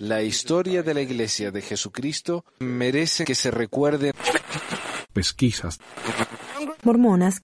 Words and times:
La 0.00 0.22
historia 0.22 0.82
de 0.82 0.94
la 0.94 1.00
Iglesia 1.00 1.50
de 1.50 1.62
Jesucristo 1.62 2.44
merece 2.60 3.24
que 3.24 3.34
se 3.34 3.50
recuerde. 3.50 4.12
Pesquisas. 5.12 5.78
Mormonas. 6.84 7.40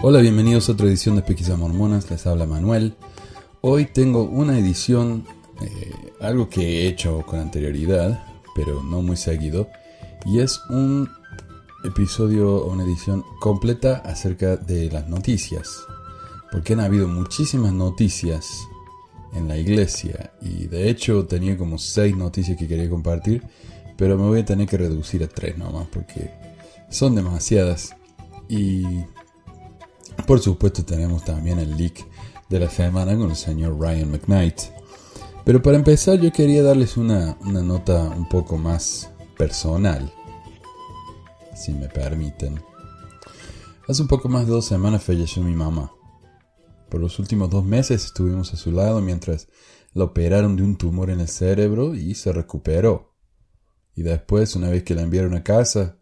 Hola, 0.00 0.20
bienvenidos 0.20 0.68
a 0.68 0.72
otra 0.72 0.86
edición 0.86 1.16
de 1.16 1.22
Pesquisas 1.22 1.58
Mormonas, 1.58 2.08
les 2.10 2.26
habla 2.26 2.46
Manuel. 2.46 2.94
Hoy 3.62 3.86
tengo 3.86 4.22
una 4.22 4.56
edición, 4.58 5.26
eh, 5.60 6.12
algo 6.20 6.48
que 6.48 6.62
he 6.62 6.88
hecho 6.88 7.24
con 7.26 7.40
anterioridad, 7.40 8.27
pero 8.58 8.82
no 8.82 9.02
muy 9.02 9.16
seguido, 9.16 9.68
y 10.26 10.40
es 10.40 10.60
un 10.68 11.08
episodio 11.84 12.56
o 12.56 12.72
una 12.72 12.82
edición 12.82 13.24
completa 13.38 13.98
acerca 14.04 14.56
de 14.56 14.90
las 14.90 15.08
noticias, 15.08 15.84
porque 16.50 16.72
han 16.72 16.80
habido 16.80 17.06
muchísimas 17.06 17.72
noticias 17.72 18.66
en 19.32 19.46
la 19.46 19.56
iglesia, 19.56 20.32
y 20.42 20.66
de 20.66 20.90
hecho 20.90 21.24
tenía 21.26 21.56
como 21.56 21.78
seis 21.78 22.16
noticias 22.16 22.58
que 22.58 22.66
quería 22.66 22.90
compartir, 22.90 23.44
pero 23.96 24.18
me 24.18 24.26
voy 24.26 24.40
a 24.40 24.44
tener 24.44 24.66
que 24.66 24.76
reducir 24.76 25.22
a 25.22 25.28
tres 25.28 25.56
nomás, 25.56 25.86
porque 25.86 26.32
son 26.90 27.14
demasiadas, 27.14 27.94
y 28.48 28.82
por 30.26 30.40
supuesto 30.40 30.84
tenemos 30.84 31.24
también 31.24 31.60
el 31.60 31.76
leak 31.76 32.04
de 32.48 32.58
la 32.58 32.68
semana 32.68 33.16
con 33.16 33.30
el 33.30 33.36
señor 33.36 33.78
Ryan 33.78 34.10
McKnight. 34.10 34.77
Pero 35.48 35.62
para 35.62 35.78
empezar 35.78 36.20
yo 36.20 36.30
quería 36.30 36.62
darles 36.62 36.98
una, 36.98 37.38
una 37.40 37.62
nota 37.62 38.02
un 38.02 38.28
poco 38.28 38.58
más 38.58 39.10
personal, 39.38 40.12
si 41.56 41.72
me 41.72 41.88
permiten. 41.88 42.60
Hace 43.88 44.02
un 44.02 44.08
poco 44.08 44.28
más 44.28 44.44
de 44.44 44.52
dos 44.52 44.66
semanas 44.66 45.02
falleció 45.02 45.42
mi 45.42 45.54
mamá. 45.54 45.90
Por 46.90 47.00
los 47.00 47.18
últimos 47.18 47.48
dos 47.48 47.64
meses 47.64 48.04
estuvimos 48.04 48.52
a 48.52 48.58
su 48.58 48.72
lado 48.72 49.00
mientras 49.00 49.48
la 49.94 50.04
operaron 50.04 50.54
de 50.54 50.64
un 50.64 50.76
tumor 50.76 51.08
en 51.08 51.20
el 51.20 51.28
cerebro 51.28 51.94
y 51.94 52.14
se 52.14 52.30
recuperó. 52.30 53.14
Y 53.94 54.02
después, 54.02 54.54
una 54.54 54.68
vez 54.68 54.82
que 54.82 54.94
la 54.94 55.00
enviaron 55.00 55.32
a 55.32 55.44
casa, 55.44 55.96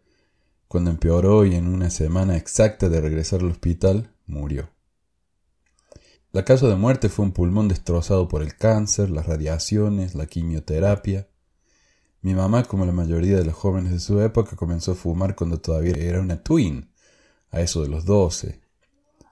cuando 0.67 0.91
empeoró 0.91 1.45
y 1.45 1.55
en 1.55 1.67
una 1.67 1.89
semana 1.89 2.35
exacta 2.35 2.89
de 2.89 2.99
regresar 2.99 3.39
al 3.39 3.51
hospital, 3.51 4.11
murió. 4.25 4.76
La 6.37 6.45
causa 6.45 6.67
de 6.67 6.75
muerte 6.75 7.09
fue 7.09 7.25
un 7.25 7.31
pulmón 7.31 7.67
destrozado 7.67 8.27
por 8.27 8.43
el 8.43 8.55
cáncer, 8.55 9.09
las 9.09 9.25
radiaciones, 9.25 10.13
la 10.13 10.27
quimioterapia. 10.27 11.27
Mi 12.21 12.35
mamá, 12.35 12.63
como 12.65 12.85
la 12.85 12.91
mayoría 12.91 13.37
de 13.37 13.43
los 13.43 13.55
jóvenes 13.55 13.91
de 13.91 13.99
su 13.99 14.21
época, 14.21 14.55
comenzó 14.55 14.91
a 14.91 14.95
fumar 14.95 15.35
cuando 15.35 15.59
todavía 15.59 15.95
era 15.95 16.21
una 16.21 16.43
twin, 16.43 16.91
a 17.49 17.61
eso 17.61 17.81
de 17.81 17.89
los 17.89 18.05
doce. 18.05 18.61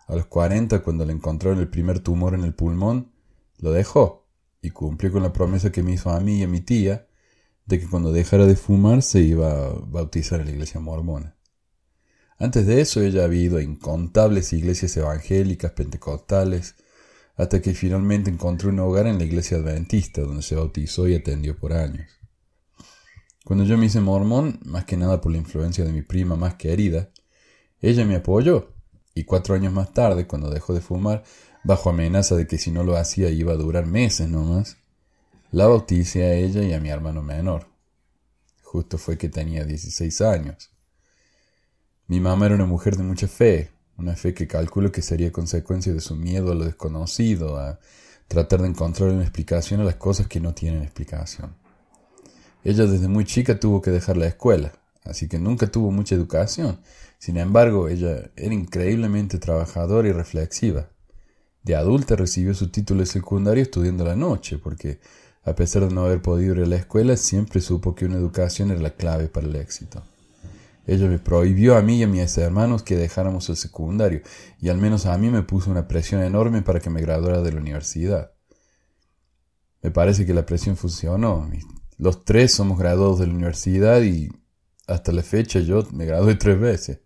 A 0.08 0.16
los 0.16 0.26
cuarenta, 0.26 0.82
cuando 0.82 1.06
le 1.06 1.14
encontraron 1.14 1.60
el 1.60 1.68
primer 1.68 2.00
tumor 2.00 2.34
en 2.34 2.44
el 2.44 2.56
pulmón, 2.56 3.12
lo 3.60 3.72
dejó 3.72 4.26
y 4.64 4.72
cumplió 4.72 5.12
con 5.12 5.22
la 5.22 5.32
promesa 5.32 5.72
que 5.72 5.84
me 5.84 5.92
hizo 5.92 6.10
a 6.10 6.20
mí 6.20 6.40
y 6.40 6.44
a 6.44 6.48
mi 6.48 6.62
tía 6.62 7.06
de 7.68 7.80
que 7.80 7.88
cuando 7.88 8.14
dejara 8.14 8.48
de 8.48 8.56
fumar 8.56 9.04
se 9.04 9.20
iba 9.20 9.68
a 9.68 9.70
bautizar 9.70 10.40
en 10.40 10.48
la 10.48 10.54
iglesia 10.54 10.80
mormona. 10.80 11.36
Antes 12.40 12.66
de 12.66 12.82
eso 12.82 13.04
ella 13.04 13.26
había 13.26 13.44
ido 13.44 13.58
a 13.60 13.62
incontables 13.62 14.54
iglesias 14.54 14.98
evangélicas, 14.98 15.74
pentecostales, 15.74 16.74
hasta 17.36 17.62
que 17.62 17.74
finalmente 17.74 18.30
encontró 18.30 18.70
un 18.70 18.80
hogar 18.80 19.08
en 19.08 19.18
la 19.18 19.26
iglesia 19.26 19.58
adventista, 19.58 20.22
donde 20.22 20.42
se 20.42 20.56
bautizó 20.56 21.08
y 21.08 21.16
atendió 21.16 21.58
por 21.58 21.74
años. 21.74 22.10
Cuando 23.44 23.66
yo 23.66 23.78
me 23.78 23.86
hice 23.86 24.00
mormón, 24.00 24.60
más 24.66 24.86
que 24.86 24.98
nada 24.98 25.22
por 25.22 25.32
la 25.32 25.38
influencia 25.38 25.84
de 25.84 25.92
mi 25.92 26.02
prima 26.02 26.36
más 26.36 26.56
querida, 26.56 27.10
ella 27.82 28.06
me 28.06 28.16
apoyó, 28.16 28.74
y 29.14 29.24
cuatro 29.24 29.54
años 29.54 29.72
más 29.72 29.94
tarde, 29.94 30.28
cuando 30.28 30.50
dejó 30.50 30.74
de 30.74 30.82
fumar, 30.82 31.24
bajo 31.64 31.90
amenaza 31.90 32.36
de 32.36 32.48
que 32.48 32.58
si 32.58 32.72
no 32.72 32.84
lo 32.84 32.96
hacía 32.98 33.30
iba 33.30 33.54
a 33.54 33.58
durar 33.58 33.86
meses 33.86 34.30
nomás, 34.30 34.78
la 35.52 35.68
bauticé 35.68 36.24
a 36.24 36.34
ella 36.34 36.64
y 36.64 36.74
a 36.74 36.80
mi 36.80 36.90
hermano 36.90 37.22
menor. 37.22 37.68
Justo 38.62 38.98
fue 38.98 39.18
que 39.18 39.30
tenía 39.30 39.64
16 39.64 40.22
años. 40.22 40.72
Mi 42.08 42.20
mamá 42.20 42.48
era 42.48 42.56
una 42.56 42.66
mujer 42.66 42.98
de 42.98 43.04
mucha 43.04 43.28
fe, 43.28 43.72
una 43.98 44.16
fe 44.16 44.34
que 44.34 44.48
calculo 44.48 44.92
que 44.92 45.02
sería 45.02 45.32
consecuencia 45.32 45.94
de 45.94 46.02
su 46.02 46.16
miedo 46.16 46.52
a 46.52 46.56
lo 46.56 46.66
desconocido, 46.66 47.58
a 47.58 47.80
tratar 48.28 48.62
de 48.62 48.70
encontrar 48.70 49.10
una 49.10 49.22
explicación 49.22 49.82
a 49.82 49.86
las 49.86 49.96
cosas 49.96 50.28
que 50.28 50.40
no 50.40 50.54
tienen 50.54 50.84
explicación. 50.84 51.56
Ella 52.64 52.86
desde 52.86 53.08
muy 53.08 53.26
chica 53.26 53.60
tuvo 53.60 53.82
que 53.82 53.92
dejar 53.92 54.18
la 54.18 54.28
escuela, 54.28 54.74
así 55.04 55.28
que 55.28 55.38
nunca 55.38 55.68
tuvo 55.68 55.92
mucha 55.92 56.16
educación. 56.16 56.80
Sin 57.20 57.38
embargo, 57.38 57.88
ella 57.88 58.32
era 58.36 58.54
increíblemente 58.54 59.38
trabajadora 59.38 60.08
y 60.08 60.12
reflexiva. 60.12 60.90
De 61.64 61.76
adulta 61.76 62.16
recibió 62.16 62.54
su 62.54 62.70
título 62.70 63.02
de 63.02 63.06
secundario 63.06 63.64
estudiando 63.64 64.04
la 64.04 64.16
noche, 64.16 64.58
porque 64.58 65.00
a 65.44 65.56
pesar 65.56 65.88
de 65.88 65.94
no 65.94 66.06
haber 66.06 66.22
podido 66.22 66.56
ir 66.56 66.64
a 66.64 66.68
la 66.68 66.76
escuela, 66.76 67.18
siempre 67.18 67.62
supo 67.62 67.94
que 67.94 68.06
una 68.06 68.18
educación 68.18 68.72
era 68.72 68.82
la 68.82 68.96
clave 68.96 69.28
para 69.28 69.48
el 69.48 69.56
éxito. 69.56 70.04
Ella 70.88 71.08
me 71.08 71.20
prohibió 71.20 71.78
a 71.78 71.82
mí 71.82 71.98
y 71.98 72.04
a 72.04 72.08
mis 72.08 72.38
hermanos 72.38 72.84
que 72.84 72.96
dejáramos 72.96 73.50
el 73.50 73.56
secundario, 73.56 74.22
y 74.60 74.70
al 74.70 74.78
menos 74.78 75.06
a 75.06 75.18
mí 75.18 75.30
me 75.30 75.42
puso 75.42 75.72
una 75.72 75.88
presión 75.88 76.22
enorme 76.22 76.62
para 76.62 76.80
que 76.80 76.90
me 76.90 77.02
graduara 77.02 77.42
de 77.42 77.52
la 77.52 77.60
universidad. 77.60 78.32
Me 79.82 79.92
parece 79.92 80.26
que 80.26 80.34
la 80.34 80.46
presión 80.46 80.78
funcionó. 80.78 81.50
Los 81.98 82.26
tres 82.26 82.54
somos 82.54 82.78
graduados 82.78 83.20
de 83.20 83.28
la 83.28 83.34
universidad 83.34 84.02
y 84.02 84.30
hasta 84.88 85.12
la 85.12 85.24
fecha 85.24 85.60
yo 85.60 85.88
me 85.92 86.06
gradué 86.06 86.36
tres 86.36 86.60
veces. 86.60 87.00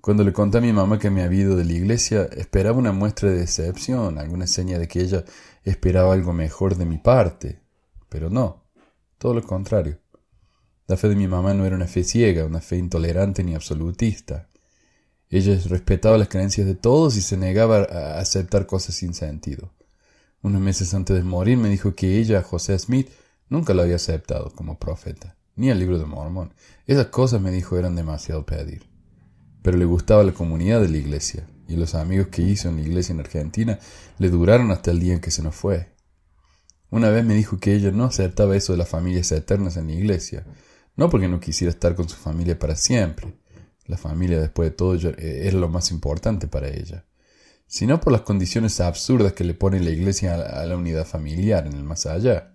Cuando 0.00 0.22
le 0.22 0.34
conté 0.34 0.58
a 0.58 0.60
mi 0.60 0.72
mamá 0.72 0.98
que 0.98 1.08
me 1.08 1.22
había 1.22 1.40
ido 1.40 1.56
de 1.56 1.64
la 1.64 1.72
iglesia, 1.72 2.24
esperaba 2.24 2.76
una 2.76 2.92
muestra 2.92 3.30
de 3.30 3.38
decepción, 3.38 4.18
alguna 4.18 4.46
seña 4.46 4.78
de 4.78 4.86
que 4.86 5.00
ella 5.00 5.24
esperaba 5.62 6.12
algo 6.12 6.34
mejor 6.34 6.76
de 6.76 6.84
mi 6.84 6.98
parte. 6.98 7.62
Pero 8.10 8.28
no, 8.28 8.66
todo 9.16 9.32
lo 9.32 9.42
contrario. 9.42 10.03
La 10.86 10.96
fe 10.96 11.08
de 11.08 11.16
mi 11.16 11.26
mamá 11.26 11.54
no 11.54 11.64
era 11.64 11.76
una 11.76 11.86
fe 11.86 12.04
ciega, 12.04 12.44
una 12.44 12.60
fe 12.60 12.76
intolerante 12.76 13.42
ni 13.42 13.54
absolutista. 13.54 14.48
Ella 15.30 15.58
respetaba 15.66 16.18
las 16.18 16.28
creencias 16.28 16.66
de 16.66 16.74
todos 16.74 17.16
y 17.16 17.22
se 17.22 17.36
negaba 17.36 17.78
a 17.78 18.18
aceptar 18.20 18.66
cosas 18.66 18.94
sin 18.94 19.14
sentido. 19.14 19.72
Unos 20.42 20.60
meses 20.60 20.92
antes 20.94 21.16
de 21.16 21.22
morir 21.22 21.56
me 21.56 21.70
dijo 21.70 21.94
que 21.94 22.18
ella, 22.18 22.42
José 22.42 22.78
Smith, 22.78 23.08
nunca 23.48 23.72
lo 23.72 23.82
había 23.82 23.96
aceptado 23.96 24.52
como 24.54 24.78
profeta, 24.78 25.36
ni 25.56 25.70
el 25.70 25.78
libro 25.78 25.98
de 25.98 26.04
Mormón. 26.04 26.52
Esas 26.86 27.06
cosas, 27.06 27.40
me 27.40 27.50
dijo, 27.50 27.78
eran 27.78 27.96
demasiado 27.96 28.44
pedir 28.44 28.94
pero 29.64 29.78
le 29.78 29.86
gustaba 29.86 30.22
la 30.22 30.32
comunidad 30.32 30.82
de 30.82 30.90
la 30.90 30.98
iglesia, 30.98 31.48
y 31.66 31.76
los 31.76 31.94
amigos 31.94 32.26
que 32.26 32.42
hizo 32.42 32.68
en 32.68 32.76
la 32.76 32.82
iglesia 32.82 33.14
en 33.14 33.20
Argentina 33.20 33.78
le 34.18 34.28
duraron 34.28 34.70
hasta 34.70 34.90
el 34.90 35.00
día 35.00 35.14
en 35.14 35.20
que 35.20 35.30
se 35.30 35.42
nos 35.42 35.54
fue. 35.54 35.88
Una 36.90 37.08
vez 37.08 37.24
me 37.24 37.34
dijo 37.34 37.58
que 37.58 37.74
ella 37.74 37.90
no 37.90 38.04
aceptaba 38.04 38.58
eso 38.58 38.72
de 38.74 38.78
las 38.78 38.90
familias 38.90 39.32
eternas 39.32 39.78
en 39.78 39.86
la 39.86 39.94
iglesia, 39.94 40.44
no 40.96 41.10
porque 41.10 41.28
no 41.28 41.40
quisiera 41.40 41.70
estar 41.70 41.94
con 41.94 42.08
su 42.08 42.16
familia 42.16 42.58
para 42.58 42.76
siempre, 42.76 43.34
la 43.86 43.96
familia 43.96 44.40
después 44.40 44.70
de 44.70 44.76
todo 44.76 44.94
eh, 44.94 45.46
era 45.46 45.58
lo 45.58 45.68
más 45.68 45.90
importante 45.90 46.46
para 46.48 46.68
ella, 46.68 47.04
sino 47.66 48.00
por 48.00 48.12
las 48.12 48.22
condiciones 48.22 48.80
absurdas 48.80 49.32
que 49.32 49.44
le 49.44 49.54
pone 49.54 49.80
la 49.80 49.90
iglesia 49.90 50.34
a 50.34 50.64
la 50.66 50.76
unidad 50.76 51.06
familiar 51.06 51.66
en 51.66 51.74
el 51.74 51.84
más 51.84 52.06
allá. 52.06 52.54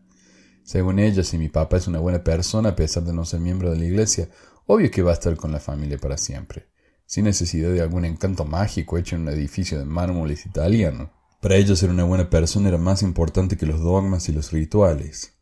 Según 0.63 0.99
ella, 0.99 1.23
si 1.23 1.37
mi 1.37 1.49
papá 1.49 1.77
es 1.77 1.87
una 1.87 1.99
buena 1.99 2.23
persona 2.23 2.69
a 2.69 2.75
pesar 2.75 3.03
de 3.03 3.13
no 3.13 3.25
ser 3.25 3.39
miembro 3.39 3.71
de 3.71 3.77
la 3.77 3.85
iglesia, 3.85 4.29
obvio 4.65 4.91
que 4.91 5.01
va 5.01 5.11
a 5.11 5.15
estar 5.15 5.35
con 5.35 5.51
la 5.51 5.59
familia 5.59 5.97
para 5.97 6.17
siempre 6.17 6.69
sin 7.09 7.25
necesidad 7.25 7.71
de 7.71 7.81
algún 7.81 8.05
encanto 8.05 8.45
mágico 8.45 8.95
hecho 8.99 9.15
en 9.15 9.23
un 9.23 9.29
edificio 9.29 9.79
de 9.79 9.85
mármoles 9.85 10.45
italiano. 10.45 11.11
Para 11.41 11.55
ellos 11.55 11.79
ser 11.79 11.89
una 11.89 12.03
buena 12.03 12.29
persona 12.29 12.69
era 12.69 12.77
más 12.77 13.01
importante 13.01 13.57
que 13.57 13.65
los 13.65 13.81
dogmas 13.81 14.29
y 14.29 14.31
los 14.31 14.51
rituales. 14.51 15.33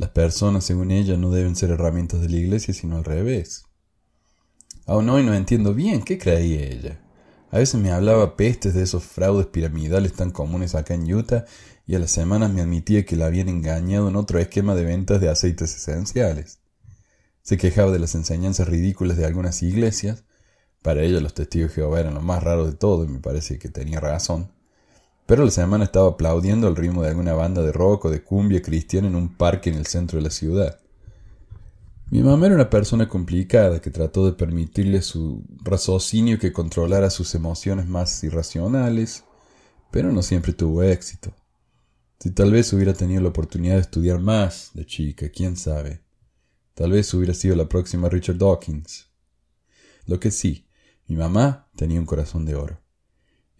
Las 0.00 0.08
personas, 0.08 0.64
según 0.64 0.92
ella, 0.92 1.18
no 1.18 1.30
deben 1.30 1.54
ser 1.56 1.68
herramientas 1.68 2.22
de 2.22 2.30
la 2.30 2.36
iglesia, 2.36 2.72
sino 2.72 2.96
al 2.96 3.04
revés. 3.04 3.66
Aún 4.86 5.10
hoy 5.10 5.22
no 5.22 5.34
entiendo 5.34 5.74
bien 5.74 6.00
qué 6.00 6.16
creía 6.16 6.62
ella. 6.62 7.02
A 7.50 7.58
veces 7.58 7.78
me 7.78 7.92
hablaba 7.92 8.34
pestes 8.34 8.72
de 8.72 8.82
esos 8.82 9.04
fraudes 9.04 9.48
piramidales 9.48 10.14
tan 10.14 10.30
comunes 10.30 10.74
acá 10.74 10.94
en 10.94 11.12
Utah 11.12 11.44
y 11.86 11.96
a 11.96 11.98
las 11.98 12.12
semanas 12.12 12.50
me 12.50 12.62
admitía 12.62 13.04
que 13.04 13.14
la 13.14 13.26
habían 13.26 13.50
engañado 13.50 14.08
en 14.08 14.16
otro 14.16 14.38
esquema 14.38 14.74
de 14.74 14.84
ventas 14.84 15.20
de 15.20 15.28
aceites 15.28 15.76
esenciales. 15.76 16.60
Se 17.42 17.58
quejaba 17.58 17.92
de 17.92 17.98
las 17.98 18.14
enseñanzas 18.14 18.68
ridículas 18.68 19.18
de 19.18 19.26
algunas 19.26 19.62
iglesias 19.62 20.24
para 20.80 21.02
ella 21.02 21.20
los 21.20 21.34
testigos 21.34 21.72
de 21.72 21.74
Jehová 21.74 22.00
eran 22.00 22.14
lo 22.14 22.22
más 22.22 22.42
raro 22.42 22.64
de 22.64 22.72
todo 22.72 23.04
y 23.04 23.08
me 23.08 23.18
parece 23.18 23.58
que 23.58 23.68
tenía 23.68 24.00
razón. 24.00 24.50
Pero 25.30 25.44
la 25.44 25.52
semana 25.52 25.84
estaba 25.84 26.08
aplaudiendo 26.08 26.66
el 26.66 26.74
ritmo 26.74 27.04
de 27.04 27.10
alguna 27.10 27.34
banda 27.34 27.62
de 27.62 27.70
rock 27.70 28.06
o 28.06 28.10
de 28.10 28.24
cumbia 28.24 28.60
cristiana 28.62 29.06
en 29.06 29.14
un 29.14 29.28
parque 29.36 29.70
en 29.70 29.76
el 29.76 29.86
centro 29.86 30.18
de 30.18 30.24
la 30.24 30.30
ciudad. 30.30 30.80
Mi 32.10 32.20
mamá 32.20 32.46
era 32.46 32.56
una 32.56 32.68
persona 32.68 33.08
complicada 33.08 33.80
que 33.80 33.92
trató 33.92 34.26
de 34.26 34.32
permitirle 34.32 35.02
su 35.02 35.44
raciocinio 35.62 36.40
que 36.40 36.52
controlara 36.52 37.10
sus 37.10 37.32
emociones 37.36 37.86
más 37.86 38.24
irracionales, 38.24 39.22
pero 39.92 40.10
no 40.10 40.20
siempre 40.22 40.52
tuvo 40.52 40.82
éxito. 40.82 41.32
Si 42.18 42.32
tal 42.32 42.50
vez 42.50 42.72
hubiera 42.72 42.94
tenido 42.94 43.22
la 43.22 43.28
oportunidad 43.28 43.76
de 43.76 43.82
estudiar 43.82 44.18
más 44.18 44.72
de 44.74 44.84
chica, 44.84 45.28
quién 45.28 45.56
sabe. 45.56 46.02
Tal 46.74 46.90
vez 46.90 47.14
hubiera 47.14 47.34
sido 47.34 47.54
la 47.54 47.68
próxima 47.68 48.08
Richard 48.08 48.38
Dawkins. 48.38 49.06
Lo 50.06 50.18
que 50.18 50.32
sí, 50.32 50.66
mi 51.06 51.14
mamá 51.14 51.68
tenía 51.76 52.00
un 52.00 52.06
corazón 52.06 52.44
de 52.44 52.56
oro. 52.56 52.79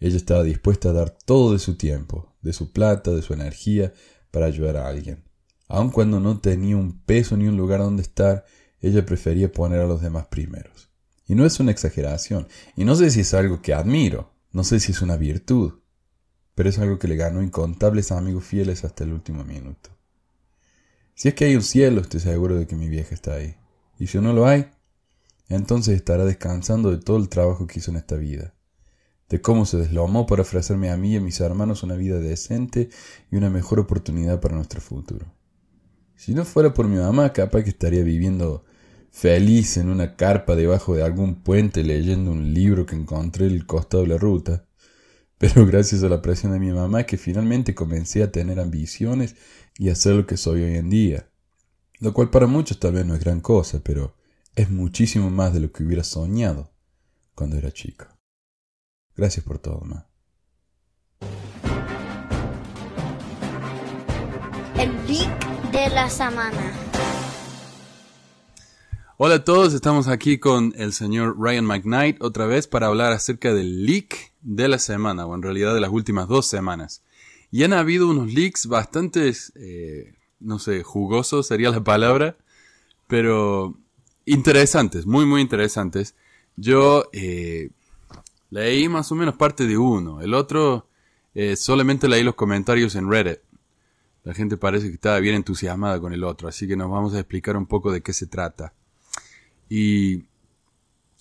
Ella 0.01 0.17
estaba 0.17 0.43
dispuesta 0.43 0.89
a 0.89 0.93
dar 0.93 1.11
todo 1.11 1.53
de 1.53 1.59
su 1.59 1.75
tiempo, 1.75 2.35
de 2.41 2.53
su 2.53 2.73
plata, 2.73 3.11
de 3.11 3.21
su 3.21 3.33
energía, 3.33 3.93
para 4.31 4.47
ayudar 4.47 4.75
a 4.77 4.87
alguien. 4.87 5.23
Aun 5.67 5.91
cuando 5.91 6.19
no 6.19 6.39
tenía 6.39 6.75
un 6.75 6.99
peso 7.01 7.37
ni 7.37 7.47
un 7.47 7.55
lugar 7.55 7.81
donde 7.81 8.01
estar, 8.01 8.43
ella 8.79 9.05
prefería 9.05 9.51
poner 9.51 9.79
a 9.79 9.85
los 9.85 10.01
demás 10.01 10.25
primeros. 10.25 10.89
Y 11.27 11.35
no 11.35 11.45
es 11.45 11.59
una 11.59 11.71
exageración, 11.71 12.47
y 12.75 12.83
no 12.83 12.95
sé 12.95 13.11
si 13.11 13.19
es 13.19 13.33
algo 13.35 13.61
que 13.61 13.75
admiro, 13.75 14.33
no 14.51 14.63
sé 14.63 14.79
si 14.79 14.91
es 14.91 15.03
una 15.03 15.17
virtud, 15.17 15.81
pero 16.55 16.67
es 16.67 16.79
algo 16.79 16.97
que 16.97 17.07
le 17.07 17.15
ganó 17.15 17.43
incontables 17.43 18.11
amigos 18.11 18.43
fieles 18.43 18.83
hasta 18.83 19.03
el 19.03 19.13
último 19.13 19.43
minuto. 19.43 19.91
Si 21.13 21.27
es 21.27 21.35
que 21.35 21.45
hay 21.45 21.55
un 21.55 21.61
cielo, 21.61 22.01
estoy 22.01 22.21
seguro 22.21 22.55
de 22.55 22.65
que 22.65 22.75
mi 22.75 22.89
vieja 22.89 23.13
está 23.13 23.35
ahí. 23.35 23.55
Y 23.99 24.07
si 24.07 24.17
no 24.17 24.33
lo 24.33 24.47
hay, 24.47 24.71
entonces 25.47 25.95
estará 25.95 26.25
descansando 26.25 26.89
de 26.89 26.97
todo 26.97 27.17
el 27.17 27.29
trabajo 27.29 27.67
que 27.67 27.77
hizo 27.77 27.91
en 27.91 27.97
esta 27.97 28.15
vida, 28.15 28.55
de 29.31 29.39
cómo 29.39 29.65
se 29.65 29.77
deslomó 29.77 30.27
para 30.27 30.41
ofrecerme 30.41 30.91
a 30.91 30.97
mí 30.97 31.13
y 31.13 31.15
a 31.15 31.21
mis 31.21 31.39
hermanos 31.39 31.83
una 31.83 31.95
vida 31.95 32.19
decente 32.19 32.89
y 33.31 33.37
una 33.37 33.49
mejor 33.49 33.79
oportunidad 33.79 34.41
para 34.41 34.55
nuestro 34.55 34.81
futuro. 34.81 35.25
Si 36.17 36.33
no 36.33 36.43
fuera 36.43 36.73
por 36.73 36.89
mi 36.89 36.97
mamá, 36.97 37.31
capaz 37.31 37.63
que 37.63 37.69
estaría 37.69 38.03
viviendo 38.03 38.65
feliz 39.09 39.77
en 39.77 39.87
una 39.87 40.17
carpa 40.17 40.57
debajo 40.57 40.95
de 40.95 41.03
algún 41.03 41.35
puente 41.43 41.81
leyendo 41.85 42.29
un 42.29 42.53
libro 42.53 42.85
que 42.85 42.97
encontré 42.97 43.45
en 43.45 43.53
el 43.53 43.65
costado 43.65 44.03
de 44.03 44.09
la 44.09 44.17
ruta. 44.17 44.65
Pero 45.37 45.65
gracias 45.65 46.03
a 46.03 46.09
la 46.09 46.21
presión 46.21 46.51
de 46.51 46.59
mi 46.59 46.71
mamá 46.73 47.05
que 47.05 47.17
finalmente 47.17 47.73
comencé 47.73 48.23
a 48.23 48.33
tener 48.33 48.59
ambiciones 48.59 49.37
y 49.77 49.87
a 49.87 49.95
ser 49.95 50.15
lo 50.15 50.27
que 50.27 50.35
soy 50.35 50.61
hoy 50.63 50.75
en 50.75 50.89
día. 50.89 51.29
Lo 51.99 52.13
cual 52.13 52.29
para 52.31 52.47
muchos 52.47 52.81
tal 52.81 52.95
vez 52.95 53.05
no 53.05 53.15
es 53.15 53.21
gran 53.21 53.39
cosa, 53.39 53.79
pero 53.81 54.13
es 54.57 54.69
muchísimo 54.69 55.29
más 55.29 55.53
de 55.53 55.61
lo 55.61 55.71
que 55.71 55.83
hubiera 55.83 56.03
soñado 56.03 56.73
cuando 57.33 57.55
era 57.57 57.71
chico. 57.71 58.07
Gracias 59.21 59.45
por 59.45 59.59
todo, 59.59 59.81
ma. 59.81 60.07
El 64.79 64.89
Leak 65.05 65.71
de 65.71 65.89
la 65.91 66.09
semana. 66.09 66.73
Hola 69.17 69.35
a 69.35 69.43
todos, 69.43 69.75
estamos 69.75 70.07
aquí 70.07 70.39
con 70.39 70.73
el 70.75 70.91
señor 70.91 71.39
Ryan 71.39 71.65
McKnight 71.65 72.23
otra 72.23 72.47
vez 72.47 72.65
para 72.65 72.87
hablar 72.87 73.11
acerca 73.13 73.53
del 73.53 73.85
leak 73.85 74.33
de 74.41 74.67
la 74.67 74.79
semana, 74.79 75.27
o 75.27 75.35
en 75.35 75.43
realidad 75.43 75.75
de 75.75 75.81
las 75.81 75.91
últimas 75.91 76.27
dos 76.27 76.47
semanas. 76.47 77.03
Y 77.51 77.63
han 77.63 77.73
habido 77.73 78.09
unos 78.09 78.33
leaks 78.33 78.65
bastante, 78.65 79.31
eh, 79.53 80.15
no 80.39 80.57
sé, 80.57 80.81
jugosos 80.81 81.45
sería 81.45 81.69
la 81.69 81.83
palabra, 81.83 82.37
pero 83.05 83.77
interesantes, 84.25 85.05
muy, 85.05 85.27
muy 85.27 85.41
interesantes. 85.41 86.15
Yo 86.55 87.05
eh, 87.13 87.69
Leí 88.51 88.87
más 88.89 89.11
o 89.11 89.15
menos 89.15 89.35
parte 89.35 89.65
de 89.65 89.77
uno. 89.77 90.21
El 90.21 90.33
otro 90.33 90.87
eh, 91.33 91.55
solamente 91.55 92.07
leí 92.07 92.21
los 92.21 92.35
comentarios 92.35 92.95
en 92.95 93.09
Reddit. 93.09 93.39
La 94.23 94.33
gente 94.33 94.57
parece 94.57 94.87
que 94.87 94.93
estaba 94.93 95.19
bien 95.19 95.35
entusiasmada 95.35 95.99
con 95.99 96.13
el 96.13 96.23
otro, 96.23 96.47
así 96.47 96.67
que 96.67 96.75
nos 96.75 96.91
vamos 96.91 97.15
a 97.15 97.19
explicar 97.19 97.57
un 97.57 97.65
poco 97.65 97.91
de 97.91 98.01
qué 98.01 98.13
se 98.13 98.27
trata. 98.27 98.73
Y 99.67 100.25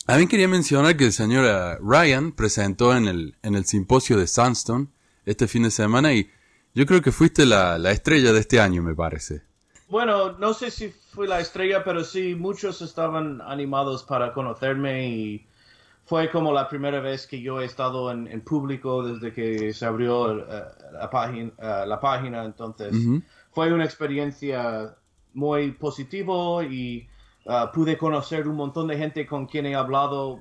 también 0.04 0.28
quería 0.28 0.48
mencionar 0.48 0.96
que 0.96 1.04
el 1.04 1.12
señor 1.12 1.46
eh, 1.46 1.78
Ryan 1.80 2.32
presentó 2.32 2.94
en 2.94 3.06
el, 3.06 3.36
en 3.42 3.54
el 3.54 3.64
simposio 3.64 4.18
de 4.18 4.26
Sunstone 4.26 4.88
este 5.24 5.46
fin 5.46 5.62
de 5.62 5.70
semana 5.70 6.12
y 6.12 6.28
yo 6.74 6.84
creo 6.84 7.00
que 7.00 7.12
fuiste 7.12 7.46
la, 7.46 7.78
la 7.78 7.92
estrella 7.92 8.32
de 8.32 8.40
este 8.40 8.60
año, 8.60 8.82
me 8.82 8.94
parece. 8.94 9.42
Bueno, 9.88 10.32
no 10.38 10.52
sé 10.52 10.70
si 10.70 10.88
fui 10.88 11.26
la 11.26 11.40
estrella, 11.40 11.82
pero 11.84 12.04
sí, 12.04 12.34
muchos 12.34 12.82
estaban 12.82 13.40
animados 13.40 14.02
para 14.02 14.32
conocerme 14.32 15.08
y 15.08 15.46
fue 16.10 16.28
como 16.28 16.52
la 16.52 16.68
primera 16.68 16.98
vez 16.98 17.28
que 17.28 17.40
yo 17.40 17.60
he 17.60 17.64
estado 17.64 18.10
en, 18.10 18.40
público 18.40 19.04
desde 19.04 19.32
que 19.32 19.72
se 19.72 19.86
abrió 19.86 20.40
eh, 20.40 20.64
la, 20.92 21.08
página, 21.08 21.52
eh, 21.56 21.84
la 21.86 22.00
página, 22.00 22.44
entonces 22.44 22.92
fue 23.52 23.72
una 23.72 23.84
experiencia 23.84 24.96
muy 25.34 25.70
positiva 25.70 26.64
y 26.64 27.08
eh, 27.44 27.64
pude 27.72 27.96
conocer 27.96 28.48
un 28.48 28.56
montón 28.56 28.88
de 28.88 28.98
gente 28.98 29.24
con 29.24 29.46
quien 29.46 29.66
he 29.66 29.76
hablado 29.76 30.40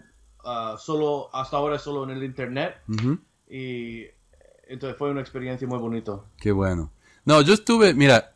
solo 0.80 1.30
hasta 1.33 1.57
ahora 1.57 1.77
solo 1.77 2.04
en 2.06 2.18
el 2.18 2.24
internet 2.24 2.77
y 3.48 4.06
entonces 4.68 4.98
fue 4.98 5.12
una 5.12 5.21
experiencia 5.21 5.68
muy 5.68 5.77
bonita. 5.77 6.19
Qué 6.39 6.51
bueno. 6.51 6.89
No, 7.25 7.42
yo 7.42 7.54
estuve, 7.54 7.94
mira, 7.94 8.33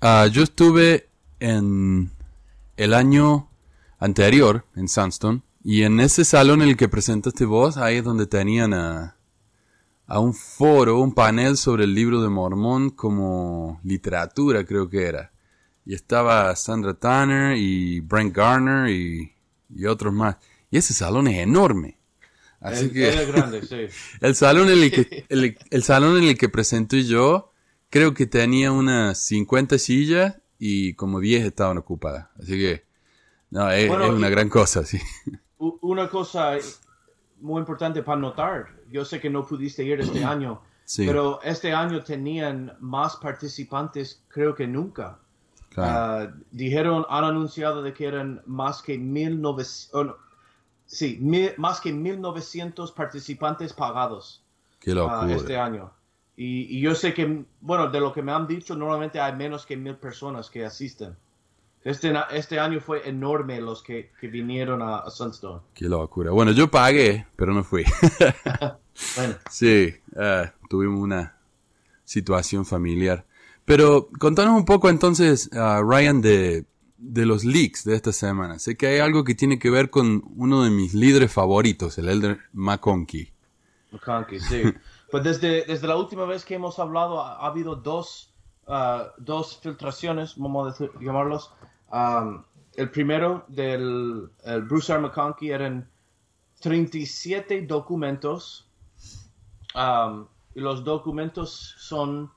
ah, 0.00 0.26
yo 0.26 0.42
estuve 0.42 1.08
en 1.38 2.10
el 2.76 2.94
año 2.94 3.48
anterior 4.00 4.64
en 4.74 4.88
Sunstone 4.88 5.42
y 5.70 5.82
en 5.82 6.00
ese 6.00 6.24
salón 6.24 6.62
en 6.62 6.70
el 6.70 6.78
que 6.78 6.88
presentaste 6.88 7.44
vos, 7.44 7.76
ahí 7.76 7.96
es 7.96 8.02
donde 8.02 8.26
tenían 8.26 8.72
a, 8.72 9.18
a 10.06 10.18
un 10.18 10.32
foro, 10.32 10.98
un 10.98 11.12
panel 11.12 11.58
sobre 11.58 11.84
el 11.84 11.94
libro 11.94 12.22
de 12.22 12.30
Mormón 12.30 12.88
como 12.88 13.78
literatura, 13.84 14.64
creo 14.64 14.88
que 14.88 15.04
era. 15.04 15.30
Y 15.84 15.92
estaba 15.92 16.56
Sandra 16.56 16.94
Tanner 16.94 17.58
y 17.58 18.00
Brent 18.00 18.34
Garner 18.34 18.88
y, 18.88 19.34
y 19.68 19.84
otros 19.84 20.14
más. 20.14 20.38
Y 20.70 20.78
ese 20.78 20.94
salón 20.94 21.28
es 21.28 21.36
enorme. 21.36 21.98
Así 22.60 22.88
que 22.88 23.26
grande, 23.26 23.60
sí. 23.60 23.94
el 24.22 24.34
salón 24.34 24.70
en 24.70 24.82
el 24.82 24.90
que 24.90 25.26
el, 25.28 25.58
el, 25.68 25.82
salón 25.82 26.16
en 26.16 26.24
el 26.30 26.38
que 26.38 26.48
presenté 26.48 27.04
yo 27.04 27.52
creo 27.90 28.14
que 28.14 28.24
tenía 28.24 28.72
unas 28.72 29.18
50 29.18 29.76
sillas 29.76 30.36
y 30.58 30.94
como 30.94 31.20
10 31.20 31.44
estaban 31.44 31.76
ocupadas. 31.76 32.28
Así 32.40 32.52
que 32.52 32.86
no, 33.50 33.70
es, 33.70 33.84
es 33.84 33.90
una 33.90 34.30
gran 34.30 34.48
cosa, 34.48 34.82
sí 34.86 34.98
una 35.58 36.08
cosa 36.08 36.56
muy 37.40 37.60
importante 37.60 38.02
para 38.02 38.20
notar, 38.20 38.68
yo 38.90 39.04
sé 39.04 39.20
que 39.20 39.30
no 39.30 39.46
pudiste 39.46 39.84
ir 39.84 40.00
este 40.00 40.24
año, 40.24 40.60
pero 40.96 41.40
este 41.42 41.72
año 41.72 42.02
tenían 42.02 42.76
más 42.80 43.16
participantes 43.16 44.22
creo 44.28 44.54
que 44.54 44.66
nunca. 44.66 45.18
Ah, 45.76 46.28
dijeron, 46.50 47.06
han 47.08 47.24
anunciado 47.24 47.82
de 47.82 47.92
que 47.92 48.06
eran 48.06 48.42
más 48.46 48.82
que 48.82 48.98
1900, 48.98 50.16
sí, 50.86 51.20
más 51.56 51.80
que 51.80 51.92
1900 51.92 52.90
participantes 52.92 53.72
pagados 53.72 54.42
uh, 54.86 55.28
este 55.28 55.56
año. 55.56 55.92
Y, 56.36 56.78
y, 56.78 56.80
yo 56.80 56.94
sé 56.94 57.14
que, 57.14 57.44
bueno, 57.60 57.90
de 57.90 58.00
lo 58.00 58.12
que 58.12 58.22
me 58.22 58.32
han 58.32 58.46
dicho, 58.46 58.74
normalmente 58.74 59.20
hay 59.20 59.34
menos 59.34 59.66
que 59.66 59.76
mil 59.76 59.96
personas 59.96 60.48
que 60.50 60.64
asisten. 60.64 61.16
Este, 61.84 62.12
este 62.32 62.58
año 62.58 62.80
fue 62.80 63.08
enorme 63.08 63.60
los 63.60 63.82
que, 63.82 64.10
vinieron 64.22 64.82
a, 64.82 65.08
Sunstone. 65.10 65.62
Qué 65.74 65.86
locura. 65.86 66.30
Bueno, 66.32 66.52
yo 66.52 66.70
pagué, 66.70 67.26
pero 67.36 67.54
no 67.54 67.64
fui. 67.64 67.84
bueno. 69.16 69.34
Sí, 69.50 69.94
eh, 70.16 70.52
tuvimos 70.68 71.00
una 71.00 71.38
situación 72.04 72.66
familiar. 72.66 73.24
Pero 73.64 74.08
contanos 74.18 74.56
un 74.56 74.64
poco 74.64 74.88
entonces, 74.88 75.50
Ryan, 75.52 76.20
de, 76.22 76.64
de 76.98 77.24
los 77.24 77.44
leaks 77.44 77.84
de 77.84 77.94
esta 77.94 78.12
semana. 78.12 78.58
Sé 78.58 78.76
que 78.76 78.88
hay 78.88 78.98
algo 78.98 79.24
que 79.24 79.34
tiene 79.34 79.58
que 79.58 79.70
ver 79.70 79.88
con 79.88 80.24
uno 80.36 80.64
de 80.64 80.70
mis 80.70 80.94
líderes 80.94 81.32
favoritos, 81.32 81.96
el 81.98 82.08
Elder 82.08 82.40
McConkie. 82.52 83.32
McConkie, 83.92 84.40
sí. 84.40 84.62
pues 85.10 85.24
desde, 85.24 85.64
desde 85.64 85.86
la 85.86 85.96
última 85.96 86.26
vez 86.26 86.44
que 86.44 86.54
hemos 86.54 86.78
hablado 86.78 87.22
ha, 87.22 87.46
habido 87.46 87.76
dos, 87.76 88.34
uh, 88.68 89.10
dos 89.18 89.58
filtraciones, 89.58 90.36
vamos 90.36 90.80
a 90.80 90.88
llamarlos, 91.00 91.50
Um, 91.90 92.44
el 92.76 92.90
primero 92.90 93.44
del 93.48 94.30
Bruce 94.68 94.92
R. 94.92 95.00
McConkie 95.00 95.50
eran 95.50 95.88
37 96.60 97.66
documentos. 97.66 98.68
Um, 99.74 100.26
y 100.54 100.60
los 100.60 100.82
documentos 100.82 101.74
son 101.78 102.30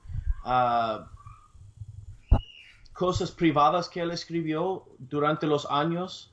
cosas 2.92 3.30
privadas 3.30 3.88
que 3.88 4.00
él 4.00 4.10
escribió 4.10 4.84
durante 4.98 5.46
los 5.46 5.66
años, 5.70 6.32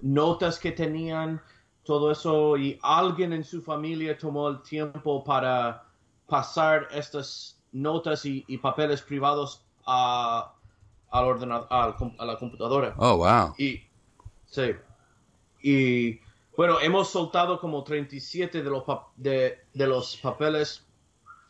notas 0.00 0.58
que 0.58 0.72
tenían, 0.72 1.40
todo 1.84 2.10
eso, 2.10 2.56
y 2.56 2.78
alguien 2.82 3.32
en 3.32 3.44
su 3.44 3.62
familia 3.62 4.16
tomó 4.18 4.48
el 4.48 4.62
tiempo 4.62 5.22
para 5.22 5.84
pasar 6.26 6.88
estas 6.92 7.59
notas 7.72 8.24
y 8.24 8.58
papeles 8.58 9.02
privados 9.02 9.64
a 9.86 10.54
al 11.10 11.24
ordenador, 11.24 11.66
a 11.70 12.24
la 12.24 12.36
computadora. 12.38 12.94
Oh, 12.96 13.16
wow. 13.18 13.54
Y, 13.58 13.82
sí. 14.46 14.74
Y, 15.62 16.20
bueno, 16.56 16.80
hemos 16.80 17.10
soltado 17.10 17.60
como 17.60 17.82
37 17.82 18.62
de 18.62 18.70
los, 18.70 18.84
de, 19.16 19.58
de 19.74 19.86
los 19.86 20.16
papeles. 20.16 20.86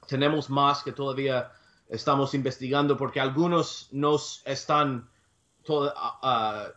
Tenemos 0.06 0.50
más 0.50 0.82
que 0.82 0.92
todavía 0.92 1.52
estamos 1.88 2.34
investigando 2.34 2.96
porque 2.96 3.20
algunos 3.20 3.88
nos 3.92 4.42
están, 4.46 5.08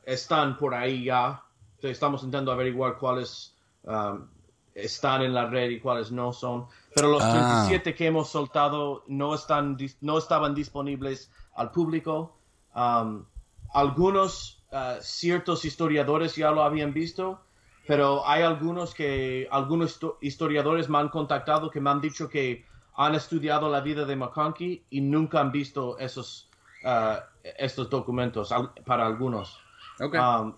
están 0.06 0.58
por 0.58 0.74
ahí 0.74 1.06
ya. 1.06 1.44
Entonces 1.76 1.92
estamos 1.92 2.22
intentando 2.24 2.52
averiguar 2.52 2.98
cuáles 2.98 3.56
um, 3.84 4.28
están 4.76 5.22
en 5.22 5.34
la 5.34 5.48
red 5.48 5.70
y 5.70 5.80
cuáles 5.80 6.12
no 6.12 6.34
son. 6.34 6.68
Pero 6.96 7.10
los 7.10 7.22
37 7.22 7.90
ah. 7.90 7.96
que 7.96 8.08
hemos 8.08 8.30
soltado 8.30 9.04
no, 9.08 9.36
están, 9.36 9.78
no 10.02 10.18
estaban 10.18 10.56
disponibles 10.56 11.32
al 11.56 11.72
público. 11.72 12.38
Um, 12.76 13.26
algunos 13.74 14.64
uh, 14.72 15.02
ciertos 15.02 15.66
historiadores 15.66 16.36
ya 16.36 16.52
lo 16.52 16.64
habían 16.64 16.94
visto, 16.94 17.42
pero 17.88 18.28
hay 18.28 18.44
algunos 18.44 18.94
que 18.94 19.48
algunos 19.52 20.00
historiadores 20.22 20.90
me 20.90 21.00
han 21.00 21.10
contactado 21.10 21.70
que 21.70 21.82
me 21.82 21.90
han 21.90 22.02
dicho 22.02 22.30
que 22.30 22.66
han 22.96 23.16
estudiado 23.16 23.70
la 23.70 23.82
vida 23.82 24.06
de 24.06 24.16
McConkie 24.16 24.86
y 24.90 25.02
nunca 25.02 25.42
han 25.42 25.52
visto 25.52 25.98
esos 25.98 26.50
uh, 26.86 27.20
estos 27.44 27.90
documentos 27.90 28.54
para 28.86 29.06
algunos. 29.06 29.60
Okay. 30.00 30.20
Um, 30.20 30.56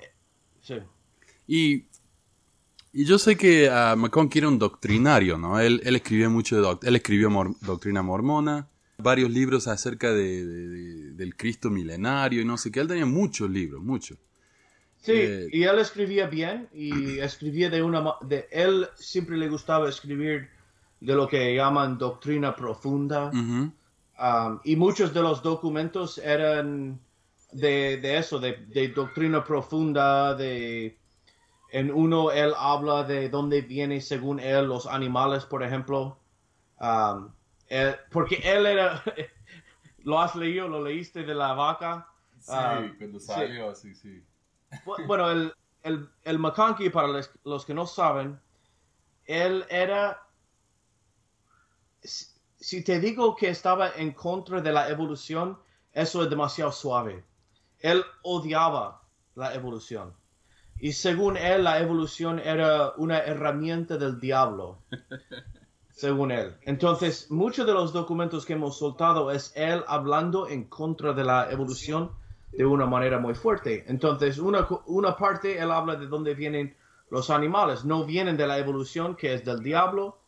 sí. 0.62 0.80
Y, 1.48 1.86
y, 2.96 3.06
yo 3.06 3.20
sé 3.20 3.36
que 3.36 3.70
uh, 3.70 3.96
McConkie 3.98 4.40
era 4.40 4.48
un 4.48 4.58
doctrinario, 4.58 5.38
¿no? 5.38 5.60
Él, 5.60 5.82
él 5.84 5.96
escribió 5.96 6.30
mucho 6.30 6.62
de 6.62 6.88
él 6.88 6.96
escribió 6.96 7.30
doctrina 7.62 8.02
mormona, 8.02 8.68
varios 8.98 9.30
libros 9.30 9.68
acerca 9.68 10.12
de, 10.12 11.14
del 11.14 11.36
Cristo 11.36 11.70
milenario 11.70 12.42
y 12.42 12.46
no 12.46 12.58
sé 12.58 12.72
qué. 12.72 12.80
Él 12.80 12.88
tenía 12.88 13.06
muchos 13.06 13.50
libros, 13.50 13.84
muchos. 13.84 14.18
Sí, 15.02 15.14
eh, 15.14 15.48
y 15.52 15.64
él 15.64 15.80
escribía 15.80 16.28
bien 16.28 16.68
y 16.74 17.20
escribía 17.20 17.70
de 17.70 17.84
una... 17.84 18.16
De, 18.22 18.48
él 18.52 18.88
siempre 18.96 19.38
le 19.38 19.50
gustaba 19.50 19.90
escribir 19.90 20.50
de 21.00 21.16
lo 21.16 21.28
que 21.28 21.56
llaman 21.56 21.98
doctrina 21.98 22.56
profunda. 22.56 23.32
Um, 23.32 24.60
y 24.64 24.76
muchos 24.78 25.14
de 25.14 25.22
los 25.22 25.44
documentos 25.44 26.18
eran 26.20 27.00
de, 27.52 27.98
de 27.98 28.18
eso, 28.18 28.40
de, 28.40 28.66
de, 28.68 28.88
doctrina 28.90 29.44
profunda, 29.44 30.34
de... 30.36 30.98
En 31.76 31.92
uno 31.92 32.32
él 32.32 32.54
habla 32.56 33.04
de 33.04 33.28
dónde 33.28 33.62
vienen, 33.62 34.02
según 34.02 34.40
él, 34.40 34.66
los 34.66 34.88
animales, 34.88 35.44
por 35.44 35.62
ejemplo. 35.62 36.18
Um, 36.80 37.34
porque 38.14 38.40
él 38.46 38.66
era... 38.66 39.04
¿Lo 40.06 40.22
has 40.22 40.38
leído? 40.38 40.70
¿Lo 40.70 40.82
leíste 40.82 41.24
de 41.24 41.36
la 41.36 41.52
vaca? 41.52 42.08
Sí, 42.40 42.54
um, 42.54 42.98
cuando 42.98 43.20
salió, 43.20 43.76
sí, 43.76 43.94
sí. 43.94 44.24
Bueno, 45.06 45.30
el, 45.30 45.54
el, 45.84 46.10
el 46.24 46.40
McConkie, 46.40 46.90
para 46.90 47.10
los, 47.44 47.66
que 47.66 47.74
no 47.74 47.86
saben, 47.86 48.40
él 49.26 49.66
era... 49.70 50.26
Si 52.02 52.86
te 52.86 53.02
digo 53.02 53.36
que 53.36 53.50
estaba 53.50 53.90
en 53.98 54.14
contra 54.14 54.62
de 54.62 54.72
la 54.72 54.88
evolución, 54.88 55.60
eso 55.92 56.24
es 56.24 56.30
demasiado 56.30 56.72
suave. 56.72 57.26
Él 57.80 58.02
odiaba 58.24 59.02
la 59.36 59.54
evolución. 59.54 60.16
Y 60.80 60.92
según 60.94 61.38
él, 61.38 61.64
la 61.64 61.80
evolución 61.80 62.40
era 62.40 62.94
una 62.98 63.20
herramienta 63.20 63.98
del 63.98 64.20
diablo. 64.20 64.80
según 65.96 66.32
él. 66.32 66.54
Entonces, 66.64 67.32
muchos 67.32 67.66
de 67.66 67.74
los 67.74 67.94
documentos 67.94 68.46
que 68.46 68.54
hemos 68.54 68.78
soltado 68.78 69.32
es 69.32 69.54
él 69.56 69.82
hablando 69.88 70.48
en 70.50 70.66
contra 70.66 71.14
de 71.14 71.24
la 71.24 71.50
evolución 71.50 72.12
de 72.52 72.66
una 72.66 72.86
manera 72.86 73.18
muy 73.18 73.34
fuerte. 73.34 73.86
Entonces, 73.88 74.38
una, 74.38 74.68
una 74.88 75.16
parte, 75.16 75.58
él 75.58 75.72
habla 75.72 75.96
de 75.96 76.08
dónde 76.08 76.36
vienen 76.36 76.76
los 77.10 77.30
animales, 77.30 77.86
no 77.86 78.06
vienen 78.06 78.36
de 78.36 78.46
la 78.46 78.58
evolución 78.58 79.16
que 79.16 79.34
es 79.34 79.46
del 79.46 79.64
diablo. 79.64 80.20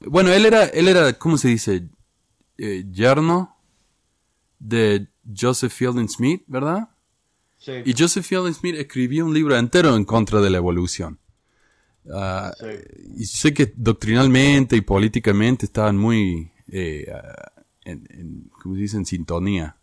Bueno, 0.00 0.32
él 0.32 0.46
era, 0.46 0.64
él 0.64 0.88
era, 0.88 1.12
¿cómo 1.12 1.38
se 1.38 1.48
dice? 1.48 1.88
Eh, 2.58 2.84
yerno 2.90 3.56
de 4.58 5.08
Joseph 5.36 5.72
Fielding 5.72 6.08
Smith, 6.08 6.42
¿verdad? 6.46 6.88
Sí. 7.64 7.72
Y 7.84 7.94
Joseph 7.96 8.26
Fielding 8.26 8.54
Smith 8.54 8.74
escribió 8.76 9.24
un 9.24 9.32
libro 9.32 9.56
entero 9.56 9.96
en 9.96 10.04
contra 10.04 10.40
de 10.40 10.50
la 10.50 10.58
evolución. 10.58 11.18
Ah, 12.12 12.52
y 13.16 13.24
sé 13.24 13.54
que 13.54 13.72
doctrinalmente 13.74 14.76
y 14.76 14.82
políticamente 14.82 15.64
estaban 15.64 15.96
muy, 15.96 16.52
eh, 16.70 17.10
ah, 17.10 17.52
en, 17.84 18.06
en, 18.10 18.50
¿cómo 18.62 18.74
se 18.74 18.82
dice?, 18.82 18.96
en 18.98 19.06
sintonía. 19.06 19.76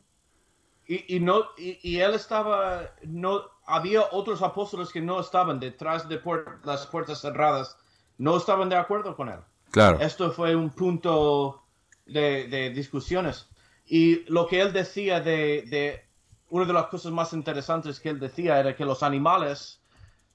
Y, 0.88 1.21
no, 1.21 1.45
y, 1.57 2.00
él 2.00 2.13
estaba, 2.15 2.91
no, 3.03 3.43
había 3.65 4.07
otros 4.11 4.41
apóstoles 4.41 4.89
que 4.89 5.00
no 5.00 5.21
estaban 5.21 5.57
detrás 5.57 6.09
de 6.09 6.19
las 6.65 6.85
puertas 6.88 7.21
cerradas, 7.21 7.77
no 8.17 8.35
estaban 8.35 8.67
de 8.67 8.75
acuerdo 8.75 9.15
con 9.15 9.29
él. 9.29 9.39
Claro. 9.69 10.01
Esto 10.01 10.33
fue 10.33 10.53
un 10.53 10.69
punto 10.69 11.63
de, 12.05 12.73
discusiones. 12.75 13.47
Y 13.85 14.29
lo 14.29 14.47
que 14.47 14.59
él 14.59 14.73
decía 14.73 15.21
de, 15.21 15.63
de, 15.69 16.03
una 16.51 16.65
de 16.65 16.74
las 16.74 16.88
cosas 16.88 17.13
más 17.13 17.31
interesantes 17.31 18.00
que 18.00 18.10
él 18.10 18.20
decía 18.20 18.60
era 18.60 18.75
que 18.75 18.86
los 18.86 19.03
animales 19.03 19.81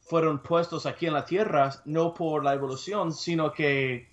fueron 0.00 0.42
puestos 0.42 0.86
aquí 0.86 1.06
en 1.06 1.12
la 1.12 1.26
tierra 1.26 1.70
no 1.84 2.14
por 2.14 2.42
la 2.42 2.54
evolución, 2.54 3.12
sino 3.12 3.52
que 3.52 4.10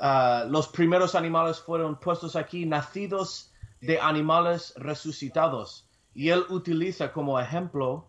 ah, 0.00 0.44
los 0.48 0.68
primeros 0.68 1.16
animales 1.16 1.58
fueron 1.58 1.98
puestos 1.98 2.36
aquí 2.36 2.66
nacidos 2.66 3.52
de 3.80 4.00
animales 4.00 4.74
resucitados. 4.76 5.88
Y 6.14 6.28
él 6.28 6.44
utiliza 6.50 7.12
como 7.12 7.40
ejemplo 7.40 8.06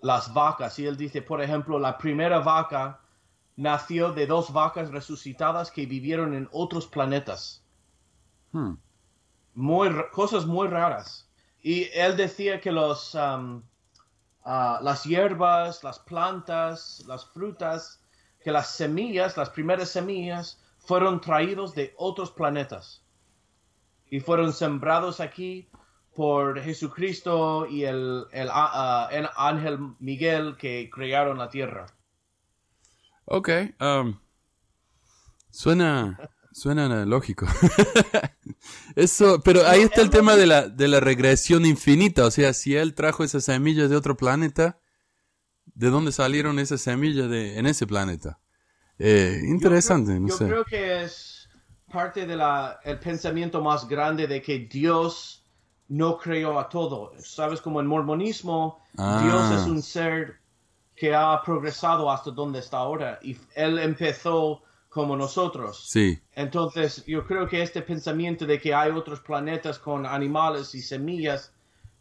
las 0.00 0.32
vacas. 0.32 0.78
Y 0.78 0.86
él 0.86 0.96
dice, 0.96 1.20
por 1.20 1.42
ejemplo, 1.42 1.78
la 1.78 1.98
primera 1.98 2.38
vaca 2.38 3.00
nació 3.56 4.12
de 4.12 4.26
dos 4.26 4.52
vacas 4.54 4.90
resucitadas 4.90 5.70
que 5.70 5.84
vivieron 5.84 6.32
en 6.32 6.48
otros 6.50 6.86
planetas. 6.86 7.62
Hmm. 8.52 8.74
Muy, 9.52 9.90
cosas 10.12 10.46
muy 10.46 10.66
raras. 10.68 11.28
Y 11.64 11.88
él 11.94 12.14
decía 12.14 12.60
que 12.60 12.70
los, 12.70 13.14
um, 13.14 13.62
uh, 14.44 14.82
las 14.82 15.04
hierbas, 15.04 15.82
las 15.82 15.98
plantas, 15.98 17.02
las 17.06 17.24
frutas, 17.24 18.02
que 18.42 18.52
las 18.52 18.68
semillas, 18.72 19.38
las 19.38 19.48
primeras 19.48 19.88
semillas, 19.88 20.62
fueron 20.76 21.22
traídos 21.22 21.74
de 21.74 21.94
otros 21.96 22.30
planetas 22.30 23.02
y 24.10 24.20
fueron 24.20 24.52
sembrados 24.52 25.20
aquí 25.20 25.66
por 26.14 26.60
Jesucristo 26.60 27.66
y 27.66 27.84
el, 27.84 28.26
el, 28.32 28.50
ah, 28.50 29.08
ah, 29.10 29.48
ángel 29.48 29.78
Miguel 30.00 30.58
que 30.58 30.90
crearon 30.92 31.38
la 31.38 31.48
tierra. 31.48 31.86
Ok, 33.24 33.48
um, 33.80 34.20
suena, 35.50 36.18
suena 36.54 37.04
lógico. 37.04 37.46
Eso, 38.96 39.40
pero 39.44 39.66
ahí 39.66 39.82
está 39.82 40.00
el 40.00 40.10
tema 40.10 40.36
de 40.36 40.46
la, 40.46 40.68
de 40.68 40.88
la 40.88 41.00
regresión 41.00 41.66
infinita, 41.66 42.24
o 42.24 42.30
sea, 42.30 42.52
si 42.54 42.76
él 42.76 42.94
trajo 42.94 43.24
esas 43.24 43.44
semillas 43.44 43.90
de 43.90 43.96
otro 43.96 44.16
planeta, 44.16 44.78
¿de 45.74 45.90
dónde 45.90 46.12
salieron 46.12 46.58
esas 46.58 46.80
semillas 46.80 47.28
de, 47.28 47.58
en 47.58 47.66
ese 47.66 47.86
planeta? 47.86 48.38
Eh, 48.98 49.40
interesante, 49.44 50.18
no 50.20 50.28
sé. 50.28 50.44
Yo 50.44 50.50
creo 50.50 50.64
que 50.64 51.02
es 51.02 51.48
parte 51.92 52.26
del 52.26 52.40
el 52.84 52.98
pensamiento 53.00 53.60
más 53.60 53.88
grande 53.88 54.26
de 54.26 54.40
que 54.40 54.60
Dios 54.60 55.44
no 55.88 56.16
creó 56.16 56.58
a 56.58 56.68
todo. 56.68 57.12
Sabes, 57.18 57.60
como 57.60 57.80
en 57.80 57.86
mormonismo, 57.86 58.80
Dios 58.92 59.50
es 59.50 59.60
ah. 59.60 59.66
un 59.68 59.82
ser 59.82 60.40
que 60.94 61.14
ha 61.14 61.42
progresado 61.42 62.10
hasta 62.10 62.30
donde 62.30 62.60
está 62.60 62.78
ahora 62.78 63.18
y 63.20 63.36
él 63.56 63.80
empezó 63.80 64.62
como 64.94 65.16
nosotros. 65.16 65.84
Sí. 65.88 66.22
Entonces, 66.36 67.04
yo 67.04 67.26
creo 67.26 67.48
que 67.48 67.60
este 67.60 67.82
pensamiento 67.82 68.46
de 68.46 68.60
que 68.60 68.72
hay 68.72 68.92
otros 68.92 69.18
planetas 69.20 69.80
con 69.80 70.06
animales 70.06 70.72
y 70.76 70.80
semillas 70.80 71.52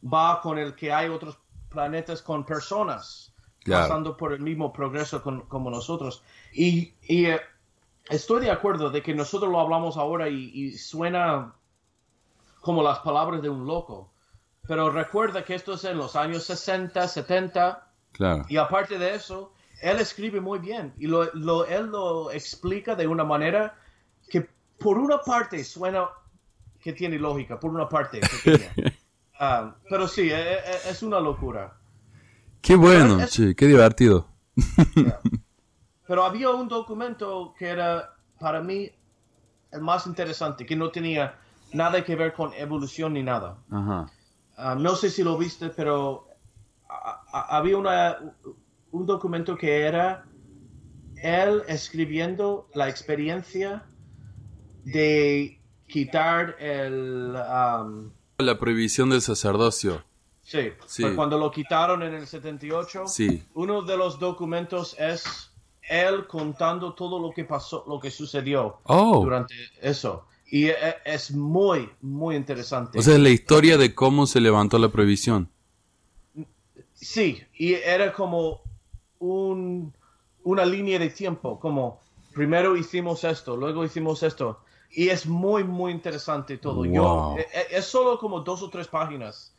va 0.02 0.40
con 0.42 0.60
el 0.60 0.76
que 0.76 0.94
hay 0.94 1.10
otros 1.10 1.40
planetas 1.70 2.22
con 2.22 2.46
personas 2.46 3.34
pasando 3.66 4.16
por 4.16 4.32
el 4.34 4.42
mismo 4.42 4.72
progreso 4.72 5.24
como 5.24 5.72
nosotros. 5.72 6.22
Y, 6.54 6.94
y 7.02 7.26
eh, 7.26 7.42
estoy 8.10 8.42
de 8.42 8.52
acuerdo 8.52 8.92
de 8.92 9.02
que 9.02 9.16
nosotros 9.16 9.52
lo 9.52 9.60
hablamos 9.60 9.98
ahora 9.98 10.30
y, 10.30 10.72
suena 10.74 11.56
como 12.62 12.84
las 12.84 13.00
palabras 13.00 13.42
de 13.42 13.50
un 13.50 13.66
loco. 13.66 14.12
Pero 14.68 14.92
recuerda 14.92 15.44
que 15.44 15.56
esto 15.56 15.74
es 15.74 15.84
en 15.84 15.98
los 15.98 16.16
años 16.16 16.44
60, 16.44 17.08
70. 17.08 17.88
Claro. 18.12 18.46
Y 18.48 18.58
aparte 18.58 19.00
de 19.00 19.16
eso, 19.16 19.52
él 19.84 20.00
escribe 20.00 20.40
muy 20.40 20.60
bien. 20.60 20.94
Y 20.98 21.08
lo, 21.08 21.66
él 21.66 21.86
lo 21.88 22.32
explica 22.32 22.96
de 22.96 23.06
una 23.06 23.26
manera 23.26 23.76
que 24.30 24.48
por 24.80 24.98
una 24.98 25.20
parte 25.20 25.64
suena 25.64 26.08
que 26.80 26.94
tiene 26.94 27.20
lógica, 27.20 27.60
por 27.60 27.72
una 27.72 27.88
parte. 27.88 28.22
Ah, 29.40 29.76
pero 29.90 30.08
sí, 30.08 30.30
e, 30.30 30.54
e, 30.54 30.90
es, 30.90 31.02
una 31.02 31.20
locura. 31.20 31.76
Qué 32.62 32.76
bueno, 32.76 33.18
qué 33.58 33.68
divertido. 33.68 34.30
Pero 36.08 36.24
había 36.24 36.52
un 36.52 36.68
documento 36.68 37.54
que 37.58 37.68
era 37.68 38.14
para 38.40 38.62
mí 38.62 38.90
el 39.72 39.82
más 39.82 40.06
interesante, 40.06 40.66
que 40.66 40.76
no 40.76 40.92
tenía 40.92 41.36
nada 41.74 42.06
que 42.06 42.16
ver 42.16 42.34
con 42.34 42.54
evolución 42.54 43.14
ni 43.14 43.24
nada. 43.24 43.58
Ah, 44.56 44.76
no 44.78 44.96
sé 44.96 45.10
si 45.10 45.24
lo 45.24 45.36
viste, 45.36 45.70
pero 45.70 46.28
había 47.34 47.76
una, 47.76 48.18
un 48.94 49.06
documento 49.08 49.58
que 49.58 49.82
era 49.82 50.26
él 51.22 51.64
escribiendo 51.68 52.70
la 52.74 52.88
experiencia 52.88 53.86
de 54.86 55.60
quitar 55.88 56.56
el... 56.60 57.36
Um, 57.36 58.12
la 58.38 58.60
prohibición 58.60 59.10
del 59.10 59.22
sacerdocio. 59.22 60.04
Sí, 60.44 60.70
sí. 60.86 61.04
cuando 61.16 61.38
lo 61.38 61.50
quitaron 61.52 62.04
en 62.04 62.14
el 62.14 62.28
78, 62.28 63.08
sí. 63.08 63.44
uno 63.54 63.82
de 63.82 63.98
los 63.98 64.20
documentos 64.20 64.96
es 65.00 65.52
él 65.90 66.28
contando 66.28 66.94
todo 66.94 67.20
lo 67.20 67.32
que 67.32 67.46
pasó, 67.46 67.86
lo 67.88 68.00
que 68.00 68.12
sucedió 68.12 68.80
oh. 68.84 69.22
durante 69.24 69.56
eso. 69.82 70.28
Y 70.46 70.68
e, 70.68 70.76
es 71.06 71.32
muy, 71.32 71.90
muy 72.02 72.36
interesante. 72.36 73.00
O 73.00 73.02
sea, 73.02 73.16
es 73.16 73.20
la 73.20 73.30
historia 73.30 73.78
de 73.78 73.96
cómo 73.96 74.28
se 74.28 74.40
levantó 74.40 74.78
la 74.78 74.90
prohibición. 74.90 75.50
Sí, 76.94 77.42
y 77.56 77.74
era 77.74 78.14
como 78.14 78.62
un, 79.24 79.94
una 80.44 80.66
línea 80.66 81.00
de 81.00 81.10
tiempo, 81.10 81.60
como 81.60 82.00
primero 82.34 82.76
hicimos 82.76 83.24
esto, 83.24 83.56
luego 83.56 83.84
hicimos 83.86 84.22
esto. 84.24 84.60
Y 84.92 85.10
es 85.10 85.26
muy, 85.26 85.64
muy 85.64 85.92
interesante 85.92 86.58
todo. 86.58 86.86
Yo, 86.86 87.02
Wow. 87.04 87.38
e- 87.38 87.48
e- 87.54 87.78
es 87.78 87.86
solo 87.86 88.20
como 88.20 88.42
dos 88.42 88.62
o 88.62 88.70
tres 88.70 88.88
páginas. 88.88 89.56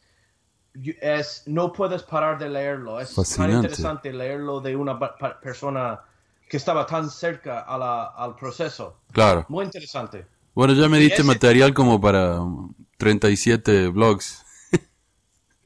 Yo- 0.75 0.93
Es, 1.01 1.43
no 1.47 1.73
puedes 1.73 2.03
parar 2.03 2.39
de 2.39 2.49
leerlo. 2.49 3.01
Es 3.01 3.09
tan 3.15 3.25
Fascinante. 3.25 3.55
interesante 3.55 4.13
leerlo 4.13 4.61
de 4.61 4.77
una 4.77 4.99
persona 5.41 6.01
que 6.49 6.57
estaba 6.57 6.87
tan 6.87 7.09
cerca 7.11 7.61
a 7.61 7.79
la- 7.79 8.07
al 8.17 8.37
proceso. 8.37 8.99
Claro. 9.13 9.45
Muy 9.49 9.65
interesante. 9.65 10.27
Bueno, 10.55 10.73
ya 10.75 10.89
me 10.89 10.99
diste 10.99 11.15
ese- 11.23 11.25
material 11.25 11.73
como 11.75 12.01
para 12.01 12.41
um, 12.41 12.73
37 12.99 13.89
blogs. 13.89 14.45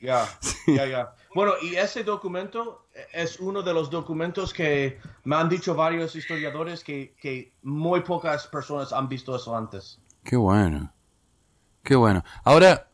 Ya, 0.01 0.27
ya, 0.67 0.87
ya. 0.87 1.15
Bueno, 1.35 1.53
y 1.61 1.75
ese 1.77 2.05
documento 2.05 2.87
es 3.13 3.41
uno 3.41 3.63
de 3.63 3.75
los 3.75 3.91
documentos 3.91 4.53
que 4.53 4.99
me 5.25 5.37
han 5.37 5.49
dicho 5.49 5.75
varios 5.75 6.17
historiadores 6.17 6.83
que, 6.85 7.15
que 7.21 7.53
muy 7.63 8.01
pocas 8.01 8.47
personas 8.47 8.93
han 8.93 9.09
visto 9.09 9.35
eso 9.37 9.57
antes. 9.57 10.01
Qué 10.25 10.37
bueno. 10.37 10.93
Qué 11.83 11.97
bueno. 11.97 12.23
Ahora, 12.45 12.91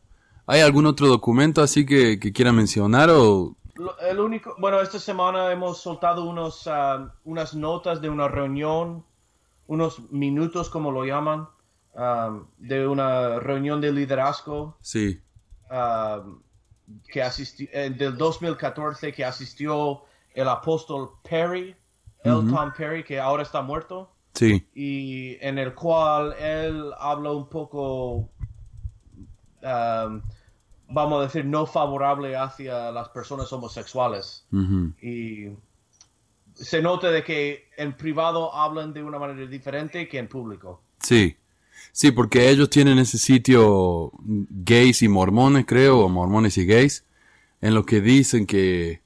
¿hay 0.47 0.61
algún 0.61 0.87
otro 0.87 1.09
documento 1.09 1.63
así 1.63 1.85
que, 1.85 2.19
que 2.19 2.33
quiera 2.33 2.53
mencionar 2.53 3.11
o...? 3.11 3.57
El 4.09 4.21
único, 4.21 4.55
bueno, 4.61 4.81
esta 4.81 5.01
semana 5.01 5.51
hemos 5.51 5.81
soltado 5.83 6.25
unos, 6.25 6.69
ah, 6.69 7.13
unas 7.25 7.55
notas 7.55 8.01
de 8.01 8.09
una 8.09 8.29
reunión, 8.29 9.05
unos 9.67 10.13
minutos, 10.13 10.71
como 10.71 10.93
lo 10.93 11.05
llaman, 11.05 11.49
ah, 11.97 12.39
de 12.59 12.87
una 12.87 13.41
reunión 13.41 13.81
de 13.81 13.91
liderazgo 13.91 14.77
Sí. 14.81 15.21
ah, 15.71 16.23
que 17.09 17.23
asistió, 17.23 17.69
eh, 17.73 17.91
del 17.91 18.17
2014 18.17 19.13
que 19.13 19.25
asistió 19.25 20.03
el 20.35 20.49
apóstol 20.49 21.11
Perry, 21.29 21.75
el 22.25 22.51
Tom 22.51 22.73
Perry, 22.77 23.05
que 23.05 23.21
ahora 23.21 23.43
está 23.43 23.63
muerto. 23.63 24.11
Sí. 24.35 24.67
y 24.75 25.37
en 25.41 25.59
el 25.59 25.75
cual 25.75 26.35
él 26.41 26.93
habla 26.99 27.31
un 27.31 27.49
poco, 27.49 28.29
um, 29.63 30.23
vamos 30.89 31.21
a 31.21 31.23
decir, 31.23 31.45
no 31.45 31.67
favorable 31.67 32.35
hacia 32.35 32.91
las 32.91 33.11
personas 33.11 33.53
homosexuales. 33.53 34.45
Y 35.01 35.51
se 36.55 36.83
nota 36.83 37.13
de 37.13 37.23
que 37.23 37.69
en 37.77 37.97
privado 37.97 38.53
hablan 38.53 38.93
de 38.93 39.05
una 39.05 39.21
manera 39.21 39.49
diferente 39.49 40.09
que 40.09 40.19
en 40.19 40.27
público. 40.27 40.83
Sí. 40.99 41.37
Sí, 41.93 42.11
porque 42.11 42.51
ellos 42.51 42.71
tienen 42.71 42.99
ese 42.99 43.19
sitio 43.19 44.13
gays 44.25 45.03
y 45.03 45.09
mormones, 45.09 45.65
creo, 45.67 46.01
o 46.01 46.09
mormones 46.09 46.59
y 46.59 46.67
gays, 46.67 47.05
en 47.61 47.75
lo 47.75 47.85
que 47.85 48.01
dicen 48.01 48.47
que 48.47 49.03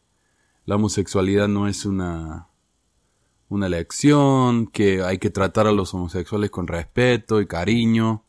la 0.65 0.77
homosexualidad 0.77 1.49
no 1.49 1.69
es 1.69 1.85
una, 1.87 2.49
una 3.49 3.67
elección, 3.67 4.67
que 4.67 5.03
hay 5.03 5.19
que 5.19 5.31
tratar 5.31 5.67
a 5.67 5.73
los 5.73 5.95
homosexuales 5.95 6.51
con 6.51 6.67
respeto 6.67 7.41
y 7.41 7.47
cariño. 7.47 8.23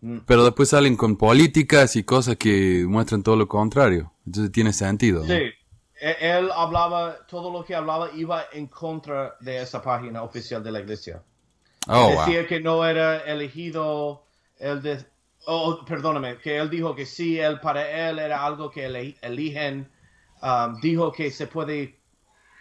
Mm. 0.00 0.18
Pero 0.26 0.44
después 0.44 0.68
salen 0.68 0.96
con 0.96 1.16
políticas 1.16 1.96
y 1.96 2.04
cosas 2.04 2.36
que 2.36 2.84
muestran 2.88 3.22
todo 3.22 3.36
lo 3.36 3.48
contrario. 3.48 4.12
Entonces 4.26 4.52
tiene 4.52 4.72
sentido. 4.72 5.24
Sí. 5.24 5.32
E- 6.00 6.16
Él 6.20 6.50
hablaba, 6.54 7.26
todo 7.28 7.52
lo 7.52 7.64
que 7.64 7.74
hablaba 7.74 8.10
iba 8.14 8.44
en 8.52 8.66
contra 8.66 9.36
de 9.40 9.62
esa 9.62 9.80
página 9.80 10.22
oficial 10.22 10.62
de 10.62 10.72
la 10.72 10.80
iglesia. 10.80 11.22
Oh, 11.88 12.10
wow. 12.10 12.18
decía 12.26 12.46
que 12.46 12.60
no 12.60 12.84
era 12.86 13.18
elegido, 13.20 14.24
él 14.58 14.82
de, 14.82 15.04
oh, 15.46 15.84
perdóname, 15.84 16.38
que 16.38 16.56
él 16.58 16.70
dijo 16.70 16.94
que 16.94 17.06
sí, 17.06 17.38
él 17.40 17.58
para 17.60 18.08
él 18.08 18.18
era 18.18 18.44
algo 18.44 18.70
que 18.70 18.86
ele- 18.86 19.16
eligen, 19.22 19.90
um, 20.42 20.80
dijo 20.80 21.10
que 21.12 21.30
se 21.30 21.46
puede 21.46 21.98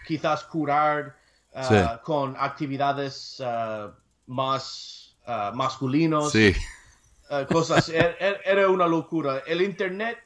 quizás 0.07 0.43
curar 0.45 1.15
uh, 1.53 1.63
Sí. 1.63 1.75
con 2.03 2.35
actividades 2.39 3.39
uh, 3.41 3.91
más 4.27 5.15
uh, 5.27 5.53
masculinos, 5.55 6.31
Sí. 6.31 6.55
uh, 7.29 7.45
cosas, 7.51 7.89
er- 7.89 8.17
er- 8.19 8.39
era 8.45 8.69
una 8.69 8.87
locura. 8.87 9.43
El 9.45 9.61
internet, 9.61 10.17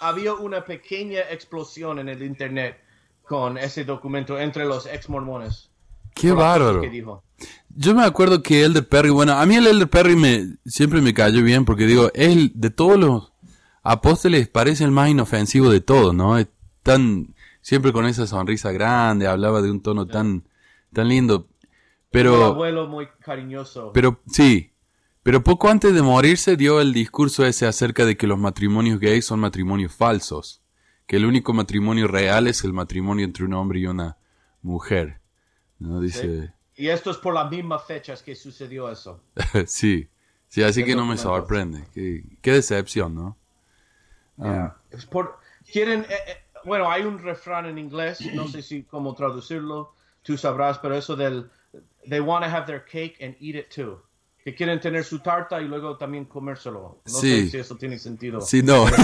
había 0.00 0.34
una 0.34 0.64
pequeña 0.64 1.20
explosión 1.30 1.98
en 2.00 2.08
el 2.08 2.22
internet 2.22 2.78
con 3.22 3.56
ese 3.56 3.84
documento 3.84 4.38
entre 4.38 4.64
los 4.64 4.86
ex 4.86 5.08
mormones. 5.08 5.70
Qué 6.14 6.32
bárbaro. 6.32 6.80
Que 6.80 6.90
dijo. 6.90 7.22
Yo 7.78 7.94
me 7.94 8.04
acuerdo 8.04 8.42
que 8.42 8.64
Elder 8.64 8.88
Perry, 8.88 9.10
bueno, 9.10 9.32
a 9.34 9.44
mí 9.44 9.56
el 9.56 9.66
Elder 9.66 9.88
Perry 9.88 10.16
me, 10.16 10.56
siempre 10.64 11.02
me 11.02 11.12
cayó 11.12 11.42
bien 11.42 11.66
porque 11.66 11.86
digo, 11.86 12.10
él 12.14 12.52
de 12.54 12.70
todos 12.70 12.98
los 12.98 13.32
apóstoles 13.82 14.48
parece 14.48 14.84
el 14.84 14.92
más 14.92 15.10
inofensivo 15.10 15.68
de 15.68 15.82
todos, 15.82 16.14
¿no? 16.14 16.38
Es 16.38 16.48
tan, 16.82 17.34
siempre 17.60 17.92
con 17.92 18.06
esa 18.06 18.26
sonrisa 18.26 18.72
grande, 18.72 19.26
hablaba 19.26 19.60
de 19.60 19.70
un 19.70 19.82
tono 19.82 20.06
tan, 20.06 20.44
tan 20.92 21.08
lindo. 21.08 21.48
Un 21.50 21.68
Pero, 22.10 22.44
abuelo 22.46 22.86
muy 22.88 23.08
cariñoso. 23.20 23.90
pero, 23.92 24.22
sí, 24.26 24.72
pero 25.22 25.44
poco 25.44 25.68
antes 25.68 25.92
de 25.92 26.00
morirse 26.00 26.56
dio 26.56 26.80
el 26.80 26.94
discurso 26.94 27.44
ese 27.44 27.66
acerca 27.66 28.06
de 28.06 28.16
que 28.16 28.26
los 28.26 28.38
matrimonios 28.38 29.00
gays 29.00 29.26
son 29.26 29.40
matrimonios 29.40 29.92
falsos, 29.92 30.62
que 31.06 31.16
el 31.16 31.26
único 31.26 31.52
matrimonio 31.52 32.08
real 32.08 32.46
es 32.46 32.64
el 32.64 32.72
matrimonio 32.72 33.26
entre 33.26 33.44
un 33.44 33.52
hombre 33.52 33.80
y 33.80 33.86
una 33.86 34.16
mujer, 34.62 35.20
¿no? 35.78 36.00
Dice... 36.00 36.55
Y 36.76 36.88
esto 36.88 37.10
es 37.10 37.16
por 37.16 37.32
las 37.34 37.50
mismas 37.50 37.84
fechas 37.84 38.22
que 38.22 38.34
sucedió 38.34 38.90
eso. 38.90 39.20
sí, 39.66 40.08
sí, 40.48 40.62
así 40.62 40.84
que 40.84 40.94
no 40.94 41.04
me 41.06 41.16
sorprende. 41.16 41.84
Qué, 41.94 42.22
qué 42.42 42.52
decepción, 42.52 43.14
¿no? 43.14 43.36
Ah, 44.38 44.76
Es 44.90 45.06
por, 45.06 45.38
quieren, 45.72 46.02
eh, 46.02 46.14
eh, 46.28 46.36
bueno, 46.64 46.90
hay 46.90 47.02
un 47.02 47.18
refrán 47.18 47.64
en 47.66 47.78
inglés, 47.78 48.18
no 48.34 48.46
sé 48.46 48.60
si 48.62 48.82
cómo 48.82 49.14
traducirlo, 49.14 49.94
tú 50.22 50.36
sabrás, 50.36 50.78
pero 50.78 50.94
eso 50.96 51.16
del, 51.16 51.50
they 52.08 52.20
want 52.20 52.44
to 52.44 52.50
have 52.50 52.66
their 52.66 52.84
cake 52.84 53.16
and 53.22 53.34
eat 53.40 53.54
it 53.56 53.74
too. 53.74 54.02
Que 54.44 54.54
quieren 54.54 54.78
tener 54.80 55.02
su 55.02 55.18
tarta 55.20 55.60
y 55.60 55.64
luego 55.66 55.96
también 55.96 56.26
comérselo. 56.26 57.00
No 57.06 57.12
Sí. 57.12 57.46
sé 57.46 57.50
si 57.50 57.56
eso 57.58 57.76
tiene 57.76 57.98
sentido. 57.98 58.40
Sí, 58.42 58.62
no. 58.62 58.84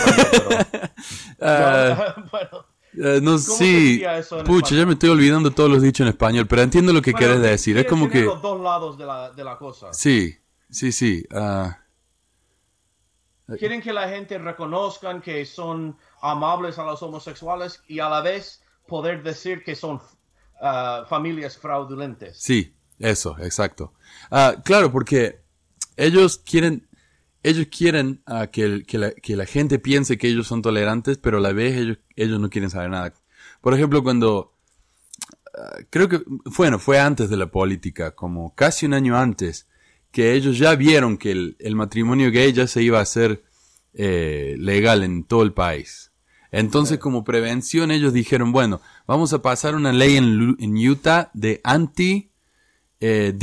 Ah, 1.40 2.14
bueno, 2.30 2.66
eh, 2.94 3.20
no, 3.22 3.33
¿Cómo 3.33 3.38
sí. 3.38 4.02
Pucha, 4.44 4.74
ya 4.74 4.87
me 4.87 4.92
estoy 4.92 5.11
olvidando 5.11 5.50
todos 5.50 5.70
los 5.70 5.83
dichos 5.83 6.05
en 6.05 6.09
español, 6.09 6.46
pero 6.46 6.62
entiendo 6.62 6.92
lo 6.92 7.00
que 7.00 7.12
bueno, 7.12 7.26
quieres 7.26 7.42
decir. 7.42 7.76
Es 7.78 7.87
como 7.87 8.09
que... 8.09 8.22
los 8.22 8.42
dos 8.42 8.61
lados 8.61 8.98
de 8.98 9.07
la, 9.07 9.31
de 9.31 9.44
la 9.44 9.57
cosa. 9.57 9.92
Sí, 9.92 10.37
sí, 10.70 10.92
sí. 10.92 11.24
ah, 11.33 11.78
Quieren 13.59 13.83
que 13.83 13.92
la 13.92 14.09
gente 14.09 14.38
reconozcan 14.38 15.20
que 15.20 15.44
son 15.44 15.96
amables 16.20 16.78
a 16.78 16.85
los 16.85 17.02
homosexuales 17.02 17.83
y 17.87 17.98
a 17.98 18.09
la 18.09 18.20
vez 18.20 18.62
poder 18.87 19.22
decir 19.22 19.62
que 19.64 19.74
son 19.74 20.00
ah, 20.61 21.05
familias 21.09 21.57
fraudulentas. 21.57 22.37
sí, 22.38 22.74
eso, 22.98 23.37
exacto. 23.40 23.94
Ah, 24.31 24.57
claro, 24.64 24.92
porque 24.92 25.42
ellos 25.96 26.38
quieren... 26.38 26.88
Ellos 27.42 27.66
quieren 27.76 28.22
ah, 28.26 28.46
que, 28.48 28.62
el- 28.62 28.87
que, 28.87 28.98
la, 28.98 29.11
que 29.12 29.37
la 29.37 29.46
gente 29.46 29.78
piense 29.78 30.18
que 30.18 30.28
ellos 30.28 30.46
son 30.46 30.62
tolerantes, 30.62 31.18
pero 31.18 31.38
a 31.38 31.40
la 31.40 31.52
vez 31.52 31.76
ellos, 31.76 31.98
ellos 32.16 32.40
no 32.40 32.50
quieren 32.50 32.70
saber 32.70 32.90
nada. 32.90 33.14
Por 33.61 33.74
ejemplo, 33.74 34.02
cuando 34.02 34.55
ah, 35.57 35.78
creo 35.90 36.09
que, 36.09 36.22
bueno, 36.57 36.78
fue 36.78 37.00
antes 37.00 37.31
de 37.31 37.37
la 37.37 37.46
política, 37.50 38.12
como 38.12 38.55
casi 38.55 38.87
un 38.87 38.94
año 38.94 39.16
antes, 39.16 39.66
que 40.11 40.35
ellos 40.35 40.59
ya 40.59 40.74
vieron 40.76 41.16
que 41.16 41.31
el, 41.33 41.57
el 41.59 41.74
matrimonio 41.74 42.31
gay 42.31 42.52
ya 42.52 42.66
se 42.66 42.83
iba 42.83 42.98
a 42.98 43.02
hacer 43.02 43.42
eh, 43.94 44.57
legal 44.59 45.02
en 45.02 45.24
todo 45.24 45.42
el 45.42 45.52
país. 45.52 46.12
Entonces, 46.50 46.98
como 46.98 47.24
prevención, 47.24 47.90
ellos 47.90 48.12
dijeron, 48.12 48.52
bueno, 48.52 48.83
vamos 49.07 49.33
a 49.33 49.40
pasar 49.40 49.74
una 49.74 49.90
ley 49.90 50.16
en, 50.18 50.55
en 50.61 50.76
Utah 50.76 51.31
de 51.33 51.62
anti 51.64 52.31
eh, 53.00 53.35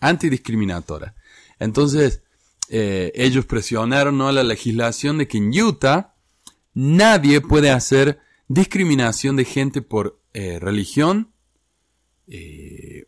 antidiscriminatoria. 0.00 1.14
Entonces, 1.60 2.22
eh, 2.72 3.10
ellos 3.16 3.46
presionaron 3.46 4.22
a 4.22 4.30
la 4.30 4.44
legislación 4.44 5.18
de 5.18 5.26
que 5.26 5.38
en 5.38 5.50
Utah 5.50 6.14
nadie 6.72 7.40
puede 7.40 7.72
hacer 7.72 8.20
discriminación 8.46 9.34
de 9.34 9.44
gente 9.44 9.82
por 9.82 10.20
eh, 10.34 10.60
religión, 10.60 11.32
eh, 12.28 13.06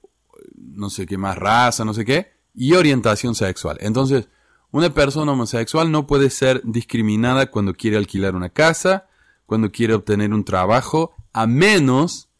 no 0.56 0.90
sé 0.90 1.06
qué 1.06 1.16
más, 1.16 1.38
raza, 1.38 1.84
no 1.84 1.94
sé 1.94 2.04
qué, 2.04 2.32
y 2.52 2.72
orientación 2.72 3.36
sexual. 3.36 3.78
Entonces, 3.80 4.28
una 4.72 4.92
persona 4.92 5.30
homosexual 5.30 5.92
no 5.92 6.08
puede 6.08 6.30
ser 6.30 6.60
discriminada 6.64 7.46
cuando 7.46 7.72
quiere 7.74 7.98
alquilar 7.98 8.34
una 8.34 8.48
casa, 8.48 9.06
cuando 9.46 9.70
quiere 9.70 9.94
obtener 9.94 10.34
un 10.34 10.44
trabajo, 10.44 11.14
a 11.32 11.46
menos 11.46 12.30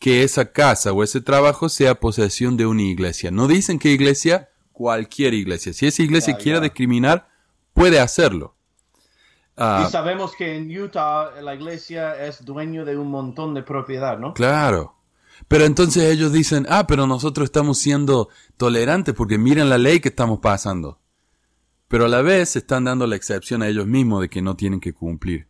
que 0.00 0.24
esa 0.24 0.50
casa 0.50 0.92
o 0.92 1.04
ese 1.04 1.20
trabajo 1.20 1.68
sea 1.68 2.00
posesión 2.00 2.56
de 2.56 2.66
una 2.66 2.82
iglesia. 2.82 3.30
No 3.30 3.46
dicen 3.46 3.78
que 3.78 3.92
iglesia, 3.92 4.48
cualquier 4.72 5.34
iglesia. 5.34 5.72
Si 5.72 5.86
esa 5.86 6.02
iglesia 6.02 6.34
Ya, 6.34 6.38
quiere 6.38 6.60
discriminar, 6.60 7.28
puede 7.74 8.00
hacerlo. 8.00 8.54
Ah, 9.56 9.84
Y 9.86 9.90
sabemos 9.90 10.34
que 10.34 10.56
en 10.56 10.76
Utah 10.76 11.40
la 11.40 11.54
iglesia 11.54 12.26
es 12.26 12.44
dueño 12.44 12.84
de 12.84 12.96
un 12.96 13.08
montón 13.10 13.54
de 13.54 13.62
propiedad, 13.62 14.18
¿no? 14.18 14.34
Claro. 14.34 14.96
Pero 15.48 15.64
entonces 15.64 16.04
ellos 16.04 16.32
dicen, 16.32 16.66
ah, 16.70 16.86
pero 16.86 17.06
nosotros 17.06 17.44
estamos 17.46 17.78
siendo 17.78 18.28
tolerantes 18.56 19.14
porque 19.14 19.38
miren 19.38 19.68
la 19.68 19.78
ley 19.78 20.00
que 20.00 20.08
estamos 20.08 20.40
pasando. 20.40 20.98
Pero 21.88 22.06
a 22.06 22.08
la 22.08 22.22
vez 22.22 22.56
están 22.56 22.84
dando 22.84 23.06
la 23.06 23.16
excepción 23.16 23.62
a 23.62 23.68
ellos 23.68 23.86
mismos 23.86 24.22
de 24.22 24.30
que 24.30 24.40
no 24.40 24.56
tienen 24.56 24.80
que 24.80 24.94
cumplir 24.94 25.48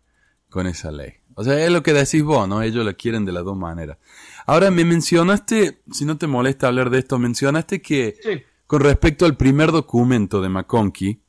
con 0.48 0.66
esa 0.66 0.90
ley. 0.90 1.14
O 1.34 1.44
sea, 1.44 1.64
es 1.64 1.70
lo 1.70 1.82
que 1.82 1.92
decís 1.92 2.22
vos, 2.22 2.48
¿no? 2.48 2.62
Ellos 2.62 2.84
lo 2.84 2.94
quieren 2.96 3.24
de 3.24 3.32
las 3.32 3.44
dos 3.44 3.56
maneras. 3.56 3.98
Ahora, 4.46 4.70
me 4.70 4.84
mencionaste, 4.84 5.82
si 5.90 6.04
no 6.04 6.18
te 6.18 6.26
molesta 6.26 6.66
hablar 6.66 6.90
de 6.90 6.98
esto, 6.98 7.18
mencionaste 7.18 7.80
que 7.80 8.16
Sí. 8.22 8.42
Con 8.72 8.80
respecto 8.80 9.26
al 9.26 9.36
primer 9.36 9.70
documento 9.70 10.40
de 10.40 10.48
McConkie, 10.48 11.20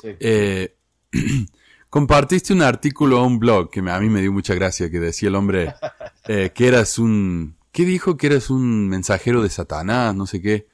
Sí. 0.00 0.08
eh, 0.18 0.76
compartiste 1.90 2.54
un 2.54 2.62
artículo 2.62 3.18
a 3.18 3.22
un 3.26 3.38
blog 3.38 3.68
que 3.68 3.82
me- 3.82 3.90
a 3.90 4.00
mí 4.00 4.08
me 4.08 4.22
dio 4.22 4.32
mucha 4.32 4.54
gracia, 4.54 4.90
que 4.90 4.98
decía 4.98 5.28
el 5.28 5.34
hombre 5.34 5.74
eh, 6.26 6.52
que 6.54 6.68
eras 6.68 6.98
un... 6.98 7.54
¿Qué 7.70 7.84
dijo? 7.84 8.16
Que 8.16 8.28
eras 8.28 8.48
un 8.48 8.88
mensajero 8.88 9.42
de 9.42 9.50
Satanás, 9.50 10.14
no 10.14 10.24
sé 10.26 10.40
qué. 10.40 10.68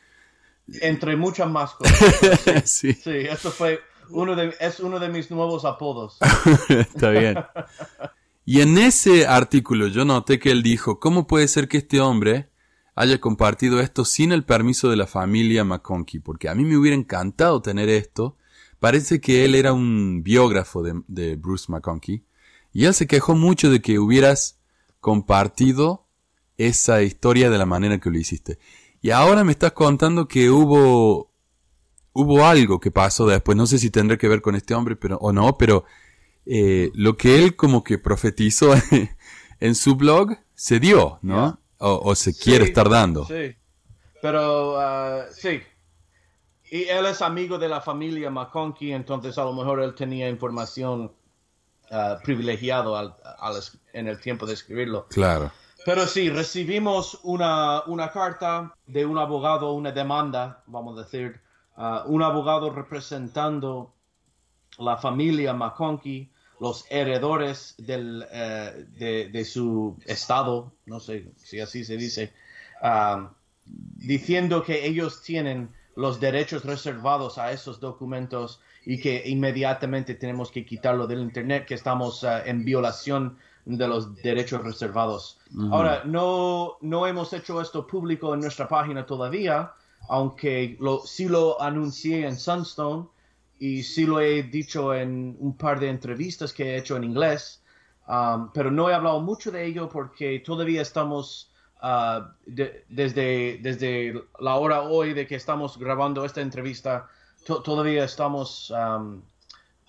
Entre 0.80 1.16
muchas 1.16 1.50
más 1.50 1.72
cosas. 1.74 2.70
sí, 2.70 2.92
Sí, 2.92 3.10
eso 3.10 3.50
fue 3.50 3.80
uno 4.10 4.36
de, 4.36 4.54
es 4.60 4.78
uno 4.78 5.00
de 5.00 5.08
mis 5.08 5.28
nuevos 5.32 5.64
apodos. 5.64 6.18
está 6.68 7.10
bien. 7.10 7.36
Y 8.44 8.60
en 8.60 8.78
ese 8.78 9.26
artículo 9.26 9.88
yo 9.88 10.04
noté 10.04 10.38
que 10.38 10.52
él 10.52 10.62
dijo, 10.62 11.00
¿cómo 11.00 11.26
puede 11.26 11.48
ser 11.48 11.66
que 11.66 11.78
este 11.78 12.00
hombre 12.00 12.48
haya 12.96 13.20
compartido 13.20 13.78
esto 13.78 14.04
sin 14.04 14.32
el 14.32 14.44
permiso 14.44 14.90
de 14.90 14.96
la 14.96 15.06
familia 15.06 15.62
McConkie? 15.62 16.18
Porque 16.18 16.48
a 16.48 16.54
mí 16.54 16.64
me 16.64 16.76
hubiera 16.76 16.96
encantado 16.96 17.62
tener 17.62 17.88
esto. 17.88 18.36
Parece 18.80 19.20
que 19.20 19.44
él 19.44 19.54
era 19.54 19.72
un 19.72 20.22
biógrafo 20.24 20.82
de, 20.82 21.36
Bruce 21.36 21.66
McConkie. 21.68 22.24
Y 22.72 22.86
él 22.86 22.94
se 22.94 23.06
quejó 23.06 23.36
mucho 23.36 23.70
de 23.70 23.80
que 23.80 23.98
hubieras 23.98 24.58
compartido 25.00 26.06
esa 26.56 27.02
historia 27.02 27.50
de 27.50 27.58
la 27.58 27.66
manera 27.66 28.00
que 28.00 28.10
lo 28.10 28.18
hiciste. 28.18 28.58
Y 29.00 29.10
ahora 29.10 29.44
me 29.44 29.52
estás 29.52 29.72
contando 29.72 30.26
que 30.26 30.50
hubo 30.50 31.30
hubo 32.12 32.46
algo 32.46 32.80
que 32.80 32.90
pasó 32.90 33.26
después, 33.26 33.58
no 33.58 33.66
sé 33.66 33.78
si 33.78 33.90
tendrá 33.90 34.16
que 34.16 34.26
ver 34.26 34.40
con 34.40 34.54
este 34.54 34.72
hombre 34.72 34.96
pero, 34.96 35.18
o 35.18 35.32
no, 35.32 35.58
pero 35.58 35.84
eh, 36.46 36.90
lo 36.94 37.18
que 37.18 37.44
él 37.44 37.56
como 37.56 37.84
que 37.84 37.98
profetizó 37.98 38.72
en 39.60 39.74
su 39.74 39.96
blog 39.96 40.38
se 40.54 40.80
dio, 40.80 41.18
¿no? 41.20 41.60
O, 41.78 42.00
o 42.10 42.14
se 42.14 42.36
quiere 42.36 42.64
Sí, 42.64 42.70
estar 42.70 42.88
dando. 42.88 43.24
Sí, 43.26 43.54
pero 44.22 44.78
ah, 44.78 45.24
sí. 45.30 45.60
Y 46.70 46.84
él 46.84 47.06
es 47.06 47.22
amigo 47.22 47.58
de 47.58 47.68
la 47.68 47.80
familia 47.80 48.30
McConkie, 48.30 48.92
entonces 48.92 49.38
a 49.38 49.44
lo 49.44 49.52
mejor 49.52 49.80
él 49.80 49.94
tenía 49.94 50.28
información 50.28 51.12
ah, 51.90 52.18
privilegiado 52.24 52.96
al- 52.96 53.14
al 53.38 53.56
en 53.92 54.08
el 54.08 54.20
tiempo 54.20 54.46
de 54.46 54.54
escribirlo. 54.54 55.06
Claro. 55.08 55.52
Pero 55.84 56.06
sí, 56.06 56.30
recibimos 56.30 57.20
una, 57.22 57.82
una 57.86 58.10
carta 58.10 58.74
de 58.86 59.06
un 59.06 59.18
abogado, 59.18 59.72
una 59.72 59.92
demanda, 59.92 60.64
vamos 60.66 60.98
a 60.98 61.02
decir, 61.02 61.40
ah, 61.76 62.02
un 62.06 62.22
abogado 62.22 62.70
representando 62.70 63.94
la 64.78 64.96
familia 64.96 65.52
McConkie, 65.54 66.32
los 66.60 66.84
heredores 66.90 67.74
del, 67.78 68.26
eh, 68.30 68.86
de, 68.98 69.28
de 69.28 69.44
su 69.44 69.96
estado, 70.06 70.72
no 70.86 71.00
sé 71.00 71.32
si 71.36 71.60
así 71.60 71.84
se 71.84 71.96
dice, 71.96 72.32
ah, 72.82 73.30
diciendo 73.64 74.62
que 74.62 74.86
ellos 74.86 75.22
tienen 75.22 75.68
los 75.96 76.20
derechos 76.20 76.64
reservados 76.64 77.38
a 77.38 77.52
esos 77.52 77.80
documentos 77.80 78.60
y 78.84 79.00
que 79.00 79.22
inmediatamente 79.26 80.14
tenemos 80.14 80.50
que 80.50 80.64
quitarlo 80.64 81.06
del 81.06 81.20
internet, 81.20 81.66
que 81.66 81.74
estamos 81.74 82.24
ah, 82.24 82.42
en 82.46 82.64
violación 82.64 83.38
de 83.64 83.88
los 83.88 84.14
derechos 84.22 84.62
reservados. 84.62 85.40
Ahora, 85.72 86.02
no, 86.04 86.76
no 86.80 87.06
hemos 87.06 87.32
hecho 87.32 87.60
esto 87.60 87.84
público 87.86 88.32
en 88.32 88.40
nuestra 88.40 88.68
página 88.68 89.04
todavía, 89.04 89.72
aunque 90.08 90.76
lo, 90.78 91.00
sí 91.04 91.28
lo 91.28 91.60
anuncié 91.60 92.26
en 92.26 92.38
Sunstone 92.38 93.08
y 93.58 93.82
sí 93.82 94.04
lo 94.06 94.20
he 94.20 94.42
dicho 94.42 94.94
en 94.94 95.36
un 95.40 95.56
par 95.56 95.80
de 95.80 95.88
entrevistas 95.88 96.52
que 96.52 96.74
he 96.74 96.76
hecho 96.78 96.96
en 96.96 97.04
inglés, 97.04 97.62
um, 98.08 98.50
pero 98.52 98.70
no 98.70 98.88
he 98.90 98.94
hablado 98.94 99.20
mucho 99.20 99.50
de 99.50 99.64
ello 99.64 99.88
porque 99.88 100.40
todavía 100.40 100.82
estamos, 100.82 101.50
ah, 101.80 102.34
de- 102.46 102.84
desde, 102.88 103.58
desde 103.62 104.14
la 104.40 104.56
hora 104.56 104.82
hoy 104.82 105.14
de 105.14 105.26
que 105.26 105.36
estamos 105.36 105.78
grabando 105.78 106.24
esta 106.24 106.40
entrevista, 106.40 107.08
to- 107.46 107.62
todavía 107.62 108.04
estamos 108.04 108.70
um, 108.70 109.22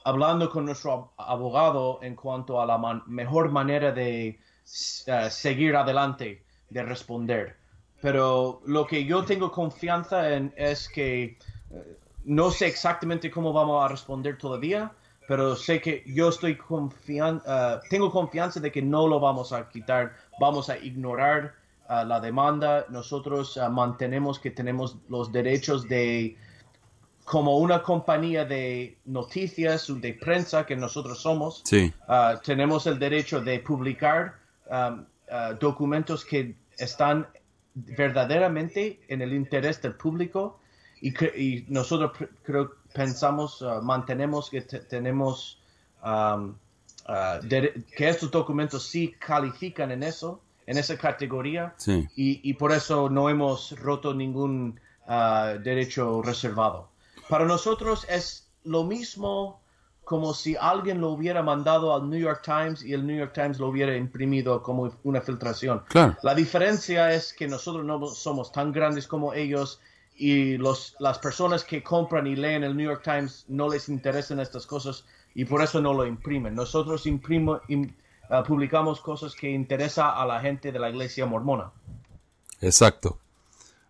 hablando 0.04 0.50
con 0.50 0.66
nuestro 0.66 0.92
ab- 0.92 1.10
abogado 1.18 2.00
en 2.02 2.16
cuanto 2.16 2.62
a 2.62 2.66
la 2.66 2.78
man- 2.78 3.04
mejor 3.08 3.52
manera 3.52 3.92
de 3.92 4.40
eh, 5.08 5.30
seguir 5.30 5.76
adelante, 5.76 6.44
de 6.70 6.84
responder. 6.84 7.58
Pero 8.02 8.62
lo 8.66 8.86
que 8.86 9.06
yo 9.06 9.26
tengo 9.26 9.52
confianza 9.52 10.34
en 10.36 10.54
es 10.56 10.88
que 10.90 11.38
eh, 11.70 11.98
no 12.28 12.52
sé 12.52 12.68
exactamente 12.68 13.32
cómo 13.32 13.54
vamos 13.54 13.84
a 13.84 13.88
responder 13.88 14.38
todavía, 14.38 14.92
pero 15.30 15.56
sé 15.56 15.80
que 15.82 16.04
yo 16.06 16.28
estoy 16.30 16.58
confian 16.58 17.42
eh, 17.48 17.78
tengo 17.90 18.12
confianza 18.12 18.60
de 18.60 18.70
que 18.72 18.82
no 18.82 19.08
lo 19.08 19.20
vamos 19.20 19.54
a 19.54 19.70
quitar, 19.70 20.14
vamos 20.40 20.70
a 20.70 20.78
ignorar 20.78 21.56
eh, 21.90 22.04
la 22.06 22.20
demanda. 22.20 22.86
Nosotros 22.90 23.56
eh, 23.56 23.62
mantenemos 23.70 24.40
que 24.40 24.52
tenemos 24.52 24.98
los 25.08 25.32
derechos 25.32 25.88
de 25.88 26.36
como 27.24 27.58
una 27.58 27.82
compañía 27.82 28.44
de 28.44 28.98
noticias, 29.06 29.88
de 30.02 30.14
prensa 30.14 30.66
que 30.66 30.76
nosotros 30.76 31.22
somos, 31.22 31.62
Sí, 31.66 31.94
tenemos 32.46 32.88
el 32.88 32.98
derecho 33.00 33.42
de 33.42 33.60
publicar 33.60 34.36
um, 34.72 35.04
documentos 35.60 36.24
que 36.24 36.56
están 36.78 37.28
verdaderamente 37.76 39.02
en 39.10 39.22
el 39.22 39.34
interés 39.34 39.82
del 39.82 39.96
público 39.96 40.62
y, 41.02 41.10
y 41.36 41.66
nosotros 41.70 42.12
creo 42.44 42.72
pensamos, 42.94 43.62
ah, 43.62 43.80
mantenemos 43.82 44.50
que 44.50 44.62
te- 44.62 44.80
tenemos 44.80 45.60
um, 46.04 46.56
ah, 47.08 47.40
que 47.42 48.10
estos 48.10 48.32
documentos 48.32 48.84
sí 48.88 49.14
califican 49.20 49.92
en 49.92 50.04
eso, 50.04 50.42
en 50.66 50.78
esa 50.78 50.98
categoría 50.98 51.74
sí. 51.78 52.08
y, 52.16 52.50
y 52.50 52.54
por 52.56 52.72
eso 52.72 53.10
no 53.10 53.30
hemos 53.30 53.78
roto 53.80 54.14
ningún 54.14 54.80
ah, 55.08 55.54
derecho 55.64 56.22
reservado. 56.22 56.90
Para 57.30 57.46
nosotros 57.46 58.06
es 58.10 58.48
lo 58.64 58.84
mismo 58.84 59.62
como 60.04 60.34
si 60.34 60.56
alguien 60.56 61.02
lo 61.02 61.10
hubiera 61.10 61.44
mandado 61.44 61.94
al 61.94 62.10
New 62.10 62.20
York 62.20 62.42
Times 62.42 62.82
y 62.82 62.94
el 62.94 63.06
New 63.06 63.18
York 63.18 63.34
Times 63.34 63.60
lo 63.60 63.68
hubiera 63.68 63.96
imprimido 63.98 64.64
como 64.64 64.90
una 65.04 65.20
filtración. 65.20 65.84
Claro. 65.90 66.16
La 66.24 66.34
diferencia 66.34 67.14
es 67.14 67.34
que 67.34 67.46
nosotros 67.46 67.84
no 67.84 68.06
somos 68.08 68.54
tan 68.54 68.72
grandes 68.72 69.06
como 69.06 69.34
ellos 69.34 69.82
y 70.18 70.58
los, 70.58 70.96
las 71.00 71.20
personas 71.20 71.64
que 71.64 71.84
compran 71.84 72.26
y 72.28 72.36
leen 72.36 72.64
el 72.64 72.76
New 72.76 72.88
York 72.90 73.04
Times 73.04 73.46
no 73.48 73.70
les 73.70 73.88
interesan 73.88 74.40
estas 74.40 74.66
cosas 74.66 75.06
y 75.36 75.46
por 75.46 75.62
eso 75.62 75.80
no 75.80 75.94
lo 75.94 76.06
imprimen. 76.08 76.56
Nosotros 76.56 77.06
imprimo, 77.06 77.62
im- 77.70 77.94
ah, 78.30 78.44
publicamos 78.44 79.00
cosas 79.00 79.36
que 79.36 79.50
interesan 79.50 80.12
a 80.16 80.26
la 80.26 80.40
gente 80.40 80.72
de 80.72 80.80
la 80.80 80.90
iglesia 80.90 81.26
mormona. 81.28 81.72
Exacto. 82.62 83.20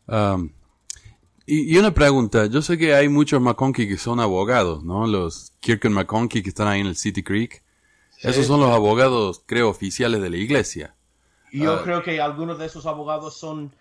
Am, 0.07 0.51
y, 1.45 1.73
y 1.73 1.77
una 1.77 1.93
pregunta, 1.93 2.45
yo 2.47 2.61
sé 2.61 2.77
que 2.77 2.93
hay 2.93 3.07
muchos 3.07 3.39
McConkie 3.41 3.87
que 3.87 3.97
son 3.97 4.19
abogados, 4.19 4.83
¿no? 4.83 5.07
Los 5.07 5.53
Kirk 5.61 5.85
McConkie 5.89 6.43
que 6.43 6.49
están 6.49 6.67
ahí 6.67 6.81
en 6.81 6.87
el 6.87 6.97
City 6.97 7.23
Creek. 7.23 7.63
Esos 8.21 8.47
son 8.47 8.59
los 8.59 8.71
abogados, 8.71 9.43
creo, 9.45 9.69
oficiales 9.69 10.21
de 10.21 10.29
la 10.29 10.37
iglesia. 10.37 10.95
Yo 11.53 11.75
Ah. 11.75 11.81
creo 11.83 12.03
que 12.03 12.19
algunos 12.19 12.57
de 12.59 12.65
esos 12.65 12.85
abogados 12.85 13.37
son 13.37 13.71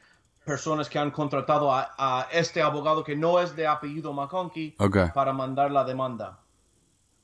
personas 0.46 0.88
que 0.88 0.98
han 0.98 1.10
contratado 1.10 1.72
a, 1.74 1.90
a 1.98 2.28
este 2.32 2.62
abogado 2.62 3.02
que 3.04 3.16
no 3.16 3.40
es 3.40 3.54
de 3.56 3.66
apellido 3.66 4.12
McConkie 4.12 4.76
para 5.12 5.32
mandar 5.32 5.70
la 5.72 5.84
demanda. 5.84 6.38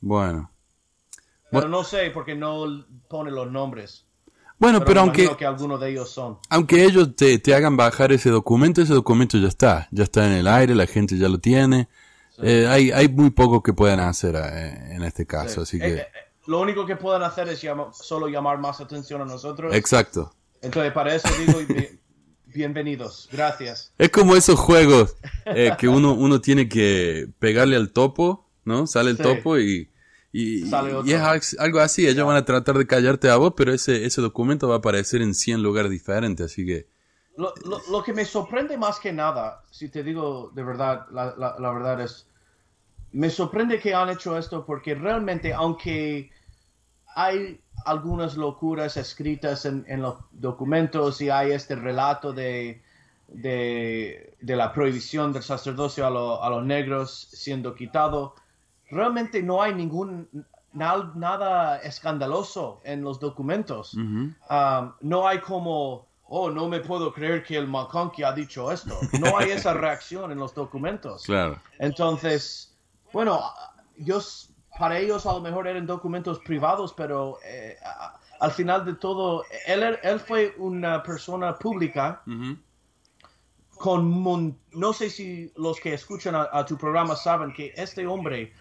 Bueno. 0.00 0.50
Pero 1.50 1.68
no 1.68 1.84
sé 1.84 2.10
porque 2.10 2.34
no 2.34 2.84
pone 3.08 3.30
los 3.30 3.50
nombres. 3.50 4.04
Bueno, 4.58 4.78
Pero, 4.80 4.86
pero, 4.88 5.00
aunque, 5.00 5.36
que 5.36 5.44
algunos 5.46 5.80
de 5.80 5.90
ellos 5.90 6.10
son. 6.10 6.38
aunque 6.48 6.84
ellos 6.84 7.16
te, 7.16 7.38
te 7.38 7.54
hagan 7.54 7.76
bajar 7.76 8.12
ese 8.12 8.30
documento, 8.30 8.80
ese 8.82 8.94
documento 8.94 9.36
ya 9.38 9.48
está. 9.48 9.88
Ya 9.90 10.04
está 10.04 10.26
en 10.26 10.32
el 10.32 10.46
aire, 10.46 10.74
la 10.74 10.86
gente 10.86 11.16
ya 11.18 11.28
lo 11.28 11.38
tiene. 11.38 11.88
Eh, 12.38 12.66
hay, 12.68 12.90
hay 12.92 13.08
muy 13.08 13.30
poco 13.30 13.62
que 13.62 13.72
puedan 13.72 14.00
hacer 14.00 14.34
eh, 14.36 14.94
en 14.94 15.02
este 15.02 15.26
caso, 15.26 15.62
así 15.62 15.76
Eh, 15.76 15.80
que... 15.80 15.94
eh, 15.94 16.00
eh, 16.00 16.06
lo 16.46 16.60
único 16.60 16.86
que 16.86 16.96
pueden 16.96 17.22
hacer 17.22 17.48
es 17.48 17.60
solo 17.92 18.28
llamar 18.28 18.58
más 18.58 18.80
atención 18.80 19.20
a 19.20 19.24
nosotros. 19.24 19.74
Exacto. 19.74 20.32
Entonces, 20.60 20.92
para 20.92 21.14
eso 21.14 21.28
digo 21.38 21.58
bienvenidos. 22.54 23.28
Gracias. 23.32 23.92
Es 23.98 24.10
como 24.10 24.36
esos 24.36 24.58
juegos 24.58 25.16
eh, 25.46 25.72
que 25.78 25.88
uno, 25.88 26.12
uno 26.14 26.40
tiene 26.40 26.68
que 26.68 27.28
pegarle 27.38 27.76
al 27.76 27.90
topo, 27.92 28.46
¿no? 28.64 28.86
Sale 28.86 29.10
el 29.10 29.16
Sí. 29.16 29.22
topo 29.22 29.58
y, 29.58 29.88
y, 30.32 30.64
y 30.64 31.12
es 31.12 31.20
al- 31.20 31.40
algo 31.58 31.80
así. 31.80 32.06
Ellos 32.06 32.26
van 32.26 32.36
a 32.36 32.44
tratar 32.44 32.76
de 32.78 32.86
callarte 32.86 33.28
a 33.30 33.36
vos, 33.36 33.54
pero 33.56 33.72
ese, 33.72 34.04
ese 34.04 34.20
documento 34.20 34.68
va 34.68 34.76
a 34.76 34.78
aparecer 34.78 35.22
en 35.22 35.34
100 35.34 35.62
lugares 35.62 35.90
diferentes, 35.90 36.46
así 36.52 36.64
que... 36.66 36.86
Lo, 37.36 37.54
lo, 37.64 37.80
lo 37.90 38.02
que 38.04 38.12
me 38.12 38.26
sorprende 38.26 38.76
más 38.76 38.98
que 39.00 39.10
nada, 39.12 39.62
si 39.70 39.88
te 39.88 40.02
digo 40.02 40.50
de 40.54 40.62
verdad, 40.62 41.06
la, 41.12 41.34
la, 41.38 41.56
la 41.58 41.70
verdad 41.72 41.98
es, 42.02 42.26
me 43.12 43.30
sorprende 43.30 43.78
que 43.80 43.94
han 43.94 44.10
hecho 44.10 44.36
esto 44.36 44.66
porque 44.66 44.94
realmente, 44.94 45.54
aunque 45.54 46.30
hay 47.14 47.58
algunas 47.86 48.36
locuras 48.36 48.96
escritas 48.96 49.64
en, 49.64 49.84
en 49.88 50.02
los 50.02 50.16
documentos 50.32 51.20
y 51.20 51.30
hay 51.30 51.52
este 51.52 51.74
relato 51.76 52.32
de, 52.32 52.82
de, 53.28 54.36
de 54.40 54.56
la 54.56 54.72
prohibición 54.72 55.32
del 55.32 55.42
sacerdocio 55.42 56.06
a, 56.06 56.10
lo- 56.10 56.42
a 56.42 56.50
los 56.50 56.64
negros 56.64 57.28
siendo 57.32 57.74
quitado, 57.74 58.34
realmente 58.90 59.42
no 59.42 59.62
hay 59.62 59.74
ningún, 59.74 60.28
nada 60.72 61.78
escandaloso 61.78 62.80
en 62.84 63.02
los 63.02 63.18
documentos. 63.20 63.94
Um, 63.94 64.92
no 65.00 65.26
hay 65.28 65.40
como, 65.40 66.06
oh, 66.28 66.50
no 66.50 66.68
me 66.68 66.80
puedo 66.80 67.12
creer 67.12 67.42
que 67.42 67.56
el 67.56 67.66
McConkie 67.66 68.22
ha 68.24 68.32
dicho 68.32 68.70
esto. 68.72 68.98
No 69.20 69.36
hay 69.38 69.50
esa 69.50 69.74
reacción 69.74 70.32
en 70.32 70.38
los 70.38 70.54
documentos. 70.54 71.24
Claro. 71.26 71.58
Entonces, 71.78 72.74
bueno, 73.12 73.40
yo, 73.98 74.20
para 74.78 74.98
ellos 74.98 75.26
a 75.26 75.32
lo 75.32 75.40
mejor 75.40 75.66
eran 75.66 75.86
documentos 75.86 76.38
privados, 76.40 76.94
pero 76.94 77.38
eh, 77.44 77.76
al 78.40 78.50
final 78.50 78.84
de 78.84 78.94
todo, 78.94 79.44
él, 79.66 79.98
él 80.02 80.20
fue 80.20 80.54
una 80.58 81.02
persona 81.02 81.56
pública. 81.58 82.22
Con 83.76 84.58
no 84.72 84.92
sé 84.92 85.10
si 85.10 85.52
los 85.56 85.80
que 85.80 85.94
escuchan 85.94 86.34
a, 86.36 86.64
tu 86.64 86.76
programa 86.76 87.16
saben 87.16 87.52
que 87.52 87.72
este 87.76 88.06
hombre 88.06 88.52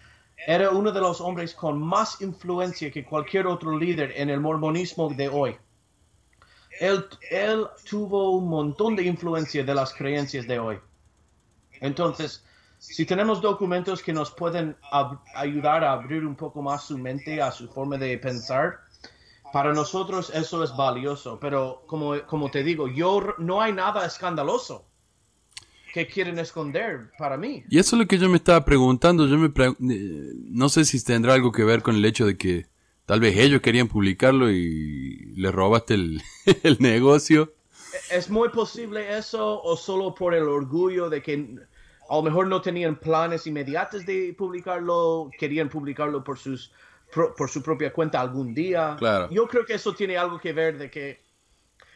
era 0.46 0.70
uno 0.70 0.90
de 0.90 1.00
los 1.00 1.20
hombres 1.20 1.54
con 1.54 1.80
más 1.80 2.20
influencia 2.20 2.90
que 2.90 3.04
cualquier 3.04 3.46
otro 3.46 3.78
líder 3.78 4.12
en 4.16 4.30
el 4.30 4.40
mormonismo 4.40 5.08
de 5.10 5.28
hoy. 5.28 5.56
Él, 6.80 7.06
él 7.30 7.66
tuvo 7.88 8.30
un 8.30 8.48
montón 8.48 8.96
de 8.96 9.04
influencia 9.04 9.62
de 9.62 9.74
las 9.74 9.94
creencias 9.94 10.46
de 10.46 10.58
hoy. 10.58 10.78
Entonces, 11.80 12.44
si 12.82 13.06
tenemos 13.06 13.40
documentos 13.40 14.02
que 14.02 14.12
nos 14.12 14.32
pueden 14.32 14.76
ayudar 15.36 15.84
a 15.84 15.92
abrir 15.92 16.26
un 16.26 16.34
poco 16.34 16.62
más 16.62 16.82
su 16.82 16.98
mente 16.98 17.40
a 17.40 17.52
su 17.52 17.68
forma 17.68 17.96
de 17.96 18.18
pensar, 18.18 18.80
para 19.52 19.72
nosotros 19.72 20.32
eso 20.34 20.64
es 20.64 20.74
valioso. 20.76 21.38
Pero 21.40 21.84
como, 21.86 22.20
como 22.26 22.50
te 22.50 22.64
digo, 22.64 22.88
yo 22.88 23.36
no 23.38 23.62
hay 23.62 23.72
nada 23.72 24.04
escandaloso 24.04 24.88
que 25.94 26.08
quieren 26.08 26.40
esconder 26.40 27.12
para 27.18 27.36
mí. 27.36 27.62
Y 27.70 27.78
eso 27.78 27.94
es 27.94 28.00
lo 28.00 28.08
que 28.08 28.18
yo 28.18 28.28
me 28.28 28.38
estaba 28.38 28.64
preguntando. 28.64 29.28
Yo 29.28 29.38
me 29.38 29.52
eh, 29.56 30.32
no 30.48 30.68
sé 30.68 30.84
si 30.84 31.02
tendrá 31.04 31.34
algo 31.34 31.52
que 31.52 31.62
ver 31.62 31.82
con 31.82 31.94
el 31.94 32.04
hecho 32.04 32.26
de 32.26 32.36
que 32.36 32.66
tal 33.06 33.20
vez 33.20 33.36
ellos 33.36 33.60
querían 33.60 33.86
publicarlo 33.86 34.50
y 34.50 35.34
le 35.36 35.52
robaste 35.52 35.94
el, 35.94 36.20
el 36.64 36.78
negocio. 36.80 37.54
Es 38.10 38.28
muy 38.28 38.48
posible 38.48 39.16
eso 39.16 39.62
o 39.62 39.76
solo 39.76 40.16
por 40.16 40.34
el 40.34 40.48
orgullo 40.48 41.08
de 41.08 41.22
que 41.22 41.62
a 42.08 42.16
lo 42.16 42.22
mejor 42.22 42.46
no 42.46 42.60
tenían 42.60 42.96
planes 42.96 43.46
inmediatos 43.46 44.04
de 44.06 44.34
publicarlo, 44.36 45.30
querían 45.38 45.68
publicarlo 45.68 46.22
por 46.22 46.38
sus 46.38 46.72
por 47.12 47.50
su 47.50 47.62
propia 47.62 47.92
cuenta 47.92 48.20
algún 48.20 48.54
día. 48.54 48.96
Claro. 48.98 49.28
Yo 49.30 49.46
creo 49.46 49.66
que 49.66 49.74
eso 49.74 49.94
tiene 49.94 50.16
algo 50.16 50.38
que 50.38 50.54
ver 50.54 50.78
de 50.78 50.90
que 50.90 51.20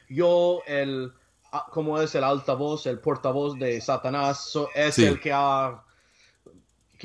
yo 0.08 0.60
el 0.66 1.10
Ah, 1.52 1.66
como 1.70 2.00
es 2.00 2.14
el 2.14 2.24
altavoz, 2.24 2.86
el 2.86 2.98
portavoz 2.98 3.58
de 3.58 3.80
Satanás, 3.80 4.58
es 4.74 4.98
el 4.98 5.20
que 5.20 5.32
ha, 5.32 5.80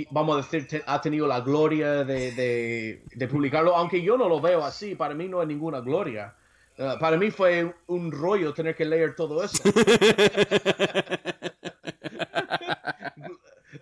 vamos 0.09 0.33
a 0.33 0.41
decir, 0.41 0.83
ha 0.85 0.99
tenido 0.99 1.27
la 1.27 1.41
gloria 1.41 2.03
de, 2.03 3.03
publicarlo, 3.29 3.75
aunque 3.75 4.01
yo 4.01 4.17
no 4.17 4.27
lo 4.27 4.41
veo 4.41 4.65
así, 4.65 4.95
para 4.95 5.13
mí 5.13 5.27
no 5.27 5.41
es 5.41 5.47
ninguna 5.47 5.79
gloria. 5.79 6.33
Ah, 6.79 6.97
para 6.99 7.17
mí 7.17 7.29
fue 7.29 7.73
un 7.87 8.11
rollo 8.11 8.53
tener 8.53 8.75
que 8.75 8.85
leer 8.85 9.15
todo 9.15 9.43
eso. 9.43 9.61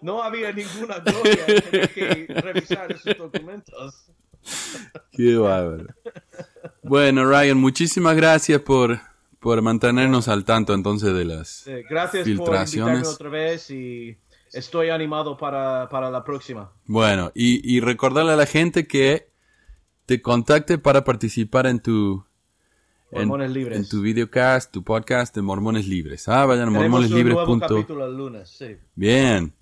no 0.01 0.23
había 0.23 0.51
ninguna 0.51 0.99
gloria 0.99 1.45
que 1.93 2.27
revisar 2.29 2.91
esos 2.91 3.17
documentos. 3.17 4.05
Qué 5.11 5.35
bárbaro. 5.35 5.87
Bueno, 6.83 7.25
Ryan, 7.25 7.57
muchísimas 7.57 8.15
gracias 8.15 8.61
por 8.61 8.99
por 9.39 9.61
mantenernos 9.61 10.27
al 10.27 10.43
tanto 10.43 10.73
entonces 10.73 11.13
de 11.13 11.25
las 11.25 11.65
gracias 11.89 12.25
filtraciones. 12.25 13.03
por 13.03 13.13
otra 13.13 13.29
vez 13.29 13.71
y 13.71 14.17
estoy 14.53 14.89
animado 14.89 15.37
para, 15.37 15.87
la 16.11 16.23
próxima. 16.23 16.71
Bueno, 16.85 17.31
y, 17.33 17.79
recordarle 17.79 18.33
a 18.33 18.35
la 18.35 18.45
gente 18.45 18.87
que 18.87 19.29
te 20.05 20.21
contacte 20.21 20.77
para 20.77 21.03
participar 21.03 21.67
en 21.67 21.79
tu 21.79 22.25
Mormones 23.11 23.51
Libres. 23.51 23.77
En 23.77 23.87
tu 23.87 24.01
videocast, 24.01 24.71
tu 24.71 24.83
podcast 24.83 25.35
de 25.35 25.41
Mormones 25.41 25.87
Libres. 25.87 26.27
Ah, 26.27 26.45
vayan 26.45 26.67
a 26.67 26.71
mormoneslibres. 26.71 27.37
Un 27.47 27.59
capítulo 27.59 28.05
el 28.05 28.15
lunes, 28.15 28.49
sí. 28.49 28.77
Bien. 28.95 29.53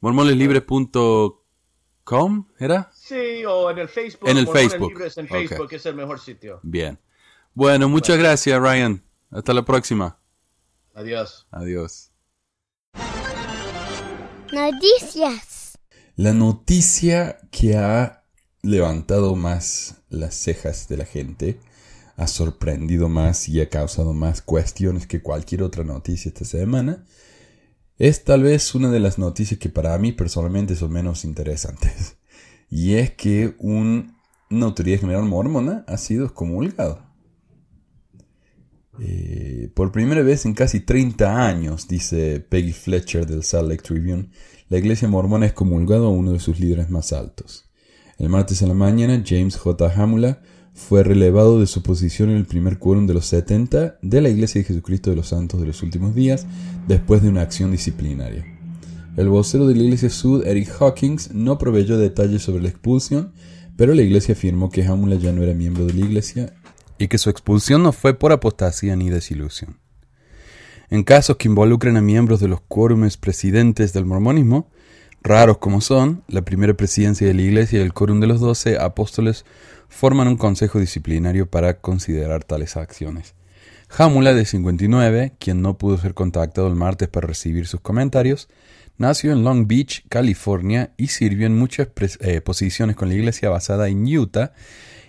mormoneslibres.com, 0.00 2.46
¿era? 2.58 2.90
Sí, 2.94 3.44
o 3.44 3.70
en 3.70 3.78
el 3.78 3.88
Facebook. 3.88 4.28
En 4.28 4.38
el 4.38 4.48
Facebook. 4.48 4.90
Libres 4.90 5.16
en 5.18 5.28
Facebook 5.28 5.72
es 5.72 5.86
el 5.86 5.94
mejor 5.94 6.18
sitio. 6.20 6.60
Bien. 6.62 6.98
Bueno, 7.54 7.88
muchas 7.88 8.18
gracias, 8.18 8.60
Ryan. 8.60 9.02
Hasta 9.30 9.54
la 9.54 9.64
próxima. 9.64 10.18
Adiós. 10.94 11.46
Adiós. 11.50 12.10
Noticias. 14.52 15.78
La 16.16 16.32
noticia 16.32 17.38
que 17.50 17.76
ha 17.76 18.24
levantado 18.62 19.36
más 19.36 19.96
las 20.08 20.34
cejas 20.34 20.88
de 20.88 20.96
la 20.96 21.04
gente, 21.04 21.60
ha 22.16 22.26
sorprendido 22.26 23.08
más 23.08 23.48
y 23.48 23.60
ha 23.60 23.68
causado 23.68 24.12
más 24.12 24.42
cuestiones 24.42 25.06
que 25.06 25.20
cualquier 25.20 25.62
otra 25.62 25.84
noticia 25.84 26.30
esta 26.30 26.44
semana, 26.44 27.04
es 27.98 28.24
tal 28.24 28.42
vez 28.42 28.74
una 28.74 28.90
de 28.90 29.00
las 29.00 29.18
noticias 29.18 29.58
que 29.58 29.68
para 29.68 29.96
mí 29.98 30.12
personalmente 30.12 30.76
son 30.76 30.92
menos 30.92 31.24
interesantes. 31.24 32.16
Y 32.68 32.94
es 32.94 33.12
que 33.12 33.54
un, 33.60 34.16
una 34.50 34.66
autoridad 34.66 34.98
general 34.98 35.22
mormona 35.22 35.84
ha 35.86 35.96
sido 35.98 36.26
excomulgado. 36.26 37.00
Eh, 38.98 39.70
por 39.72 39.92
primera 39.92 40.22
vez 40.22 40.46
en 40.46 40.54
casi 40.54 40.80
30 40.80 41.46
años, 41.46 41.86
dice 41.86 42.40
Peggy 42.40 42.72
Fletcher 42.72 43.24
del 43.24 43.44
Salt 43.44 43.68
Lake 43.68 43.84
Tribune, 43.84 44.30
la 44.68 44.78
iglesia 44.78 45.06
mormona 45.06 45.46
es 45.46 45.52
comulgado 45.52 46.06
a 46.06 46.10
uno 46.10 46.32
de 46.32 46.40
sus 46.40 46.58
líderes 46.58 46.90
más 46.90 47.12
altos. 47.12 47.70
El 48.18 48.30
martes 48.30 48.62
en 48.62 48.68
la 48.68 48.74
mañana, 48.74 49.22
James 49.24 49.56
J. 49.56 49.92
Hamula 49.94 50.42
fue 50.76 51.02
relevado 51.02 51.58
de 51.58 51.66
su 51.66 51.82
posición 51.82 52.28
en 52.28 52.36
el 52.36 52.44
primer 52.44 52.78
quórum 52.78 53.06
de 53.06 53.14
los 53.14 53.24
70 53.26 53.96
de 54.02 54.20
la 54.20 54.28
Iglesia 54.28 54.60
de 54.60 54.66
Jesucristo 54.66 55.08
de 55.08 55.16
los 55.16 55.28
Santos 55.28 55.58
de 55.58 55.66
los 55.66 55.82
Últimos 55.82 56.14
Días 56.14 56.46
después 56.86 57.22
de 57.22 57.30
una 57.30 57.40
acción 57.40 57.72
disciplinaria. 57.72 58.44
El 59.16 59.30
vocero 59.30 59.66
de 59.66 59.74
la 59.74 59.82
Iglesia 59.82 60.10
Sud, 60.10 60.46
Eric 60.46 60.68
Hawkins, 60.78 61.32
no 61.32 61.56
proveyó 61.56 61.96
detalles 61.96 62.42
sobre 62.42 62.62
la 62.62 62.68
expulsión, 62.68 63.32
pero 63.76 63.94
la 63.94 64.02
Iglesia 64.02 64.34
afirmó 64.34 64.68
que 64.68 64.84
Hamula 64.84 65.16
ya 65.16 65.32
no 65.32 65.42
era 65.42 65.54
miembro 65.54 65.86
de 65.86 65.94
la 65.94 66.04
Iglesia 66.04 66.52
y 66.98 67.08
que 67.08 67.16
su 67.16 67.30
expulsión 67.30 67.82
no 67.82 67.92
fue 67.92 68.12
por 68.12 68.32
apostasía 68.32 68.96
ni 68.96 69.08
desilusión. 69.08 69.78
En 70.90 71.04
casos 71.04 71.36
que 71.36 71.48
involucren 71.48 71.96
a 71.96 72.02
miembros 72.02 72.38
de 72.38 72.48
los 72.48 72.60
quórumes 72.60 73.16
presidentes 73.16 73.94
del 73.94 74.04
mormonismo, 74.04 74.68
raros 75.22 75.56
como 75.56 75.80
son, 75.80 76.22
la 76.28 76.42
primera 76.42 76.74
presidencia 76.74 77.26
de 77.26 77.34
la 77.34 77.42
Iglesia 77.42 77.78
y 77.78 77.82
el 77.82 77.94
quórum 77.94 78.20
de 78.20 78.26
los 78.26 78.40
doce 78.40 78.78
apóstoles 78.78 79.46
forman 79.88 80.28
un 80.28 80.36
consejo 80.36 80.78
disciplinario 80.78 81.50
para 81.50 81.78
considerar 81.78 82.44
tales 82.44 82.76
acciones. 82.76 83.34
Jámula, 83.88 84.34
de 84.34 84.44
59, 84.44 85.34
quien 85.38 85.62
no 85.62 85.78
pudo 85.78 85.98
ser 85.98 86.14
contactado 86.14 86.66
el 86.66 86.74
martes 86.74 87.08
para 87.08 87.26
recibir 87.28 87.66
sus 87.66 87.80
comentarios, 87.80 88.48
nació 88.98 89.32
en 89.32 89.44
Long 89.44 89.66
Beach, 89.66 90.04
California, 90.08 90.92
y 90.96 91.08
sirvió 91.08 91.46
en 91.46 91.56
muchas 91.56 91.88
eh, 92.20 92.40
posiciones 92.40 92.96
con 92.96 93.08
la 93.08 93.14
Iglesia 93.14 93.48
basada 93.48 93.88
en 93.88 94.04
Utah 94.06 94.52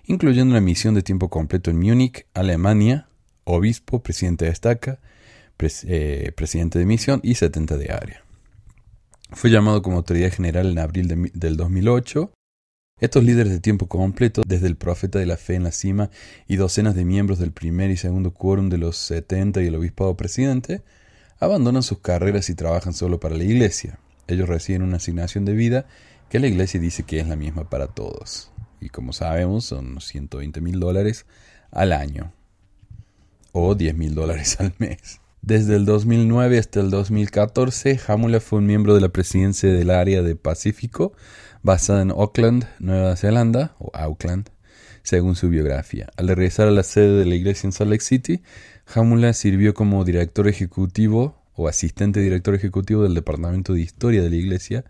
incluyendo 0.08 0.54
una 0.54 0.62
misión 0.62 0.96
de 0.96 1.04
tiempo 1.04 1.30
completo 1.30 1.70
en 1.70 1.80
Múnich, 1.80 2.26
Alemania, 2.34 3.08
obispo, 3.44 4.02
presidente 4.02 4.46
de 4.46 4.52
estaca, 4.52 5.00
eh, 5.60 6.32
presidente 6.36 6.80
de 6.80 6.86
misión 6.86 7.20
y 7.24 7.36
70 7.36 7.78
de 7.78 7.92
área. 7.92 8.24
Fue 9.32 9.50
llamado 9.50 9.82
como 9.82 9.98
autoridad 9.98 10.32
general 10.32 10.72
en 10.72 10.80
abril 10.80 11.32
del 11.34 11.58
2008. 11.58 12.32
Estos 13.00 13.24
líderes 13.24 13.52
de 13.52 13.60
tiempo 13.60 13.88
completo, 13.88 14.42
desde 14.46 14.68
el 14.68 14.76
profeta 14.76 15.20
de 15.20 15.26
la 15.26 15.38
fe 15.38 15.56
en 15.56 15.64
la 15.64 15.72
cima 15.72 16.10
y 16.48 16.56
docenas 16.56 16.96
de 16.96 17.06
miembros 17.06 17.40
del 17.40 17.52
primer 17.52 17.92
y 17.92 17.98
segundo 17.98 18.32
quórum 18.32 18.70
de 18.70 18.78
los 18.78 18.98
70 18.98 19.62
y 19.62 19.68
el 19.68 19.76
obispado 19.76 20.16
presidente, 20.18 20.82
abandonan 21.40 21.84
sus 21.84 22.00
carreras 22.00 22.50
y 22.50 22.56
trabajan 22.56 22.94
solo 22.94 23.20
para 23.20 23.36
la 23.36 23.44
iglesia. 23.44 24.00
Ellos 24.28 24.50
reciben 24.50 24.82
una 24.82 24.98
asignación 24.98 25.46
de 25.46 25.54
vida 25.54 25.86
que 26.30 26.40
la 26.40 26.48
iglesia 26.48 26.80
dice 26.80 27.04
que 27.04 27.20
es 27.20 27.28
la 27.28 27.36
misma 27.36 27.70
para 27.70 27.88
todos 27.88 28.52
y 28.80 28.90
como 28.90 29.14
sabemos 29.14 29.66
son 29.66 30.00
120 30.00 30.62
mil 30.62 30.80
dólares 30.80 31.26
al 31.72 31.94
año 31.94 32.32
o 33.52 33.76
10 33.76 33.96
mil 33.96 34.16
dólares 34.16 34.58
al 34.60 34.74
mes. 34.78 35.20
Desde 35.42 35.76
el 35.76 35.86
2009 35.86 36.58
hasta 36.58 36.82
el 36.82 36.90
2014, 36.90 38.00
Hamula 38.08 38.40
fue 38.40 38.60
un 38.60 38.66
miembro 38.66 38.94
de 38.96 39.02
la 39.02 39.10
presidencia 39.10 39.72
del 39.72 39.92
área 39.92 40.22
de 40.22 40.36
Pacífico, 40.36 41.14
basada 41.64 42.02
en 42.02 42.12
Auckland, 42.12 42.68
Nueva 42.80 43.16
Zelanda, 43.16 43.76
o 43.80 43.92
Auckland, 43.94 44.50
según 45.04 45.36
su 45.36 45.50
biografía. 45.50 46.10
Al 46.18 46.28
regresar 46.28 46.68
a 46.68 46.72
la 46.72 46.84
sede 46.84 47.20
de 47.20 47.26
la 47.26 47.36
iglesia 47.36 47.68
en 47.68 47.72
Salt 47.72 47.92
Lake 47.92 48.04
City, 48.04 48.42
Hamula 48.94 49.34
sirvió 49.34 49.74
como 49.74 50.04
director 50.04 50.48
ejecutivo 50.48 51.36
o 51.56 51.68
asistente 51.68 52.20
director 52.20 52.56
ejecutivo 52.56 53.04
del 53.04 53.14
Departamento 53.16 53.74
de 53.74 53.82
Historia 53.82 54.22
de 54.22 54.30
la 54.30 54.36
iglesia 54.36 54.86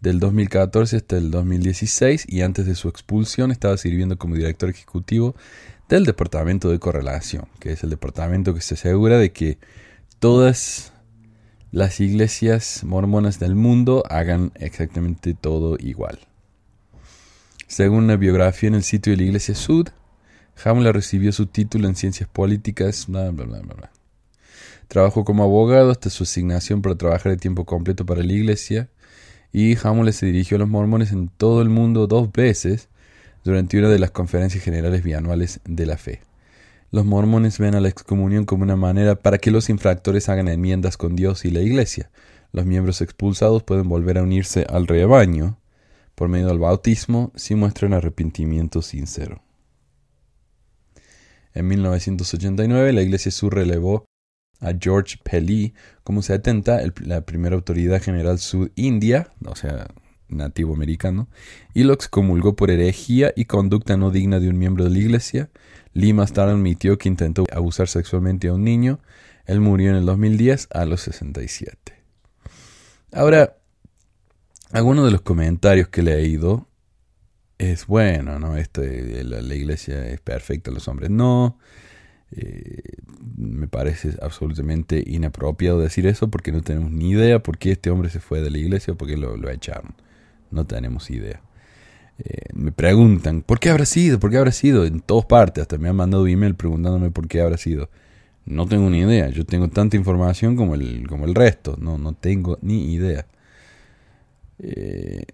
del 0.00 0.18
2014 0.18 0.96
hasta 0.96 1.16
el 1.16 1.30
2016 1.30 2.26
y 2.28 2.42
antes 2.42 2.66
de 2.66 2.74
su 2.74 2.88
expulsión 2.88 3.50
estaba 3.50 3.76
sirviendo 3.76 4.18
como 4.18 4.34
director 4.34 4.68
ejecutivo 4.68 5.36
del 5.88 6.04
Departamento 6.04 6.70
de 6.70 6.78
Correlación, 6.78 7.46
que 7.60 7.72
es 7.72 7.84
el 7.84 7.90
departamento 7.90 8.54
que 8.54 8.60
se 8.60 8.74
asegura 8.74 9.18
de 9.18 9.32
que 9.32 9.58
todas 10.18 10.91
las 11.72 12.00
iglesias 12.00 12.84
mormonas 12.84 13.38
del 13.38 13.54
mundo 13.54 14.04
hagan 14.10 14.52
exactamente 14.56 15.32
todo 15.32 15.78
igual. 15.80 16.18
Según 17.66 18.04
una 18.04 18.16
biografía 18.16 18.68
en 18.68 18.74
el 18.74 18.82
sitio 18.82 19.12
de 19.12 19.16
la 19.16 19.22
Iglesia 19.22 19.54
Sud, 19.54 19.88
Hamler 20.62 20.94
recibió 20.94 21.32
su 21.32 21.46
título 21.46 21.88
en 21.88 21.96
ciencias 21.96 22.28
políticas, 22.28 23.06
bla, 23.08 23.30
bla, 23.30 23.46
bla, 23.46 23.60
bla. 23.60 23.90
Trabajó 24.86 25.24
como 25.24 25.44
abogado 25.44 25.90
hasta 25.90 26.10
su 26.10 26.24
asignación 26.24 26.82
para 26.82 26.96
trabajar 26.96 27.32
de 27.32 27.38
tiempo 27.38 27.64
completo 27.64 28.04
para 28.04 28.22
la 28.22 28.34
Iglesia 28.34 28.90
y 29.50 29.74
Hamler 29.82 30.12
se 30.12 30.26
dirigió 30.26 30.58
a 30.58 30.60
los 30.60 30.68
mormones 30.68 31.10
en 31.10 31.28
todo 31.28 31.62
el 31.62 31.70
mundo 31.70 32.06
dos 32.06 32.30
veces 32.30 32.90
durante 33.44 33.78
una 33.78 33.88
de 33.88 33.98
las 33.98 34.10
conferencias 34.10 34.62
generales 34.62 35.02
bianuales 35.02 35.60
de 35.64 35.86
la 35.86 35.96
fe. 35.96 36.20
Los 36.92 37.06
mormones 37.06 37.58
ven 37.58 37.74
a 37.74 37.80
la 37.80 37.88
excomunión 37.88 38.44
como 38.44 38.64
una 38.64 38.76
manera 38.76 39.16
para 39.16 39.38
que 39.38 39.50
los 39.50 39.70
infractores 39.70 40.28
hagan 40.28 40.48
enmiendas 40.48 40.98
con 40.98 41.16
Dios 41.16 41.46
y 41.46 41.50
la 41.50 41.62
Iglesia. 41.62 42.10
Los 42.52 42.66
miembros 42.66 43.00
expulsados 43.00 43.62
pueden 43.62 43.88
volver 43.88 44.18
a 44.18 44.22
unirse 44.22 44.66
al 44.68 44.86
rebaño 44.86 45.58
por 46.14 46.28
medio 46.28 46.48
del 46.48 46.58
bautismo 46.58 47.32
si 47.34 47.54
muestran 47.54 47.94
arrepentimiento 47.94 48.82
sincero. 48.82 49.42
En 51.54 51.66
1989, 51.66 52.92
la 52.92 53.00
Iglesia 53.00 53.32
Sur 53.32 53.54
relevó 53.54 54.04
a 54.60 54.74
George 54.78 55.16
Pelly 55.24 55.72
como 56.04 56.20
70, 56.20 56.82
la 57.06 57.22
primera 57.22 57.56
autoridad 57.56 58.02
general 58.02 58.38
sud-india, 58.38 59.32
o 59.46 59.56
sea, 59.56 59.88
nativo 60.28 60.74
americano, 60.74 61.28
y 61.72 61.84
lo 61.84 61.94
excomulgó 61.94 62.54
por 62.54 62.70
herejía 62.70 63.32
y 63.34 63.46
conducta 63.46 63.96
no 63.96 64.10
digna 64.10 64.40
de 64.40 64.50
un 64.50 64.58
miembro 64.58 64.84
de 64.84 64.90
la 64.90 64.98
Iglesia. 64.98 65.50
Lee 65.94 66.12
más 66.12 66.32
tarde 66.32 66.52
admitió 66.52 66.98
que 66.98 67.08
intentó 67.08 67.44
abusar 67.52 67.88
sexualmente 67.88 68.48
a 68.48 68.54
un 68.54 68.64
niño. 68.64 69.00
Él 69.46 69.60
murió 69.60 69.90
en 69.90 69.96
el 69.96 70.06
2010 70.06 70.68
a 70.72 70.84
los 70.84 71.02
67. 71.02 71.94
Ahora, 73.12 73.56
algunos 74.70 75.04
de 75.04 75.10
los 75.10 75.20
comentarios 75.20 75.88
que 75.88 76.00
he 76.00 76.04
leído 76.04 76.68
es 77.58 77.86
bueno, 77.86 78.38
¿no? 78.38 78.56
Este, 78.56 79.22
la, 79.24 79.54
iglesia 79.54 80.06
es 80.08 80.20
perfecta, 80.20 80.70
los 80.70 80.88
hombres 80.88 81.10
no. 81.10 81.58
Eh, 82.30 82.80
me 83.36 83.68
parece 83.68 84.16
absolutamente 84.22 85.02
inapropiado 85.06 85.78
decir 85.80 86.06
eso 86.06 86.28
porque 86.28 86.50
no 86.50 86.62
tenemos 86.62 86.90
ni 86.90 87.10
idea 87.10 87.42
por 87.42 87.58
qué 87.58 87.72
este 87.72 87.90
hombre 87.90 88.08
se 88.08 88.20
fue 88.20 88.40
de 88.40 88.50
la 88.50 88.56
iglesia 88.56 88.94
o 88.94 88.96
por 88.96 89.08
qué 89.08 89.16
lo 89.16 89.50
echaron. 89.50 89.94
No 90.50 90.64
tenemos 90.64 91.10
idea. 91.10 91.42
Eh, 92.24 92.46
me 92.54 92.72
preguntan, 92.72 93.42
¿por 93.42 93.58
qué 93.58 93.70
habrá 93.70 93.84
sido? 93.84 94.20
¿Por 94.20 94.30
qué 94.30 94.38
habrá 94.38 94.52
sido? 94.52 94.84
En 94.84 95.00
todas 95.00 95.26
partes, 95.26 95.62
hasta 95.62 95.78
me 95.78 95.88
han 95.88 95.96
mandado 95.96 96.26
email 96.26 96.54
preguntándome 96.54 97.10
por 97.10 97.28
qué 97.28 97.40
habrá 97.40 97.56
sido. 97.56 97.90
No 98.44 98.66
tengo 98.66 98.90
ni 98.90 99.00
idea. 99.00 99.28
Yo 99.30 99.44
tengo 99.44 99.68
tanta 99.68 99.96
información 99.96 100.56
como 100.56 100.74
el, 100.74 101.06
como 101.08 101.24
el 101.26 101.34
resto. 101.34 101.76
No, 101.80 101.98
no 101.98 102.12
tengo 102.14 102.58
ni 102.62 102.92
idea. 102.94 103.26
Eh, 104.58 105.24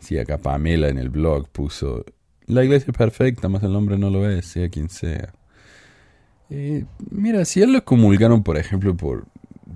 Sí, 0.00 0.18
acá 0.18 0.38
Pamela 0.38 0.88
en 0.88 0.98
el 0.98 1.10
blog 1.10 1.48
puso, 1.48 2.04
la 2.46 2.64
iglesia 2.64 2.90
es 2.90 2.96
perfecta, 2.98 3.48
más 3.48 3.62
el 3.62 3.76
hombre 3.76 3.96
no 3.98 4.10
lo 4.10 4.28
es, 4.28 4.46
sea 4.46 4.68
quien 4.68 4.88
sea. 4.88 5.32
Eh, 6.50 6.84
mira, 7.10 7.44
si 7.44 7.62
él 7.62 7.72
lo 7.72 7.84
comulgaron, 7.84 8.42
por 8.42 8.58
ejemplo, 8.58 8.96
por 8.96 9.26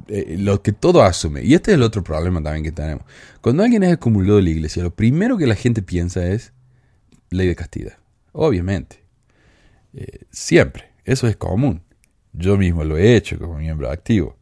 eh, 0.09 0.37
lo 0.39 0.63
que 0.63 0.73
todo 0.73 1.03
asume, 1.03 1.43
y 1.43 1.55
este 1.55 1.73
es 1.73 1.77
el 1.77 1.83
otro 1.83 2.03
problema 2.03 2.43
también 2.43 2.65
que 2.65 2.73
tenemos. 2.73 3.05
Cuando 3.41 3.63
alguien 3.63 3.83
es 3.83 3.93
excomulgado 3.93 4.37
de 4.37 4.43
la 4.43 4.51
iglesia, 4.51 4.83
lo 4.83 4.95
primero 4.95 5.37
que 5.37 5.47
la 5.47 5.55
gente 5.55 5.83
piensa 5.83 6.27
es 6.27 6.53
ley 7.31 7.49
de 7.49 7.57
castidad. 7.57 7.99
Obviamente. 8.33 9.03
Eh, 9.95 10.25
siempre. 10.31 10.93
Eso 11.05 11.27
es 11.27 11.37
común. 11.37 11.83
Yo 12.33 12.57
mismo 12.57 12.85
lo 12.85 12.99
he 12.99 13.17
hecho 13.17 13.39
como 13.39 13.59
miembro 13.59 13.91
activo. 13.91 14.37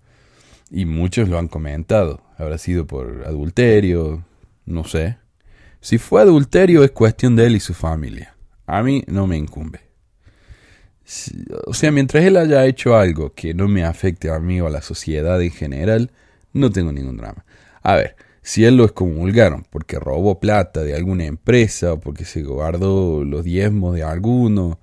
Y 0.71 0.85
muchos 0.85 1.29
lo 1.29 1.39
han 1.39 1.49
comentado. 1.49 2.23
Habrá 2.37 2.59
sido 2.59 2.87
por 2.87 3.25
adulterio, 3.27 4.25
no 4.67 4.85
sé. 4.85 5.19
Si 5.81 5.99
fue 5.99 6.23
adulterio 6.23 6.83
es 6.83 6.91
cuestión 6.91 7.37
de 7.37 7.47
él 7.47 7.57
y 7.57 7.61
su 7.61 7.75
familia. 7.75 8.35
A 8.67 8.83
mí 8.83 9.05
no 9.07 9.27
me 9.27 9.37
incumbe. 9.37 9.81
O 11.67 11.75
sea, 11.75 11.93
mientras 11.93 12.25
él 12.25 12.37
haya 12.37 12.65
hecho 12.67 12.97
algo 12.97 13.35
que 13.35 13.53
no 13.55 13.69
me 13.69 13.85
afecte 13.85 14.31
a 14.31 14.39
mí 14.39 14.61
o 14.61 14.67
a 14.67 14.71
la 14.71 14.81
sociedad 14.81 15.41
en 15.43 15.51
general, 15.51 16.11
no 16.53 16.71
tengo 16.71 16.93
ningún 16.93 17.17
drama. 17.17 17.45
A 17.83 17.97
ver, 17.97 18.17
si 18.43 18.65
él 18.65 18.77
lo 18.77 18.85
excomulgaron 18.85 19.67
porque 19.71 19.99
robó 19.99 20.41
plata 20.41 20.83
de 20.83 20.95
alguna 20.95 21.25
empresa 21.25 21.95
o 21.95 22.01
porque 22.01 22.25
se 22.25 22.43
guardó 22.43 23.25
los 23.25 23.45
diezmos 23.45 23.95
de 23.95 24.03
alguno, 24.03 24.79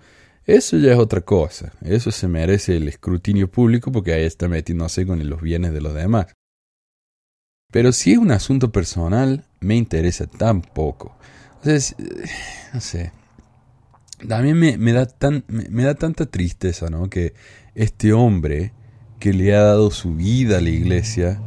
eso 0.45 0.77
ya 0.77 0.93
es 0.93 0.97
otra 0.99 1.21
cosa. 1.21 1.71
Eso 1.81 2.11
se 2.11 2.27
merece 2.27 2.77
el 2.77 2.87
escrutinio 2.87 3.49
público 3.49 3.91
porque 3.91 4.13
ahí 4.13 4.23
está 4.23 4.47
metiéndose 4.47 5.05
con 5.05 5.27
los 5.27 5.41
bienes 5.41 5.73
de 5.73 5.81
los 5.81 5.93
demás. 5.93 6.27
Pero 7.71 7.91
si 7.91 8.11
es 8.11 8.17
un 8.17 8.31
asunto 8.31 8.71
personal, 8.71 9.45
me 9.59 9.75
interesa 9.75 10.27
tan 10.27 10.61
poco. 10.61 11.15
Entonces, 11.57 11.95
no 12.73 12.81
sé. 12.81 13.11
También 14.27 14.57
me, 14.57 14.77
me 14.77 14.93
da 14.93 15.05
tan, 15.05 15.43
me, 15.47 15.83
da 15.83 15.95
tanta 15.95 16.25
tristeza, 16.25 16.89
¿no? 16.89 17.09
Que 17.09 17.33
este 17.75 18.13
hombre 18.13 18.73
que 19.19 19.33
le 19.33 19.55
ha 19.55 19.61
dado 19.61 19.91
su 19.91 20.15
vida 20.15 20.57
a 20.57 20.61
la 20.61 20.69
iglesia, 20.69 21.41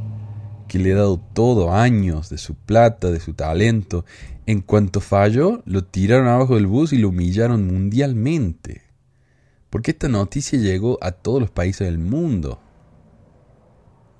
que 0.69 0.79
le 0.79 0.93
ha 0.93 0.97
dado 0.97 1.19
todo, 1.19 1.73
años 1.73 2.31
de 2.31 2.39
su 2.39 2.55
plata, 2.55 3.11
de 3.11 3.21
su 3.21 3.35
talento, 3.35 4.05
en 4.47 4.61
cuanto 4.61 5.01
falló, 5.01 5.63
lo 5.65 5.85
tiraron 5.85 6.29
abajo 6.29 6.57
del 6.57 6.67
bus 6.67 6.93
y 6.93 6.99
lo 6.99 7.09
humillaron 7.09 7.67
mundialmente. 7.67 8.83
Porque 9.71 9.93
esta 9.93 10.09
noticia 10.09 10.59
llegó 10.59 10.99
a 11.01 11.13
todos 11.13 11.41
los 11.41 11.51
países 11.51 11.87
del 11.87 11.99
mundo. 11.99 12.61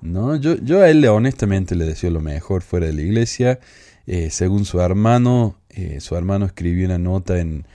¿no? 0.01 0.35
Yo, 0.35 0.55
yo 0.57 0.81
a 0.81 0.89
él 0.89 1.05
honestamente 1.05 1.75
le 1.75 1.85
deseo 1.85 2.11
lo 2.11 2.21
mejor 2.21 2.61
fuera 2.61 2.87
de 2.87 2.93
la 2.93 3.01
iglesia. 3.01 3.59
Eh, 4.07 4.29
según 4.29 4.65
su 4.65 4.79
hermano, 4.79 5.57
eh, 5.69 5.99
su 5.99 6.15
hermano 6.15 6.45
escribió 6.45 6.85
una 6.85 6.97
nota 6.97 7.39
en 7.39 7.65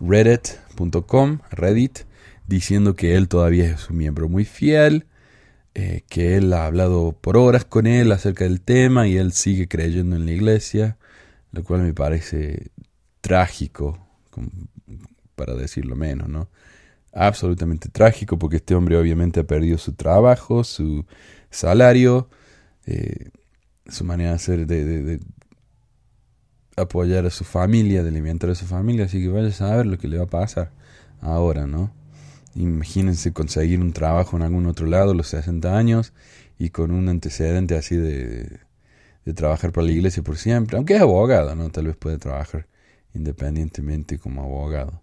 reddit.com, 0.00 1.38
Reddit, 1.50 2.00
diciendo 2.46 2.96
que 2.96 3.16
él 3.16 3.28
todavía 3.28 3.70
es 3.70 3.90
un 3.90 3.98
miembro 3.98 4.28
muy 4.28 4.44
fiel, 4.44 5.06
eh, 5.74 6.02
que 6.08 6.36
él 6.36 6.52
ha 6.52 6.66
hablado 6.66 7.12
por 7.12 7.36
horas 7.36 7.64
con 7.64 7.86
él 7.86 8.10
acerca 8.10 8.44
del 8.44 8.60
tema 8.60 9.06
y 9.06 9.16
él 9.16 9.32
sigue 9.32 9.68
creyendo 9.68 10.16
en 10.16 10.26
la 10.26 10.32
iglesia, 10.32 10.96
lo 11.52 11.62
cual 11.62 11.82
me 11.82 11.94
parece 11.94 12.70
trágico, 13.20 14.08
para 15.36 15.54
decirlo 15.54 15.96
menos, 15.96 16.28
¿no? 16.28 16.48
Absolutamente 17.12 17.88
trágico 17.88 18.38
porque 18.38 18.56
este 18.56 18.74
hombre 18.74 18.96
obviamente 18.96 19.40
ha 19.40 19.44
perdido 19.44 19.78
su 19.78 19.94
trabajo, 19.94 20.64
su 20.64 21.06
salario, 21.50 22.28
eh, 22.86 23.30
su 23.86 24.04
manera 24.04 24.30
de 24.30 24.36
hacer, 24.36 24.66
de, 24.66 25.20
apoyar 26.76 27.26
a 27.26 27.30
su 27.30 27.44
familia, 27.44 28.02
de 28.02 28.08
alimentar 28.08 28.50
a 28.50 28.54
su 28.54 28.66
familia, 28.66 29.06
así 29.06 29.20
que 29.20 29.28
vaya 29.28 29.48
a 29.48 29.52
saber 29.52 29.86
lo 29.86 29.98
que 29.98 30.08
le 30.08 30.18
va 30.18 30.24
a 30.24 30.28
pasar 30.28 30.70
ahora, 31.20 31.66
¿no? 31.66 31.92
Imagínense 32.54 33.32
conseguir 33.32 33.80
un 33.80 33.92
trabajo 33.92 34.36
en 34.36 34.42
algún 34.42 34.66
otro 34.66 34.86
lado 34.86 35.12
a 35.12 35.14
los 35.14 35.28
60 35.28 35.76
años 35.76 36.12
y 36.58 36.70
con 36.70 36.90
un 36.90 37.08
antecedente 37.08 37.76
así 37.76 37.96
de, 37.96 38.60
de 39.24 39.34
trabajar 39.34 39.72
para 39.72 39.86
la 39.86 39.92
iglesia 39.92 40.22
por 40.22 40.36
siempre, 40.36 40.76
aunque 40.76 40.96
es 40.96 41.00
abogado, 41.00 41.54
¿no? 41.54 41.70
Tal 41.70 41.86
vez 41.86 41.96
puede 41.96 42.18
trabajar 42.18 42.66
independientemente 43.14 44.18
como 44.18 44.42
abogado. 44.42 45.02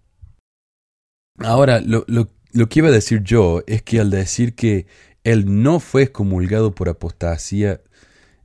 Ahora, 1.38 1.80
lo, 1.80 2.04
lo, 2.08 2.28
lo 2.52 2.68
que 2.68 2.80
iba 2.80 2.88
a 2.88 2.92
decir 2.92 3.22
yo 3.22 3.62
es 3.66 3.82
que 3.82 4.00
al 4.00 4.10
decir 4.10 4.54
que 4.54 4.86
él 5.24 5.62
no 5.62 5.80
fue 5.80 6.04
excomulgado 6.04 6.74
por 6.74 6.88
apostasía, 6.88 7.80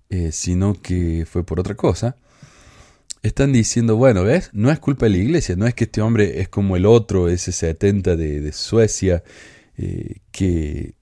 eh, 0.09 0.31
sino 0.31 0.73
que 0.73 1.25
fue 1.29 1.43
por 1.43 1.59
otra 1.59 1.75
cosa, 1.75 2.17
están 3.23 3.51
diciendo, 3.53 3.95
bueno, 3.95 4.23
¿ves? 4.23 4.49
No 4.53 4.71
es 4.71 4.79
culpa 4.79 5.05
de 5.05 5.12
la 5.12 5.17
iglesia, 5.17 5.55
no 5.55 5.65
es 5.65 5.73
que 5.73 5.86
este 5.86 6.01
hombre 6.01 6.41
es 6.41 6.49
como 6.49 6.75
el 6.77 6.86
otro, 6.86 7.29
ese 7.29 7.51
70 7.51 8.15
de, 8.15 8.41
de 8.41 8.51
Suecia, 8.51 9.23
eh, 9.77 10.17
que, 10.31 10.95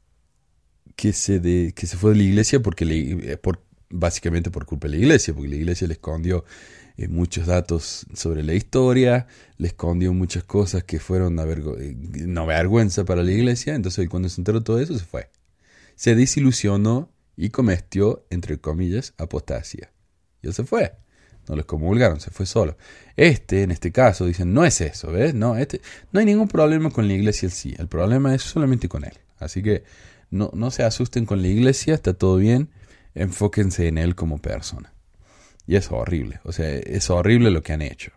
que, 0.96 1.14
se 1.14 1.40
de, 1.40 1.74
que 1.76 1.88
se 1.88 1.98
fue 1.98 2.12
de 2.12 2.18
la 2.18 2.24
iglesia 2.24 2.62
porque 2.62 2.86
le, 2.86 3.34
eh, 3.34 3.38
por, 3.38 3.64
básicamente 3.90 4.52
por 4.52 4.66
culpa 4.66 4.88
de 4.88 4.98
la 4.98 5.00
iglesia, 5.00 5.34
porque 5.34 5.50
la 5.50 5.56
iglesia 5.56 5.88
le 5.88 5.94
escondió 5.94 6.46
muchos 7.10 7.48
datos 7.48 8.06
sobre 8.14 8.44
la 8.44 8.54
historia, 8.54 9.26
le 9.58 9.68
escondió 9.68 10.14
muchas 10.14 10.44
cosas 10.44 10.84
que 10.84 11.00
fueron 11.00 11.40
una 11.40 12.46
vergüenza 12.46 13.06
para 13.06 13.24
la 13.24 13.32
iglesia, 13.32 13.74
entonces 13.74 14.08
cuando 14.08 14.30
se 14.30 14.40
enteró 14.40 14.62
todo 14.62 14.80
eso 14.80 14.96
se 14.98 15.04
fue 15.04 15.30
se 16.02 16.16
desilusionó 16.16 17.14
y 17.38 17.52
cometió, 17.52 18.26
entre 18.32 18.60
comillas, 18.60 19.14
apostasia. 19.20 19.94
Y 20.42 20.52
se 20.52 20.64
fue. 20.64 20.94
No 21.48 21.56
lo 21.56 21.62
excomulgaron, 21.62 22.20
se 22.20 22.32
fue 22.32 22.46
solo. 22.46 22.78
Este, 23.16 23.64
en 23.64 23.72
este 23.72 23.92
caso, 23.92 24.26
dicen, 24.26 24.54
no 24.54 24.64
es 24.64 24.80
eso, 24.82 25.12
¿ves? 25.12 25.34
No, 25.34 25.58
este, 25.58 25.82
no 26.12 26.20
hay 26.20 26.26
ningún 26.26 26.48
problema 26.48 26.92
con 26.92 27.08
la 27.08 27.14
iglesia 27.14 27.50
sí. 27.50 27.76
El 27.78 27.88
problema 27.88 28.34
es 28.34 28.44
solamente 28.44 28.88
con 28.88 29.04
él. 29.04 29.14
Así 29.40 29.62
que 29.62 29.84
no, 30.30 30.52
no 30.54 30.72
se 30.72 30.84
asusten 30.84 31.26
con 31.26 31.42
la 31.42 31.48
iglesia, 31.48 31.94
está 31.94 32.14
todo 32.14 32.38
bien. 32.38 32.70
Enfóquense 33.16 33.88
en 33.88 33.98
él 33.98 34.16
como 34.16 34.38
persona. 34.38 34.94
Y 35.68 35.76
es 35.76 35.92
horrible. 35.92 36.40
O 36.44 36.52
sea, 36.52 36.70
es 36.70 37.10
horrible 37.10 37.52
lo 37.52 37.64
que 37.64 37.74
han 37.74 37.82
hecho. 37.82 38.12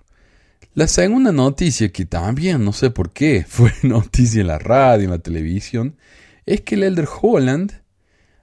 La 0.75 0.89
segunda 0.89 1.31
noticia, 1.31 1.93
que 1.93 2.05
también 2.05 2.64
no 2.64 2.72
sé 2.72 2.91
por 2.91 3.12
qué 3.12 3.45
fue 3.49 3.72
noticia 3.83 4.41
en 4.41 4.49
la 4.49 4.59
radio, 4.59 5.05
en 5.05 5.11
la 5.11 5.18
televisión, 5.18 5.97
es 6.47 6.62
que 6.62 6.75
el 6.75 6.83
Elder 6.83 7.09
Holland 7.20 7.81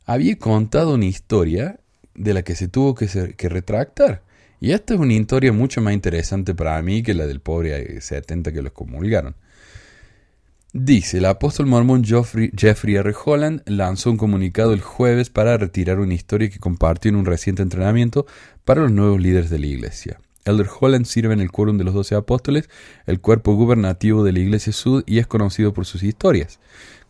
había 0.06 0.38
contado 0.38 0.96
una 0.96 1.06
historia 1.06 1.80
de 2.16 2.34
la 2.34 2.44
que 2.44 2.56
se 2.56 2.68
tuvo 2.68 2.96
que, 2.96 3.34
que 3.36 3.50
retractar. 3.50 4.24
Y 4.62 4.74
esta 4.74 4.94
es 4.94 5.00
una 5.00 5.14
historia 5.14 5.52
mucho 5.52 5.82
más 5.82 5.94
interesante 5.94 6.54
para 6.54 6.80
mí 6.84 7.02
que 7.02 7.16
la 7.16 7.26
del 7.26 7.42
pobre 7.42 8.00
70 8.00 8.54
que 8.54 8.62
los 8.62 8.72
comulgaron. 8.72 9.36
Dice, 10.72 11.18
el 11.18 11.26
apóstol 11.26 11.66
mormón 11.66 12.04
Jeffrey, 12.06 12.96
R. 12.96 13.14
Holland 13.26 13.64
lanzó 13.66 14.12
un 14.12 14.18
comunicado 14.18 14.74
el 14.74 14.82
jueves 14.82 15.32
para 15.32 15.58
retirar 15.58 16.00
una 16.00 16.14
historia 16.14 16.52
que 16.52 16.60
compartió 16.60 17.10
en 17.10 17.16
un 17.16 17.26
reciente 17.26 17.64
entrenamiento 17.64 18.28
para 18.64 18.82
los 18.82 18.92
nuevos 18.92 19.20
líderes 19.20 19.50
de 19.50 19.58
la 19.58 19.66
iglesia. 19.66 20.20
Elder 20.46 20.68
Holland 20.80 21.06
sirve 21.06 21.34
en 21.34 21.42
el 21.42 21.52
quórum 21.52 21.80
de 21.80 21.84
los 21.84 21.96
doce 21.96 22.14
apóstoles, 22.14 22.70
el 23.08 23.20
cuerpo 23.20 23.56
gubernativo 23.56 24.24
de 24.24 24.32
la 24.32 24.40
Iglesia 24.40 24.74
Sud, 24.74 25.04
y 25.06 25.18
es 25.18 25.28
conocido 25.28 25.74
por 25.74 25.86
sus 25.86 26.04
historias. 26.04 26.60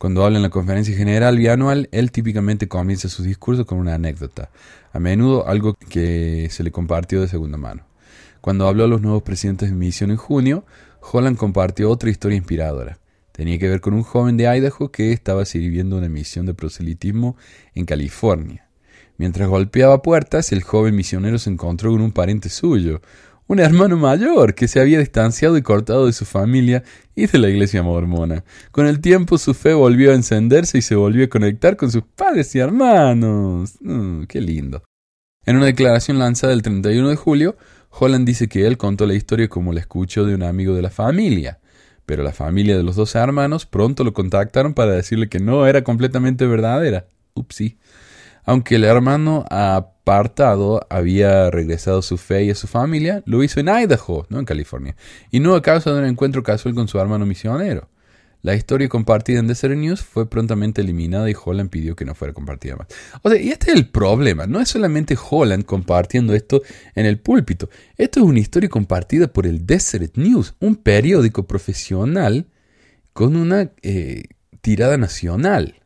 Cuando 0.02 0.26
habla 0.26 0.38
en 0.38 0.42
la 0.42 0.50
conferencia 0.50 0.98
general 0.98 1.38
bianual, 1.38 1.88
él 1.92 2.12
típicamente 2.12 2.68
comienza 2.68 3.08
sus 3.08 3.24
discursos 3.24 3.68
con 3.68 3.78
una 3.78 3.94
anécdota, 3.94 4.50
a 4.94 5.00
menudo 5.00 5.48
algo 5.48 5.76
que 5.76 6.48
se 6.50 6.64
le 6.64 6.72
compartió 6.72 7.22
de 7.22 7.28
segunda 7.28 7.60
mano. 7.60 7.84
Cuando 8.42 8.68
habló 8.68 8.86
a 8.86 8.88
los 8.88 9.04
nuevos 9.04 9.22
presidentes 9.22 9.70
de 9.70 9.76
misión 9.76 10.10
en 10.10 10.18
junio, 10.18 10.66
Holland 11.02 11.38
compartió 11.38 11.92
otra 11.92 12.10
historia 12.10 12.36
inspiradora. 12.36 12.98
Tenía 13.32 13.60
que 13.60 13.70
ver 13.70 13.80
con 13.80 13.94
un 13.94 14.02
joven 14.02 14.38
de 14.38 14.46
Idaho 14.46 14.92
que 14.92 15.12
estaba 15.12 15.46
sirviendo 15.46 15.98
una 15.98 16.10
misión 16.10 16.48
de 16.48 16.56
proselitismo 16.56 17.38
en 17.76 17.86
California. 17.86 18.68
Mientras 19.18 19.48
golpeaba 19.50 20.02
puertas, 20.02 20.52
el 20.52 20.64
joven 20.64 20.96
misionero 20.96 21.38
se 21.38 21.52
encontró 21.52 21.92
con 21.92 22.02
un 22.02 22.12
pariente 22.12 22.50
suyo, 22.50 23.02
un 23.52 23.60
hermano 23.60 23.98
mayor 23.98 24.56
que 24.56 24.70
se 24.70 24.80
había 24.80 25.00
distanciado 25.00 25.58
y 25.58 25.62
cortado 25.62 26.06
de 26.06 26.14
su 26.14 26.24
familia 26.24 26.84
y 27.16 27.28
de 27.28 27.38
la 27.38 27.50
iglesia 27.50 27.84
mormona. 27.84 28.46
Con 28.72 28.88
el 28.88 29.02
tiempo 29.02 29.38
su 29.38 29.54
fe 29.54 29.74
volvió 29.74 30.12
a 30.12 30.16
encenderse 30.16 30.78
y 30.78 30.82
se 30.82 30.96
volvió 30.96 31.26
a 31.26 31.28
conectar 31.28 31.76
con 31.76 31.92
sus 31.92 32.04
padres 32.04 32.56
y 32.56 32.60
hermanos. 32.60 33.74
Mm, 33.82 34.24
¡Qué 34.24 34.40
lindo! 34.40 34.84
En 35.46 35.58
una 35.58 35.66
declaración 35.66 36.18
lanzada 36.18 36.54
el 36.54 36.62
31 36.62 37.10
de 37.10 37.18
julio, 37.18 37.58
Holland 37.90 38.26
dice 38.26 38.48
que 38.48 38.66
él 38.68 38.78
contó 38.78 39.06
la 39.06 39.16
historia 39.16 39.50
como 39.50 39.74
la 39.74 39.82
escuchó 39.82 40.24
de 40.24 40.34
un 40.34 40.44
amigo 40.44 40.74
de 40.74 40.84
la 40.84 40.90
familia, 40.90 41.60
pero 42.06 42.24
la 42.24 42.32
familia 42.32 42.78
de 42.78 42.84
los 42.84 42.96
dos 42.96 43.16
hermanos 43.16 43.66
pronto 43.66 44.06
lo 44.06 44.14
contactaron 44.14 44.74
para 44.74 44.94
decirle 44.94 45.28
que 45.28 45.42
no 45.42 45.68
era 45.68 45.84
completamente 45.84 46.46
verdadera. 46.48 47.06
Upsi 47.34 47.78
aunque 48.44 48.76
el 48.76 48.84
hermano 48.84 49.46
apartado 50.02 50.86
había 50.90 51.50
regresado 51.52 52.00
a 52.00 52.04
su 52.04 52.18
fe 52.18 52.46
y 52.46 52.50
a 52.50 52.56
su 52.56 52.68
familia, 52.68 53.22
lo 53.26 53.44
hizo 53.44 53.60
en 53.60 53.70
Idaho, 53.70 54.26
no 54.30 54.40
en 54.40 54.46
California, 54.46 54.96
y 55.30 55.40
no 55.40 55.56
a 55.56 55.62
causa 55.62 55.92
de 55.92 56.00
un 56.00 56.06
encuentro 56.06 56.44
casual 56.44 56.74
con 56.74 56.88
su 56.88 57.00
hermano 57.00 57.26
misionero. 57.26 57.88
La 58.44 58.56
historia 58.56 58.90
compartida 58.90 59.38
en 59.40 59.46
Desert 59.46 59.76
News 59.76 60.02
fue 60.02 60.28
prontamente 60.28 60.82
eliminada 60.82 61.30
y 61.30 61.36
Holland 61.42 61.70
pidió 61.70 61.96
que 61.96 62.06
no 62.06 62.16
fuera 62.16 62.34
compartida 62.34 62.76
más. 62.76 62.88
O 63.22 63.30
sea, 63.30 63.40
y 63.40 63.50
este 63.50 63.70
es 63.70 63.78
el 63.78 63.90
problema. 63.90 64.48
No 64.48 64.60
es 64.60 64.70
solamente 64.70 65.16
Holland 65.30 65.64
compartiendo 65.64 66.34
esto 66.34 66.64
en 66.96 67.06
el 67.06 67.20
púlpito. 67.20 67.70
Esto 67.98 68.22
es 68.22 68.26
una 68.26 68.40
historia 68.40 68.68
compartida 68.68 69.28
por 69.28 69.46
el 69.46 69.68
Desert 69.68 70.18
News, 70.18 70.56
un 70.60 70.76
periódico 70.76 71.46
profesional 71.46 72.48
con 73.14 73.36
una 73.36 73.70
eh, 73.84 74.24
tirada 74.62 74.98
nacional 74.98 75.81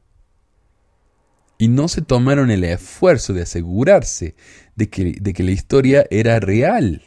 y 1.58 1.68
no 1.68 1.88
se 1.88 2.02
tomaron 2.02 2.52
el 2.52 2.64
esfuerzo 2.64 3.34
de 3.34 3.44
asegurarse 3.44 4.36
de 4.76 4.90
que, 4.90 5.18
de 5.20 5.34
que 5.34 5.44
la 5.44 5.52
historia 5.52 6.06
era 6.10 6.40
real. 6.40 7.02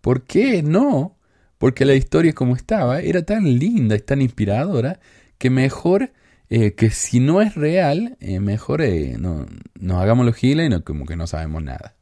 ¿Por 0.00 0.24
qué? 0.24 0.62
No, 0.62 1.18
porque 1.58 1.84
la 1.84 1.94
historia 1.94 2.32
como 2.32 2.56
estaba 2.56 3.00
era 3.00 3.22
tan 3.22 3.58
linda 3.58 3.96
y 3.96 4.00
tan 4.00 4.22
inspiradora 4.22 5.00
que 5.38 5.50
mejor 5.50 6.12
eh, 6.50 6.74
que 6.74 6.90
si 6.90 7.20
no 7.20 7.40
es 7.40 7.54
real, 7.54 8.16
eh, 8.20 8.38
mejor 8.38 8.82
eh, 8.82 9.16
no, 9.18 9.46
nos 9.74 10.02
hagamos 10.02 10.26
los 10.26 10.36
giles 10.36 10.66
y 10.66 10.68
no, 10.68 10.84
como 10.84 11.06
que 11.06 11.16
no 11.16 11.26
sabemos 11.26 11.62
nada. 11.62 11.94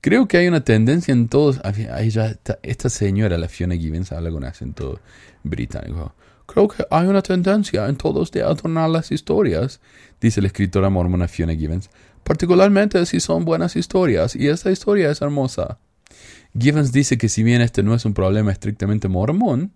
Creo 0.00 0.26
que 0.26 0.36
hay 0.36 0.48
una 0.48 0.64
tendencia 0.64 1.12
en 1.12 1.28
todos. 1.28 1.60
esta, 1.64 2.58
esta 2.62 2.88
señora, 2.90 3.38
la 3.38 3.48
Fiona 3.48 3.76
Gibbons, 3.76 4.10
habla 4.10 4.30
con 4.30 4.44
acento 4.44 5.00
británico. 5.44 6.14
Creo 6.46 6.68
que 6.68 6.84
hay 6.90 7.06
una 7.06 7.22
tendencia 7.22 7.88
en 7.88 7.96
todos 7.96 8.30
de 8.30 8.42
adornar 8.42 8.90
las 8.90 9.10
historias, 9.12 9.80
dice 10.20 10.40
la 10.40 10.48
escritora 10.48 10.90
mormona 10.90 11.28
Fiona 11.28 11.54
Givens, 11.54 11.90
particularmente 12.24 13.04
si 13.06 13.20
son 13.20 13.44
buenas 13.44 13.76
historias, 13.76 14.36
y 14.36 14.48
esta 14.48 14.70
historia 14.70 15.10
es 15.10 15.22
hermosa. 15.22 15.78
Givens 16.58 16.92
dice 16.92 17.16
que 17.16 17.28
si 17.28 17.42
bien 17.42 17.62
este 17.62 17.82
no 17.82 17.94
es 17.94 18.04
un 18.04 18.14
problema 18.14 18.52
estrictamente 18.52 19.08
mormón, 19.08 19.72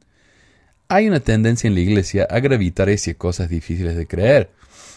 hay 0.88 1.08
una 1.08 1.20
tendencia 1.20 1.68
en 1.68 1.74
la 1.74 1.80
iglesia 1.80 2.26
a 2.30 2.40
gravitar 2.40 2.88
hacia 2.88 3.14
cosas 3.14 3.48
difíciles 3.48 3.96
de 3.96 4.06
creer, 4.06 4.50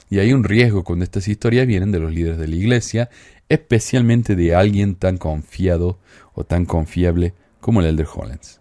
y 0.09 0.19
hay 0.19 0.33
un 0.33 0.43
riesgo 0.43 0.83
cuando 0.83 1.03
estas 1.03 1.27
historias 1.27 1.67
vienen 1.67 1.91
de 1.91 1.99
los 1.99 2.11
líderes 2.11 2.39
de 2.39 2.47
la 2.47 2.55
iglesia, 2.55 3.09
especialmente 3.47 4.35
de 4.35 4.55
alguien 4.55 4.95
tan 4.95 5.17
confiado 5.17 5.99
o 6.33 6.43
tan 6.43 6.65
confiable 6.65 7.33
como 7.59 7.81
el 7.81 7.87
Elder 7.87 8.07
Hollins. 8.13 8.59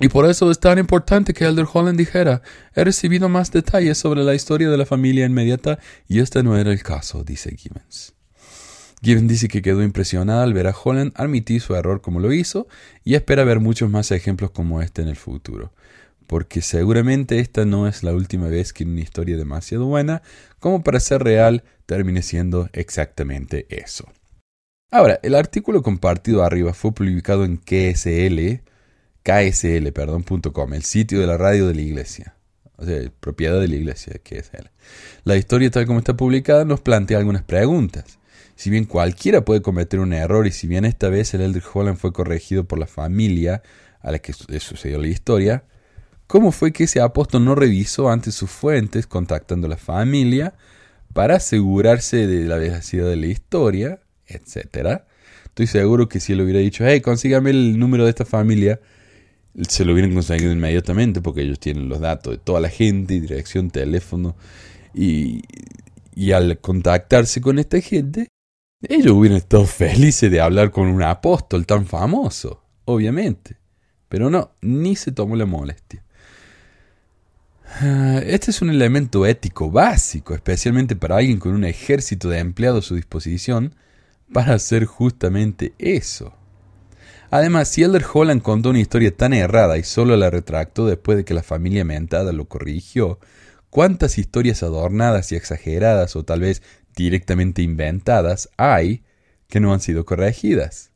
Y 0.00 0.08
por 0.08 0.26
eso 0.26 0.50
es 0.50 0.60
tan 0.60 0.78
importante 0.78 1.34
que 1.34 1.44
Elder 1.44 1.66
Holland 1.72 1.98
dijera, 1.98 2.42
he 2.74 2.84
recibido 2.84 3.28
más 3.28 3.50
detalles 3.50 3.98
sobre 3.98 4.22
la 4.22 4.34
historia 4.34 4.70
de 4.70 4.76
la 4.76 4.86
familia 4.86 5.26
inmediata 5.26 5.80
y 6.06 6.20
este 6.20 6.42
no 6.42 6.56
era 6.56 6.70
el 6.70 6.82
caso, 6.82 7.24
dice 7.24 7.56
Gibbons. 7.56 8.14
Gibbons 9.02 9.28
dice 9.28 9.48
que 9.48 9.62
quedó 9.62 9.82
impresionada 9.82 10.44
al 10.44 10.54
ver 10.54 10.68
a 10.68 10.74
Holland 10.74 11.12
admitir 11.16 11.60
su 11.60 11.74
error 11.74 12.00
como 12.00 12.20
lo 12.20 12.32
hizo 12.32 12.68
y 13.04 13.14
espera 13.14 13.44
ver 13.44 13.60
muchos 13.60 13.90
más 13.90 14.10
ejemplos 14.12 14.52
como 14.52 14.82
este 14.82 15.02
en 15.02 15.08
el 15.08 15.16
futuro, 15.16 15.72
porque 16.28 16.62
seguramente 16.62 17.40
esta 17.40 17.64
no 17.64 17.88
es 17.88 18.04
la 18.04 18.12
última 18.12 18.48
vez 18.48 18.72
que 18.72 18.84
una 18.84 19.00
historia 19.00 19.36
demasiado 19.36 19.86
buena 19.86 20.22
como 20.60 20.82
para 20.82 21.00
ser 21.00 21.22
real 21.22 21.64
termine 21.86 22.22
siendo 22.22 22.68
exactamente 22.72 23.66
eso. 23.70 24.08
Ahora, 24.90 25.20
el 25.22 25.34
artículo 25.34 25.82
compartido 25.82 26.42
arriba 26.42 26.72
fue 26.72 26.92
publicado 26.92 27.44
en 27.44 27.56
KSL, 27.56 28.62
KSL, 29.28 29.92
perdón, 29.92 30.24
el 30.72 30.82
sitio 30.84 31.20
de 31.20 31.26
la 31.26 31.36
radio 31.36 31.68
de 31.68 31.74
la 31.74 31.82
iglesia. 31.82 32.34
O 32.76 32.86
sea, 32.86 32.98
propiedad 33.20 33.60
de 33.60 33.68
la 33.68 33.76
iglesia, 33.76 34.14
KSL. 34.22 34.70
La 35.24 35.36
historia 35.36 35.70
tal 35.70 35.84
como 35.84 35.98
está 35.98 36.16
publicada 36.16 36.64
nos 36.64 36.80
plantea 36.80 37.18
algunas 37.18 37.42
preguntas. 37.42 38.18
Si 38.56 38.70
bien 38.70 38.86
cualquiera 38.86 39.44
puede 39.44 39.60
cometer 39.60 40.00
un 40.00 40.14
error 40.14 40.46
y 40.46 40.50
si 40.50 40.66
bien 40.66 40.86
esta 40.86 41.10
vez 41.10 41.34
el 41.34 41.42
Elder 41.42 41.62
Holland 41.74 41.98
fue 41.98 42.12
corregido 42.12 42.64
por 42.64 42.78
la 42.78 42.86
familia 42.86 43.62
a 44.00 44.12
la 44.12 44.18
que 44.18 44.32
sucedió 44.32 44.98
la 44.98 45.08
historia, 45.08 45.64
¿cómo 46.26 46.50
fue 46.50 46.72
que 46.72 46.84
ese 46.84 47.02
apóstol 47.02 47.44
no 47.44 47.54
revisó 47.54 48.10
antes 48.10 48.34
sus 48.34 48.50
fuentes 48.50 49.06
contactando 49.06 49.66
a 49.66 49.70
la 49.70 49.76
familia 49.76 50.54
para 51.12 51.36
asegurarse 51.36 52.26
de 52.26 52.46
la 52.46 52.56
veracidad 52.56 53.06
de 53.06 53.16
la 53.16 53.26
historia, 53.26 54.00
etcétera? 54.26 55.06
Estoy 55.44 55.66
seguro 55.66 56.08
que 56.08 56.18
si 56.18 56.32
él 56.32 56.40
hubiera 56.40 56.60
dicho, 56.60 56.86
hey, 56.86 57.02
consígame 57.02 57.50
el 57.50 57.78
número 57.78 58.04
de 58.04 58.10
esta 58.10 58.24
familia, 58.24 58.80
se 59.66 59.84
lo 59.84 59.92
hubieran 59.92 60.14
conseguido 60.14 60.52
inmediatamente 60.52 61.20
porque 61.20 61.42
ellos 61.42 61.58
tienen 61.58 61.88
los 61.88 62.00
datos 62.00 62.32
de 62.32 62.38
toda 62.38 62.60
la 62.60 62.68
gente, 62.68 63.20
dirección, 63.20 63.70
teléfono. 63.70 64.36
Y, 64.94 65.42
y 66.14 66.32
al 66.32 66.58
contactarse 66.58 67.40
con 67.40 67.58
esta 67.58 67.80
gente, 67.80 68.28
ellos 68.82 69.12
hubieran 69.12 69.38
estado 69.38 69.66
felices 69.66 70.30
de 70.30 70.40
hablar 70.40 70.70
con 70.70 70.86
un 70.86 71.02
apóstol 71.02 71.66
tan 71.66 71.86
famoso, 71.86 72.62
obviamente. 72.84 73.56
Pero 74.08 74.30
no, 74.30 74.52
ni 74.60 74.96
se 74.96 75.12
tomó 75.12 75.36
la 75.36 75.46
molestia. 75.46 76.04
Ah, 77.80 78.20
este 78.24 78.50
es 78.50 78.62
un 78.62 78.70
elemento 78.70 79.26
ético 79.26 79.70
básico, 79.70 80.34
especialmente 80.34 80.96
para 80.96 81.16
alguien 81.16 81.38
con 81.38 81.54
un 81.54 81.64
ejército 81.64 82.28
de 82.28 82.38
empleados 82.38 82.86
a 82.86 82.88
su 82.88 82.94
disposición, 82.94 83.74
para 84.32 84.54
hacer 84.54 84.84
justamente 84.84 85.74
eso. 85.78 86.37
Además, 87.30 87.68
si 87.68 87.82
Elder 87.82 88.04
Holland 88.10 88.40
contó 88.42 88.70
una 88.70 88.80
historia 88.80 89.14
tan 89.14 89.34
errada 89.34 89.76
y 89.76 89.82
solo 89.82 90.16
la 90.16 90.30
retractó 90.30 90.86
después 90.86 91.18
de 91.18 91.24
que 91.24 91.34
la 91.34 91.42
familia 91.42 91.84
mentada 91.84 92.32
lo 92.32 92.46
corrigió, 92.46 93.18
¿cuántas 93.68 94.16
historias 94.16 94.62
adornadas 94.62 95.30
y 95.32 95.36
exageradas 95.36 96.16
o 96.16 96.24
tal 96.24 96.40
vez 96.40 96.62
directamente 96.96 97.60
inventadas 97.62 98.48
hay 98.56 99.02
que 99.46 99.60
no 99.60 99.74
han 99.74 99.80
sido 99.80 100.06
corregidas? 100.06 100.90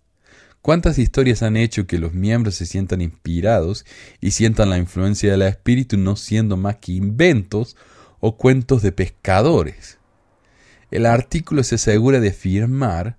¿Cuántas 0.63 0.99
historias 0.99 1.43
han 1.43 1.57
hecho 1.57 1.87
que 1.87 1.99
los 1.99 2.15
miembros 2.15 2.55
se 2.55 2.67
sientan 2.67 3.03
inspirados 3.03 3.85
y 4.21 4.31
sientan 4.31 4.71
la 4.71 4.79
influencia 4.79 5.31
del 5.31 5.43
espíritu 5.43 5.99
no 5.99 6.17
siendo 6.17 6.57
más 6.57 6.77
que 6.77 6.93
inventos 6.93 7.77
o 8.21 8.37
cuentos 8.37 8.81
de 8.81 8.93
pescadores? 8.93 9.99
El 10.91 11.05
artículo 11.07 11.65
se 11.65 11.75
asegura 11.75 12.21
de 12.21 12.29
afirmar 12.29 13.19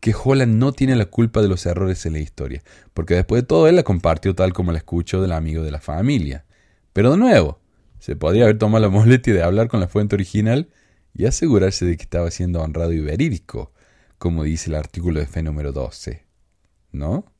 que 0.00 0.14
Holland 0.14 0.56
no 0.56 0.72
tiene 0.72 0.96
la 0.96 1.06
culpa 1.06 1.42
de 1.42 1.48
los 1.48 1.66
errores 1.66 2.06
en 2.06 2.14
la 2.14 2.20
historia, 2.20 2.62
porque 2.94 3.14
después 3.14 3.42
de 3.42 3.46
todo 3.46 3.68
él 3.68 3.76
la 3.76 3.82
compartió 3.82 4.34
tal 4.34 4.52
como 4.52 4.72
la 4.72 4.78
escuchó 4.78 5.20
del 5.20 5.32
amigo 5.32 5.62
de 5.62 5.70
la 5.70 5.80
familia. 5.80 6.44
Pero 6.92 7.12
de 7.12 7.16
nuevo, 7.18 7.60
se 7.98 8.16
podría 8.16 8.44
haber 8.44 8.58
tomado 8.58 8.84
la 8.84 8.90
molestia 8.90 9.34
de 9.34 9.42
hablar 9.42 9.68
con 9.68 9.80
la 9.80 9.88
fuente 9.88 10.14
original 10.14 10.68
y 11.14 11.26
asegurarse 11.26 11.84
de 11.84 11.96
que 11.96 12.04
estaba 12.04 12.30
siendo 12.30 12.62
honrado 12.62 12.92
y 12.92 13.00
verídico, 13.00 13.72
como 14.18 14.44
dice 14.44 14.70
el 14.70 14.76
artículo 14.76 15.20
de 15.20 15.26
fe 15.26 15.42
número 15.42 15.72
12. 15.72 16.24
¿No? 16.92 17.32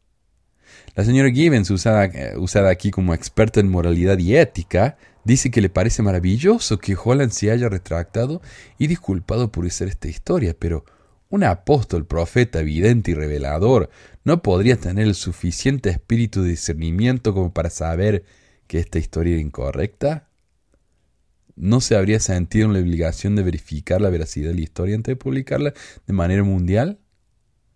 La 0.95 1.05
señora 1.05 1.31
Gibbons, 1.31 1.71
usada, 1.71 2.07
eh, 2.07 2.37
usada 2.37 2.71
aquí 2.71 2.91
como 2.91 3.15
experta 3.15 3.61
en 3.61 3.71
moralidad 3.71 4.19
y 4.19 4.37
ética, 4.37 4.99
dice 5.25 5.51
que 5.51 5.61
le 5.61 5.71
parece 5.71 6.03
maravilloso 6.03 6.79
que 6.79 6.97
Holland 7.03 7.31
se 7.31 7.51
haya 7.51 7.69
retractado 7.69 8.43
y 8.79 8.87
disculpado 8.87 9.51
por 9.51 9.67
hacer 9.67 9.89
esta 9.89 10.09
historia, 10.09 10.55
pero 10.59 10.85
un 11.31 11.45
apóstol, 11.45 12.07
profeta, 12.07 12.63
vidente 12.63 13.11
y 13.11 13.15
revelador 13.15 13.91
no 14.25 14.43
podría 14.43 14.77
tener 14.77 15.07
el 15.07 15.15
suficiente 15.15 15.91
espíritu 15.91 16.43
de 16.43 16.51
discernimiento 16.51 17.35
como 17.35 17.53
para 17.53 17.71
saber 17.71 18.25
que 18.67 18.79
esta 18.79 18.99
historia 18.99 19.35
era 19.35 19.43
incorrecta? 19.43 20.29
¿No 21.57 21.81
se 21.81 21.97
habría 21.97 22.21
sentido 22.21 22.67
en 22.67 22.73
la 22.75 22.81
obligación 22.81 23.35
de 23.35 23.43
verificar 23.43 24.01
la 24.01 24.11
veracidad 24.11 24.51
de 24.51 24.55
la 24.55 24.61
historia 24.61 24.95
antes 24.95 25.13
de 25.13 25.17
publicarla 25.17 25.75
de 26.07 26.13
manera 26.13 26.45
mundial? 26.45 27.01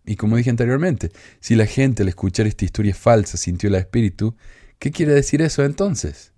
Y 0.04 0.16
como 0.16 0.36
dije 0.36 0.50
anteriormente, 0.50 1.10
si 1.40 1.54
la 1.54 1.66
gente 1.66 2.02
al 2.02 2.08
escuchar 2.08 2.46
esta 2.46 2.64
historia 2.64 2.94
falsa 2.94 3.36
sintió 3.36 3.68
el 3.68 3.74
espíritu, 3.74 4.36
¿qué 4.78 4.90
quiere 4.90 5.12
decir 5.12 5.42
eso 5.42 5.64
entonces? 5.64 6.32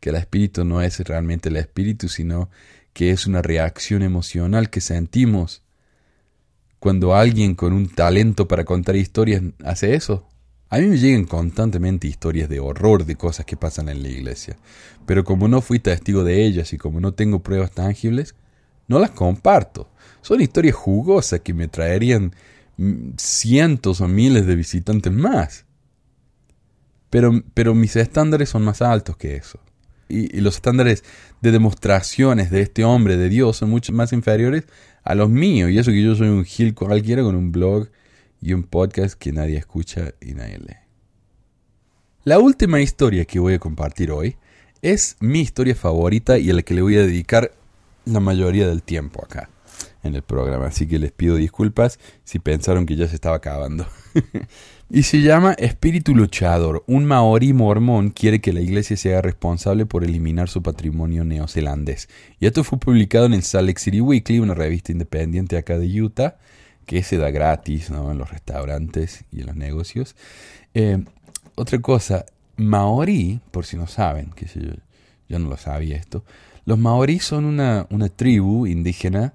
Que 0.00 0.10
el 0.10 0.16
espíritu 0.16 0.64
no 0.64 0.82
es 0.82 0.98
realmente 1.00 1.48
el 1.48 1.56
espíritu, 1.56 2.08
sino 2.08 2.50
que 2.92 3.10
es 3.10 3.26
una 3.26 3.42
reacción 3.42 4.02
emocional 4.02 4.70
que 4.70 4.80
sentimos 4.80 5.62
cuando 6.80 7.14
alguien 7.14 7.54
con 7.54 7.74
un 7.74 7.88
talento 7.88 8.48
para 8.48 8.64
contar 8.64 8.96
historias 8.96 9.42
hace 9.64 9.94
eso. 9.94 10.26
A 10.70 10.78
mí 10.78 10.86
me 10.86 10.98
llegan 10.98 11.24
constantemente 11.24 12.08
historias 12.08 12.48
de 12.48 12.58
horror 12.58 13.04
de 13.04 13.16
cosas 13.16 13.44
que 13.44 13.56
pasan 13.56 13.88
en 13.88 14.02
la 14.02 14.08
iglesia, 14.08 14.56
pero 15.04 15.24
como 15.24 15.46
no 15.46 15.60
fui 15.60 15.78
testigo 15.78 16.24
de 16.24 16.44
ellas 16.44 16.72
y 16.72 16.78
como 16.78 17.00
no 17.00 17.12
tengo 17.12 17.42
pruebas 17.42 17.72
tangibles, 17.72 18.34
no 18.88 18.98
las 18.98 19.10
comparto. 19.10 19.88
Son 20.22 20.40
historias 20.40 20.74
jugosas 20.74 21.40
que 21.40 21.54
me 21.54 21.68
traerían 21.68 22.34
cientos 23.16 24.00
o 24.00 24.08
miles 24.08 24.46
de 24.46 24.56
visitantes 24.56 25.12
más. 25.12 25.66
Pero, 27.10 27.42
pero 27.52 27.74
mis 27.74 27.96
estándares 27.96 28.48
son 28.48 28.64
más 28.64 28.80
altos 28.80 29.16
que 29.16 29.36
eso 29.36 29.60
y, 30.10 30.40
los 30.40 30.56
estándares 30.56 31.04
de 31.40 31.52
demostraciones 31.52 32.50
de 32.50 32.60
este 32.62 32.84
hombre 32.84 33.16
de 33.16 33.28
Dios 33.28 33.58
son 33.58 33.70
mucho 33.70 33.92
más 33.92 34.12
inferiores 34.12 34.64
a 35.10 35.14
los 35.16 35.28
míos. 35.28 35.70
Y 35.70 35.78
eso 35.78 35.90
que 35.90 36.02
yo 36.02 36.14
soy 36.14 36.28
un 36.28 36.44
gil 36.44 36.74
cualquiera 36.74 37.22
con 37.22 37.34
un 37.34 37.50
blog 37.50 37.88
y 38.40 38.52
un 38.52 38.62
podcast 38.62 39.18
que 39.18 39.32
nadie 39.32 39.58
escucha 39.58 40.14
y 40.20 40.34
nadie 40.34 40.58
lee. 40.58 40.76
La 42.22 42.38
última 42.38 42.80
historia 42.80 43.24
que 43.24 43.40
voy 43.40 43.54
a 43.54 43.58
compartir 43.58 44.12
hoy 44.12 44.36
es 44.82 45.16
mi 45.20 45.40
historia 45.40 45.74
favorita 45.74 46.38
y 46.38 46.50
a 46.50 46.54
la 46.54 46.62
que 46.62 46.74
le 46.74 46.82
voy 46.82 46.96
a 46.96 47.00
dedicar 47.00 47.52
la 48.04 48.20
mayoría 48.20 48.68
del 48.68 48.82
tiempo 48.82 49.24
acá 49.24 49.50
en 50.04 50.14
el 50.14 50.22
programa. 50.22 50.66
Así 50.66 50.86
que 50.86 50.98
les 51.00 51.10
pido 51.10 51.34
disculpas 51.34 51.98
si 52.22 52.38
pensaron 52.38 52.86
que 52.86 52.94
ya 52.94 53.08
se 53.08 53.16
estaba 53.16 53.36
acabando. 53.36 53.86
y 54.92 55.04
se 55.04 55.22
llama 55.22 55.52
Espíritu 55.52 56.16
Luchador. 56.16 56.82
Un 56.88 57.04
maorí 57.04 57.52
mormón 57.52 58.10
quiere 58.10 58.40
que 58.40 58.52
la 58.52 58.60
iglesia 58.60 58.96
sea 58.96 59.22
responsable 59.22 59.86
por 59.86 60.02
eliminar 60.02 60.48
su 60.48 60.62
patrimonio 60.62 61.24
neozelandés. 61.24 62.08
Y 62.40 62.46
esto 62.46 62.64
fue 62.64 62.78
publicado 62.78 63.26
en 63.26 63.34
el 63.34 63.44
Salt 63.44 63.68
Lake 63.68 63.80
City 63.80 64.00
Weekly, 64.00 64.40
una 64.40 64.54
revista 64.54 64.90
independiente 64.90 65.56
acá 65.56 65.78
de 65.78 66.02
Utah, 66.02 66.38
que 66.86 67.04
se 67.04 67.18
da 67.18 67.30
gratis 67.30 67.90
en 67.90 68.18
los 68.18 68.30
restaurantes 68.30 69.24
y 69.30 69.42
en 69.42 69.46
los 69.46 69.56
negocios. 69.56 70.16
Eh, 70.74 71.04
otra 71.54 71.78
cosa, 71.78 72.26
maorí, 72.56 73.40
por 73.52 73.66
si 73.66 73.76
no 73.76 73.86
saben, 73.86 74.30
que 74.34 74.46
yo, 74.46 74.72
yo 75.28 75.38
no 75.38 75.48
lo 75.48 75.56
sabía 75.56 75.96
esto, 75.96 76.24
los 76.64 76.78
maorí 76.78 77.20
son 77.20 77.44
una 77.44 78.08
tribu 78.16 78.66
indígena 78.66 79.34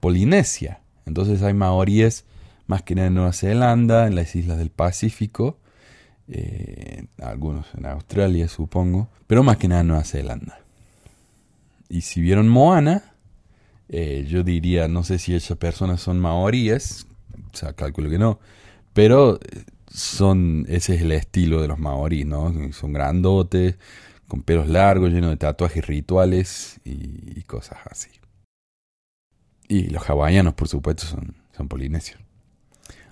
Polinesia. 0.00 0.80
Entonces 1.06 1.42
hay 1.42 1.54
maoríes 1.54 2.24
más 2.66 2.82
que 2.82 2.94
nada 2.94 3.08
en 3.08 3.14
Nueva 3.14 3.32
Zelanda, 3.32 4.06
en 4.06 4.14
las 4.14 4.34
islas 4.34 4.58
del 4.58 4.70
Pacífico, 4.70 5.58
eh, 6.28 7.04
algunos 7.22 7.66
en 7.74 7.86
Australia 7.86 8.48
supongo, 8.48 9.08
pero 9.26 9.42
más 9.42 9.56
que 9.58 9.68
nada 9.68 9.82
en 9.82 9.88
Nueva 9.88 10.04
Zelanda. 10.04 10.60
Y 11.88 12.00
si 12.00 12.20
vieron 12.20 12.48
Moana, 12.48 13.14
eh, 13.88 14.26
yo 14.28 14.42
diría, 14.42 14.88
no 14.88 15.04
sé 15.04 15.18
si 15.18 15.34
esas 15.34 15.56
personas 15.58 16.00
son 16.00 16.18
maoríes, 16.18 17.06
o 17.52 17.56
sea, 17.56 17.74
calculo 17.74 18.10
que 18.10 18.18
no, 18.18 18.40
pero 18.92 19.36
eh, 19.36 19.64
son, 19.88 20.66
ese 20.68 20.96
es 20.96 21.02
el 21.02 21.12
estilo 21.12 21.62
de 21.62 21.68
los 21.68 21.78
maoríes, 21.78 22.26
¿no? 22.26 22.52
Son 22.72 22.92
grandotes, 22.92 23.76
con 24.26 24.42
pelos 24.42 24.68
largos, 24.68 25.12
llenos 25.12 25.30
de 25.30 25.36
tatuajes 25.36 25.86
rituales 25.86 26.80
y 26.84 27.42
cosas 27.42 27.78
así. 27.88 28.10
Y 29.68 29.88
los 29.90 30.08
hawaianos, 30.08 30.54
por 30.54 30.68
supuesto, 30.68 31.06
son, 31.06 31.34
son 31.56 31.68
polinesios. 31.68 32.25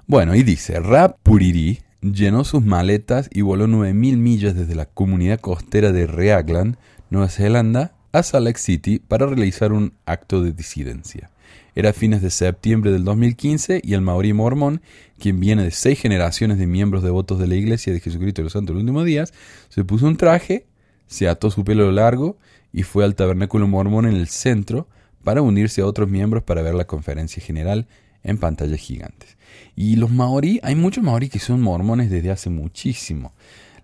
Bueno, 0.07 0.35
y 0.35 0.43
dice, 0.43 0.81
Rap 0.81 1.17
Puriri 1.23 1.81
llenó 2.03 2.45
sus 2.45 2.63
maletas 2.63 3.31
y 3.33 3.41
voló 3.41 3.67
9.000 3.67 4.19
millas 4.19 4.55
desde 4.55 4.75
la 4.75 4.85
comunidad 4.85 5.41
costera 5.41 5.93
de 5.93 6.07
Reaglan, 6.07 6.77
Nueva 7.09 7.31
Zelanda, 7.31 7.95
a 8.13 8.23
Salt 8.23 8.45
Lake 8.45 8.59
City 8.59 8.99
para 8.99 9.25
realizar 9.25 9.73
un 9.73 9.95
acto 10.05 10.43
de 10.43 10.53
disidencia. 10.53 11.31
Era 11.75 11.95
fines 11.95 12.21
de 12.21 12.29
septiembre 12.29 12.93
del 12.93 13.03
2015 13.05 13.81
y 13.83 13.95
el 13.95 14.03
maorí 14.03 14.35
mormón, 14.35 14.83
quien 15.19 15.41
viene 15.41 15.65
de 15.65 15.71
seis 15.71 15.99
generaciones 15.99 16.59
de 16.59 16.67
miembros 16.67 17.03
devotos 17.03 17.39
de 17.39 17.47
la 17.47 17.55
Iglesia 17.55 17.95
de 17.95 18.01
Jesucristo 18.01 18.43
de 18.43 18.45
los 18.45 18.53
Santos 18.53 18.69
de 18.69 18.75
los 18.75 18.83
Últimos 18.83 19.07
Días, 19.07 19.33
se 19.71 19.85
puso 19.85 20.07
un 20.07 20.19
traje, 20.19 20.67
se 21.07 21.29
ató 21.29 21.51
su 21.51 21.65
pelo 21.65 21.91
largo 21.91 22.37
y 22.75 22.83
fue 22.83 23.05
al 23.05 23.15
tabernáculo 23.15 23.67
mormón 23.67 24.05
en 24.05 24.17
el 24.17 24.29
centro 24.29 24.87
para 25.25 25.41
unirse 25.41 25.81
a 25.81 25.87
otros 25.87 26.11
miembros 26.11 26.43
para 26.43 26.61
ver 26.61 26.75
la 26.75 26.85
conferencia 26.85 27.43
general 27.43 27.87
en 28.23 28.37
pantallas 28.37 28.81
gigantes. 28.81 29.34
Y 29.77 29.97
los 29.97 30.11
maorí, 30.11 30.61
hay 30.63 30.75
muchos 30.75 31.05
maorí 31.05 31.29
que 31.29 31.39
son 31.39 31.61
mormones 31.61 32.11
desde 32.11 32.31
hace 32.31 32.51
muchísimo. 32.51 33.33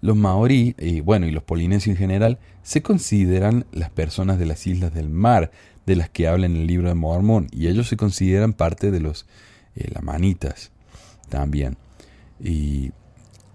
Los 0.00 0.16
maorí, 0.16 0.74
y 0.78 1.00
bueno, 1.00 1.26
y 1.26 1.30
los 1.30 1.42
polinesios 1.42 1.94
en 1.94 1.98
general, 1.98 2.38
se 2.62 2.82
consideran 2.82 3.66
las 3.72 3.90
personas 3.90 4.38
de 4.38 4.46
las 4.46 4.66
islas 4.66 4.94
del 4.94 5.10
mar, 5.10 5.50
de 5.86 5.96
las 5.96 6.08
que 6.08 6.28
habla 6.28 6.46
en 6.46 6.56
el 6.56 6.66
libro 6.66 6.88
de 6.88 6.94
Mormón, 6.94 7.48
y 7.52 7.68
ellos 7.68 7.88
se 7.88 7.96
consideran 7.96 8.52
parte 8.52 8.90
de 8.90 9.00
los 9.00 9.26
eh, 9.76 9.90
también. 11.28 11.76
Y 12.42 12.92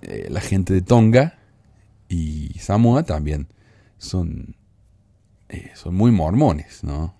eh, 0.01 0.27
la 0.29 0.41
gente 0.41 0.73
de 0.73 0.81
Tonga 0.81 1.37
y 2.09 2.53
Samoa 2.59 3.03
también 3.03 3.47
son, 3.97 4.55
eh, 5.49 5.71
son 5.75 5.95
muy 5.95 6.11
mormones, 6.11 6.83
¿no? 6.83 7.15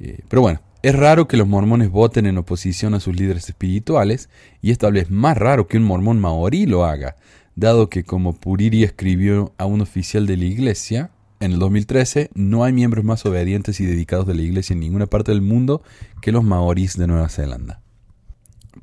Eh, 0.00 0.20
pero 0.28 0.42
bueno, 0.42 0.60
es 0.84 0.94
raro 0.94 1.26
que 1.26 1.38
los 1.38 1.48
mormones 1.48 1.90
voten 1.90 2.26
en 2.26 2.36
oposición 2.36 2.92
a 2.92 3.00
sus 3.00 3.16
líderes 3.16 3.48
espirituales, 3.48 4.28
y 4.60 4.70
es 4.70 4.76
tal 4.76 4.92
vez 4.92 5.10
más 5.10 5.34
raro 5.38 5.66
que 5.66 5.78
un 5.78 5.84
mormón 5.84 6.20
maorí 6.20 6.66
lo 6.66 6.84
haga, 6.84 7.16
dado 7.56 7.88
que 7.88 8.04
como 8.04 8.34
Puriri 8.34 8.84
escribió 8.84 9.54
a 9.56 9.64
un 9.64 9.80
oficial 9.80 10.26
de 10.26 10.36
la 10.36 10.44
iglesia, 10.44 11.10
en 11.40 11.52
el 11.52 11.58
2013 11.58 12.28
no 12.34 12.64
hay 12.64 12.74
miembros 12.74 13.02
más 13.02 13.24
obedientes 13.24 13.80
y 13.80 13.86
dedicados 13.86 14.26
de 14.26 14.34
la 14.34 14.42
iglesia 14.42 14.74
en 14.74 14.80
ninguna 14.80 15.06
parte 15.06 15.32
del 15.32 15.40
mundo 15.40 15.82
que 16.20 16.32
los 16.32 16.44
maorís 16.44 16.98
de 16.98 17.06
Nueva 17.06 17.30
Zelanda 17.30 17.80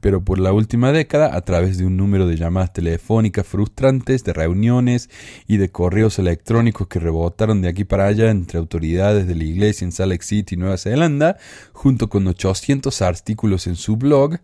pero 0.01 0.25
por 0.25 0.39
la 0.39 0.51
última 0.51 0.91
década, 0.91 1.35
a 1.35 1.41
través 1.41 1.77
de 1.77 1.85
un 1.85 1.95
número 1.95 2.25
de 2.27 2.35
llamadas 2.35 2.73
telefónicas 2.73 3.45
frustrantes, 3.47 4.23
de 4.23 4.33
reuniones 4.33 5.11
y 5.47 5.57
de 5.57 5.69
correos 5.69 6.17
electrónicos 6.19 6.87
que 6.87 6.99
rebotaron 6.99 7.61
de 7.61 7.69
aquí 7.69 7.83
para 7.85 8.07
allá 8.07 8.31
entre 8.31 8.57
autoridades 8.59 9.27
de 9.27 9.35
la 9.35 9.43
iglesia 9.43 9.85
en 9.85 9.91
Salt 9.91 10.11
Lake 10.11 10.25
City, 10.25 10.57
Nueva 10.57 10.77
Zelanda, 10.77 11.37
junto 11.71 12.09
con 12.09 12.27
800 12.27 13.01
artículos 13.01 13.67
en 13.67 13.75
su 13.75 13.95
blog, 13.95 14.39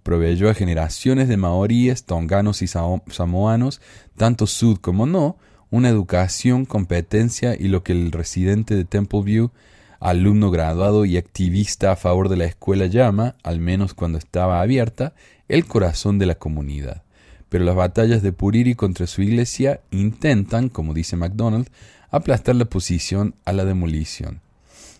Proveyó 0.05 0.49
a 0.49 0.55
generaciones 0.55 1.29
de 1.29 1.37
maoríes, 1.37 2.05
tonganos 2.05 2.63
y 2.63 2.69
samoanos, 2.69 3.81
tanto 4.17 4.47
sud 4.47 4.79
como 4.79 5.07
no, 5.07 5.39
una 5.71 5.89
educación, 5.89 6.67
competencia 6.67 7.57
y 7.59 7.67
lo 7.67 7.83
que 7.83 7.91
el 7.93 8.13
residente 8.13 8.77
de 8.77 8.85
Templeview, 8.85 9.51
alumno 9.99 10.53
graduado 10.53 11.05
y 11.05 11.17
activista 11.17 11.91
a 11.91 11.97
favor 11.97 12.29
de 12.29 12.37
la 12.37 12.45
escuela 12.45 12.87
llama, 12.87 13.35
al 13.43 13.59
menos 13.59 13.93
cuando 13.93 14.19
estaba 14.19 14.61
abierta, 14.61 15.15
el 15.49 15.67
corazón 15.67 16.21
de 16.21 16.27
la 16.27 16.37
comunidad. 16.37 17.03
Pero 17.49 17.65
las 17.65 17.75
batallas 17.75 18.23
de 18.23 18.33
Puriri 18.33 18.77
contra 18.77 19.09
su 19.09 19.23
iglesia 19.23 19.81
intentan, 19.91 20.69
como 20.69 20.95
dice 20.95 21.17
MacDonald, 21.17 21.69
aplastar 22.11 22.57
la 22.57 22.65
posición 22.65 23.35
a 23.45 23.53
la 23.53 23.65
demolición. 23.65 24.41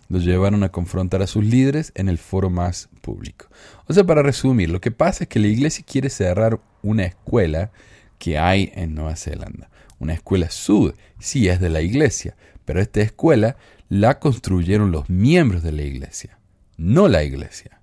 Los 0.09 0.25
llevaron 0.25 0.63
a 0.63 0.69
confrontar 0.69 1.21
a 1.21 1.27
sus 1.27 1.43
líderes 1.43 1.91
en 1.95 2.09
el 2.09 2.17
foro 2.17 2.49
más 2.49 2.89
público. 3.01 3.47
O 3.87 3.93
sea, 3.93 4.03
para 4.03 4.21
resumir, 4.21 4.69
lo 4.69 4.81
que 4.81 4.91
pasa 4.91 5.23
es 5.23 5.29
que 5.29 5.39
la 5.39 5.47
iglesia 5.47 5.85
quiere 5.87 6.09
cerrar 6.09 6.59
una 6.81 7.05
escuela 7.05 7.71
que 8.19 8.37
hay 8.37 8.71
en 8.75 8.93
Nueva 8.93 9.15
Zelanda. 9.15 9.69
Una 9.99 10.13
escuela 10.13 10.49
sud, 10.49 10.93
sí 11.19 11.47
es 11.47 11.59
de 11.59 11.69
la 11.69 11.81
iglesia, 11.81 12.35
pero 12.65 12.81
esta 12.81 13.01
escuela 13.01 13.55
la 13.89 14.19
construyeron 14.19 14.91
los 14.91 15.09
miembros 15.09 15.63
de 15.63 15.71
la 15.71 15.81
iglesia, 15.83 16.39
no 16.77 17.07
la 17.07 17.23
iglesia. 17.23 17.81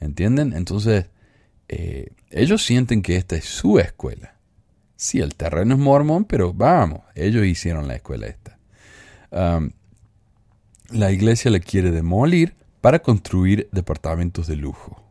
¿Entienden? 0.00 0.52
Entonces, 0.52 1.06
eh, 1.68 2.10
ellos 2.30 2.64
sienten 2.64 3.02
que 3.02 3.16
esta 3.16 3.36
es 3.36 3.44
su 3.44 3.78
escuela. 3.78 4.35
Sí, 4.96 5.20
el 5.20 5.34
terreno 5.34 5.74
es 5.74 5.80
mormón, 5.80 6.24
pero 6.24 6.52
vamos, 6.54 7.02
ellos 7.14 7.44
hicieron 7.44 7.86
la 7.86 7.96
escuela 7.96 8.26
esta. 8.26 8.58
la 10.90 11.12
iglesia 11.12 11.50
la 11.50 11.60
quiere 11.60 11.90
demolir 11.90 12.54
para 12.80 13.00
construir 13.00 13.68
departamentos 13.72 14.46
de 14.46 14.56
lujo. 14.56 15.02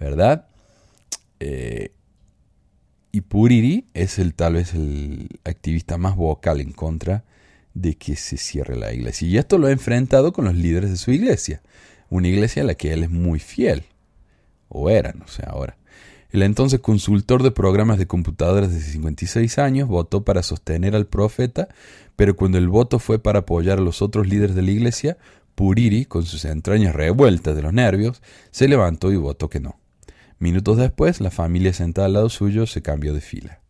¿Verdad? 0.00 0.46
Eh, 1.40 1.92
y 3.12 3.20
Puriri 3.22 3.86
es 3.94 4.18
el 4.18 4.34
tal 4.34 4.54
vez 4.54 4.74
el 4.74 5.28
activista 5.44 5.98
más 5.98 6.16
vocal 6.16 6.60
en 6.60 6.72
contra 6.72 7.24
de 7.74 7.96
que 7.96 8.16
se 8.16 8.36
cierre 8.36 8.76
la 8.76 8.92
iglesia. 8.92 9.28
Y 9.28 9.38
esto 9.38 9.58
lo 9.58 9.68
ha 9.68 9.72
enfrentado 9.72 10.32
con 10.32 10.44
los 10.44 10.54
líderes 10.54 10.90
de 10.90 10.96
su 10.96 11.10
iglesia. 11.10 11.62
Una 12.10 12.28
iglesia 12.28 12.62
a 12.62 12.66
la 12.66 12.74
que 12.74 12.92
él 12.92 13.04
es 13.04 13.10
muy 13.10 13.38
fiel. 13.38 13.84
O 14.68 14.90
era, 14.90 15.12
no 15.12 15.26
sé 15.28 15.42
ahora. 15.46 15.77
El 16.30 16.42
entonces 16.42 16.80
consultor 16.80 17.42
de 17.42 17.50
programas 17.50 17.98
de 17.98 18.06
computadoras 18.06 18.72
de 18.72 18.80
56 18.80 19.58
años 19.58 19.88
votó 19.88 20.24
para 20.24 20.42
sostener 20.42 20.94
al 20.94 21.06
profeta, 21.06 21.68
pero 22.16 22.36
cuando 22.36 22.58
el 22.58 22.68
voto 22.68 22.98
fue 22.98 23.18
para 23.18 23.40
apoyar 23.40 23.78
a 23.78 23.82
los 23.82 24.02
otros 24.02 24.28
líderes 24.28 24.54
de 24.54 24.62
la 24.62 24.70
iglesia, 24.70 25.16
Puriri, 25.54 26.04
con 26.04 26.24
sus 26.24 26.44
entrañas 26.44 26.94
revueltas 26.94 27.56
de 27.56 27.62
los 27.62 27.72
nervios, 27.72 28.22
se 28.50 28.68
levantó 28.68 29.10
y 29.10 29.16
votó 29.16 29.48
que 29.48 29.58
no. 29.58 29.80
Minutos 30.38 30.76
después, 30.76 31.20
la 31.20 31.30
familia 31.30 31.72
sentada 31.72 32.06
al 32.06 32.12
lado 32.12 32.28
suyo 32.28 32.66
se 32.66 32.82
cambió 32.82 33.12
de 33.14 33.20
fila. 33.20 33.60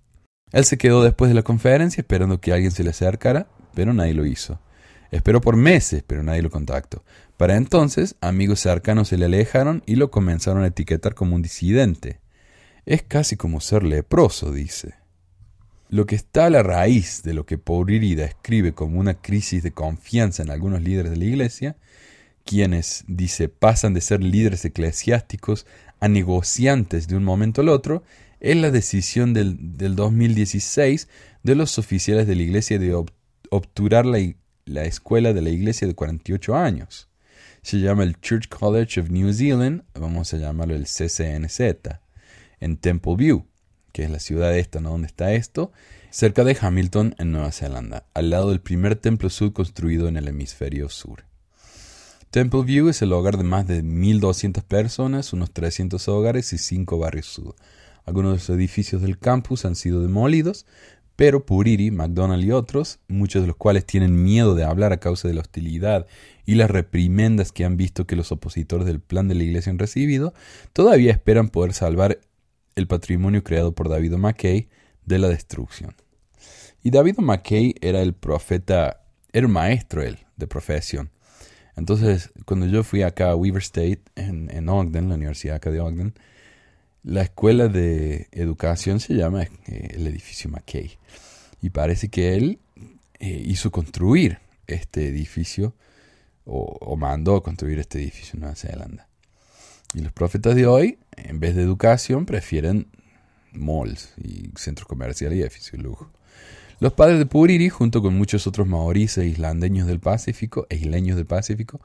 Él 0.53 0.65
se 0.65 0.79
quedó 0.79 1.03
después 1.03 1.31
de 1.31 1.35
la 1.35 1.43
conferencia 1.43 2.01
esperando 2.01 2.41
que 2.41 2.53
alguien 2.53 2.73
se 2.73 2.83
le 2.83 2.91
acercara, 2.91 3.47
pero 3.75 3.95
nadie 3.95 4.15
lo 4.15 4.27
hizo. 4.27 4.61
Esperó 5.11 5.41
por 5.41 5.57
meses, 5.57 6.03
pero 6.07 6.23
nadie 6.23 6.43
lo 6.43 6.51
contactó. 6.51 7.05
Para 7.37 7.57
entonces, 7.57 8.17
amigos 8.21 8.61
cercanos 8.61 9.09
se 9.09 9.17
le 9.17 9.27
alejaron 9.27 9.83
y 9.87 9.97
lo 9.97 10.11
comenzaron 10.11 10.65
a 10.65 10.67
etiquetar 10.67 11.15
como 11.15 11.37
un 11.37 11.43
disidente. 11.43 12.21
Es 12.89 13.03
casi 13.03 13.37
como 13.37 13.61
ser 13.61 13.83
leproso, 13.83 14.51
dice. 14.51 14.95
Lo 15.91 16.07
que 16.07 16.15
está 16.15 16.47
a 16.47 16.51
la 16.51 16.63
raíz 16.63 17.23
de 17.23 17.35
lo 17.35 17.45
que 17.45 17.59
Pouriri 17.59 18.15
describe 18.15 18.73
como 18.73 18.99
una 18.99 19.13
crisis 19.13 19.63
de 19.63 19.73
confianza 19.73 20.43
en 20.43 20.49
algunos 20.49 20.81
líderes 20.81 21.11
de 21.11 21.19
la 21.19 21.25
Iglesia, 21.27 21.77
quienes, 22.47 23.05
dice, 23.07 23.51
pasan 23.51 23.93
de 23.93 24.01
ser 24.01 24.25
líderes 24.25 24.65
eclesiásticos 24.65 25.67
a 26.01 26.09
negociantes 26.09 27.09
de 27.09 27.17
un 27.17 27.25
momento 27.25 27.61
al 27.61 27.69
otro, 27.69 28.05
es 28.41 28.57
la 28.57 28.71
decisión 28.71 29.35
del, 29.35 29.59
2016 29.77 31.09
de 31.43 31.55
los 31.55 31.79
oficiales 31.79 32.27
de 32.27 32.37
la 32.37 32.43
Iglesia 32.43 32.79
de 32.79 32.95
obturar 33.51 34.07
la, 34.07 34.19
la 34.65 34.85
escuela 34.85 35.35
de 35.35 35.43
la 35.43 35.51
Iglesia 35.51 35.87
de 35.87 35.95
48 35.95 36.57
años. 36.57 37.11
Se 37.61 37.81
llama 37.81 38.05
el 38.05 38.19
Church 38.23 38.49
College 38.49 38.99
of 38.99 39.11
New 39.11 39.31
Zealand, 39.35 39.83
vamos 39.93 40.33
a 40.33 40.39
llamarlo 40.39 40.75
el 40.75 40.85
CCNZ, 40.85 41.61
en 42.61 42.77
Temple 42.77 43.17
View, 43.17 43.47
que 43.93 44.05
es 44.05 44.11
la 44.11 44.21
ciudad 44.21 44.57
esta, 44.57 44.81
¿no? 44.81 44.91
Donde 44.91 45.07
está 45.07 45.33
esto, 45.33 45.73
cerca 46.11 46.45
de 46.45 46.57
Hamilton, 46.61 47.15
en 47.19 47.33
Nueva 47.33 47.53
Zelanda, 47.53 48.07
al 48.15 48.31
lado 48.31 48.51
del 48.51 48.61
primer 48.61 48.97
templo 48.97 49.31
sud 49.31 49.53
construido 49.53 50.09
en 50.09 50.17
el 50.17 50.29
hemisferio 50.29 50.89
sur. 50.89 51.25
Temple 52.31 52.63
View 52.63 52.89
es 52.89 53.01
el 53.01 53.13
hogar 53.13 53.39
de 53.39 53.45
más 53.45 53.67
de 53.67 53.83
1.200 53.83 54.63
personas, 54.63 55.33
unos 55.33 55.51
300 55.51 56.09
hogares 56.09 56.53
y 56.53 56.59
5 56.59 56.99
barrios 56.99 57.27
sud. 57.27 57.55
Algunos 58.05 58.33
de 58.33 58.37
los 58.37 58.51
edificios 58.51 59.03
del 59.03 59.19
campus 59.19 59.65
han 59.65 59.75
sido 59.75 60.03
demolidos, 60.03 60.67
pero 61.17 61.45
Puriri, 61.45 61.91
McDonald 61.91 62.45
y 62.45 62.53
otros, 62.53 63.01
muchos 63.09 63.43
de 63.43 63.49
los 63.49 63.57
cuales 63.57 63.85
tienen 63.85 64.23
miedo 64.23 64.55
de 64.55 64.65
hablar 64.65 64.93
a 64.93 65.01
causa 65.01 65.27
de 65.27 65.35
la 65.35 65.41
hostilidad 65.41 66.07
y 66.47 66.55
las 66.55 66.71
reprimendas 66.71 67.51
que 67.51 67.65
han 67.65 67.77
visto 67.77 68.07
que 68.07 68.15
los 68.15 68.31
opositores 68.31 68.87
del 68.87 69.01
plan 69.01 69.27
de 69.27 69.35
la 69.35 69.43
iglesia 69.43 69.73
han 69.73 69.79
recibido, 69.79 70.33
todavía 70.73 71.11
esperan 71.11 71.49
poder 71.49 71.73
salvar 71.73 72.21
el 72.79 72.87
patrimonio 72.87 73.43
creado 73.43 73.73
por 73.73 73.89
David 73.89 74.15
McKay 74.15 74.69
de 75.05 75.19
la 75.19 75.29
destrucción. 75.29 75.95
Y 76.83 76.91
David 76.91 77.19
McKay 77.19 77.75
era 77.81 78.01
el 78.03 78.15
profeta, 78.15 79.03
era 79.33 79.47
un 79.47 79.53
maestro 79.53 80.03
él, 80.03 80.19
de 80.37 80.47
profesión. 80.47 81.11
Entonces, 81.77 82.31
cuando 82.45 82.67
yo 82.67 82.83
fui 82.83 83.03
acá 83.03 83.31
a 83.31 83.37
Weaver 83.37 83.63
State, 83.63 84.03
en, 84.17 84.69
Ogden, 84.69 85.09
la 85.09 85.15
Universidad 85.15 85.57
acá 85.57 85.71
de 85.71 85.81
Ogden, 85.81 86.15
la 87.05 87.23
escuela 87.23 87.69
de 87.69 88.29
educación 88.33 89.01
se 89.01 89.15
llama 89.15 89.43
eh, 89.43 89.89
el 89.93 90.07
edificio 90.07 90.51
McKay. 90.51 90.99
Y 91.61 91.71
parece 91.71 92.09
que 92.09 92.35
él 92.35 92.59
eh, 93.19 93.43
hizo 93.47 93.71
construir 93.71 94.39
este 94.67 95.09
edificio, 95.09 95.75
o, 96.45 96.97
mandó 96.97 97.43
construir 97.43 97.79
este 97.79 97.99
edificio 97.99 98.35
en 98.35 98.41
Nueva 98.41 98.57
Zelanda. 98.57 99.08
Y 99.95 100.01
los 100.01 100.13
profetas 100.13 100.55
de 100.55 100.67
hoy, 100.67 100.99
en 101.17 101.41
vez 101.41 101.57
de 101.57 101.63
educación, 101.63 102.27
prefieren 102.27 102.89
malls 103.53 104.13
y 104.23 104.51
centros 104.57 104.87
comerciales 104.87 105.39
y 105.39 105.43
edificios 105.43 105.73
de 105.73 105.79
lujo. 105.79 106.11
Los 106.81 106.93
padres 106.93 107.19
de 107.19 107.27
Puriri, 107.27 107.71
junto 107.71 108.03
con 108.03 108.17
muchos 108.17 108.47
otros 108.47 108.69
maoríes 108.69 109.19
e 109.19 109.27
islandeños 109.27 109.89
del 109.89 109.99
Pacífico, 109.99 110.67
e 110.71 110.77
isleños 110.77 111.17
del 111.17 111.27
Pacífico, 111.27 111.81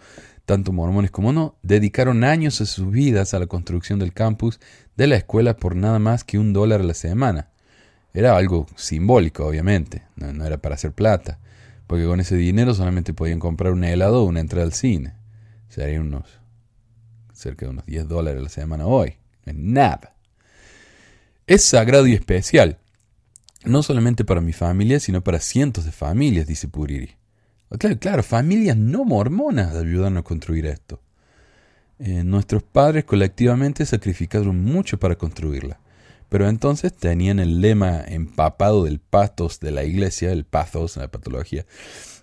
tanto 0.45 0.71
mormones 0.71 1.09
como 1.09 1.33
no, 1.33 1.55
dedicaron 1.63 2.23
años 2.23 2.59
de 2.59 2.67
sus 2.67 2.91
vidas 2.91 3.33
a 3.33 3.39
la 3.39 3.47
construcción 3.47 3.97
del 3.97 4.13
campus 4.13 4.59
de 4.95 5.07
la 5.07 5.15
escuela 5.15 5.57
por 5.57 5.75
nada 5.75 5.97
más 5.97 6.23
que 6.23 6.37
un 6.37 6.53
dólar 6.53 6.81
a 6.81 6.83
la 6.83 6.93
semana. 6.93 7.47
Era 8.13 8.37
algo 8.37 8.67
simbólico, 8.75 9.47
obviamente, 9.47 10.03
no, 10.15 10.45
era 10.45 10.57
para 10.57 10.75
hacer 10.75 10.91
plata, 10.91 11.39
porque 11.87 12.05
con 12.05 12.19
ese 12.19 12.35
dinero 12.35 12.75
solamente 12.75 13.15
podían 13.15 13.39
comprar 13.39 13.73
un 13.73 13.83
helado 13.83 14.21
o 14.21 14.27
una 14.27 14.41
entrada 14.41 14.65
al 14.65 14.73
cine. 14.73 15.15
Serían 15.69 16.03
unos 16.03 16.42
cerca 17.33 17.65
de 17.65 17.71
unos 17.71 17.85
10 17.85 18.07
dólares 18.07 18.39
a 18.39 18.43
la 18.43 18.49
semana 18.49 18.85
hoy. 18.87 19.15
Nada. 19.45 20.15
Es 21.45 21.63
sagrado 21.65 22.07
y 22.07 22.13
especial, 22.13 22.77
no 23.65 23.83
solamente 23.83 24.23
para 24.23 24.41
mi 24.41 24.53
familia, 24.53 24.99
sino 24.99 25.21
para 25.23 25.39
cientos 25.39 25.85
de 25.85 25.91
familias, 25.91 26.47
dice 26.47 26.67
Puriri. 26.67 27.15
Ah, 27.69 27.77
claro, 27.77 27.99
claro, 27.99 28.23
familias 28.23 28.77
no 28.77 29.03
mormonas 29.03 29.75
ayudan 29.75 30.17
a 30.17 30.21
construir 30.21 30.65
esto. 30.65 31.01
Eh, 31.99 32.23
nuestros 32.23 32.63
padres 32.63 33.05
colectivamente 33.05 33.85
sacrificaron 33.85 34.63
mucho 34.63 34.99
para 34.99 35.17
construirla, 35.17 35.79
pero 36.29 36.47
entonces 36.49 36.93
tenían 36.93 37.39
el 37.39 37.61
lema 37.61 38.03
empapado 38.07 38.83
del 38.83 38.99
pathos 38.99 39.59
de 39.59 39.71
la 39.71 39.83
iglesia, 39.83 40.31
el 40.31 40.45
pathos, 40.45 40.97
la 40.97 41.09
patología, 41.09 41.65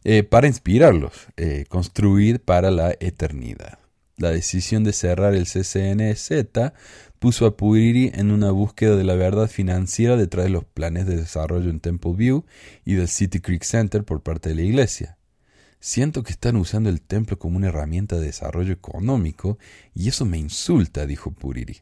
eh, 0.04 0.22
para 0.22 0.46
inspirarlos, 0.46 1.12
eh, 1.36 1.66
construir 1.68 2.40
para 2.40 2.70
la 2.70 2.92
eternidad. 3.00 3.79
La 4.20 4.30
decisión 4.30 4.84
de 4.84 4.92
cerrar 4.92 5.34
el 5.34 5.46
CCNZ 5.46 6.74
puso 7.18 7.46
a 7.46 7.56
Puriri 7.56 8.12
en 8.14 8.30
una 8.30 8.50
búsqueda 8.50 8.94
de 8.94 9.04
la 9.04 9.14
verdad 9.14 9.48
financiera 9.48 10.18
detrás 10.18 10.44
de 10.44 10.50
los 10.50 10.66
planes 10.66 11.06
de 11.06 11.16
desarrollo 11.16 11.70
en 11.70 11.80
Temple 11.80 12.12
View 12.14 12.44
y 12.84 12.96
del 12.96 13.08
City 13.08 13.40
Creek 13.40 13.62
Center 13.62 14.04
por 14.04 14.22
parte 14.22 14.50
de 14.50 14.56
la 14.56 14.60
iglesia. 14.60 15.16
Siento 15.80 16.22
que 16.22 16.32
están 16.32 16.56
usando 16.56 16.90
el 16.90 17.00
templo 17.00 17.38
como 17.38 17.56
una 17.56 17.68
herramienta 17.68 18.16
de 18.16 18.26
desarrollo 18.26 18.74
económico 18.74 19.56
y 19.94 20.08
eso 20.08 20.26
me 20.26 20.36
insulta, 20.36 21.06
dijo 21.06 21.30
Puriri. 21.30 21.78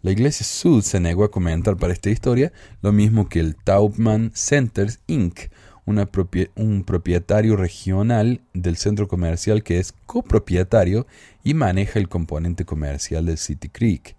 La 0.00 0.12
iglesia 0.12 0.46
Sud 0.46 0.80
se 0.82 0.98
negó 0.98 1.24
a 1.24 1.30
comentar 1.30 1.76
para 1.76 1.92
esta 1.92 2.08
historia 2.08 2.54
lo 2.80 2.90
mismo 2.90 3.28
que 3.28 3.38
el 3.38 3.54
Taubman 3.54 4.32
Centers 4.34 5.00
Inc., 5.08 5.50
un 5.90 6.84
propietario 6.84 7.56
regional 7.56 8.40
del 8.54 8.76
centro 8.76 9.08
comercial 9.08 9.62
que 9.62 9.78
es 9.78 9.92
copropietario 10.06 11.06
y 11.44 11.54
maneja 11.54 11.98
el 11.98 12.08
componente 12.08 12.64
comercial 12.64 13.26
del 13.26 13.38
City 13.38 13.68
Creek. 13.68 14.16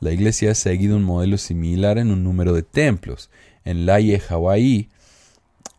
La 0.00 0.12
iglesia 0.12 0.52
ha 0.52 0.54
seguido 0.54 0.96
un 0.96 1.04
modelo 1.04 1.36
similar 1.36 1.98
en 1.98 2.10
un 2.10 2.24
número 2.24 2.54
de 2.54 2.62
templos. 2.62 3.30
En 3.64 3.84
Laie, 3.84 4.20
Hawaii, 4.28 4.88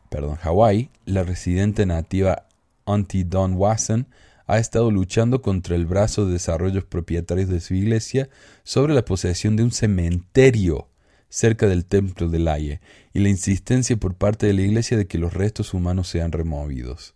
perdón, 0.10 0.38
Hawaii, 0.44 0.90
la 1.06 1.24
residente 1.24 1.86
nativa 1.86 2.46
Auntie 2.86 3.24
Don 3.24 3.56
Wasson 3.56 4.08
ha 4.46 4.60
estado 4.60 4.92
luchando 4.92 5.42
contra 5.42 5.76
el 5.76 5.86
brazo 5.86 6.26
de 6.26 6.34
desarrollos 6.34 6.84
propietarios 6.84 7.50
de 7.50 7.62
su 7.62 7.74
iglesia 7.74 8.30
sobre 8.64 8.94
la 8.94 9.06
posesión 9.06 9.56
de 9.56 9.64
un 9.64 9.72
cementerio 9.72 10.91
cerca 11.32 11.66
del 11.66 11.86
templo 11.86 12.28
de 12.28 12.40
Laie 12.40 12.82
y 13.14 13.20
la 13.20 13.30
insistencia 13.30 13.96
por 13.96 14.16
parte 14.16 14.46
de 14.46 14.54
la 14.54 14.62
iglesia 14.62 14.98
de 14.98 15.08
que 15.08 15.18
los 15.18 15.34
restos 15.34 15.74
humanos 15.74 16.10
sean 16.10 16.34
removidos 16.34 17.16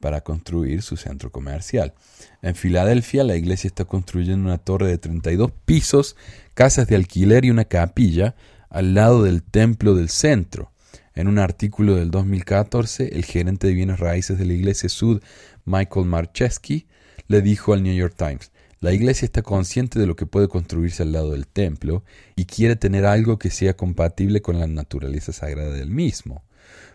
para 0.00 0.22
construir 0.22 0.82
su 0.82 0.96
centro 0.96 1.30
comercial. 1.30 1.94
En 2.42 2.56
Filadelfia, 2.56 3.22
la 3.22 3.36
iglesia 3.36 3.68
está 3.68 3.84
construyendo 3.84 4.48
una 4.48 4.58
torre 4.58 4.88
de 4.88 4.98
32 4.98 5.52
pisos, 5.64 6.16
casas 6.54 6.88
de 6.88 6.96
alquiler 6.96 7.44
y 7.44 7.50
una 7.50 7.64
capilla 7.64 8.34
al 8.68 8.94
lado 8.94 9.22
del 9.22 9.44
templo 9.44 9.94
del 9.94 10.08
centro. 10.08 10.72
En 11.14 11.28
un 11.28 11.38
artículo 11.38 11.94
del 11.94 12.10
2014, 12.10 13.14
el 13.14 13.24
gerente 13.24 13.68
de 13.68 13.74
bienes 13.74 14.00
raíces 14.00 14.38
de 14.38 14.44
la 14.44 14.54
iglesia 14.54 14.88
Sud, 14.88 15.22
Michael 15.64 16.06
Marcheski, 16.06 16.88
le 17.28 17.42
dijo 17.42 17.72
al 17.72 17.84
New 17.84 17.94
York 17.94 18.14
Times, 18.16 18.50
la 18.82 18.92
iglesia 18.92 19.26
está 19.26 19.42
consciente 19.42 20.00
de 20.00 20.08
lo 20.08 20.16
que 20.16 20.26
puede 20.26 20.48
construirse 20.48 21.04
al 21.04 21.12
lado 21.12 21.30
del 21.30 21.46
templo 21.46 22.02
y 22.34 22.46
quiere 22.46 22.74
tener 22.74 23.06
algo 23.06 23.38
que 23.38 23.48
sea 23.48 23.74
compatible 23.76 24.42
con 24.42 24.58
la 24.58 24.66
naturaleza 24.66 25.32
sagrada 25.32 25.70
del 25.70 25.88
mismo. 25.88 26.42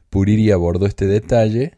Puriri 0.10 0.52
abordó 0.52 0.86
este 0.86 1.08
detalle 1.08 1.78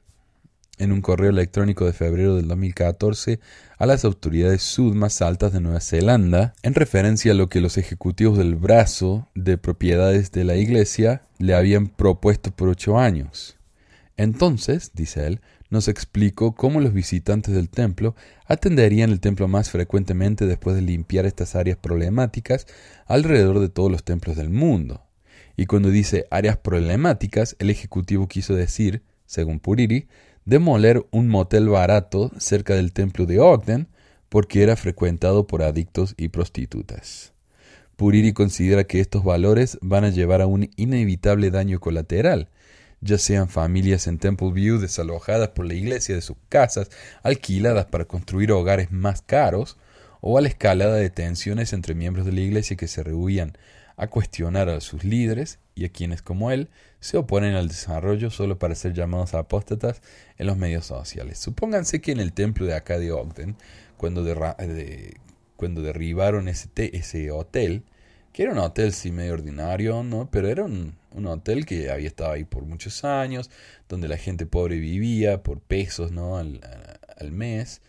en 0.79 0.91
un 0.91 1.01
correo 1.01 1.29
electrónico 1.29 1.85
de 1.85 1.93
febrero 1.93 2.37
del 2.37 2.47
2014 2.47 3.39
a 3.77 3.85
las 3.85 4.03
autoridades 4.03 4.63
sud 4.63 4.95
más 4.95 5.21
altas 5.21 5.53
de 5.53 5.61
Nueva 5.61 5.79
Zelanda 5.79 6.55
en 6.63 6.73
referencia 6.73 7.33
a 7.33 7.35
lo 7.35 7.47
que 7.47 7.61
los 7.61 7.77
ejecutivos 7.77 8.39
del 8.39 8.55
brazo 8.55 9.27
de 9.35 9.59
propiedades 9.59 10.31
de 10.31 10.43
la 10.43 10.55
iglesia 10.55 11.21
le 11.37 11.53
habían 11.53 11.87
propuesto 11.87 12.49
por 12.49 12.69
ocho 12.69 12.97
años. 12.97 13.57
Entonces, 14.17 14.89
dice 14.95 15.27
él, 15.27 15.41
nos 15.69 15.87
explicó 15.87 16.53
cómo 16.55 16.81
los 16.81 16.93
visitantes 16.93 17.53
del 17.53 17.69
templo 17.69 18.15
atenderían 18.45 19.11
el 19.11 19.19
templo 19.19 19.47
más 19.47 19.69
frecuentemente 19.69 20.45
después 20.45 20.75
de 20.75 20.81
limpiar 20.81 21.25
estas 21.25 21.55
áreas 21.55 21.77
problemáticas 21.77 22.67
alrededor 23.05 23.59
de 23.59 23.69
todos 23.69 23.91
los 23.91 24.03
templos 24.03 24.35
del 24.35 24.49
mundo. 24.49 25.05
Y 25.55 25.65
cuando 25.65 25.89
dice 25.89 26.25
áreas 26.31 26.57
problemáticas, 26.57 27.55
el 27.59 27.69
ejecutivo 27.69 28.27
quiso 28.27 28.55
decir, 28.55 29.03
según 29.25 29.59
Puriri, 29.59 30.07
demoler 30.45 31.05
un 31.11 31.27
motel 31.27 31.69
barato 31.69 32.31
cerca 32.37 32.73
del 32.75 32.93
templo 32.93 33.25
de 33.25 33.39
Ogden 33.39 33.87
porque 34.29 34.63
era 34.63 34.75
frecuentado 34.75 35.47
por 35.47 35.61
adictos 35.61 36.15
y 36.17 36.29
prostitutas. 36.29 37.33
Puriri 37.95 38.31
considera 38.31 38.85
que 38.85 39.01
estos 39.01 39.23
valores 39.23 39.77
van 39.81 40.05
a 40.05 40.09
llevar 40.09 40.41
a 40.41 40.47
un 40.47 40.69
inevitable 40.77 41.51
daño 41.51 41.79
colateral, 41.79 42.47
ya 43.01 43.17
sean 43.17 43.49
familias 43.49 44.07
en 44.07 44.17
Temple 44.17 44.51
View 44.51 44.77
desalojadas 44.79 45.49
por 45.49 45.65
la 45.65 45.73
iglesia 45.73 46.15
de 46.15 46.21
sus 46.21 46.37
casas, 46.49 46.89
alquiladas 47.23 47.85
para 47.85 48.05
construir 48.05 48.51
hogares 48.51 48.91
más 48.91 49.21
caros, 49.21 49.77
o 50.21 50.37
a 50.37 50.41
la 50.41 50.49
escalada 50.49 50.95
de 50.95 51.09
tensiones 51.09 51.71
entre 51.73 51.95
miembros 51.95 52.25
de 52.25 52.33
la 52.33 52.41
iglesia 52.41 52.75
que 52.75 52.87
se 52.87 53.03
rehuían 53.03 53.57
a 53.95 54.07
cuestionar 54.07 54.69
a 54.69 54.81
sus 54.81 55.03
líderes 55.03 55.59
y 55.75 55.85
a 55.85 55.89
quienes 55.89 56.21
como 56.21 56.51
él 56.51 56.69
se 56.99 57.17
oponen 57.17 57.55
al 57.55 57.67
desarrollo 57.67 58.29
solo 58.29 58.59
para 58.59 58.75
ser 58.75 58.93
llamados 58.93 59.33
apóstatas 59.33 60.01
en 60.37 60.47
los 60.47 60.57
medios 60.57 60.85
sociales. 60.85 61.39
Supónganse 61.39 62.01
que 62.01 62.11
en 62.11 62.19
el 62.19 62.33
templo 62.33 62.65
de 62.65 62.75
acá 62.75 62.99
de 62.99 63.11
Ogden, 63.11 63.55
cuando, 63.97 64.23
cuando 65.55 65.81
derribaron 65.81 66.47
ese, 66.47 66.69
ese 66.75 67.31
hotel, 67.31 67.83
que 68.33 68.43
era 68.43 68.51
un 68.51 68.59
hotel 68.59 68.93
sí 68.93 69.11
medio 69.11 69.33
ordinario, 69.33 70.03
¿no? 70.03 70.29
Pero 70.31 70.47
era 70.47 70.63
un, 70.63 70.95
hotel 71.25 71.65
que 71.65 71.89
había 71.91 72.07
estado 72.07 72.31
ahí 72.31 72.43
por 72.43 72.63
muchos 72.63 73.03
años, 73.03 73.49
donde 73.87 74.07
la 74.07 74.17
gente 74.17 74.45
pobre 74.45 74.77
vivía 74.77 75.43
por 75.43 75.59
pesos, 75.61 76.11
¿no? 76.11 76.37
Al, 76.37 76.59
mes. 77.31 77.81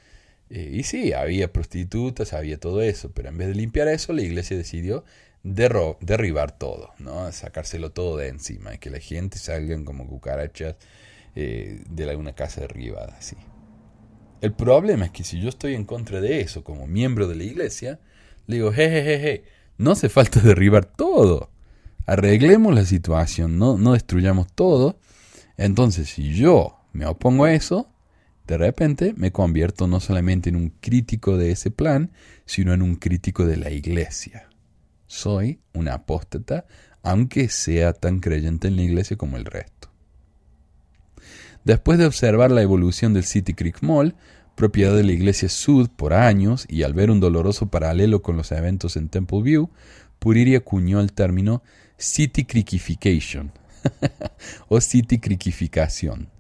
Eh, 0.51 0.71
y 0.73 0.83
sí, 0.83 1.13
había 1.13 1.53
prostitutas, 1.53 2.33
había 2.33 2.59
todo 2.59 2.83
eso, 2.83 3.13
pero 3.13 3.29
en 3.29 3.39
vez 3.39 3.49
de 3.49 3.55
limpiar 3.55 3.89
eso, 3.89 4.13
la 4.13 4.23
iglesia 4.23 4.57
decidió 4.57 5.05
derribar 5.43 6.53
todo, 6.59 6.93
¿no? 6.99 7.31
Sacárselo 7.33 7.93
todo 7.93 8.17
de 8.17 8.29
encima 8.29 8.75
y 8.75 8.79
que 8.79 8.91
la 8.91 9.01
gente 9.01 9.39
salgan 9.39 9.85
como 9.85 10.07
cucarachas 10.07 10.77
eh, 11.35 11.83
de 11.89 12.11
alguna 12.11 12.35
casa 12.35 12.63
derribada, 12.63 13.17
así. 13.19 13.37
El 14.41 14.53
problema 14.53 15.07
es 15.07 15.11
que 15.11 15.25
si 15.25 15.41
yo 15.41 15.49
estoy 15.49 15.75
en 15.75 15.85
contra 15.85 16.21
de 16.21 16.41
eso 16.41 16.65
como 16.65 16.87
miembro 16.87 17.29
de 17.29 17.37
la 17.37 17.45
iglesia, 17.45 18.01
le 18.47 18.57
digo, 18.57 18.73
jejejeje, 18.73 19.45
no 19.79 19.93
hace 19.93 20.09
falta 20.09 20.41
derribar 20.45 20.85
todo. 20.85 21.51
Arreglemos 22.07 22.75
la 22.75 22.85
situación, 22.85 23.59
no, 23.59 23.79
no 23.79 23.93
destruyamos 23.93 24.49
todo. 24.53 24.99
Entonces, 25.57 26.09
si 26.09 26.35
yo 26.35 26.79
me 26.93 27.07
opongo 27.07 27.45
a 27.45 27.53
eso, 27.53 27.89
de 28.47 28.59
repente 28.59 29.15
me 29.17 29.31
convierto 29.31 29.87
no 29.87 30.01
solamente 30.01 30.51
en 30.51 30.57
un 30.57 30.71
crítico 30.81 31.37
de 31.37 31.53
ese 31.53 31.71
plan, 31.71 32.11
sino 32.47 32.75
en 32.75 32.83
un 32.83 32.97
crítico 32.97 33.47
de 33.47 33.57
la 33.57 33.71
iglesia. 33.71 34.49
Soy 35.07 35.61
un 35.73 35.89
apóstata, 35.89 36.67
aunque 37.03 37.49
sea 37.49 37.93
tan 37.93 38.21
creyente 38.21 38.69
en 38.69 38.77
la 38.77 38.83
iglesia 38.83 39.17
como 39.17 39.37
el 39.37 39.45
resto. 39.45 39.91
Después 41.65 41.99
de 41.99 42.07
observar 42.07 42.51
la 42.51 42.63
evolución 42.63 43.13
del 43.13 43.25
City 43.25 43.55
Creek 43.55 43.83
Mall, 43.83 44.17
propiedad 44.57 44.97
de 44.97 45.05
la 45.05 45.13
iglesia 45.13 45.49
Sud 45.49 45.89
por 45.89 46.13
años, 46.13 46.67
y 46.69 46.83
al 46.83 46.95
ver 46.95 47.11
un 47.11 47.21
doloroso 47.21 47.71
paralelo 47.71 48.23
con 48.23 48.37
los 48.37 48.51
eventos 48.51 48.97
en 48.97 49.09
Temple 49.09 49.43
View, 49.43 49.71
Puriri 50.19 50.55
acuñó 50.55 51.01
el 51.01 51.13
término 51.13 51.63
City 52.01 52.45
Creekification 52.45 53.53
o 54.69 54.81
City 54.81 55.19
Creekificación. 55.19 56.31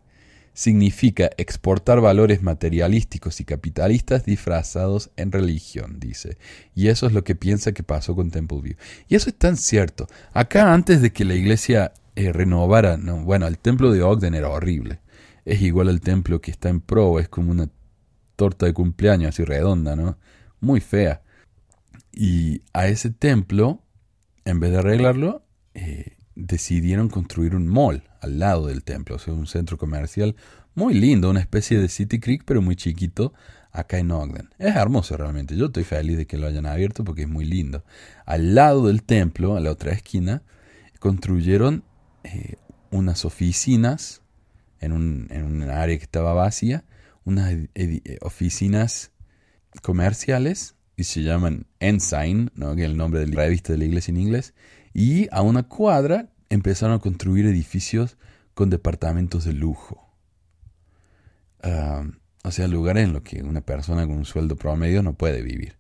Significa 0.55 1.31
exportar 1.37 2.01
valores 2.01 2.43
materialísticos 2.43 3.41
y 3.41 3.45
capitalistas 3.45 4.25
disfrazados 4.25 5.11
en 5.17 5.33
religión, 5.33 6.01
dice. 6.01 6.39
Y 6.75 6.89
eso 6.89 7.07
es 7.07 7.13
lo 7.13 7.25
que 7.25 7.35
piensa 7.35 7.73
que 7.73 7.83
pasó 7.83 8.17
con 8.17 8.31
Temple 8.31 8.61
View. 8.63 8.77
Y 9.07 9.17
eso 9.17 9.29
es 9.29 9.37
tan 9.37 9.59
cierto. 9.59 10.07
Acá 10.33 10.73
antes 10.73 11.03
de 11.03 11.13
que 11.13 11.27
la 11.27 11.35
iglesia 11.35 11.93
eh, 12.17 12.33
renovara, 12.33 12.97
no, 12.97 13.23
bueno, 13.23 13.47
el 13.47 13.59
templo 13.59 13.93
de 13.93 14.03
Ogden 14.03 14.35
era 14.35 14.49
horrible. 14.49 15.01
Es 15.45 15.61
igual 15.61 15.89
al 15.89 16.01
templo 16.01 16.41
que 16.41 16.51
está 16.51 16.71
en 16.71 16.81
Pro, 16.81 17.21
es 17.21 17.29
como 17.29 17.51
una 17.51 17.69
torta 18.37 18.65
de 18.65 18.73
cumpleaños 18.73 19.29
así 19.31 19.45
redonda, 19.45 19.95
¿no? 19.95 20.19
Muy 20.59 20.81
fea. 20.81 21.23
Y 22.13 22.63
a 22.73 22.89
ese 22.89 23.11
templo, 23.11 23.83
en 24.47 24.59
vez 24.59 24.73
de 24.73 24.79
arreglarlo, 24.79 25.45
eh, 25.75 26.17
decidieron 26.35 27.09
construir 27.09 27.55
un 27.55 27.67
mall 27.67 28.05
al 28.21 28.39
lado 28.39 28.67
del 28.67 28.83
templo, 28.83 29.17
o 29.17 29.19
sea, 29.19 29.35
un 29.35 29.47
centro 29.47 29.79
comercial 29.79 30.37
muy 30.75 30.95
lindo, 30.95 31.31
una 31.31 31.41
especie 31.41 31.79
de 31.79 31.89
City 31.89 32.21
Creek, 32.21 32.43
pero 32.45 32.63
muy 32.63 32.77
chiquito, 32.77 33.33
acá 33.73 33.99
en 33.99 34.11
Ogden. 34.11 34.51
Es 34.59 34.77
hermoso 34.77 35.17
realmente, 35.17 35.57
yo 35.57 35.67
estoy 35.67 35.85
feliz 35.85 36.17
de 36.17 36.27
que 36.27 36.37
lo 36.37 36.47
hayan 36.47 36.67
abierto 36.67 37.05
porque 37.05 37.23
es 37.23 37.29
muy 37.29 37.45
lindo. 37.45 37.85
Al 38.27 38.55
lado 38.55 38.87
del 38.87 39.03
templo, 39.03 39.57
a 39.57 39.61
la 39.61 39.71
otra 39.71 39.93
esquina, 39.93 40.43
construyeron 40.99 41.85
eh, 42.25 42.57
unas 42.91 43.25
oficinas 43.25 44.23
en 44.81 44.93
un, 44.93 45.29
en 45.31 45.45
un 45.45 45.63
área 45.63 45.97
que 45.97 46.05
estaba 46.05 46.33
vacía 46.35 46.85
unas 47.25 47.55
eh, 47.75 48.19
oficinas 48.23 49.13
comerciales 49.83 50.75
y 50.97 51.05
se 51.05 51.23
llaman 51.23 51.67
Ensign, 51.79 52.51
¿no? 52.55 52.75
que 52.75 52.83
es 52.83 52.91
el 52.91 52.97
nombre 52.97 53.21
de 53.21 53.29
la 53.29 53.43
revista 53.43 53.73
de 53.73 53.79
la 53.79 53.85
iglesia 53.85 54.13
en 54.13 54.19
inglés, 54.19 54.55
y 54.93 55.29
a 55.31 55.43
una 55.43 55.65
cuadra 55.65 56.31
empezaron 56.49 56.97
a 56.97 57.01
construir 57.01 57.47
edificios 57.47 58.17
con 58.55 58.71
departamentos 58.71 59.45
de 59.45 59.53
lujo. 59.53 60.07
o 62.43 62.51
sea, 62.51 62.69
lugares 62.69 63.05
en 63.05 63.13
los 63.13 63.23
que 63.23 63.43
una 63.43 63.61
persona 63.61 64.07
con 64.07 64.17
un 64.17 64.25
sueldo 64.25 64.57
promedio 64.57 65.03
no 65.03 65.15
puede 65.15 65.43
vivir. 65.43 65.77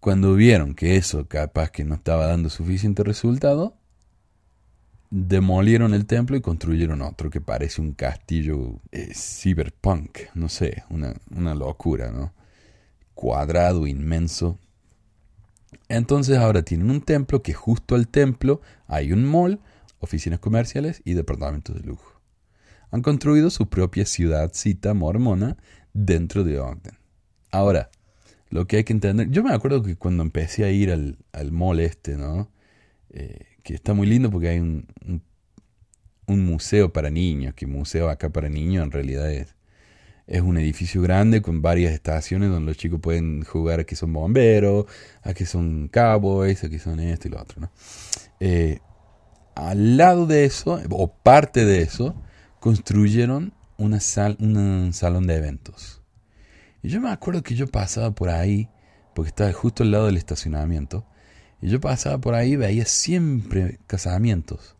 Cuando 0.00 0.34
vieron 0.34 0.74
que 0.74 0.96
eso 0.96 1.28
capaz 1.28 1.70
que 1.70 1.84
no 1.84 1.94
estaba 1.94 2.26
dando 2.26 2.48
suficiente 2.48 3.04
resultado, 3.04 3.76
demolieron 5.10 5.92
el 5.92 6.06
templo 6.06 6.36
y 6.36 6.40
construyeron 6.40 7.02
otro 7.02 7.30
que 7.30 7.40
parece 7.40 7.82
un 7.82 7.92
castillo 7.92 8.80
eh, 8.92 9.12
cyberpunk, 9.14 10.20
no 10.34 10.48
sé, 10.48 10.84
una, 10.88 11.14
una 11.34 11.54
locura, 11.54 12.10
¿no? 12.10 12.32
Cuadrado, 13.14 13.86
inmenso. 13.86 14.58
Entonces 15.88 16.38
ahora 16.38 16.62
tienen 16.62 16.90
un 16.90 17.00
templo 17.00 17.42
que 17.42 17.52
justo 17.52 17.94
al 17.94 18.08
templo 18.08 18.60
hay 18.86 19.12
un 19.12 19.24
mall, 19.24 19.60
oficinas 19.98 20.40
comerciales 20.40 21.02
y 21.04 21.14
departamentos 21.14 21.74
de 21.76 21.82
lujo. 21.82 22.20
Han 22.90 23.02
construido 23.02 23.50
su 23.50 23.68
propia 23.68 24.04
ciudadcita 24.04 24.94
mormona 24.94 25.56
dentro 25.92 26.44
de 26.44 26.58
Ogden. 26.58 26.98
Ahora, 27.50 27.90
lo 28.48 28.66
que 28.66 28.78
hay 28.78 28.84
que 28.84 28.92
entender, 28.92 29.30
yo 29.30 29.44
me 29.44 29.52
acuerdo 29.52 29.82
que 29.82 29.96
cuando 29.96 30.22
empecé 30.22 30.64
a 30.64 30.70
ir 30.70 30.90
al, 30.90 31.18
al 31.32 31.52
mall 31.52 31.80
este, 31.80 32.16
¿no? 32.16 32.50
Eh, 33.10 33.46
que 33.62 33.74
está 33.74 33.94
muy 33.94 34.06
lindo 34.06 34.30
porque 34.30 34.48
hay 34.48 34.58
un, 34.58 34.86
un, 36.26 36.44
museo 36.44 36.92
para 36.92 37.10
niños, 37.10 37.54
que 37.54 37.66
museo 37.66 38.08
acá 38.08 38.30
para 38.30 38.48
niños 38.48 38.84
en 38.84 38.92
realidad 38.92 39.30
es, 39.30 39.54
es 40.30 40.42
un 40.42 40.56
edificio 40.58 41.02
grande 41.02 41.42
con 41.42 41.60
varias 41.60 41.92
estaciones 41.92 42.50
donde 42.50 42.68
los 42.68 42.76
chicos 42.76 43.00
pueden 43.00 43.42
jugar 43.42 43.80
a 43.80 43.84
que 43.84 43.96
son 43.96 44.12
bomberos, 44.12 44.86
a 45.22 45.34
que 45.34 45.44
son 45.44 45.88
cowboys, 45.88 46.62
a 46.62 46.70
que 46.70 46.78
son 46.78 47.00
esto 47.00 47.26
y 47.26 47.32
lo 47.32 47.42
otro. 47.42 47.60
¿no? 47.60 47.70
Eh, 48.38 48.78
al 49.56 49.96
lado 49.96 50.26
de 50.26 50.44
eso, 50.44 50.80
o 50.88 51.12
parte 51.12 51.64
de 51.64 51.82
eso, 51.82 52.14
construyeron 52.60 53.52
una 53.76 53.98
sal, 53.98 54.36
un 54.38 54.92
salón 54.92 55.26
de 55.26 55.34
eventos. 55.34 56.00
Y 56.80 56.90
yo 56.90 57.00
me 57.00 57.10
acuerdo 57.10 57.42
que 57.42 57.56
yo 57.56 57.66
pasaba 57.66 58.12
por 58.12 58.28
ahí, 58.28 58.68
porque 59.16 59.30
estaba 59.30 59.52
justo 59.52 59.82
al 59.82 59.90
lado 59.90 60.06
del 60.06 60.16
estacionamiento, 60.16 61.04
y 61.60 61.68
yo 61.68 61.80
pasaba 61.80 62.18
por 62.18 62.34
ahí 62.34 62.52
y 62.52 62.56
veía 62.56 62.84
siempre 62.84 63.80
casamientos. 63.88 64.76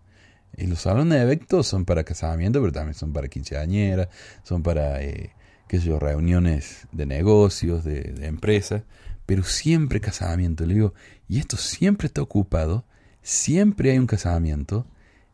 Y 0.57 0.69
los 0.69 0.83
salones 0.83 1.19
de 1.19 1.25
eventos 1.25 1.67
son 1.67 1.85
para 1.85 2.05
casamiento, 2.05 2.61
pero 2.61 2.73
también 2.73 2.95
son 2.95 3.13
para 3.13 3.27
quinceañeras, 3.27 4.09
son 4.45 4.63
para, 4.63 5.03
eh, 5.03 5.33
qué 5.71 5.79
sé 5.79 5.87
yo, 5.87 6.01
reuniones 6.01 6.89
de 6.91 7.07
negocios, 7.07 7.85
de, 7.85 8.27
empresas, 8.27 8.83
pero 9.25 9.45
siempre 9.45 10.01
casamiento. 10.01 10.67
Le 10.67 10.75
digo, 10.75 10.95
y 11.29 11.39
esto 11.39 11.57
siempre 11.57 12.09
está 12.09 12.23
ocupado, 12.23 12.87
siempre 13.23 13.93
hay 13.93 13.99
un 13.99 14.09
casamiento, 14.09 14.85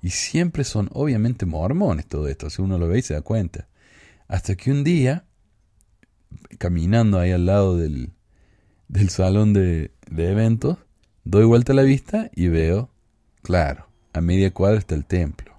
y 0.02 0.10
siempre 0.10 0.62
son 0.64 0.90
obviamente 0.92 1.46
mormones 1.46 2.06
todo 2.06 2.28
esto, 2.28 2.50
si 2.50 2.60
uno 2.60 2.76
lo 2.76 2.86
ve 2.86 2.98
y 2.98 3.02
se 3.02 3.14
da 3.14 3.22
cuenta. 3.22 3.66
Hasta 4.28 4.56
que 4.56 4.70
un 4.70 4.84
día, 4.84 5.24
caminando 6.58 7.18
ahí 7.18 7.30
al 7.30 7.46
lado 7.46 7.78
del, 7.78 8.12
del 8.88 9.08
salón 9.08 9.54
de, 9.54 9.92
de 10.10 10.30
eventos, 10.32 10.76
Doy 11.24 11.46
vuelta 11.46 11.72
a 11.72 11.74
la 11.74 11.82
vista 11.82 12.30
y 12.34 12.48
veo, 12.48 12.90
claro, 13.42 13.88
a 14.12 14.20
media 14.20 14.52
cuadra 14.52 14.78
está 14.78 14.94
el 14.94 15.06
templo. 15.06 15.56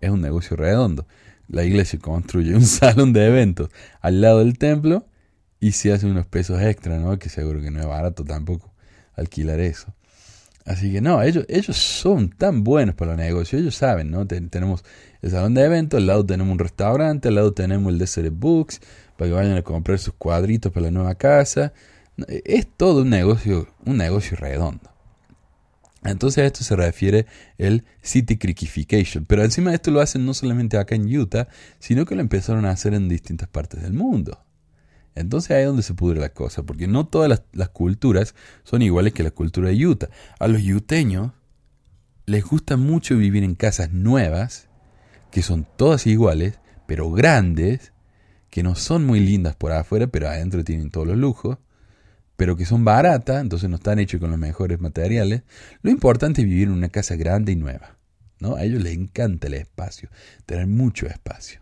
Es 0.00 0.10
un 0.10 0.20
negocio 0.20 0.56
redondo. 0.56 1.06
La 1.50 1.64
iglesia 1.64 1.98
construye 1.98 2.54
un 2.54 2.64
salón 2.66 3.12
de 3.12 3.26
eventos 3.26 3.70
al 4.00 4.20
lado 4.20 4.38
del 4.38 4.56
templo 4.56 5.06
y 5.58 5.72
se 5.72 5.92
hace 5.92 6.06
unos 6.06 6.26
pesos 6.26 6.62
extra, 6.62 6.98
¿no? 6.98 7.18
Que 7.18 7.28
seguro 7.28 7.60
que 7.60 7.70
no 7.70 7.80
es 7.80 7.86
barato 7.86 8.24
tampoco 8.24 8.72
alquilar 9.14 9.60
eso. 9.60 9.92
Así 10.64 10.92
que 10.92 11.00
no, 11.00 11.22
ellos, 11.22 11.46
ellos 11.48 11.76
son 11.76 12.30
tan 12.30 12.62
buenos 12.64 12.94
para 12.94 13.12
los 13.12 13.20
negocios, 13.20 13.60
ellos 13.60 13.74
saben, 13.74 14.10
¿no? 14.10 14.26
tenemos 14.26 14.84
el 15.22 15.30
salón 15.30 15.54
de 15.54 15.64
eventos, 15.64 15.98
al 15.98 16.06
lado 16.06 16.24
tenemos 16.24 16.52
un 16.52 16.58
restaurante, 16.58 17.28
al 17.28 17.34
lado 17.34 17.52
tenemos 17.52 17.92
el 17.92 17.98
Desert 17.98 18.32
Books, 18.32 18.80
para 19.16 19.30
que 19.30 19.34
vayan 19.34 19.56
a 19.56 19.62
comprar 19.62 19.98
sus 19.98 20.14
cuadritos 20.14 20.70
para 20.70 20.84
la 20.86 20.92
nueva 20.92 21.14
casa. 21.14 21.72
Es 22.28 22.66
todo 22.76 23.02
un 23.02 23.10
negocio, 23.10 23.68
un 23.84 23.96
negocio 23.96 24.36
redondo. 24.36 24.89
Entonces 26.04 26.38
a 26.42 26.46
esto 26.46 26.64
se 26.64 26.76
refiere 26.76 27.26
el 27.58 27.84
city 28.00 28.38
creekification. 28.38 29.26
Pero 29.26 29.44
encima 29.44 29.70
de 29.70 29.76
esto 29.76 29.90
lo 29.90 30.00
hacen 30.00 30.24
no 30.24 30.32
solamente 30.32 30.78
acá 30.78 30.94
en 30.94 31.14
Utah, 31.14 31.48
sino 31.78 32.06
que 32.06 32.14
lo 32.14 32.22
empezaron 32.22 32.64
a 32.64 32.70
hacer 32.70 32.94
en 32.94 33.08
distintas 33.08 33.48
partes 33.48 33.82
del 33.82 33.92
mundo. 33.92 34.42
Entonces 35.14 35.50
ahí 35.50 35.62
es 35.62 35.66
donde 35.66 35.82
se 35.82 35.94
pudre 35.94 36.20
la 36.20 36.30
cosa, 36.30 36.62
porque 36.62 36.86
no 36.86 37.06
todas 37.06 37.42
las, 37.52 37.68
culturas 37.68 38.34
son 38.62 38.80
iguales 38.80 39.12
que 39.12 39.22
la 39.22 39.30
cultura 39.30 39.68
de 39.68 39.86
Utah. 39.86 40.08
A 40.38 40.48
los 40.48 40.62
yuteños 40.62 41.32
les 42.26 42.44
gusta 42.44 42.76
mucho 42.76 43.16
vivir 43.16 43.44
en 43.44 43.54
casas 43.54 43.92
nuevas, 43.92 44.68
que 45.30 45.42
son 45.42 45.66
todas 45.76 46.06
iguales, 46.06 46.58
pero 46.86 47.10
grandes, 47.10 47.92
que 48.48 48.62
no 48.62 48.74
son 48.74 49.04
muy 49.04 49.20
lindas 49.20 49.56
por 49.56 49.72
afuera, 49.72 50.06
pero 50.06 50.28
adentro 50.28 50.64
tienen 50.64 50.90
todos 50.90 51.06
los 51.06 51.16
lujos 51.16 51.58
pero 52.40 52.56
que 52.56 52.64
son 52.64 52.86
baratas, 52.86 53.42
entonces 53.42 53.68
no 53.68 53.76
están 53.76 53.98
hechos 53.98 54.18
con 54.18 54.30
los 54.30 54.38
mejores 54.38 54.80
materiales. 54.80 55.42
Lo 55.82 55.90
importante 55.90 56.40
es 56.40 56.48
vivir 56.48 56.68
en 56.68 56.72
una 56.72 56.88
casa 56.88 57.14
grande 57.14 57.52
y 57.52 57.56
nueva. 57.56 57.98
¿no? 58.38 58.56
A 58.56 58.64
ellos 58.64 58.82
les 58.82 58.94
encanta 58.94 59.48
el 59.48 59.52
espacio, 59.52 60.08
tener 60.46 60.66
mucho 60.66 61.06
espacio. 61.06 61.60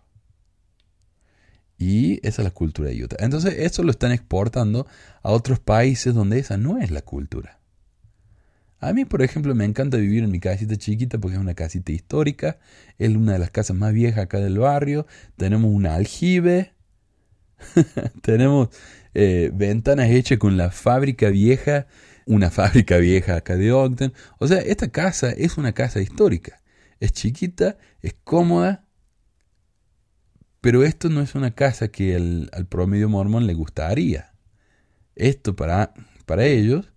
Y 1.79 2.25
esa 2.25 2.43
es 2.43 2.45
la 2.45 2.53
cultura 2.53 2.91
de 2.91 3.03
Utah. 3.03 3.17
Entonces, 3.19 3.57
eso 3.59 3.83
lo 3.83 3.91
están 3.91 4.13
exportando 4.13 4.87
a 5.21 5.33
otros 5.33 5.59
países 5.59 6.15
donde 6.15 6.39
esa 6.39 6.57
no 6.57 6.79
es 6.79 6.93
la 6.93 7.03
cultura. 7.03 7.59
A 8.79 8.93
mí, 8.93 9.05
por 9.05 9.23
ejemplo, 9.23 9.57
me 9.57 9.65
encanta 9.65 9.97
vivir 9.97 10.23
en 10.23 10.31
mi 10.31 10.39
casita 10.39 10.77
chiquita 10.77 11.19
porque 11.19 11.39
es 11.39 11.41
una 11.41 11.55
casita 11.55 11.91
histórica. 11.91 12.61
Es 12.99 13.09
una 13.09 13.33
de 13.33 13.41
las 13.41 13.51
casas 13.51 13.77
más 13.77 13.93
viejas 13.93 14.23
acá 14.23 14.39
del 14.39 14.61
barrio. 14.61 15.09
Tenemos 15.37 15.73
un 15.75 15.87
aljibe. 15.87 16.78
Tenemos 18.23 18.69
eh, 19.15 19.51
ventanas 19.53 20.11
hechas 20.11 20.39
con 20.39 20.57
la 20.57 20.71
fábrica 20.71 21.29
vieja, 21.31 21.87
una 22.27 22.51
fábrica 22.51 22.99
vieja 22.99 23.37
acá 23.37 23.57
de 23.57 23.73
Ogden. 23.73 24.13
O 24.39 24.47
sea, 24.49 24.59
esta 24.59 24.89
casa 24.89 25.31
es 25.31 25.59
una 25.59 25.73
casa 25.73 26.01
histórica. 26.01 26.63
Es 27.01 27.13
chiquita, 27.13 27.79
es 28.03 28.15
cómoda, 28.25 28.85
pero 30.61 30.85
esto 30.85 31.09
no 31.09 31.21
es 31.21 31.35
una 31.35 31.53
casa 31.53 31.89
que 31.89 32.17
al 32.17 32.67
promedio 32.69 33.09
mormón 33.09 33.47
le 33.47 33.55
gustaría. 33.55 34.33
Esto 35.15 35.57
para, 35.57 35.95
para 36.27 36.47
ellos 36.47 36.93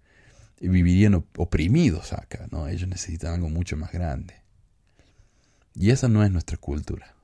vivirían 0.59 1.26
oprimidos 1.38 2.14
acá, 2.14 2.47
¿no? 2.51 2.68
Ellos 2.68 2.88
necesitan 2.88 3.34
algo 3.34 3.49
mucho 3.49 3.78
más 3.78 3.91
grande. 3.91 4.36
Y 5.74 5.89
esa 5.89 6.07
no 6.07 6.24
es 6.24 6.32
nuestra 6.32 6.57
cultura. 6.57 7.16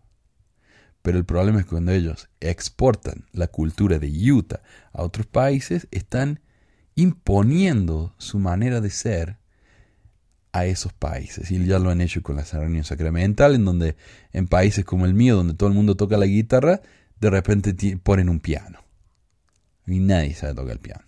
Pero 1.07 1.19
el 1.19 1.23
problema 1.23 1.59
es 1.59 1.63
que 1.63 1.69
cuando 1.69 1.93
ellos 1.93 2.27
exportan 2.41 3.27
la 3.31 3.47
cultura 3.47 3.97
de 3.97 4.09
Utah 4.29 4.61
a 4.91 5.03
otros 5.03 5.25
países, 5.25 5.87
están 5.89 6.41
imponiendo 6.95 8.13
su 8.17 8.39
manera 8.39 8.81
de 8.81 8.89
ser 8.89 9.37
a 10.51 10.65
esos 10.65 10.91
países. 10.91 11.49
Y 11.49 11.65
ya 11.65 11.79
lo 11.79 11.91
han 11.91 12.01
hecho 12.01 12.21
con 12.21 12.35
la 12.35 12.43
reunión 12.43 12.83
sacramental, 12.83 13.55
en 13.55 13.63
donde 13.63 13.95
en 14.33 14.49
países 14.49 14.83
como 14.83 15.05
el 15.05 15.13
mío, 15.13 15.37
donde 15.37 15.53
todo 15.53 15.69
el 15.69 15.75
mundo 15.75 15.95
toca 15.95 16.17
la 16.17 16.25
guitarra, 16.25 16.81
de 17.21 17.29
repente 17.29 17.73
ponen 18.03 18.27
un 18.27 18.41
piano. 18.41 18.79
Y 19.85 19.99
nadie 19.99 20.33
sabe 20.33 20.55
tocar 20.55 20.73
el 20.73 20.79
piano. 20.79 21.05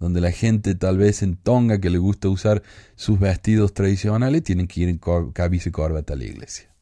Donde 0.00 0.20
la 0.20 0.32
gente 0.32 0.74
tal 0.74 0.98
vez 0.98 1.22
en 1.22 1.36
Tonga, 1.36 1.80
que 1.80 1.90
le 1.90 1.98
gusta 1.98 2.28
usar 2.28 2.64
sus 2.96 3.20
vestidos 3.20 3.72
tradicionales, 3.72 4.42
tienen 4.42 4.66
que 4.66 4.80
ir 4.80 4.88
en 4.88 4.96
y 4.96 5.70
corbata 5.70 6.14
a 6.14 6.16
la 6.16 6.24
iglesia. 6.24 6.73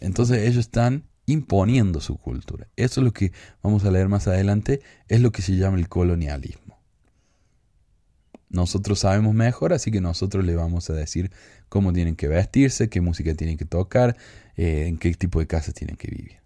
Entonces 0.00 0.38
ellos 0.48 0.58
están 0.58 1.04
imponiendo 1.26 2.00
su 2.00 2.16
cultura. 2.16 2.68
Eso 2.76 3.00
es 3.00 3.04
lo 3.04 3.12
que 3.12 3.32
vamos 3.62 3.84
a 3.84 3.90
leer 3.90 4.08
más 4.08 4.26
adelante, 4.28 4.80
es 5.08 5.20
lo 5.20 5.32
que 5.32 5.42
se 5.42 5.56
llama 5.56 5.78
el 5.78 5.88
colonialismo. 5.88 6.78
Nosotros 8.50 9.00
sabemos 9.00 9.34
mejor, 9.34 9.72
así 9.72 9.90
que 9.90 10.00
nosotros 10.00 10.44
le 10.44 10.54
vamos 10.54 10.88
a 10.88 10.92
decir 10.92 11.32
cómo 11.68 11.92
tienen 11.92 12.14
que 12.14 12.28
vestirse, 12.28 12.88
qué 12.88 13.00
música 13.00 13.34
tienen 13.34 13.56
que 13.56 13.64
tocar, 13.64 14.16
eh, 14.56 14.86
en 14.86 14.96
qué 14.96 15.12
tipo 15.14 15.40
de 15.40 15.46
casa 15.46 15.72
tienen 15.72 15.96
que 15.96 16.08
vivir. 16.08 16.36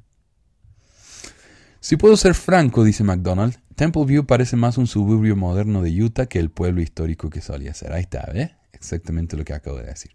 Si 1.80 1.97
puedo 1.97 2.16
ser 2.16 2.34
franco, 2.34 2.82
dice 2.82 3.05
McDonald, 3.05 3.57
Temple 3.76 4.05
View 4.07 4.26
parece 4.26 4.57
más 4.57 4.78
un 4.78 4.86
suburbio 4.86 5.36
moderno 5.36 5.82
de 5.82 6.03
Utah 6.03 6.26
que 6.26 6.39
el 6.39 6.51
pueblo 6.51 6.80
histórico 6.80 7.30
que 7.30 7.41
solía 7.41 7.74
ser. 7.74 7.93
Ahí 7.93 8.03
está, 8.03 8.30
¿eh? 8.34 8.57
Exactamente 8.72 9.36
lo 9.36 9.45
que 9.45 9.53
acabo 9.53 9.76
de 9.78 9.86
decir. 9.86 10.12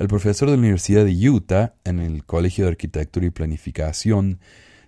El 0.00 0.08
profesor 0.08 0.48
de 0.48 0.56
la 0.56 0.60
Universidad 0.60 1.04
de 1.04 1.28
Utah 1.28 1.74
en 1.84 1.98
el 1.98 2.24
Colegio 2.24 2.64
de 2.64 2.70
Arquitectura 2.70 3.26
y 3.26 3.30
Planificación, 3.30 4.40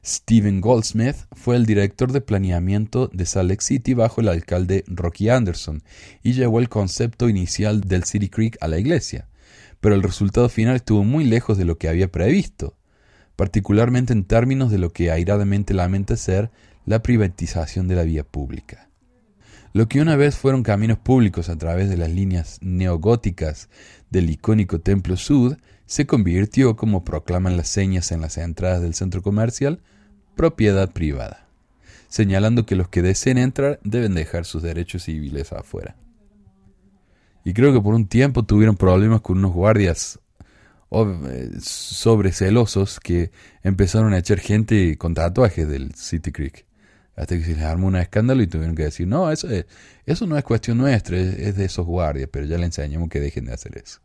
Stephen 0.02 0.62
Goldsmith, 0.62 1.16
fue 1.32 1.56
el 1.56 1.66
director 1.66 2.12
de 2.12 2.22
planeamiento 2.22 3.08
de 3.12 3.26
Salt 3.26 3.50
Lake 3.50 3.62
City 3.62 3.92
bajo 3.92 4.22
el 4.22 4.28
alcalde 4.28 4.84
Rocky 4.86 5.28
Anderson 5.28 5.82
y 6.22 6.32
llevó 6.32 6.60
el 6.60 6.70
concepto 6.70 7.28
inicial 7.28 7.82
del 7.82 8.04
City 8.04 8.30
Creek 8.30 8.56
a 8.62 8.68
la 8.68 8.78
iglesia. 8.78 9.28
Pero 9.82 9.94
el 9.94 10.02
resultado 10.02 10.48
final 10.48 10.76
estuvo 10.76 11.04
muy 11.04 11.24
lejos 11.24 11.58
de 11.58 11.66
lo 11.66 11.76
que 11.76 11.90
había 11.90 12.10
previsto, 12.10 12.78
particularmente 13.36 14.14
en 14.14 14.24
términos 14.24 14.70
de 14.70 14.78
lo 14.78 14.94
que 14.94 15.10
airadamente 15.10 15.74
lamenta 15.74 16.16
ser 16.16 16.50
la 16.86 17.02
privatización 17.02 17.86
de 17.86 17.96
la 17.96 18.04
vía 18.04 18.24
pública. 18.24 18.88
Lo 19.74 19.88
que 19.88 20.02
una 20.02 20.16
vez 20.16 20.36
fueron 20.36 20.62
caminos 20.62 20.98
públicos 20.98 21.48
a 21.48 21.56
través 21.56 21.88
de 21.88 21.96
las 21.96 22.10
líneas 22.10 22.58
neogóticas 22.60 23.70
del 24.12 24.30
icónico 24.30 24.80
Templo 24.80 25.16
Sud 25.16 25.56
se 25.86 26.06
convirtió, 26.06 26.76
como 26.76 27.04
proclaman 27.04 27.56
las 27.56 27.68
señas 27.68 28.12
en 28.12 28.20
las 28.20 28.38
entradas 28.38 28.82
del 28.82 28.94
centro 28.94 29.22
comercial, 29.22 29.80
propiedad 30.36 30.92
privada, 30.92 31.48
señalando 32.08 32.64
que 32.64 32.76
los 32.76 32.88
que 32.88 33.02
deseen 33.02 33.38
entrar 33.38 33.80
deben 33.82 34.14
dejar 34.14 34.44
sus 34.44 34.62
derechos 34.62 35.04
civiles 35.04 35.52
afuera. 35.52 35.96
Y 37.44 37.54
creo 37.54 37.72
que 37.72 37.80
por 37.80 37.94
un 37.94 38.06
tiempo 38.06 38.44
tuvieron 38.44 38.76
problemas 38.76 39.22
con 39.22 39.38
unos 39.38 39.52
guardias 39.52 40.20
eh, 40.92 41.50
sobrecelosos 41.60 43.00
que 43.00 43.32
empezaron 43.62 44.12
a 44.12 44.18
echar 44.18 44.38
gente 44.38 44.96
con 44.98 45.14
tatuajes 45.14 45.66
del 45.66 45.94
City 45.94 46.30
Creek. 46.30 46.66
Hasta 47.14 47.36
que 47.36 47.44
se 47.44 47.54
les 47.54 47.64
armó 47.64 47.88
un 47.88 47.96
escándalo 47.96 48.42
y 48.42 48.46
tuvieron 48.46 48.74
que 48.74 48.84
decir, 48.84 49.06
no, 49.06 49.30
eso, 49.30 49.48
eso 50.06 50.26
no 50.26 50.38
es 50.38 50.44
cuestión 50.44 50.78
nuestra, 50.78 51.18
es, 51.18 51.56
de 51.56 51.64
esos 51.64 51.86
guardias, 51.86 52.28
pero 52.32 52.46
ya 52.46 52.56
le 52.56 52.64
enseñamos 52.64 53.10
que 53.10 53.20
dejen 53.20 53.46
de 53.46 53.52
hacer 53.52 53.76
eso. 53.76 54.00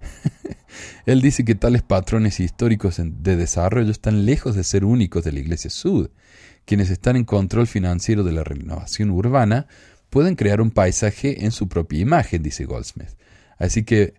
Él 1.06 1.20
dice 1.20 1.44
que 1.44 1.54
tales 1.54 1.82
patrones 1.82 2.38
históricos 2.38 3.00
de 3.00 3.36
desarrollo 3.36 3.90
están 3.90 4.24
lejos 4.24 4.54
de 4.54 4.62
ser 4.62 4.84
únicos 4.84 5.24
de 5.24 5.32
la 5.32 5.40
Iglesia 5.40 5.70
Sud. 5.70 6.10
Quienes 6.64 6.90
están 6.90 7.16
en 7.16 7.24
control 7.24 7.66
financiero 7.66 8.22
de 8.22 8.32
la 8.32 8.44
renovación 8.44 9.10
urbana 9.10 9.66
pueden 10.08 10.36
crear 10.36 10.60
un 10.60 10.70
paisaje 10.70 11.44
en 11.44 11.50
su 11.50 11.68
propia 11.68 11.98
imagen, 12.00 12.42
dice 12.42 12.66
Goldsmith. 12.66 13.16
Así 13.58 13.82
que, 13.82 14.14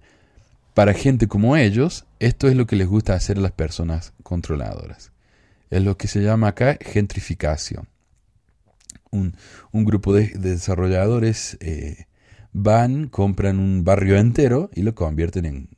para 0.74 0.94
gente 0.94 1.28
como 1.28 1.56
ellos, 1.56 2.06
esto 2.20 2.50
es 2.50 2.56
lo 2.56 2.68
que 2.68 2.76
les 2.76 2.88
gusta 2.88 3.14
hacer 3.14 3.38
a 3.38 3.42
las 3.42 3.54
personas 3.54 4.14
controladoras. 4.24 5.14
Es 5.70 5.82
lo 5.84 5.98
que 5.98 6.08
se 6.08 6.22
llama 6.22 6.50
acá 6.50 6.78
gentrificación 6.82 7.88
un, 9.12 9.34
grupo 9.74 10.14
de, 10.14 10.28
desarrolladores 10.30 11.58
eh, 11.62 12.06
van, 12.52 13.08
compran 13.08 13.60
un 13.60 13.84
barrio 13.84 14.18
entero 14.18 14.70
y 14.74 14.82
lo 14.82 14.96
convierten 14.96 15.46
en, 15.46 15.70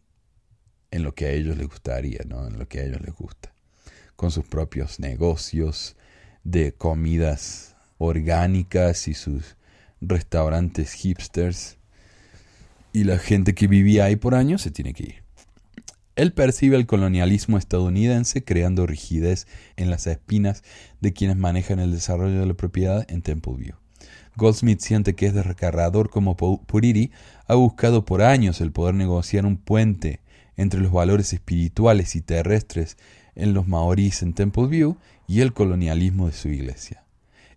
en 0.91 1.03
lo 1.03 1.13
que 1.13 1.25
a 1.25 1.31
ellos 1.31 1.57
les 1.57 1.67
gustaría, 1.67 2.21
¿no? 2.25 2.47
en 2.47 2.57
lo 2.57 2.67
que 2.67 2.79
a 2.79 2.83
ellos 2.83 3.01
les 3.01 3.13
gusta, 3.13 3.53
con 4.15 4.31
sus 4.31 4.45
propios 4.45 4.99
negocios 4.99 5.95
de 6.43 6.73
comidas 6.73 7.75
orgánicas 7.97 9.07
y 9.07 9.13
sus 9.13 9.57
restaurantes 10.01 10.93
hipsters. 10.93 11.77
Y 12.93 13.03
la 13.03 13.19
gente 13.19 13.53
que 13.53 13.67
vivía 13.67 14.05
ahí 14.05 14.15
por 14.15 14.33
años 14.33 14.61
se 14.61 14.71
tiene 14.71 14.93
que 14.93 15.03
ir. 15.03 15.26
Él 16.17 16.33
percibe 16.33 16.77
el 16.77 16.87
colonialismo 16.87 17.59
estadounidense 17.59 18.43
creando 18.43 18.87
rigidez 18.87 19.45
en 19.75 19.91
las 19.91 20.07
espinas 20.07 20.63
de 20.99 21.13
quienes 21.13 21.37
manejan 21.37 21.77
el 21.79 21.91
desarrollo 21.91 22.39
de 22.39 22.47
la 22.47 22.55
propiedad 22.55 23.05
en 23.07 23.21
Temple 23.21 23.53
View. 23.55 23.75
Goldsmith 24.35 24.79
siente 24.79 25.13
que 25.13 25.27
es 25.27 25.35
descarrador 25.35 26.09
como 26.09 26.35
Puriri 26.35 27.11
ha 27.45 27.53
buscado 27.53 28.03
por 28.03 28.23
años 28.23 28.61
el 28.61 28.71
poder 28.71 28.95
negociar 28.95 29.45
un 29.45 29.57
puente 29.57 30.21
entre 30.55 30.79
los 30.79 30.91
valores 30.91 31.33
espirituales 31.33 32.15
y 32.15 32.21
terrestres 32.21 32.97
en 33.35 33.53
los 33.53 33.67
maoríes 33.67 34.23
en 34.23 34.33
Temple 34.33 34.65
View 34.65 34.97
y 35.27 35.41
el 35.41 35.53
colonialismo 35.53 36.25
de 36.25 36.33
su 36.33 36.49
iglesia. 36.49 37.03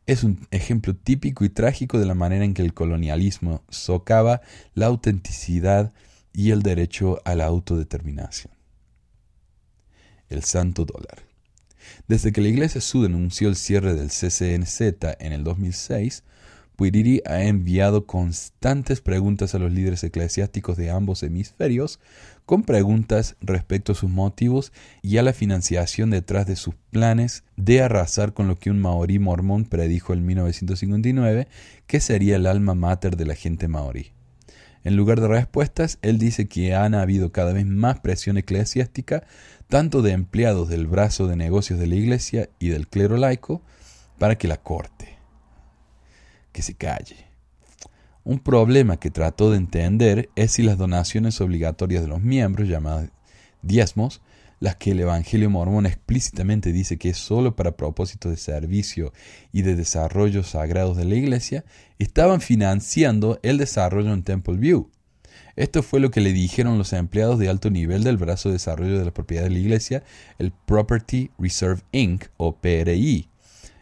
Es 0.05 0.23
un 0.23 0.47
ejemplo 0.51 0.95
típico 0.95 1.47
y 1.47 1.49
trágico 1.49 1.99
de 1.99 2.05
la 2.05 2.15
manera 2.15 2.45
en 2.45 2.53
que 2.53 2.61
el 2.61 2.75
colonialismo 2.75 3.63
socava 3.71 4.43
la 4.75 4.87
autenticidad 4.87 5.95
y 6.33 6.51
el 6.51 6.62
derecho 6.62 7.20
a 7.24 7.35
la 7.35 7.47
autodeterminación. 7.47 8.53
El 10.28 10.45
santo 10.45 10.85
dólar. 10.85 11.24
Desde 12.09 12.33
que 12.33 12.41
la 12.41 12.49
Iglesia 12.49 12.81
Sud 12.81 13.07
anunció 13.07 13.49
el 13.49 13.57
cierre 13.57 13.95
del 13.95 14.09
CCNZ 14.09 14.81
en 15.18 15.33
el 15.33 15.45
2006, 15.45 16.22
Puriri 16.81 17.20
ha 17.26 17.43
enviado 17.43 18.07
constantes 18.07 19.03
preguntas 19.03 19.55
a 19.55 19.59
los 19.59 19.70
líderes 19.70 20.03
eclesiásticos 20.03 20.78
de 20.78 20.89
ambos 20.91 21.22
hemisferios 21.22 22.01
con 22.47 22.62
preguntas 22.62 23.37
respecto 23.43 23.93
a 23.93 23.95
sus 23.95 24.09
motivos 24.09 24.72
y 25.03 25.18
a 25.18 25.22
la 25.22 25.35
financiación 25.35 26.09
detrás 26.09 26.47
de 26.47 26.57
sus 26.57 26.74
planes 26.91 27.45
de 27.57 27.83
arrasar 27.83 28.33
con 28.33 28.49
lo 28.49 28.59
que 28.59 28.70
un 28.70 28.78
maorí 28.78 29.18
mormón 29.18 29.66
predijo 29.66 30.14
en 30.14 30.24
1959 30.24 31.49
que 31.87 32.01
sería 32.01 32.37
el 32.37 32.47
alma 32.47 32.74
mater 32.74 33.18
de 33.18 33.26
la 33.26 33.35
gente 33.35 33.68
maorí. 33.68 34.12
En 34.83 34.97
lugar 34.97 35.20
de 35.20 35.28
respuestas, 35.28 35.99
él 36.03 36.18
dice 36.18 36.49
que 36.49 36.74
han 36.74 36.95
habido 36.95 37.33
cada 37.33 37.53
vez 37.53 37.66
más 37.66 38.01
presión 38.01 38.39
eclesiástica, 38.39 39.24
tanto 39.68 40.03
de 40.03 40.12
empleados 40.12 40.68
del 40.68 40.87
brazo 40.87 41.26
de 41.26 41.37
negocios 41.37 41.78
de 41.78 41.87
la 41.87 41.97
iglesia 41.97 42.49
y 42.59 42.68
del 42.68 42.89
clero 42.89 43.16
laico, 43.16 43.62
para 44.18 44.37
que 44.37 44.49
la 44.49 44.59
corte, 44.59 45.18
que 46.53 46.62
se 46.62 46.74
calle. 46.74 47.26
Un 48.24 48.39
problema 48.39 48.99
que 48.99 49.11
trató 49.11 49.51
de 49.51 49.57
entender 49.57 50.31
es 50.37 50.53
si 50.53 50.62
las 50.62 50.78
donaciones 50.78 51.41
obligatorias 51.41 52.03
de 52.03 52.09
los 52.09 52.20
miembros, 52.20 52.68
llamadas 52.68 53.11
diezmos, 53.62 54.20
las 54.61 54.77
que 54.77 54.93
el 54.93 55.01
Evangelio 55.01 55.51
mormón 55.51 55.87
explícitamente 55.87 56.73
dice 56.73 56.99
que 56.99 57.11
es 57.11 57.17
solo 57.17 57.57
para 57.57 57.77
propósitos 57.77 58.31
de 58.31 58.37
servicio 58.37 59.13
y 59.53 59.63
de 59.63 59.75
desarrollo 59.75 60.45
sagrados 60.45 60.97
de 60.97 61.07
la 61.07 61.17
iglesia, 61.17 61.65
estaban 61.99 62.41
financiando 62.41 63.41
el 63.43 63.59
desarrollo 63.59 64.13
en 64.13 64.23
Temple 64.23 64.59
View. 64.59 64.91
Esto 65.57 65.83
fue 65.83 66.01
lo 66.01 66.11
que 66.11 66.21
le 66.21 66.33
dijeron 66.33 66.79
los 66.79 66.93
empleados 66.93 67.39
de 67.39 67.49
alto 67.49 67.71
nivel 67.71 68.05
del 68.05 68.17
brazo 68.17 68.49
de 68.49 68.55
desarrollo 68.55 68.99
de 68.99 69.05
la 69.05 69.13
propiedad 69.13 69.45
de 69.45 69.51
la 69.51 69.59
iglesia, 69.59 70.05
el 70.39 70.53
Property 70.53 71.31
Reserve 71.39 71.83
Inc. 71.93 72.27
o 72.37 72.57
PRI, 72.57 73.29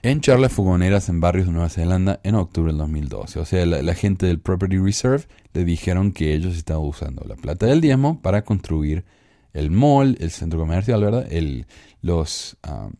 en 0.03 0.21
charlas 0.21 0.53
fogoneras 0.53 1.09
en 1.09 1.21
barrios 1.21 1.47
de 1.47 1.53
Nueva 1.53 1.69
Zelanda 1.69 2.21
en 2.23 2.37
octubre 2.37 2.73
del 2.73 2.79
2012. 2.79 3.41
O 3.41 3.45
sea, 3.45 3.67
la, 3.67 3.95
gente 3.95 4.27
del 4.27 4.39
Property 4.39 4.79
Reserve 4.79 5.25
le 5.53 5.65
dijeron 5.65 6.13
que 6.13 6.35
ellos 6.35 6.57
estaban 6.57 6.85
usando 6.85 7.25
la 7.27 7.37
plata 7.37 7.67
del 7.67 7.81
diezmo 7.81 8.21
para 8.23 8.43
construir 8.43 9.05
el 9.53 9.71
mall, 9.71 10.17
el 10.21 10.31
centro 10.31 10.59
comercial, 10.59 11.03
¿verdad? 11.03 11.27
El, 11.31 11.67
los, 12.03 12.57
ah, 12.63 12.91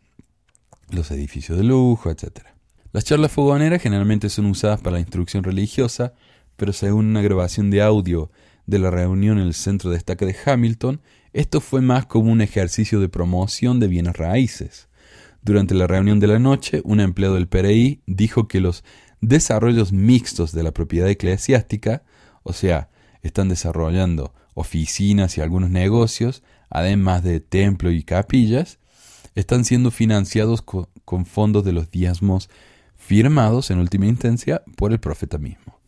los 0.91 1.11
edificios 1.11 1.59
de 1.59 1.65
lujo, 1.65 2.11
etc. 2.11 2.41
Las 2.93 3.05
charlas 3.05 3.33
fogoneras 3.33 3.83
generalmente 3.83 4.29
son 4.29 4.47
usadas 4.47 4.81
para 4.81 4.95
la 4.95 5.01
instrucción 5.01 5.45
religiosa, 5.45 6.15
pero 6.57 6.73
según 6.73 7.07
una 7.07 7.23
grabación 7.23 7.71
de 7.71 7.83
audio 7.83 8.31
de 8.67 8.79
la 8.79 8.91
reunión 8.91 9.39
en 9.39 9.47
el 9.47 9.55
centro 9.55 9.91
de 9.91 9.97
destaque 9.97 10.27
de 10.27 10.37
Hamilton, 10.45 11.01
esto 11.33 11.61
fue 11.61 11.81
más 11.81 12.07
como 12.07 12.33
un 12.33 12.41
ejercicio 12.41 13.01
de 13.01 13.09
promoción 13.09 13.81
de 13.81 13.89
bienes 13.89 14.17
raíces. 14.17 14.89
Durante 15.43 15.75
la 15.75 15.87
reunión 15.87 16.21
de 16.21 16.27
la 16.27 16.39
noche, 16.39 16.81
un 16.85 17.01
empleado 17.01 17.35
del 17.35 17.49
PRI 17.49 18.03
dijo 18.07 18.49
que 18.49 18.61
los 18.61 18.85
desarrollos 19.21 19.93
mixtos 19.93 20.53
de 20.53 20.63
la 20.63 20.73
propiedad 20.73 21.09
eclesiástica, 21.09 22.03
o 22.43 22.53
sea, 22.53 22.89
están 23.23 23.49
desarrollando 23.49 24.35
oficinas 24.59 25.39
y 25.39 25.41
algunos 25.41 25.71
negocios, 25.71 26.43
además 26.69 27.23
de 27.23 27.39
templo 27.39 27.93
y 27.93 28.03
capillas, 28.03 28.79
están 29.37 29.65
siendo 29.65 29.93
financiados 29.93 30.63
con, 30.63 31.27
fondos 31.27 31.65
de 31.65 31.73
los 31.73 31.93
diezmos 31.93 32.51
firmados 32.97 33.71
en 33.71 33.79
última 33.79 34.07
instancia 34.07 34.63
por 34.77 34.91
el 34.91 34.99
profeta 34.99 35.39
mismo. 35.39 35.79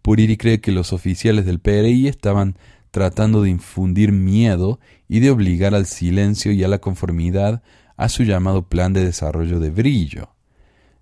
Puriri 0.00 0.36
cree 0.36 0.60
que 0.60 0.70
los 0.70 0.92
oficiales 0.92 1.44
del 1.44 1.58
PRI 1.58 2.06
estaban 2.06 2.56
tratando 2.92 3.42
de 3.42 3.50
infundir 3.50 4.12
miedo 4.12 4.78
y 5.08 5.18
de 5.18 5.30
obligar 5.30 5.74
al 5.74 5.86
silencio 5.86 6.52
y 6.52 6.62
a 6.62 6.68
la 6.68 6.78
conformidad 6.78 7.62
a 7.96 8.08
su 8.08 8.22
llamado 8.22 8.68
plan 8.68 8.92
de 8.92 9.04
desarrollo 9.04 9.58
de 9.58 9.70
brillo. 9.70 10.28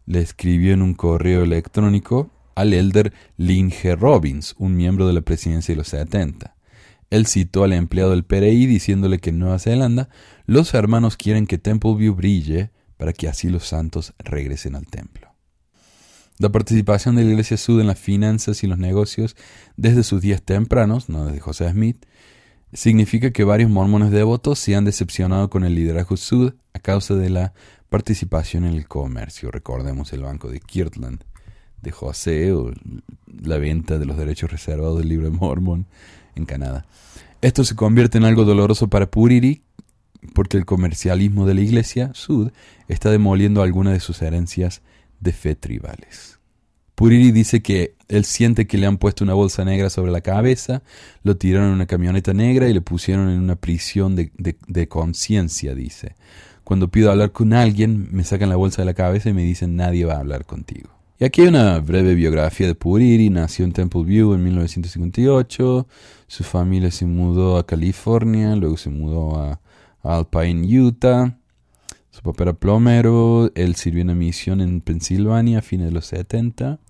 Le 0.06 0.20
escribió 0.20 0.72
en 0.72 0.80
un 0.80 0.94
correo 0.94 1.42
electrónico 1.42 2.30
al 2.54 2.72
elder 2.72 3.12
G. 3.38 3.98
Robbins, 3.98 4.54
un 4.58 4.76
miembro 4.76 5.06
de 5.06 5.12
la 5.12 5.20
presidencia 5.20 5.72
de 5.72 5.76
los 5.76 5.88
70. 5.88 6.54
Él 7.12 7.26
citó 7.26 7.62
al 7.62 7.74
empleado 7.74 8.12
del 8.12 8.24
PRI 8.24 8.64
diciéndole 8.64 9.18
que 9.18 9.28
en 9.28 9.38
Nueva 9.38 9.58
Zelanda 9.58 10.08
los 10.46 10.72
hermanos 10.72 11.18
quieren 11.18 11.46
que 11.46 11.58
Templeview 11.58 12.14
brille 12.14 12.70
para 12.96 13.12
que 13.12 13.28
así 13.28 13.50
los 13.50 13.66
santos 13.68 14.14
regresen 14.18 14.76
al 14.76 14.86
templo. 14.86 15.28
La 16.38 16.48
participación 16.48 17.16
de 17.16 17.24
la 17.24 17.32
Iglesia 17.32 17.58
Sud 17.58 17.82
en 17.82 17.86
las 17.86 17.98
finanzas 17.98 18.64
y 18.64 18.66
los 18.66 18.78
negocios 18.78 19.36
desde 19.76 20.04
sus 20.04 20.22
días 20.22 20.40
tempranos, 20.40 21.10
no 21.10 21.26
desde 21.26 21.40
José 21.40 21.70
Smith, 21.70 22.02
significa 22.72 23.30
que 23.30 23.44
varios 23.44 23.70
mormones 23.70 24.10
devotos 24.10 24.58
se 24.58 24.74
han 24.74 24.86
decepcionado 24.86 25.50
con 25.50 25.64
el 25.64 25.74
liderazgo 25.74 26.16
Sud 26.16 26.54
a 26.72 26.78
causa 26.78 27.14
de 27.14 27.28
la 27.28 27.52
participación 27.90 28.64
en 28.64 28.72
el 28.72 28.88
comercio. 28.88 29.50
Recordemos 29.50 30.14
el 30.14 30.22
banco 30.22 30.48
de 30.48 30.60
Kirtland 30.60 31.22
de 31.82 31.90
José 31.90 32.52
o 32.52 32.72
la 33.26 33.58
venta 33.58 33.98
de 33.98 34.06
los 34.06 34.16
derechos 34.16 34.50
reservados 34.50 34.98
del 34.98 35.10
libro 35.10 35.30
de 35.30 35.36
Mormon 35.36 35.86
en 36.34 36.44
Canadá. 36.44 36.86
Esto 37.40 37.64
se 37.64 37.74
convierte 37.74 38.18
en 38.18 38.24
algo 38.24 38.44
doloroso 38.44 38.88
para 38.88 39.10
Puriri 39.10 39.62
porque 40.34 40.56
el 40.56 40.64
comercialismo 40.64 41.46
de 41.46 41.54
la 41.54 41.60
iglesia 41.60 42.12
Sud 42.14 42.52
está 42.88 43.10
demoliendo 43.10 43.62
algunas 43.62 43.92
de 43.92 44.00
sus 44.00 44.22
herencias 44.22 44.82
de 45.20 45.32
fe 45.32 45.54
tribales. 45.54 46.38
Puriri 46.94 47.32
dice 47.32 47.62
que 47.62 47.96
él 48.08 48.24
siente 48.24 48.66
que 48.66 48.78
le 48.78 48.86
han 48.86 48.98
puesto 48.98 49.24
una 49.24 49.34
bolsa 49.34 49.64
negra 49.64 49.90
sobre 49.90 50.12
la 50.12 50.20
cabeza, 50.20 50.82
lo 51.22 51.36
tiraron 51.36 51.68
en 51.68 51.74
una 51.74 51.86
camioneta 51.86 52.32
negra 52.34 52.68
y 52.68 52.74
le 52.74 52.80
pusieron 52.80 53.28
en 53.30 53.40
una 53.40 53.56
prisión 53.56 54.14
de, 54.14 54.30
de 54.36 54.88
conciencia, 54.88 55.74
dice. 55.74 56.14
Cuando 56.64 56.88
pido 56.88 57.10
hablar 57.10 57.32
con 57.32 57.54
alguien, 57.54 58.08
me 58.12 58.24
sacan 58.24 58.50
la 58.50 58.56
bolsa 58.56 58.82
de 58.82 58.86
la 58.86 58.94
cabeza 58.94 59.30
y 59.30 59.32
me 59.32 59.42
dicen 59.42 59.74
nadie 59.74 60.04
va 60.04 60.14
a 60.14 60.20
hablar 60.20 60.44
contigo. 60.44 60.90
Y 61.22 61.24
aquí 61.24 61.42
hay 61.42 61.46
una 61.46 61.78
breve 61.78 62.16
biografía 62.16 62.66
de 62.66 62.74
Puriri. 62.74 63.30
Nació 63.30 63.64
en 63.64 63.70
Temple 63.70 64.02
View 64.02 64.34
en 64.34 64.42
1958. 64.42 65.86
Su 66.26 66.42
familia 66.42 66.90
se 66.90 67.06
mudó 67.06 67.58
a 67.58 67.64
California, 67.64 68.56
luego 68.56 68.76
se 68.76 68.90
mudó 68.90 69.38
a 69.38 69.60
Alpine, 70.02 70.66
Utah. 70.80 71.38
Su 72.10 72.22
papá 72.22 72.42
era 72.42 72.54
plomero. 72.54 73.52
Él 73.54 73.76
sirvió 73.76 74.00
en 74.00 74.08
una 74.08 74.18
misión 74.18 74.60
en 74.60 74.80
Pensilvania 74.80 75.60
a 75.60 75.62
fines 75.62 75.86
de 75.86 75.92
los 75.92 76.06
70. 76.06 76.80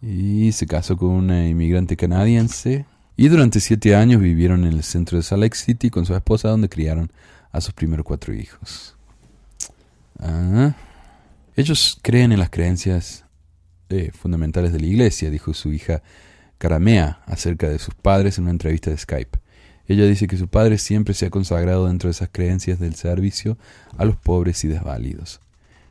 Y 0.00 0.52
se 0.52 0.68
casó 0.68 0.96
con 0.96 1.08
una 1.08 1.48
inmigrante 1.48 1.96
canadiense. 1.96 2.86
Y 3.16 3.26
durante 3.26 3.58
siete 3.58 3.96
años 3.96 4.20
vivieron 4.20 4.64
en 4.64 4.74
el 4.74 4.84
centro 4.84 5.18
de 5.18 5.24
Salt 5.24 5.42
Lake 5.42 5.56
City 5.56 5.90
con 5.90 6.06
su 6.06 6.14
esposa, 6.14 6.50
donde 6.50 6.68
criaron 6.68 7.10
a 7.50 7.60
sus 7.60 7.74
primeros 7.74 8.06
cuatro 8.06 8.32
hijos. 8.32 8.94
Ah. 10.20 10.72
Ellos 11.54 11.98
creen 12.00 12.32
en 12.32 12.38
las 12.38 12.48
creencias 12.48 13.26
eh, 13.90 14.10
fundamentales 14.14 14.72
de 14.72 14.80
la 14.80 14.86
iglesia, 14.86 15.30
dijo 15.30 15.52
su 15.52 15.70
hija 15.70 16.02
Caramea 16.56 17.20
acerca 17.26 17.68
de 17.68 17.78
sus 17.78 17.94
padres 17.94 18.38
en 18.38 18.44
una 18.44 18.52
entrevista 18.52 18.90
de 18.90 18.96
Skype. 18.96 19.38
Ella 19.86 20.06
dice 20.06 20.26
que 20.26 20.38
su 20.38 20.48
padre 20.48 20.78
siempre 20.78 21.12
se 21.12 21.26
ha 21.26 21.30
consagrado 21.30 21.88
dentro 21.88 22.08
de 22.08 22.12
esas 22.12 22.30
creencias 22.32 22.78
del 22.78 22.94
servicio 22.94 23.58
a 23.98 24.06
los 24.06 24.16
pobres 24.16 24.64
y 24.64 24.68
desvalidos. 24.68 25.40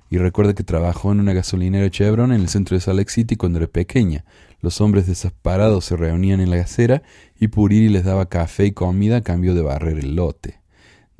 Y 0.10 0.18
recuerda 0.18 0.56
que 0.56 0.64
trabajó 0.64 1.12
en 1.12 1.20
una 1.20 1.34
gasolinera 1.34 1.92
Chevron 1.92 2.32
en 2.32 2.42
el 2.42 2.50
centro 2.50 2.76
de 2.76 2.82
Salt 2.82 2.98
Lake 2.98 3.12
City 3.12 3.36
cuando 3.36 3.60
era 3.60 3.68
pequeña. 3.68 4.26
Los 4.62 4.82
hombres 4.82 5.06
desasparados 5.06 5.86
se 5.86 5.96
reunían 5.96 6.42
en 6.42 6.50
la 6.50 6.58
acera 6.58 7.04
y 7.40 7.50
Puriri 7.50 7.90
les 7.90 8.04
daba 8.04 8.30
café 8.30 8.66
y 8.66 8.72
comida 8.72 9.18
a 9.18 9.22
cambio 9.22 9.54
de 9.54 9.62
barrer 9.62 10.00
el 10.00 10.16
lote. 10.16 10.60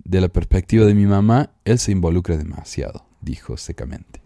De 0.04 0.20
la 0.20 0.30
perspectiva 0.30 0.86
de 0.86 0.96
mi 0.96 1.06
mamá, 1.06 1.52
él 1.64 1.78
se 1.78 1.92
involucra 1.92 2.38
demasiado, 2.38 3.06
dijo 3.22 3.56
secamente. 3.56 4.21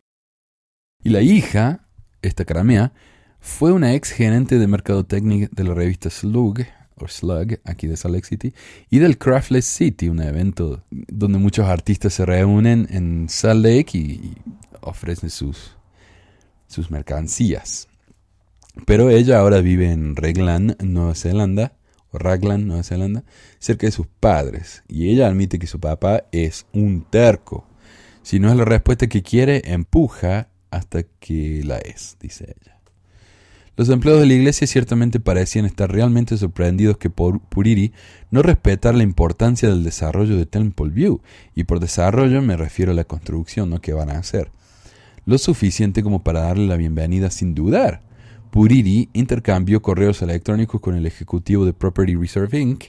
Y 1.06 1.12
la 1.12 1.22
hija, 1.22 1.82
esta 2.24 2.46
caramea, 2.46 2.92
fue 3.40 3.72
una 3.72 3.94
ex 3.94 4.10
gerente 4.10 4.58
de 4.58 4.66
mercadotecnia 4.66 5.48
de 5.52 5.64
la 5.64 5.76
revista 5.76 6.10
Slug, 6.10 6.62
o 6.96 7.08
Slug, 7.08 7.60
aquí 7.64 7.86
de 7.86 7.96
Salt 7.96 8.16
Lake 8.16 8.26
City, 8.26 8.56
y 8.90 8.98
del 8.98 9.20
Craftless 9.20 9.66
City, 9.66 10.10
un 10.10 10.20
evento 10.20 10.84
donde 10.90 11.38
muchos 11.38 11.68
artistas 11.68 12.16
se 12.16 12.26
reúnen 12.26 12.88
en 12.90 13.30
Salt 13.30 13.64
Lake 13.64 13.96
y, 13.96 14.34
ofrecen 14.82 15.30
sus, 15.30 15.78
sus 16.66 16.90
mercancías. 16.90 17.88
Pero 18.88 19.12
ella 19.12 19.38
ahora 19.38 19.62
vive 19.62 19.92
en 19.92 20.16
Reglan, 20.16 20.76
Nueva 20.84 21.14
Zelanda, 21.14 21.74
o 22.10 22.18
Raglan, 22.18 22.66
Nueva 22.66 22.82
Zelanda, 22.82 23.24
cerca 23.60 23.86
de 23.86 23.92
sus 23.92 24.08
padres. 24.08 24.82
Y 24.88 25.12
ella 25.12 25.28
admite 25.28 25.60
que 25.60 25.68
su 25.68 25.80
papá 25.80 26.24
es 26.32 26.66
un 26.74 27.06
terco. 27.08 27.68
Si 28.24 28.40
no 28.40 28.50
es 28.50 28.58
la 28.58 28.66
respuesta 28.66 29.06
que 29.06 29.22
quiere, 29.22 29.62
empuja 29.66 30.50
hasta 30.72 31.04
que 31.04 31.62
la 31.64 31.78
es, 31.78 32.18
dice 32.20 32.56
ella. 32.60 32.76
Los 33.78 33.90
empleados 33.90 34.22
de 34.22 34.28
la 34.28 34.34
iglesia 34.36 34.68
ciertamente 34.68 35.20
parecían 35.20 35.66
estar 35.66 35.92
realmente 35.92 36.38
sorprendidos 36.38 36.98
que 36.98 37.10
Puriri 37.10 37.92
no 38.32 38.42
respetara 38.42 38.98
la 38.98 39.04
importancia 39.04 39.68
del 39.68 39.84
desarrollo 39.84 40.38
de 40.38 40.46
Temple 40.46 40.92
View, 40.92 41.20
y 41.56 41.66
por 41.66 41.82
desarrollo 41.82 42.42
me 42.42 42.56
refiero 42.56 42.94
a 42.94 42.96
la 42.96 43.04
construcción 43.04 43.70
¿no? 43.70 43.82
que 43.82 43.92
van 43.92 44.10
a 44.10 44.18
hacer. 44.18 44.50
Lo 45.26 45.38
suficiente 45.38 46.04
como 46.04 46.24
para 46.24 46.42
darle 46.42 46.68
la 46.68 46.78
bienvenida 46.78 47.30
sin 47.30 47.54
dudar. 47.54 48.02
Puriri 48.50 49.10
intercambió 49.12 49.82
correos 49.82 50.22
electrónicos 50.22 50.80
con 50.80 50.96
el 50.96 51.06
ejecutivo 51.06 51.66
de 51.66 51.74
Property 51.74 52.16
Reserve 52.16 52.58
Inc., 52.58 52.86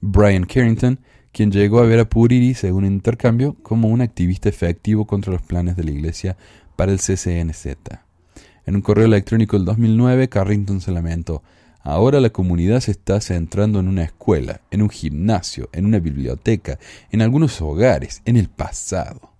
Brian 0.00 0.44
Carrington, 0.44 0.98
quien 1.30 1.52
llegó 1.52 1.78
a 1.78 1.86
ver 1.86 2.00
a 2.00 2.08
Puriri, 2.08 2.54
según 2.54 2.84
intercambio, 2.84 3.54
como 3.62 3.88
un 3.88 4.00
activista 4.00 4.48
efectivo 4.48 5.06
contra 5.06 5.32
los 5.32 5.42
planes 5.42 5.76
de 5.76 5.84
la 5.84 5.92
iglesia 5.92 6.36
para 6.76 6.92
el 6.92 6.98
CCNZ. 6.98 7.66
En 8.66 8.76
un 8.76 8.82
correo 8.82 9.04
electrónico 9.04 9.56
del 9.56 9.66
2009, 9.66 10.28
Carrington 10.28 10.80
se 10.80 10.92
lamentó. 10.92 11.42
Ahora 11.82 12.18
la 12.20 12.30
comunidad 12.30 12.80
se 12.80 12.92
está 12.92 13.20
centrando 13.20 13.78
en 13.78 13.88
una 13.88 14.04
escuela, 14.04 14.62
en 14.70 14.80
un 14.80 14.88
gimnasio, 14.88 15.68
en 15.72 15.84
una 15.84 15.98
biblioteca, 15.98 16.78
en 17.10 17.20
algunos 17.20 17.60
hogares, 17.60 18.22
en 18.24 18.38
el 18.38 18.48
pasado. 18.48 19.34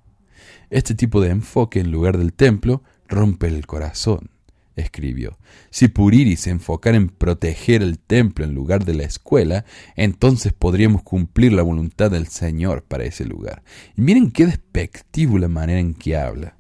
Este 0.68 0.94
tipo 0.94 1.22
de 1.22 1.30
enfoque 1.30 1.80
en 1.80 1.90
lugar 1.90 2.18
del 2.18 2.34
templo 2.34 2.82
rompe 3.08 3.46
el 3.46 3.66
corazón, 3.66 4.28
escribió. 4.76 5.38
Si 5.70 5.88
Puriri 5.88 6.36
se 6.36 6.50
enfocara 6.50 6.98
en 6.98 7.08
proteger 7.08 7.82
el 7.82 7.98
templo 7.98 8.44
en 8.44 8.54
lugar 8.54 8.84
de 8.84 8.94
la 8.94 9.04
escuela, 9.04 9.64
entonces 9.96 10.52
podríamos 10.52 11.02
cumplir 11.02 11.54
la 11.54 11.62
voluntad 11.62 12.10
del 12.10 12.26
Señor 12.26 12.82
para 12.82 13.04
ese 13.04 13.24
lugar. 13.24 13.62
Y 13.96 14.02
miren 14.02 14.30
qué 14.30 14.44
despectivo 14.44 15.38
la 15.38 15.48
manera 15.48 15.80
en 15.80 15.94
que 15.94 16.16
habla. 16.16 16.56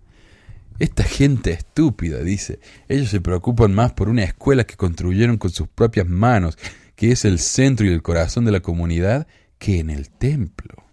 Esta 0.78 1.04
gente 1.04 1.52
estúpida, 1.52 2.18
dice, 2.20 2.58
ellos 2.88 3.08
se 3.08 3.20
preocupan 3.20 3.72
más 3.72 3.92
por 3.92 4.08
una 4.08 4.24
escuela 4.24 4.64
que 4.64 4.76
construyeron 4.76 5.38
con 5.38 5.50
sus 5.50 5.68
propias 5.68 6.08
manos, 6.08 6.58
que 6.96 7.12
es 7.12 7.24
el 7.24 7.38
centro 7.38 7.86
y 7.86 7.92
el 7.92 8.02
corazón 8.02 8.44
de 8.44 8.52
la 8.52 8.60
comunidad, 8.60 9.26
que 9.58 9.78
en 9.78 9.90
el 9.90 10.10
templo. 10.10 10.84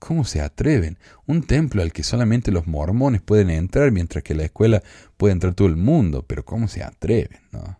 ¿Cómo 0.00 0.24
se 0.24 0.40
atreven? 0.40 0.98
Un 1.26 1.42
templo 1.42 1.82
al 1.82 1.92
que 1.92 2.02
solamente 2.02 2.50
los 2.50 2.66
mormones 2.66 3.20
pueden 3.20 3.50
entrar, 3.50 3.92
mientras 3.92 4.24
que 4.24 4.34
la 4.34 4.44
escuela 4.44 4.82
puede 5.16 5.34
entrar 5.34 5.54
todo 5.54 5.68
el 5.68 5.76
mundo, 5.76 6.24
pero 6.26 6.44
¿cómo 6.44 6.68
se 6.68 6.82
atreven? 6.82 7.38
No? 7.52 7.78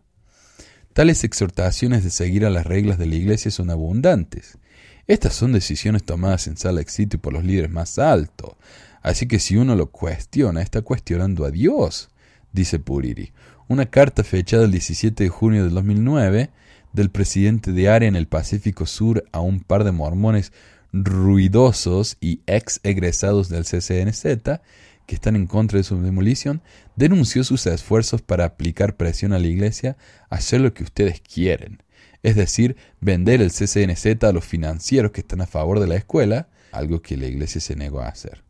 Tales 0.92 1.24
exhortaciones 1.24 2.04
de 2.04 2.10
seguir 2.10 2.44
a 2.44 2.50
las 2.50 2.66
reglas 2.66 2.98
de 2.98 3.06
la 3.06 3.14
iglesia 3.14 3.50
son 3.50 3.70
abundantes. 3.70 4.58
Estas 5.06 5.34
son 5.34 5.52
decisiones 5.52 6.04
tomadas 6.04 6.46
en 6.46 6.56
Salt 6.56 6.76
Lake 6.76 6.90
City 6.90 7.16
por 7.16 7.32
los 7.32 7.44
líderes 7.44 7.70
más 7.70 7.98
altos, 7.98 8.54
Así 9.02 9.26
que 9.26 9.38
si 9.38 9.56
uno 9.56 9.76
lo 9.76 9.90
cuestiona, 9.90 10.62
está 10.62 10.82
cuestionando 10.82 11.44
a 11.44 11.50
Dios, 11.50 12.10
dice 12.52 12.78
Puriri. 12.78 13.32
Una 13.68 13.86
carta 13.86 14.24
fechada 14.24 14.64
el 14.64 14.72
17 14.72 15.24
de 15.24 15.30
junio 15.30 15.64
del 15.64 15.74
2009 15.74 16.50
del 16.92 17.10
presidente 17.10 17.72
de 17.72 17.88
área 17.88 18.08
en 18.08 18.16
el 18.16 18.26
Pacífico 18.26 18.86
Sur 18.86 19.24
a 19.32 19.40
un 19.40 19.60
par 19.60 19.84
de 19.84 19.92
mormones 19.92 20.52
ruidosos 20.92 22.16
y 22.20 22.40
ex 22.46 22.80
egresados 22.82 23.48
del 23.48 23.64
CCNZ 23.64 24.60
que 25.06 25.14
están 25.14 25.34
en 25.34 25.46
contra 25.46 25.78
de 25.78 25.82
su 25.82 26.00
demolición, 26.00 26.62
denunció 26.94 27.42
sus 27.42 27.66
esfuerzos 27.66 28.22
para 28.22 28.44
aplicar 28.44 28.96
presión 28.96 29.32
a 29.32 29.40
la 29.40 29.48
iglesia 29.48 29.96
a 30.28 30.36
hacer 30.36 30.60
lo 30.60 30.72
que 30.72 30.84
ustedes 30.84 31.20
quieren, 31.20 31.82
es 32.22 32.36
decir, 32.36 32.76
vender 33.00 33.40
el 33.40 33.50
CCNZ 33.50 34.22
a 34.22 34.32
los 34.32 34.44
financieros 34.44 35.10
que 35.10 35.22
están 35.22 35.40
a 35.40 35.46
favor 35.46 35.80
de 35.80 35.88
la 35.88 35.96
escuela, 35.96 36.48
algo 36.70 37.02
que 37.02 37.16
la 37.16 37.26
iglesia 37.26 37.60
se 37.60 37.74
negó 37.74 38.00
a 38.00 38.08
hacer. 38.08 38.44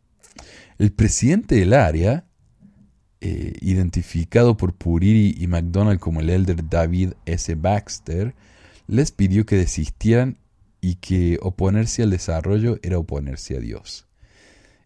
El 0.81 0.91
presidente 0.93 1.53
del 1.57 1.73
área, 1.73 2.25
eh, 3.19 3.53
identificado 3.61 4.57
por 4.57 4.73
Puriri 4.73 5.35
y 5.37 5.45
McDonald 5.45 5.99
como 5.99 6.21
el 6.21 6.31
elder 6.31 6.67
David 6.67 7.13
S. 7.27 7.53
Baxter, 7.53 8.33
les 8.87 9.11
pidió 9.11 9.45
que 9.45 9.57
desistieran 9.57 10.39
y 10.81 10.95
que 10.95 11.37
oponerse 11.43 12.01
al 12.01 12.09
desarrollo 12.09 12.79
era 12.81 12.97
oponerse 12.97 13.57
a 13.57 13.59
Dios. 13.59 14.07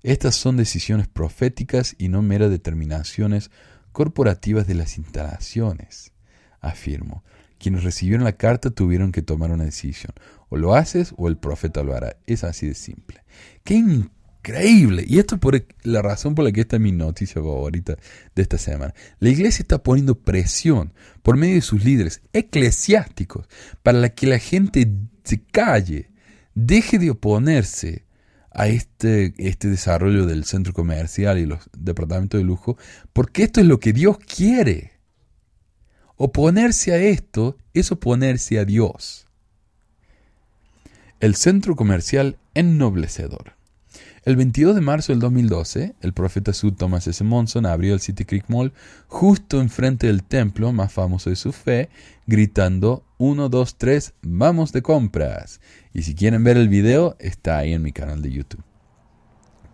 Estas 0.03 0.35
son 0.35 0.57
decisiones 0.57 1.07
proféticas 1.07 1.95
y 1.97 2.09
no 2.09 2.21
meras 2.21 2.49
determinaciones 2.49 3.49
corporativas 3.93 4.67
de 4.67 4.75
las 4.75 4.97
instalaciones, 4.97 6.11
afirmo. 6.59 7.23
Quienes 7.57 7.85
recibieron 7.85 8.25
la 8.25 8.35
carta 8.35 8.69
tuvieron 8.69 9.13
que 9.13 9.21
tomar 9.21 9.49
una 9.49 9.63
decisión. 9.63 10.11
O 10.49 10.57
lo 10.57 10.75
haces 10.75 11.13
o 11.15 11.29
el 11.29 11.37
profeta 11.37 11.83
lo 11.83 11.95
hará. 11.95 12.17
Es 12.27 12.43
así 12.43 12.67
de 12.67 12.73
simple. 12.73 13.23
Qué 13.63 13.75
increíble. 14.45 15.03
Y 15.07 15.19
esto 15.19 15.35
es 15.35 15.41
por 15.41 15.65
la 15.83 16.01
razón 16.01 16.35
por 16.35 16.45
la 16.45 16.51
que 16.51 16.61
esta 16.61 16.75
es 16.75 16.81
mi 16.81 16.91
noticia 16.91 17.41
favorita 17.41 17.97
de 18.35 18.41
esta 18.41 18.57
semana. 18.57 18.93
La 19.19 19.29
iglesia 19.29 19.63
está 19.63 19.81
poniendo 19.81 20.19
presión 20.19 20.93
por 21.23 21.37
medio 21.37 21.55
de 21.55 21.61
sus 21.61 21.83
líderes 21.83 22.21
eclesiásticos 22.33 23.47
para 23.81 24.09
que 24.09 24.27
la 24.27 24.39
gente 24.39 24.91
se 25.23 25.41
calle, 25.41 26.11
deje 26.53 26.99
de 26.99 27.09
oponerse 27.09 28.05
a 28.51 28.67
este, 28.67 29.33
este 29.37 29.67
desarrollo 29.67 30.25
del 30.25 30.45
centro 30.45 30.73
comercial 30.73 31.39
y 31.39 31.45
los 31.45 31.59
departamentos 31.77 32.39
de 32.39 32.45
lujo, 32.45 32.77
porque 33.11 33.43
esto 33.43 33.59
es 33.59 33.67
lo 33.67 33.79
que 33.79 33.91
Dios 33.91 34.17
quiere. 34.19 34.93
Oponerse 36.15 36.93
a 36.93 36.97
esto 36.97 37.57
es 37.73 37.91
oponerse 37.91 38.59
a 38.59 38.65
Dios. 38.65 39.27
El 41.19 41.35
centro 41.35 41.75
comercial 41.75 42.37
ennoblecedor. 42.53 43.55
El 44.25 44.37
22 44.37 44.73
de 44.73 44.81
marzo 44.81 45.13
del 45.13 45.19
2012, 45.19 45.93
el 46.01 46.13
profeta 46.13 46.51
Sud 46.51 46.73
Thomas 46.73 47.05
S. 47.05 47.23
Monson 47.23 47.67
abrió 47.67 47.93
el 47.93 47.99
City 47.99 48.25
Creek 48.25 48.45
Mall 48.47 48.73
justo 49.05 49.61
enfrente 49.61 50.07
del 50.07 50.23
templo 50.23 50.73
más 50.73 50.91
famoso 50.91 51.29
de 51.29 51.35
su 51.35 51.51
fe, 51.51 51.89
gritando 52.25 53.03
1, 53.19 53.49
2, 53.49 53.75
3, 53.77 54.13
vamos 54.23 54.71
de 54.71 54.81
compras. 54.81 55.61
Y 55.93 56.01
si 56.01 56.15
quieren 56.15 56.43
ver 56.43 56.57
el 56.57 56.69
video, 56.69 57.15
está 57.19 57.59
ahí 57.59 57.73
en 57.73 57.83
mi 57.83 57.91
canal 57.91 58.23
de 58.23 58.31
YouTube. 58.31 58.63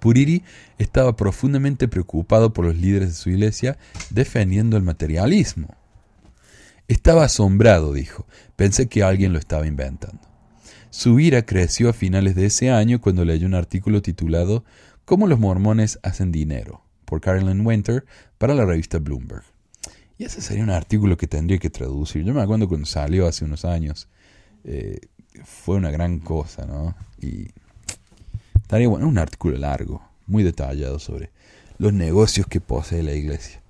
Puriri 0.02 0.43
estaba 0.78 1.16
profundamente 1.16 1.88
preocupado 1.88 2.52
por 2.52 2.66
los 2.66 2.76
líderes 2.76 3.08
de 3.08 3.16
su 3.16 3.30
iglesia 3.30 3.78
defendiendo 4.10 4.76
el 4.76 4.84
materialismo. 4.84 5.78
Estaba 6.89 7.24
asombrado, 7.24 7.93
dijo. 7.93 8.28
Pensé 8.58 8.89
que 8.89 9.02
alguien 9.02 9.32
lo 9.32 9.39
estaba 9.39 9.66
inventando. 9.66 10.31
Su 10.92 11.22
ira 11.22 11.46
creció 11.46 11.88
a 11.88 11.94
finales 11.94 12.36
de 12.36 12.48
ese 12.48 12.70
año 12.70 13.00
cuando 13.00 13.24
leyó 13.24 13.48
un 13.48 13.56
artículo 13.56 14.02
titulado 14.02 14.66
Cómo 15.06 15.26
los 15.26 15.39
mormones 15.39 16.00
hacen 16.04 16.34
dinero 16.34 16.84
por 17.06 17.22
Carolyn 17.22 17.66
Winter 17.66 18.06
para 18.38 18.54
la 18.54 18.66
revista 18.66 19.00
Bloomberg. 19.00 19.44
Y 20.18 20.26
ese 20.26 20.42
sería 20.42 20.66
un 20.66 20.70
artículo 20.70 21.16
que 21.16 21.28
tendría 21.28 21.60
que 21.60 21.70
traducir. 21.70 22.26
Yo 22.26 22.34
me 22.34 22.42
acuerdo 22.42 22.68
cuando 22.68 22.86
salió 22.86 23.26
hace 23.26 23.46
unos 23.46 23.64
años. 23.64 24.10
Eh, 24.66 25.00
fue 25.46 25.78
una 25.78 25.92
gran 25.92 26.20
cosa, 26.20 26.66
¿no? 26.66 26.94
Y 27.22 27.48
estaría 28.56 28.89
bueno, 28.89 29.08
un 29.08 29.18
artículo 29.18 29.58
largo, 29.58 30.02
muy 30.28 30.44
detallado 30.44 31.00
sobre 31.00 31.32
los 31.78 31.94
negocios 31.94 32.48
que 32.48 32.60
posee 32.60 33.02
la 33.02 33.14
iglesia. 33.14 33.62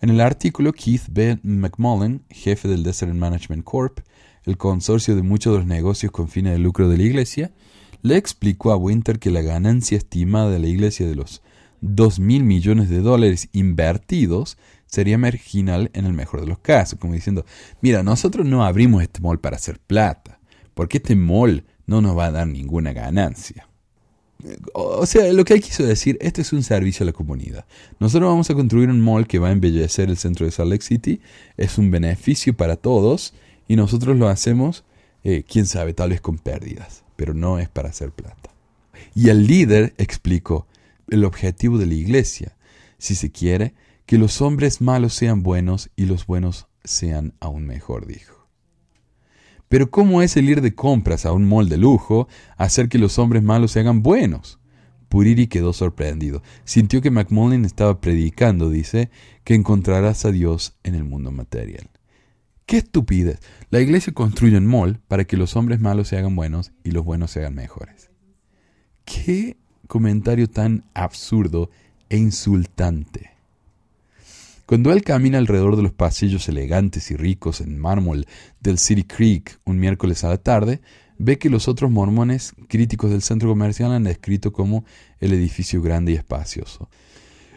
En 0.00 0.08
el 0.08 0.22
artículo, 0.22 0.72
Keith 0.72 1.04
B. 1.10 1.38
McMullen, 1.42 2.22
jefe 2.30 2.66
del 2.66 2.82
Desert 2.82 3.12
Management 3.12 3.62
Corp., 3.62 4.00
el 4.46 4.56
consorcio 4.56 5.14
de 5.16 5.22
muchos 5.22 5.52
de 5.52 5.58
los 5.58 5.66
negocios 5.66 6.12
con 6.12 6.28
fines 6.28 6.52
de 6.52 6.58
lucro 6.58 6.88
de 6.88 6.96
la 6.96 7.02
iglesia, 7.02 7.52
le 8.02 8.16
explicó 8.16 8.72
a 8.72 8.76
Winter 8.76 9.18
que 9.18 9.30
la 9.30 9.42
ganancia 9.42 9.98
estimada 9.98 10.50
de 10.50 10.60
la 10.60 10.68
iglesia 10.68 11.06
de 11.06 11.16
los 11.16 11.42
dos 11.80 12.18
mil 12.18 12.44
millones 12.44 12.88
de 12.88 13.00
dólares 13.00 13.48
invertidos 13.52 14.56
sería 14.86 15.18
marginal 15.18 15.90
en 15.92 16.06
el 16.06 16.12
mejor 16.12 16.40
de 16.40 16.46
los 16.46 16.58
casos, 16.58 16.98
como 16.98 17.14
diciendo, 17.14 17.44
mira, 17.80 18.02
nosotros 18.02 18.46
no 18.46 18.64
abrimos 18.64 19.02
este 19.02 19.20
mall 19.20 19.40
para 19.40 19.56
hacer 19.56 19.80
plata, 19.80 20.38
porque 20.74 20.98
este 20.98 21.16
mall 21.16 21.64
no 21.86 22.00
nos 22.00 22.16
va 22.16 22.26
a 22.26 22.30
dar 22.30 22.46
ninguna 22.46 22.92
ganancia. 22.92 23.68
O 24.74 25.06
sea, 25.06 25.32
lo 25.32 25.44
que 25.44 25.54
él 25.54 25.62
quiso 25.62 25.84
decir, 25.84 26.18
este 26.20 26.42
es 26.42 26.52
un 26.52 26.62
servicio 26.62 27.04
a 27.04 27.06
la 27.06 27.12
comunidad. 27.12 27.64
Nosotros 27.98 28.28
vamos 28.28 28.50
a 28.50 28.54
construir 28.54 28.90
un 28.90 29.00
mall 29.00 29.26
que 29.26 29.38
va 29.38 29.48
a 29.48 29.52
embellecer 29.52 30.08
el 30.10 30.16
centro 30.16 30.46
de 30.46 30.52
Salt 30.52 30.70
Lake 30.70 30.84
City, 30.84 31.20
es 31.56 31.78
un 31.78 31.90
beneficio 31.90 32.54
para 32.54 32.76
todos 32.76 33.34
y 33.68 33.76
nosotros 33.76 34.16
lo 34.16 34.28
hacemos, 34.28 34.84
eh, 35.24 35.44
quién 35.48 35.66
sabe, 35.66 35.92
tal 35.92 36.10
vez 36.10 36.20
con 36.20 36.38
pérdidas, 36.38 37.04
pero 37.16 37.34
no 37.34 37.58
es 37.58 37.68
para 37.68 37.88
hacer 37.88 38.10
plata. 38.10 38.50
Y 39.14 39.28
el 39.28 39.46
líder 39.46 39.94
explicó 39.98 40.66
el 41.08 41.24
objetivo 41.24 41.78
de 41.78 41.86
la 41.86 41.94
iglesia, 41.94 42.56
si 42.98 43.14
se 43.14 43.30
quiere, 43.30 43.74
que 44.06 44.18
los 44.18 44.40
hombres 44.40 44.80
malos 44.80 45.14
sean 45.14 45.42
buenos 45.42 45.90
y 45.96 46.06
los 46.06 46.26
buenos 46.26 46.68
sean 46.84 47.34
aún 47.40 47.66
mejor, 47.66 48.06
dijo. 48.06 48.48
Pero 49.68 49.90
¿cómo 49.90 50.22
es 50.22 50.36
el 50.36 50.48
ir 50.48 50.60
de 50.60 50.74
compras 50.74 51.26
a 51.26 51.32
un 51.32 51.44
mall 51.48 51.68
de 51.68 51.76
lujo 51.76 52.28
hacer 52.56 52.88
que 52.88 52.98
los 52.98 53.18
hombres 53.18 53.42
malos 53.42 53.72
se 53.72 53.80
hagan 53.80 54.02
buenos? 54.02 54.60
Puriri 55.08 55.48
quedó 55.48 55.72
sorprendido. 55.72 56.42
Sintió 56.64 57.00
que 57.00 57.10
McMullen 57.10 57.64
estaba 57.64 58.00
predicando, 58.00 58.70
dice, 58.70 59.10
que 59.44 59.54
encontrarás 59.54 60.24
a 60.24 60.30
Dios 60.30 60.76
en 60.84 60.94
el 60.94 61.04
mundo 61.04 61.32
material. 61.32 61.90
¡Qué 62.66 62.78
estupidez! 62.78 63.38
La 63.70 63.80
iglesia 63.80 64.12
construye 64.12 64.58
un 64.58 64.66
mall 64.66 64.98
para 65.06 65.24
que 65.24 65.36
los 65.36 65.54
hombres 65.54 65.78
malos 65.78 66.08
se 66.08 66.18
hagan 66.18 66.34
buenos 66.34 66.72
y 66.82 66.90
los 66.90 67.04
buenos 67.04 67.30
se 67.30 67.38
hagan 67.38 67.54
mejores. 67.54 68.10
¡Qué 69.04 69.56
comentario 69.86 70.50
tan 70.50 70.82
absurdo 70.92 71.70
e 72.08 72.16
insultante! 72.16 73.30
Cuando 74.66 74.92
él 74.92 75.04
camina 75.04 75.38
alrededor 75.38 75.76
de 75.76 75.84
los 75.84 75.92
pasillos 75.92 76.48
elegantes 76.48 77.12
y 77.12 77.16
ricos 77.16 77.60
en 77.60 77.78
mármol 77.78 78.26
del 78.58 78.78
City 78.78 79.04
Creek 79.04 79.60
un 79.64 79.78
miércoles 79.78 80.24
a 80.24 80.28
la 80.30 80.38
tarde, 80.38 80.80
ve 81.18 81.38
que 81.38 81.50
los 81.50 81.68
otros 81.68 81.92
mormones 81.92 82.52
críticos 82.66 83.12
del 83.12 83.22
centro 83.22 83.48
comercial 83.48 83.92
han 83.92 84.02
descrito 84.02 84.52
como 84.52 84.84
el 85.20 85.32
edificio 85.32 85.80
grande 85.82 86.12
y 86.12 86.16
espacioso. 86.16 86.88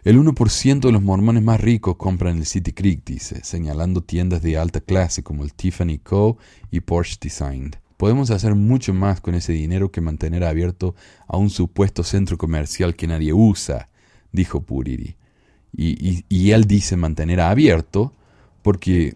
El 0.04 0.18
1% 0.18 0.80
de 0.80 0.92
los 0.92 1.02
mormones 1.02 1.44
más 1.44 1.60
ricos 1.60 1.98
compran 1.98 2.38
el 2.38 2.46
City 2.46 2.72
Creek, 2.72 3.04
dice, 3.06 3.44
señalando 3.44 4.02
tiendas 4.02 4.42
de 4.42 4.58
alta 4.58 4.80
clase 4.80 5.24
como 5.24 5.44
el 5.44 5.54
Tiffany 5.54 5.98
Co. 5.98 6.38
y 6.72 6.80
Porsche 6.80 7.18
Design. 7.22 7.76
Podemos 7.98 8.32
hacer 8.32 8.56
mucho 8.56 8.94
más 8.94 9.20
con 9.20 9.36
ese 9.36 9.52
dinero 9.52 9.92
que 9.92 10.00
mantener 10.00 10.46
abierto 10.46 10.96
a 11.28 11.36
un 11.36 11.50
supuesto 11.50 12.04
centro 12.04 12.38
comercial 12.38 12.96
que 12.96 13.08
nadie 13.08 13.34
usa, 13.34 13.90
dijo 14.32 14.62
Puriri. 14.62 15.18
y, 15.76 16.52
él 16.52 16.64
dice 16.64 16.96
mantener 16.96 17.42
abierto 17.42 18.14
porque, 18.62 19.16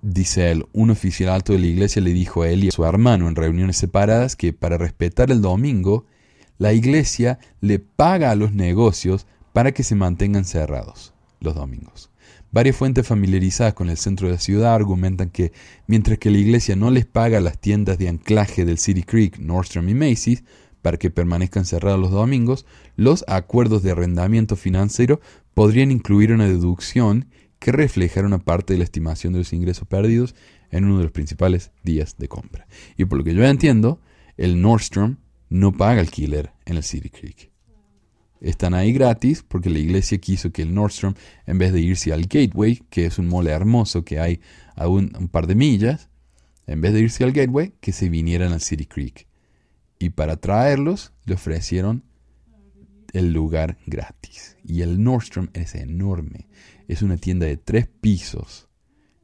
dice 0.00 0.52
él, 0.52 0.64
un 0.72 0.90
oficial 0.90 1.30
alto 1.30 1.52
de 1.52 1.58
la 1.58 1.66
iglesia 1.66 2.00
le 2.00 2.12
dijo 2.12 2.42
a 2.42 2.48
él 2.48 2.64
y 2.64 2.68
a 2.68 2.72
su 2.72 2.84
hermano 2.84 3.26
en 3.26 3.34
reuniones 3.34 3.76
separadas 3.76 4.36
que 4.36 4.52
para 4.52 4.78
respetar 4.78 5.32
el 5.32 5.42
domingo, 5.42 6.06
la 6.58 6.72
iglesia 6.72 7.40
le 7.60 7.80
paga 7.80 8.30
a 8.30 8.36
los 8.36 8.52
negocios 8.52 9.26
para 9.52 9.72
que 9.72 9.82
se 9.82 9.94
mantengan 9.94 10.44
cerrados 10.44 11.12
los 11.40 11.54
domingos. 11.54 12.10
Varias 12.52 12.76
fuentes 12.76 13.06
familiarizadas 13.06 13.74
con 13.74 13.90
el 13.90 13.96
centro 13.96 14.26
de 14.26 14.34
la 14.34 14.40
ciudad 14.40 14.74
argumentan 14.74 15.30
que 15.30 15.52
mientras 15.86 16.18
que 16.18 16.30
la 16.30 16.38
iglesia 16.38 16.74
no 16.74 16.90
les 16.90 17.06
paga 17.06 17.40
las 17.40 17.60
tiendas 17.60 17.96
de 17.98 18.08
anclaje 18.08 18.64
del 18.64 18.78
City 18.78 19.04
Creek, 19.04 19.38
Nordstrom 19.38 19.88
y 19.88 19.94
Macy's 19.94 20.42
para 20.82 20.96
que 20.96 21.10
permanezcan 21.10 21.64
cerrados 21.64 22.00
los 22.00 22.10
domingos, 22.10 22.66
los 22.96 23.24
acuerdos 23.28 23.82
de 23.82 23.92
arrendamiento 23.92 24.56
financiero 24.56 25.20
podrían 25.54 25.90
incluir 25.90 26.32
una 26.32 26.46
deducción 26.46 27.26
que 27.58 27.72
reflejara 27.72 28.26
una 28.26 28.38
parte 28.38 28.72
de 28.72 28.78
la 28.78 28.84
estimación 28.84 29.32
de 29.32 29.40
los 29.40 29.52
ingresos 29.52 29.86
perdidos 29.86 30.34
en 30.70 30.84
uno 30.84 30.98
de 30.98 31.04
los 31.04 31.12
principales 31.12 31.70
días 31.84 32.16
de 32.18 32.28
compra. 32.28 32.66
Y 32.96 33.04
por 33.04 33.18
lo 33.18 33.24
que 33.24 33.34
yo 33.34 33.44
entiendo, 33.44 34.00
el 34.36 34.60
Nordstrom 34.60 35.18
no 35.50 35.72
paga 35.72 36.00
alquiler 36.00 36.52
en 36.64 36.78
el 36.78 36.82
City 36.82 37.10
Creek. 37.10 37.49
Están 38.40 38.72
ahí 38.72 38.92
gratis 38.92 39.44
porque 39.46 39.68
la 39.68 39.78
iglesia 39.78 40.18
quiso 40.18 40.50
que 40.50 40.62
el 40.62 40.74
Nordstrom, 40.74 41.14
en 41.46 41.58
vez 41.58 41.72
de 41.72 41.80
irse 41.80 42.12
al 42.12 42.22
Gateway, 42.22 42.82
que 42.88 43.04
es 43.04 43.18
un 43.18 43.28
mole 43.28 43.50
hermoso 43.50 44.04
que 44.04 44.18
hay 44.18 44.40
a 44.76 44.88
un, 44.88 45.10
par 45.30 45.46
de 45.46 45.54
millas, 45.54 46.08
en 46.66 46.80
vez 46.80 46.94
de 46.94 47.00
irse 47.00 47.22
al 47.22 47.32
Gateway, 47.32 47.74
que 47.80 47.92
se 47.92 48.08
vinieran 48.08 48.52
al 48.52 48.62
City 48.62 48.86
Creek. 48.86 49.26
Y 49.98 50.10
para 50.10 50.36
traerlos, 50.36 51.12
le 51.26 51.34
ofrecieron 51.34 52.04
el 53.12 53.32
lugar 53.32 53.76
gratis. 53.86 54.56
Y 54.64 54.80
el 54.80 55.02
Nordstrom 55.02 55.48
es 55.52 55.74
enorme. 55.74 56.48
Es 56.88 57.02
una 57.02 57.18
tienda 57.18 57.46
de 57.46 57.58
tres 57.58 57.86
pisos 57.86 58.68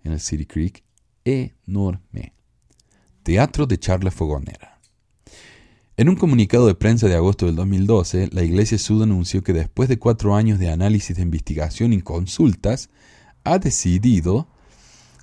en 0.04 0.12
el 0.12 0.20
City 0.20 0.44
Creek. 0.44 0.84
Enorme. 1.24 2.34
Teatro 3.22 3.66
de 3.66 3.78
charla 3.78 4.10
fogonera. 4.10 4.75
En 5.98 6.10
un 6.10 6.16
comunicado 6.16 6.66
de 6.66 6.74
prensa 6.74 7.08
de 7.08 7.14
agosto 7.14 7.46
del 7.46 7.56
2012, 7.56 8.28
la 8.32 8.42
Iglesia 8.42 8.76
Sud 8.76 9.02
anunció 9.02 9.42
que 9.42 9.54
después 9.54 9.88
de 9.88 9.98
cuatro 9.98 10.36
años 10.36 10.58
de 10.58 10.70
análisis 10.70 11.16
de 11.16 11.22
investigación 11.22 11.94
y 11.94 12.02
consultas, 12.02 12.90
ha 13.44 13.58
decidido 13.58 14.46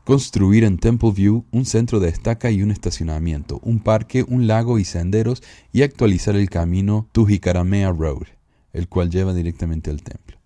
construir 0.03 0.63
en 0.63 0.79
Temple 0.79 1.11
View 1.11 1.45
un 1.51 1.65
centro 1.65 1.99
de 1.99 2.09
estaca 2.09 2.49
y 2.49 2.63
un 2.63 2.71
estacionamiento, 2.71 3.59
un 3.61 3.81
parque, 3.81 4.25
un 4.27 4.47
lago 4.47 4.79
y 4.79 4.85
senderos 4.85 5.43
y 5.71 5.83
actualizar 5.83 6.35
el 6.35 6.49
camino 6.49 7.07
Tujikaramea 7.11 7.91
Road 7.91 8.23
el 8.73 8.89
cual 8.89 9.11
lleva 9.11 9.33
directamente 9.33 9.91
al 9.91 10.01
templo. 10.01 10.37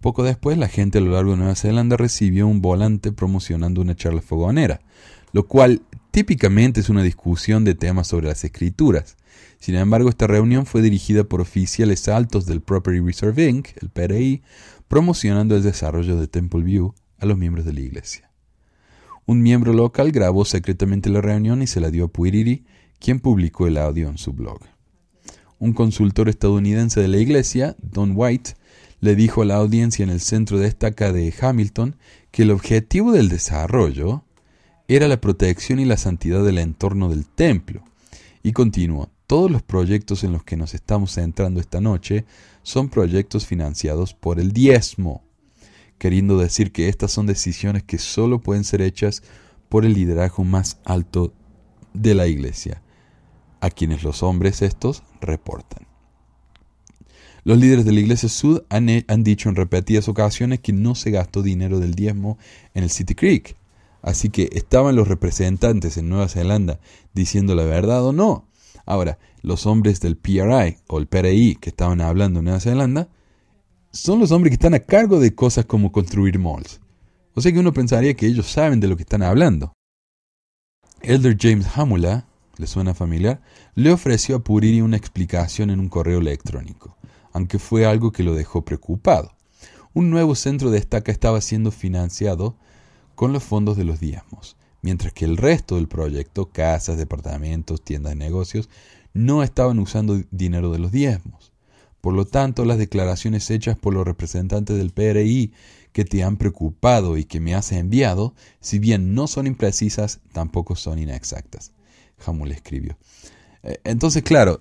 Poco 0.00 0.24
después, 0.24 0.58
la 0.58 0.68
gente 0.68 0.98
a 0.98 1.00
lo 1.00 1.12
largo 1.12 1.30
de 1.30 1.38
Nueva 1.38 1.54
Zelanda 1.54 1.96
recibió 1.96 2.46
un 2.46 2.60
volante 2.60 3.12
promocionando 3.12 3.80
una 3.80 3.94
charla 3.94 4.20
fogonera, 4.20 4.80
lo 5.32 5.46
cual 5.46 5.82
típicamente 6.10 6.80
es 6.80 6.88
una 6.88 7.02
discusión 7.02 7.64
de 7.64 7.74
temas 7.74 8.08
sobre 8.08 8.26
las 8.26 8.42
escrituras. 8.42 9.16
Sin 9.58 9.74
embargo, 9.74 10.08
esta 10.08 10.26
reunión 10.26 10.66
fue 10.66 10.82
dirigida 10.82 11.24
por 11.24 11.40
oficiales 11.40 12.08
altos 12.08 12.46
del 12.46 12.60
Property 12.60 13.00
Reserve 13.00 13.48
Inc., 13.48 13.68
el 13.80 13.90
PRI, 13.90 14.42
promocionando 14.86 15.56
el 15.56 15.62
desarrollo 15.62 16.16
de 16.16 16.28
Temple 16.28 16.62
View 16.62 16.94
a 17.18 17.26
los 17.26 17.36
miembros 17.36 17.64
de 17.64 17.72
la 17.72 17.80
iglesia. 17.80 18.30
Un 19.26 19.42
miembro 19.42 19.72
local 19.72 20.12
grabó 20.12 20.44
secretamente 20.44 21.10
la 21.10 21.20
reunión 21.20 21.60
y 21.60 21.66
se 21.66 21.80
la 21.80 21.90
dio 21.90 22.04
a 22.04 22.08
Puiriri, 22.08 22.64
quien 22.98 23.20
publicó 23.20 23.66
el 23.66 23.76
audio 23.76 24.08
en 24.08 24.16
su 24.16 24.32
blog 24.32 24.60
un 25.58 25.72
consultor 25.72 26.28
estadounidense 26.28 27.00
de 27.00 27.08
la 27.08 27.18
iglesia, 27.18 27.76
Don 27.82 28.12
White, 28.14 28.52
le 29.00 29.14
dijo 29.14 29.42
a 29.42 29.44
la 29.44 29.56
audiencia 29.56 30.02
en 30.02 30.10
el 30.10 30.20
centro 30.20 30.58
de 30.58 30.68
estaca 30.68 31.12
de 31.12 31.32
Hamilton 31.40 31.96
que 32.30 32.42
el 32.42 32.50
objetivo 32.50 33.12
del 33.12 33.28
desarrollo 33.28 34.24
era 34.88 35.08
la 35.08 35.20
protección 35.20 35.78
y 35.78 35.84
la 35.84 35.96
santidad 35.96 36.44
del 36.44 36.58
entorno 36.58 37.08
del 37.08 37.26
templo. 37.26 37.82
Y 38.42 38.52
continuó, 38.52 39.10
todos 39.28 39.50
los 39.50 39.62
proyectos 39.62 40.24
en 40.24 40.32
los 40.32 40.42
que 40.42 40.56
nos 40.56 40.74
estamos 40.74 41.12
centrando 41.12 41.60
esta 41.60 41.80
noche 41.80 42.24
son 42.62 42.88
proyectos 42.88 43.46
financiados 43.46 44.14
por 44.14 44.40
el 44.40 44.52
diezmo, 44.52 45.22
queriendo 45.98 46.38
decir 46.38 46.72
que 46.72 46.88
estas 46.88 47.12
son 47.12 47.26
decisiones 47.26 47.82
que 47.84 47.98
solo 47.98 48.40
pueden 48.40 48.64
ser 48.64 48.80
hechas 48.80 49.22
por 49.68 49.84
el 49.84 49.92
liderazgo 49.92 50.44
más 50.44 50.80
alto 50.84 51.34
de 51.92 52.14
la 52.14 52.26
iglesia 52.26 52.82
a 53.60 53.70
quienes 53.70 54.02
los 54.02 54.22
hombres 54.22 54.62
estos 54.62 55.02
reportan. 55.20 55.86
Los 57.44 57.58
líderes 57.58 57.84
de 57.84 57.92
la 57.92 58.00
Iglesia 58.00 58.28
Sud 58.28 58.62
han, 58.68 58.88
han, 59.06 59.24
dicho 59.24 59.48
en 59.48 59.56
repetidas 59.56 60.08
ocasiones 60.08 60.60
que 60.60 60.72
no 60.72 60.94
se 60.94 61.10
gastó 61.10 61.42
dinero 61.42 61.80
del 61.80 61.94
diezmo 61.94 62.38
en 62.74 62.84
el 62.84 62.90
City 62.90 63.14
Creek. 63.14 63.56
Así 64.02 64.28
que 64.28 64.48
estaban 64.52 64.96
los 64.96 65.08
representantes 65.08 65.96
en 65.96 66.08
Nueva 66.08 66.28
Zelanda 66.28 66.78
diciendo 67.14 67.54
la 67.54 67.64
verdad 67.64 68.04
o 68.04 68.12
no. 68.12 68.47
Ahora, 68.88 69.18
los 69.42 69.66
hombres 69.66 70.00
del 70.00 70.16
PRI 70.16 70.78
o 70.86 70.98
el 70.98 71.06
PRI 71.06 71.56
que 71.60 71.68
estaban 71.68 72.00
hablando 72.00 72.38
en 72.38 72.46
Nueva 72.46 72.58
Zelanda 72.58 73.10
son 73.92 74.18
los 74.18 74.32
hombres 74.32 74.50
que 74.50 74.54
están 74.54 74.72
a 74.72 74.78
cargo 74.78 75.20
de 75.20 75.34
cosas 75.34 75.66
como 75.66 75.92
construir 75.92 76.38
malls. 76.38 76.80
O 77.34 77.42
sea 77.42 77.52
que 77.52 77.58
uno 77.58 77.74
pensaría 77.74 78.14
que 78.14 78.26
ellos 78.26 78.46
saben 78.46 78.80
de 78.80 78.88
lo 78.88 78.96
que 78.96 79.02
están 79.02 79.22
hablando. 79.22 79.74
Elder 81.02 81.36
James 81.38 81.66
Hamula 81.76 82.28
¿le 82.56 82.66
suena 82.66 82.94
familiar? 82.94 83.42
Le 83.74 83.92
ofreció 83.92 84.36
a 84.36 84.38
Puriri 84.38 84.80
una 84.80 84.96
explicación 84.96 85.68
en 85.68 85.80
un 85.80 85.90
correo 85.90 86.20
electrónico, 86.20 86.96
aunque 87.32 87.58
fue 87.58 87.84
algo 87.84 88.10
que 88.10 88.22
lo 88.22 88.34
dejó 88.34 88.64
preocupado. 88.64 89.34
Un 89.92 90.08
nuevo 90.08 90.34
centro 90.34 90.70
de 90.70 90.78
estaca 90.78 91.12
estaba 91.12 91.42
siendo 91.42 91.72
financiado 91.72 92.56
con 93.14 93.34
los 93.34 93.44
fondos 93.44 93.76
de 93.76 93.84
los 93.84 94.00
diezmos, 94.00 94.56
mientras 94.82 95.12
que 95.12 95.24
el 95.24 95.36
resto 95.36 95.76
del 95.76 95.88
proyecto, 95.88 96.50
casas, 96.50 96.96
departamentos, 96.96 97.82
tiendas 97.82 98.12
de 98.12 98.16
negocios, 98.16 98.68
no 99.12 99.42
estaban 99.42 99.78
usando 99.78 100.22
dinero 100.30 100.70
de 100.70 100.78
los 100.78 100.92
diezmos. 100.92 101.52
Por 102.00 102.14
lo 102.14 102.24
tanto, 102.24 102.64
las 102.64 102.78
declaraciones 102.78 103.50
hechas 103.50 103.76
por 103.76 103.92
los 103.92 104.06
representantes 104.06 104.76
del 104.76 104.90
PRI 104.90 105.52
que 105.92 106.04
te 106.04 106.22
han 106.22 106.36
preocupado 106.36 107.16
y 107.16 107.24
que 107.24 107.40
me 107.40 107.54
has 107.54 107.72
enviado, 107.72 108.34
si 108.60 108.78
bien 108.78 109.14
no 109.14 109.26
son 109.26 109.46
imprecisas, 109.46 110.20
tampoco 110.32 110.76
son 110.76 110.98
inexactas. 110.98 111.72
Hamul 112.24 112.52
escribió. 112.52 112.96
Eh, 113.64 113.80
entonces, 113.84 114.22
claro, 114.22 114.60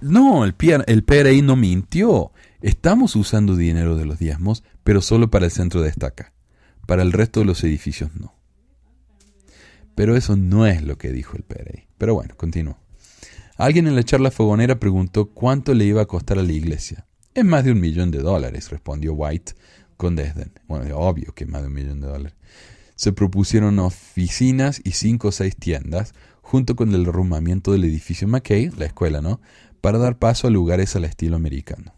no, 0.00 0.44
el, 0.44 0.54
el 0.86 1.04
PRI 1.04 1.42
no 1.42 1.54
mintió. 1.54 2.32
Estamos 2.60 3.14
usando 3.14 3.56
dinero 3.56 3.96
de 3.96 4.06
los 4.06 4.18
diezmos, 4.18 4.64
pero 4.82 5.00
solo 5.00 5.30
para 5.30 5.44
el 5.44 5.52
centro 5.52 5.80
de 5.80 5.90
estaca. 5.90 6.32
Para 6.86 7.02
el 7.02 7.12
resto 7.12 7.40
de 7.40 7.46
los 7.46 7.62
edificios 7.62 8.10
no. 8.14 8.33
Pero 9.94 10.16
eso 10.16 10.36
no 10.36 10.66
es 10.66 10.82
lo 10.82 10.98
que 10.98 11.12
dijo 11.12 11.36
el 11.36 11.42
PRI. 11.42 11.86
Pero 11.98 12.14
bueno, 12.14 12.34
continuó. 12.36 12.78
Alguien 13.56 13.86
en 13.86 13.94
la 13.94 14.02
charla 14.02 14.30
fogonera 14.30 14.80
preguntó 14.80 15.30
cuánto 15.30 15.74
le 15.74 15.84
iba 15.84 16.02
a 16.02 16.06
costar 16.06 16.38
a 16.38 16.42
la 16.42 16.52
iglesia. 16.52 17.06
Es 17.34 17.44
más 17.44 17.64
de 17.64 17.72
un 17.72 17.80
millón 17.80 18.10
de 18.10 18.18
dólares, 18.18 18.70
respondió 18.70 19.14
White 19.14 19.54
con 19.96 20.16
desdén. 20.16 20.52
Bueno, 20.66 20.96
obvio 20.98 21.32
que 21.34 21.44
es 21.44 21.50
más 21.50 21.62
de 21.62 21.68
un 21.68 21.74
millón 21.74 22.00
de 22.00 22.08
dólares. 22.08 22.36
Se 22.96 23.12
propusieron 23.12 23.78
oficinas 23.78 24.80
y 24.84 24.92
cinco 24.92 25.28
o 25.28 25.32
seis 25.32 25.56
tiendas, 25.56 26.14
junto 26.42 26.76
con 26.76 26.94
el 26.94 27.04
derrumbamiento 27.04 27.72
del 27.72 27.84
edificio 27.84 28.28
McKay, 28.28 28.70
la 28.76 28.86
escuela, 28.86 29.20
¿no? 29.20 29.40
Para 29.80 29.98
dar 29.98 30.18
paso 30.18 30.46
a 30.46 30.50
lugares 30.50 30.94
al 30.96 31.04
estilo 31.04 31.36
americano. 31.36 31.94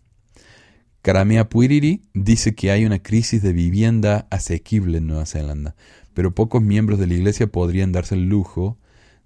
Karamea 1.02 1.48
Puiriri 1.48 2.02
dice 2.14 2.55
que 2.55 2.70
hay 2.70 2.85
una 2.85 3.01
crisis 3.01 3.40
de 3.40 3.52
vivienda 3.52 4.27
asequible 4.31 4.98
en 4.98 5.06
Nueva 5.06 5.24
Zelanda, 5.24 5.77
pero 6.16 6.34
pocos 6.34 6.62
miembros 6.62 6.98
de 6.98 7.06
la 7.06 7.12
iglesia 7.12 7.47
podrían 7.47 7.93
darse 7.93 8.14
el 8.14 8.22
lujo 8.22 8.78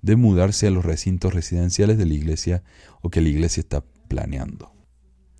de 0.02 0.16
mudarse 0.16 0.66
a 0.66 0.72
los 0.72 0.84
recintos 0.84 1.32
residenciales 1.32 1.96
de 1.98 2.04
la 2.04 2.14
iglesia 2.14 2.64
o 3.00 3.10
que 3.10 3.20
la 3.20 3.28
iglesia 3.28 3.60
está 3.60 3.84
planeando. 4.08 4.72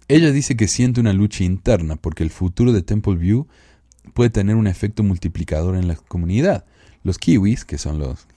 Ella 0.06 0.30
dice 0.30 0.56
que 0.56 0.68
siente 0.68 1.00
una 1.00 1.12
lucha 1.12 1.42
interna 1.42 1.96
porque 1.96 2.22
el 2.22 2.30
futuro 2.30 2.72
de 2.72 2.82
Temple 2.82 3.16
View 3.16 3.48
puede 4.14 4.30
tener 4.30 4.54
un 4.54 4.68
efecto 4.68 5.02
multiplicador 5.02 5.74
en 5.74 5.88
la 5.88 5.96
comunidad, 5.96 6.66
los 7.02 7.18
kiwis, 7.18 7.64
que 7.64 7.78
son 7.78 7.98
los, 7.98 8.28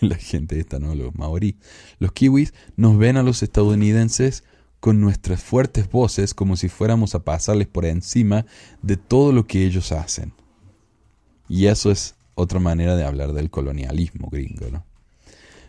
la, 0.00 0.16
gente 0.16 0.58
esta, 0.58 0.80
¿no? 0.80 0.96
Los 0.96 1.14
maorí. 1.14 1.54
Los 2.00 2.10
kiwis 2.10 2.54
nos 2.74 2.98
ven 2.98 3.18
a 3.18 3.22
los 3.22 3.44
estadounidenses 3.44 4.42
con 4.80 5.00
nuestras 5.00 5.44
fuertes 5.44 5.88
voces 5.88 6.34
como 6.34 6.56
si 6.56 6.68
fuéramos 6.68 7.14
a 7.14 7.22
pasarles 7.22 7.68
por 7.68 7.84
encima 7.84 8.46
de 8.82 8.96
todo 8.96 9.30
lo 9.30 9.46
que 9.46 9.64
ellos 9.64 9.92
hacen. 9.92 10.32
Y 11.48 11.66
eso 11.66 11.92
es 11.92 12.17
otra 12.38 12.60
manera 12.60 12.96
de 12.96 13.04
hablar 13.04 13.32
del 13.32 13.50
colonialismo 13.50 14.28
gringo. 14.30 14.66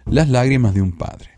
Las 0.06 0.30
lágrimas 0.30 0.74
de 0.74 0.82
un 0.82 0.91
padre. 0.91 1.32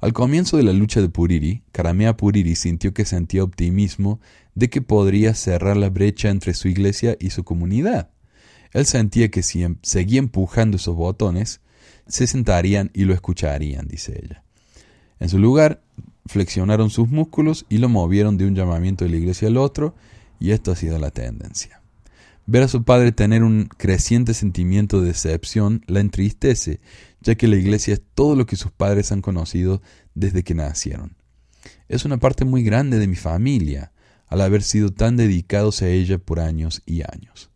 Al 0.00 0.12
comienzo 0.12 0.56
de 0.56 0.64
la 0.64 0.72
lucha 0.72 1.00
de 1.00 1.08
Puriri, 1.08 1.62
Karamea 1.72 2.16
Puriri 2.16 2.56
sintió 2.56 2.92
que 2.92 3.04
sentía 3.04 3.42
optimismo 3.42 4.20
de 4.54 4.68
que 4.68 4.82
podría 4.82 5.34
cerrar 5.34 5.76
la 5.76 5.88
brecha 5.88 6.28
entre 6.28 6.54
su 6.54 6.68
iglesia 6.68 7.16
y 7.18 7.30
su 7.30 7.44
comunidad. 7.44 8.10
Él 8.72 8.84
sentía 8.84 9.30
que 9.30 9.42
si 9.42 9.62
em, 9.62 9.76
seguía 9.82 10.18
empujando 10.18 10.76
esos 10.76 10.96
botones, 10.96 11.60
se 12.06 12.26
sentarían 12.26 12.90
y 12.92 13.04
lo 13.04 13.14
escucharían, 13.14 13.88
dice 13.88 14.20
ella. 14.22 14.42
En 15.20 15.28
su 15.28 15.38
lugar, 15.38 15.82
flexionaron 16.26 16.90
sus 16.90 17.08
músculos 17.08 17.64
y 17.68 17.78
lo 17.78 17.88
movieron 17.88 18.36
de 18.36 18.46
un 18.46 18.54
llamamiento 18.54 19.04
de 19.04 19.10
la 19.10 19.16
iglesia 19.16 19.48
al 19.48 19.56
otro, 19.56 19.94
y 20.40 20.50
esto 20.50 20.72
ha 20.72 20.76
sido 20.76 20.98
la 20.98 21.12
tendencia. 21.12 21.80
Ver 22.46 22.62
a 22.62 22.68
su 22.68 22.84
padre 22.84 23.12
tener 23.12 23.42
un 23.42 23.66
creciente 23.66 24.34
sentimiento 24.34 25.00
de 25.00 25.08
decepción 25.08 25.82
la 25.86 26.00
entristece, 26.00 26.80
ya 27.20 27.36
que 27.36 27.48
la 27.48 27.56
iglesia 27.56 27.94
es 27.94 28.02
todo 28.14 28.36
lo 28.36 28.44
que 28.44 28.56
sus 28.56 28.70
padres 28.70 29.12
han 29.12 29.22
conocido 29.22 29.80
desde 30.14 30.42
que 30.42 30.54
nacieron. 30.54 31.16
Es 31.88 32.04
una 32.04 32.18
parte 32.18 32.44
muy 32.44 32.62
grande 32.62 32.98
de 32.98 33.08
mi 33.08 33.16
familia, 33.16 33.92
al 34.26 34.42
haber 34.42 34.62
sido 34.62 34.90
tan 34.90 35.16
dedicados 35.16 35.80
a 35.80 35.88
ella 35.88 36.18
por 36.18 36.40
años 36.40 36.82
y 36.84 37.02
años. 37.02 37.50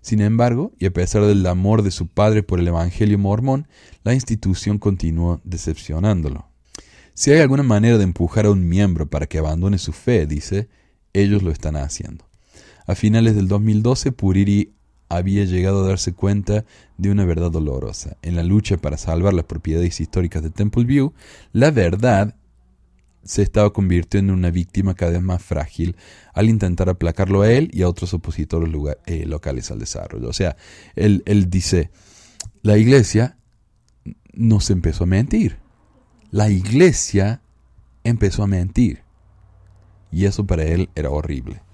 Sin 0.00 0.20
embargo, 0.20 0.72
y 0.78 0.86
a 0.86 0.92
pesar 0.92 1.24
del 1.24 1.46
amor 1.46 1.82
de 1.82 1.90
su 1.90 2.08
padre 2.08 2.42
por 2.42 2.58
el 2.58 2.68
Evangelio 2.68 3.18
mormón, 3.18 3.68
la 4.04 4.14
institución 4.14 4.78
continuó 4.78 5.40
decepcionándolo. 5.44 6.48
Si 7.14 7.30
hay 7.30 7.40
alguna 7.40 7.62
manera 7.62 7.98
de 7.98 8.04
empujar 8.04 8.46
a 8.46 8.50
un 8.50 8.68
miembro 8.68 9.10
para 9.10 9.26
que 9.26 9.38
abandone 9.38 9.78
su 9.78 9.92
fe, 9.92 10.26
dice, 10.26 10.68
ellos 11.12 11.42
lo 11.42 11.50
están 11.50 11.76
haciendo. 11.76 12.27
A 12.88 12.94
finales 12.94 13.36
del 13.36 13.48
2012, 13.48 14.12
Puriri 14.12 14.72
había 15.10 15.44
llegado 15.44 15.84
a 15.84 15.88
darse 15.88 16.14
cuenta 16.14 16.64
de 16.96 17.10
una 17.10 17.26
verdad 17.26 17.50
dolorosa. 17.50 18.16
En 18.22 18.34
la 18.34 18.42
lucha 18.42 18.78
para 18.78 18.96
salvar 18.96 19.34
las 19.34 19.44
propiedades 19.44 20.00
históricas 20.00 20.42
de 20.42 20.48
Temple 20.48 20.84
View, 20.84 21.12
la 21.52 21.70
verdad 21.70 22.34
se 23.24 23.42
estaba 23.42 23.74
convirtiendo 23.74 24.32
en 24.32 24.38
una 24.38 24.50
víctima 24.50 24.94
cada 24.94 25.12
vez 25.12 25.20
más 25.20 25.42
frágil 25.42 25.96
al 26.32 26.48
intentar 26.48 26.88
aplacarlo 26.88 27.42
a 27.42 27.52
él 27.52 27.68
y 27.74 27.82
a 27.82 27.90
otros 27.90 28.14
opositores 28.14 28.72
eh, 29.04 29.26
locales 29.26 29.70
al 29.70 29.80
desarrollo. 29.80 30.26
O 30.26 30.32
sea, 30.32 30.56
él, 30.96 31.22
él 31.26 31.50
dice, 31.50 31.90
la 32.62 32.78
iglesia 32.78 33.36
nos 34.32 34.70
empezó 34.70 35.04
a 35.04 35.08
mentir. 35.08 35.58
La 36.30 36.48
iglesia 36.48 37.42
empezó 38.02 38.44
a 38.44 38.46
mentir. 38.46 39.02
Y 40.10 40.24
eso 40.24 40.46
para 40.46 40.62
él 40.62 40.88
era 40.94 41.10
horrible. 41.10 41.67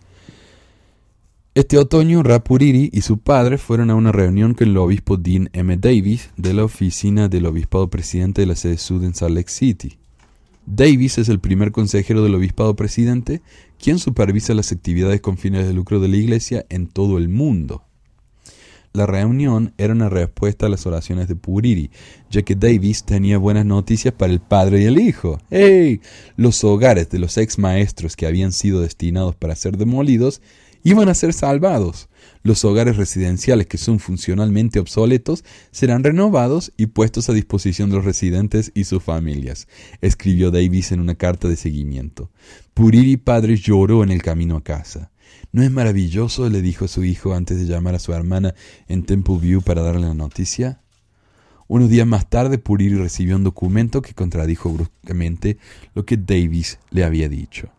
Este 1.57 1.79
otoño, 1.79 2.25
Rapuriri 2.25 2.91
y 2.93 3.03
su 3.03 3.19
padre 3.19 3.59
fueron 3.59 3.89
a 3.89 3.95
una 3.95 4.11
reunión 4.11 4.55
con 4.55 4.67
el 4.67 4.77
obispo 4.77 5.17
Dean 5.17 5.51
M. 5.53 5.77
Davis 5.77 6.31
de 6.37 6.53
la 6.53 6.65
oficina 6.65 7.29
del 7.29 7.47
obispado 7.47 7.89
presidente 7.89 8.41
de 8.41 8.49
la 8.49 8.57
sede 8.57 8.77
sud 8.77 9.05
en 9.05 9.15
Salt 9.15 9.37
Lake 9.37 9.53
City. 9.53 9.97
Davis 10.67 11.19
es 11.19 11.29
el 11.29 11.39
primer 11.39 11.71
consejero 11.71 12.25
del 12.25 12.35
obispado 12.35 12.75
presidente, 12.75 13.41
quien 13.79 14.01
supervisa 14.01 14.53
las 14.53 14.73
actividades 14.73 15.21
con 15.21 15.39
fines 15.39 15.65
de 15.65 15.75
lucro 15.75 16.01
de 16.01 16.09
la 16.09 16.17
iglesia 16.17 16.67
en 16.71 16.89
todo 16.89 17.19
el 17.19 17.29
mundo. 17.29 17.85
La 18.93 19.07
reunión 19.07 19.75
era 19.79 19.93
una 19.93 20.09
respuesta 20.09 20.67
a 20.67 20.69
las 20.69 20.87
oraciones 20.87 21.29
de 21.29 21.37
Puriri, 21.37 21.93
ya 22.31 22.43
que 22.43 22.57
Davis 22.57 23.05
tenía 23.05 23.39
buenas 23.39 23.65
noticias 23.65 24.13
para 24.13 24.33
el 24.33 24.41
padre 24.41 24.83
y 24.83 24.87
el 24.87 24.99
hijo. 24.99 25.39
¡Hey! 25.51 26.01
Los 26.37 26.65
hogares 26.65 27.11
de 27.11 27.21
los 27.21 27.39
ex 27.39 27.61
maestros 27.61 28.17
que 28.17 28.27
habían 28.27 28.51
sido 28.51 28.81
destinados 28.81 29.37
para 29.37 29.55
ser 29.55 29.77
demolidos 29.77 30.43
iban 30.85 31.09
a 31.09 31.15
ser 31.15 31.33
salvados. 31.33 32.09
Los 32.43 32.65
hogares 32.65 32.97
residenciales 32.99 33.67
que 33.67 33.79
son 33.79 33.99
funcionalmente 33.99 34.79
obsoletos 34.79 35.43
serán 35.71 36.05
renovados 36.05 36.73
y 36.77 36.87
puestos 36.87 37.29
a 37.29 37.33
disposición 37.33 37.89
de 37.89 37.97
los 37.97 38.05
residentes 38.05 38.71
y 38.75 38.85
sus 38.85 39.03
familias, 39.03 39.67
escribió 40.03 40.51
Davis 40.51 40.93
en 40.93 41.01
una 41.01 41.15
carta 41.15 41.49
de 41.49 41.57
seguimiento. 41.57 42.31
Puriri 42.75 43.17
padre 43.17 43.57
lloró 43.57 44.05
en 44.05 44.11
el 44.11 44.23
camino 44.23 44.57
a 44.57 44.63
casa. 44.63 45.11
¿No 45.53 45.63
es 45.63 45.71
maravilloso? 45.71 46.49
le 46.51 46.61
dijo 46.61 46.85
a 46.85 46.89
su 46.89 47.03
hijo 47.03 47.35
antes 47.35 47.59
de 47.59 47.65
llamar 47.65 47.95
a 47.95 47.99
su 47.99 48.13
hermana 48.13 48.55
en 48.87 49.05
Temple 49.05 49.39
View 49.41 49.63
para 49.63 49.83
darle 49.83 50.03
la 50.03 50.15
noticia. 50.15 50.83
Unos 51.67 51.89
días 51.89 52.07
más 52.07 52.29
tarde, 52.29 52.59
Puriri 52.59 52.97
recibió 52.97 53.37
un 53.37 53.45
documento 53.45 54.03
que 54.03 54.13
contradijo 54.13 54.71
bruscamente 54.71 55.57
lo 55.95 56.05
que 56.05 56.19
Davis 56.19 56.79
le 56.91 57.05
había 57.05 57.31
dicho 57.31 57.71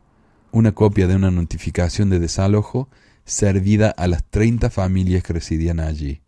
una 0.55 0.71
copia 0.71 1.05
de 1.05 1.17
una 1.17 1.31
notificación 1.31 2.09
de 2.09 2.17
desalojo 2.17 2.87
servida 3.25 3.89
a 3.89 4.07
las 4.07 4.23
30 4.23 4.69
familias 4.69 5.21
que 5.21 5.33
residían 5.33 5.81
allí, 5.81 6.21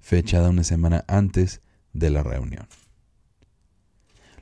fechada 0.00 0.48
una 0.48 0.64
semana 0.64 1.04
antes 1.06 1.60
de 1.92 2.08
la 2.08 2.22
reunión. 2.22 2.66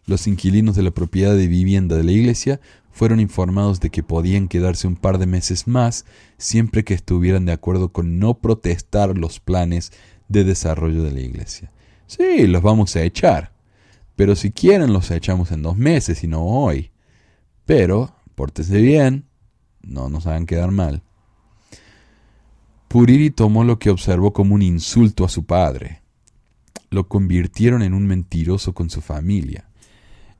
Los 0.06 0.28
inquilinos 0.28 0.76
de 0.76 0.84
la 0.84 0.92
propiedad 0.92 1.34
de 1.34 1.48
vivienda 1.48 1.96
de 1.96 2.04
la 2.04 2.12
iglesia 2.12 2.60
fueron 2.92 3.18
informados 3.18 3.80
de 3.80 3.90
que 3.90 4.04
podían 4.04 4.46
quedarse 4.46 4.86
un 4.86 4.94
par 4.94 5.18
de 5.18 5.26
meses 5.26 5.66
más 5.66 6.04
siempre 6.38 6.84
que 6.84 6.94
estuvieran 6.94 7.44
de 7.44 7.52
acuerdo 7.52 7.88
con 7.92 8.20
no 8.20 8.34
protestar 8.34 9.18
los 9.18 9.40
planes 9.40 9.90
de 10.28 10.44
desarrollo 10.44 11.02
de 11.02 11.10
la 11.10 11.20
iglesia. 11.20 11.72
Sí, 12.06 12.46
los 12.46 12.62
vamos 12.62 12.94
a 12.94 13.02
echar, 13.02 13.52
pero 14.14 14.36
si 14.36 14.52
quieren 14.52 14.92
los 14.92 15.10
echamos 15.10 15.50
en 15.50 15.62
dos 15.62 15.76
meses 15.76 16.22
y 16.22 16.28
no 16.28 16.44
hoy. 16.44 16.92
Pero, 17.64 18.14
pórtese 18.36 18.80
bien, 18.80 19.26
no 19.82 20.08
nos 20.08 20.26
hagan 20.26 20.46
quedar 20.46 20.70
mal. 20.70 21.02
Puriri 22.88 23.30
tomó 23.30 23.64
lo 23.64 23.78
que 23.78 23.90
observó 23.90 24.32
como 24.32 24.54
un 24.54 24.62
insulto 24.62 25.24
a 25.24 25.28
su 25.28 25.44
padre. 25.44 26.02
Lo 26.90 27.08
convirtieron 27.08 27.82
en 27.82 27.94
un 27.94 28.06
mentiroso 28.06 28.74
con 28.74 28.90
su 28.90 29.00
familia. 29.00 29.64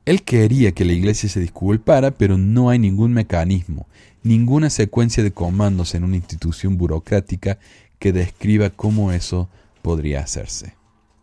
Él 0.05 0.23
quería 0.23 0.73
que 0.73 0.85
la 0.85 0.93
iglesia 0.93 1.29
se 1.29 1.41
disculpara, 1.41 2.11
pero 2.11 2.37
no 2.37 2.69
hay 2.69 2.79
ningún 2.79 3.13
mecanismo, 3.13 3.87
ninguna 4.23 4.69
secuencia 4.69 5.23
de 5.23 5.33
comandos 5.33 5.95
en 5.95 6.05
una 6.05 6.17
institución 6.17 6.77
burocrática 6.77 7.59
que 7.99 8.13
describa 8.13 8.71
cómo 8.71 9.13
eso 9.13 9.49
podría 9.81 10.21
hacerse, 10.21 10.75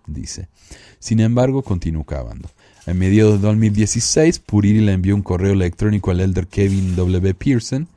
dice. 0.07 0.47
Sin 0.99 1.19
embargo, 1.19 1.61
continuó 1.61 2.05
cavando. 2.05 2.49
A 2.87 2.93
mediados 2.93 3.41
de 3.41 3.47
2016, 3.47 4.39
Puriri 4.39 4.79
le 4.79 4.93
envió 4.93 5.13
un 5.13 5.21
correo 5.21 5.53
electrónico 5.53 6.11
al 6.11 6.21
elder 6.21 6.47
Kevin 6.47 6.95
W. 6.95 7.33
Pearson, 7.33 7.87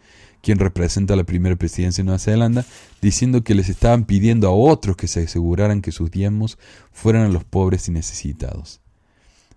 quien 0.42 0.58
representa 0.58 1.16
la 1.16 1.24
primera 1.24 1.56
presidencia 1.56 2.02
de 2.02 2.06
Nueva 2.06 2.18
Zelanda, 2.18 2.66
diciendo 3.00 3.42
que 3.44 3.54
les 3.54 3.68
estaban 3.68 4.04
pidiendo 4.04 4.48
a 4.48 4.52
otros 4.52 4.96
que 4.96 5.06
se 5.06 5.22
aseguraran 5.22 5.80
que 5.80 5.92
sus 5.92 6.10
diezmos 6.10 6.58
fueran 6.92 7.22
a 7.22 7.28
los 7.28 7.44
pobres 7.44 7.88
y 7.88 7.92
necesitados. 7.92 8.80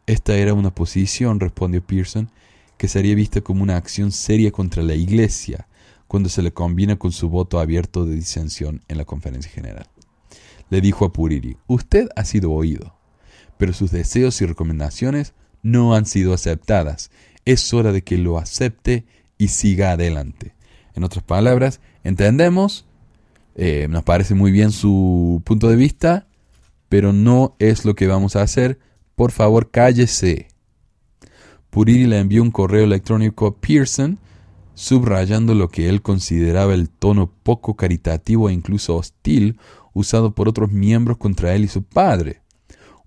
Esta 0.05 0.35
era 0.35 0.53
una 0.53 0.73
posición, 0.73 1.39
respondió 1.39 1.85
Pearson, 1.85 2.29
que 2.77 2.87
sería 2.87 3.15
vista 3.15 3.41
como 3.41 3.63
una 3.63 3.77
acción 3.77 4.11
seria 4.11 4.51
contra 4.51 4.83
la 4.83 4.93
Iglesia 4.93 5.67
cuando 6.07 6.29
se 6.29 6.43
le 6.43 6.53
combina 6.53 6.97
con 6.97 7.11
su 7.11 7.29
voto 7.29 7.59
abierto 7.59 8.05
de 8.05 8.15
disensión 8.15 8.81
en 8.87 8.97
la 8.97 9.05
conferencia 9.05 9.51
general. 9.51 9.87
Le 10.69 10.81
dijo 10.81 11.05
a 11.05 11.13
Puriri, 11.13 11.57
usted 11.67 12.07
ha 12.15 12.25
sido 12.25 12.51
oído, 12.51 12.95
pero 13.57 13.73
sus 13.73 13.91
deseos 13.91 14.39
y 14.41 14.45
recomendaciones 14.45 15.33
no 15.63 15.95
han 15.95 16.05
sido 16.05 16.33
aceptadas. 16.33 17.09
Es 17.45 17.73
hora 17.73 17.91
de 17.91 18.03
que 18.03 18.17
lo 18.17 18.37
acepte 18.37 19.05
y 19.37 19.49
siga 19.49 19.91
adelante. 19.91 20.54
En 20.95 21.03
otras 21.03 21.23
palabras, 21.23 21.81
entendemos, 22.03 22.85
eh, 23.55 23.87
nos 23.89 24.03
parece 24.03 24.33
muy 24.33 24.51
bien 24.51 24.71
su 24.71 25.41
punto 25.45 25.69
de 25.69 25.75
vista, 25.75 26.27
pero 26.89 27.13
no 27.13 27.55
es 27.59 27.85
lo 27.85 27.95
que 27.95 28.07
vamos 28.07 28.35
a 28.35 28.41
hacer. 28.41 28.79
Por 29.15 29.31
favor, 29.31 29.71
cállese. 29.71 30.47
Puriri 31.69 32.05
le 32.05 32.19
envió 32.19 32.41
un 32.41 32.51
correo 32.51 32.85
electrónico 32.85 33.47
a 33.47 33.55
Pearson 33.55 34.19
subrayando 34.75 35.55
lo 35.55 35.69
que 35.69 35.89
él 35.89 36.01
consideraba 36.01 36.73
el 36.73 36.89
tono 36.89 37.31
poco 37.43 37.75
caritativo 37.75 38.49
e 38.49 38.53
incluso 38.53 38.95
hostil 38.95 39.57
usado 39.93 40.35
por 40.35 40.47
otros 40.47 40.71
miembros 40.71 41.17
contra 41.17 41.55
él 41.55 41.63
y 41.63 41.67
su 41.67 41.83
padre. 41.83 42.41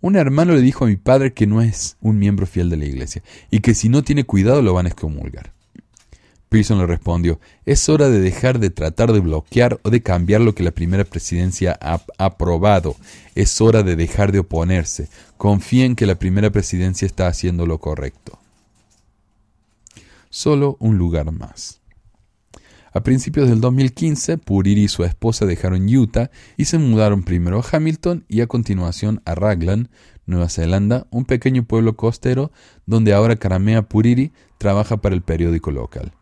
Un 0.01 0.17
hermano 0.17 0.55
le 0.55 0.63
dijo 0.63 0.85
a 0.85 0.89
mi 0.89 0.97
padre 0.97 1.35
que 1.35 1.47
no 1.47 1.61
es 1.61 1.97
un 2.01 2.19
miembro 2.19 2.47
fiel 2.47 2.71
de 2.71 2.77
la 2.77 2.87
iglesia 2.87 3.23
y 3.51 3.61
que 3.61 3.75
si 3.75 3.89
no 3.89 4.03
tiene 4.03 4.25
cuidado 4.25 4.63
lo 4.63 4.73
van 4.73 4.87
a 4.87 4.91
excomulgar. 4.91 5.53
Pearson 6.49 6.79
le 6.79 6.87
respondió, 6.87 7.41
es 7.67 7.89
hora 7.89 8.09
de 8.09 8.21
dejar 8.21 8.59
de 8.59 8.71
tratar 8.71 9.13
de 9.13 9.21
bloquear 9.21 9.79
o 9.83 9.91
de 9.91 10.03
cambiar 10.03 10.41
lo 10.41 10.55
que 10.55 10.63
la 10.63 10.71
primera 10.71 11.05
presidencia 11.05 11.79
ha 11.81 12.01
aprobado. 12.17 12.97
Es 13.35 13.61
hora 13.61 13.83
de 13.83 13.97
dejar 13.97 14.33
de 14.33 14.41
oponerse. 14.41 15.09
Confíen 15.37 15.95
que 15.95 16.07
la 16.07 16.15
primera 16.15 16.51
presidencia 16.51 17.07
está 17.07 17.27
haciendo 17.27 17.67
lo 17.67 17.79
correcto. 17.79 18.39
Solo 20.31 20.77
un 20.81 20.99
lugar 20.99 21.31
más. 21.33 21.81
A 22.93 23.03
principios 23.03 23.49
del 23.49 23.61
2015, 23.61 24.39
Puriri 24.39 24.85
y 24.85 24.89
su 24.89 25.05
esposa 25.05 25.45
dejaron 25.45 25.95
Utah 25.95 26.31
y 26.57 26.65
se 26.65 26.79
mudaron 26.79 27.23
primero 27.23 27.61
a 27.61 27.77
Hamilton 27.77 28.25
y 28.29 28.41
a 28.41 28.47
continuación 28.47 29.21
a 29.27 29.35
Raglan, 29.35 29.91
Nueva 30.27 30.49
Zelanda, 30.49 31.07
un 31.11 31.25
pequeño 31.25 31.65
pueblo 31.65 31.97
costero 31.97 32.51
donde 32.87 33.13
ahora 33.13 33.37
Karamea 33.37 33.83
Puriri 33.83 34.33
trabaja 34.59 34.97
para 34.97 35.15
el 35.15 35.23
periódico 35.23 35.71
local. 35.71 36.13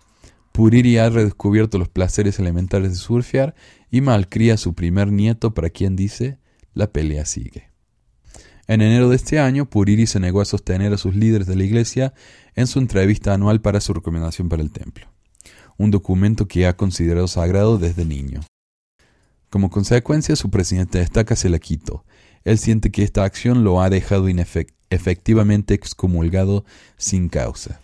Puriri 0.57 0.97
ha 0.97 1.11
redescubierto 1.11 1.77
los 1.77 1.91
placeres 1.91 2.39
elementales 2.39 2.93
de 2.93 2.97
surfear 2.97 3.55
y 3.91 4.01
malcría 4.01 4.55
a 4.55 4.57
su 4.57 4.73
primer 4.73 5.13
nieto 5.13 5.53
para 5.53 5.69
quien 5.69 5.97
dice 5.97 6.39
la 6.73 6.91
pelea 6.91 7.27
sigue. 7.27 7.69
En 8.67 8.81
enero 8.81 9.11
de 9.11 9.17
este 9.17 9.39
año, 9.39 9.69
Puriri 9.69 10.07
se 10.07 10.19
negó 10.19 10.41
a 10.41 10.47
sostener 10.47 10.95
a 10.95 10.97
sus 10.97 11.15
líderes 11.15 11.47
de 11.47 11.57
la 11.57 11.65
iglesia 11.65 12.15
en 12.55 12.67
su 12.69 12.79
entrevista 12.79 13.35
anual 13.35 13.61
para 13.61 13.83
su 13.83 13.93
recomendación 13.93 14.49
para 14.49 14.63
el 14.63 14.73
templo, 14.73 15.13
un 15.77 15.91
documento 15.91 16.49
que 16.49 16.67
ha 16.67 16.75
considerado 16.75 17.29
sagrado 17.29 17.77
desde 17.77 18.07
niño. 18.07 18.41
Como 19.51 19.69
consecuencia, 19.69 20.37
su 20.37 20.49
presidente 20.49 21.01
destaca 21.01 21.37
se 21.37 21.51
la 21.51 21.59
quitó. 21.59 22.07
Él 22.45 22.57
siente 22.57 22.91
que 22.91 23.03
esta 23.03 23.25
acción 23.25 23.63
lo 23.63 23.83
ha 23.83 23.91
dejado 23.91 24.27
efectivamente 24.89 25.75
excomulgado 25.75 26.65
sin 26.97 27.29
causa. 27.29 27.83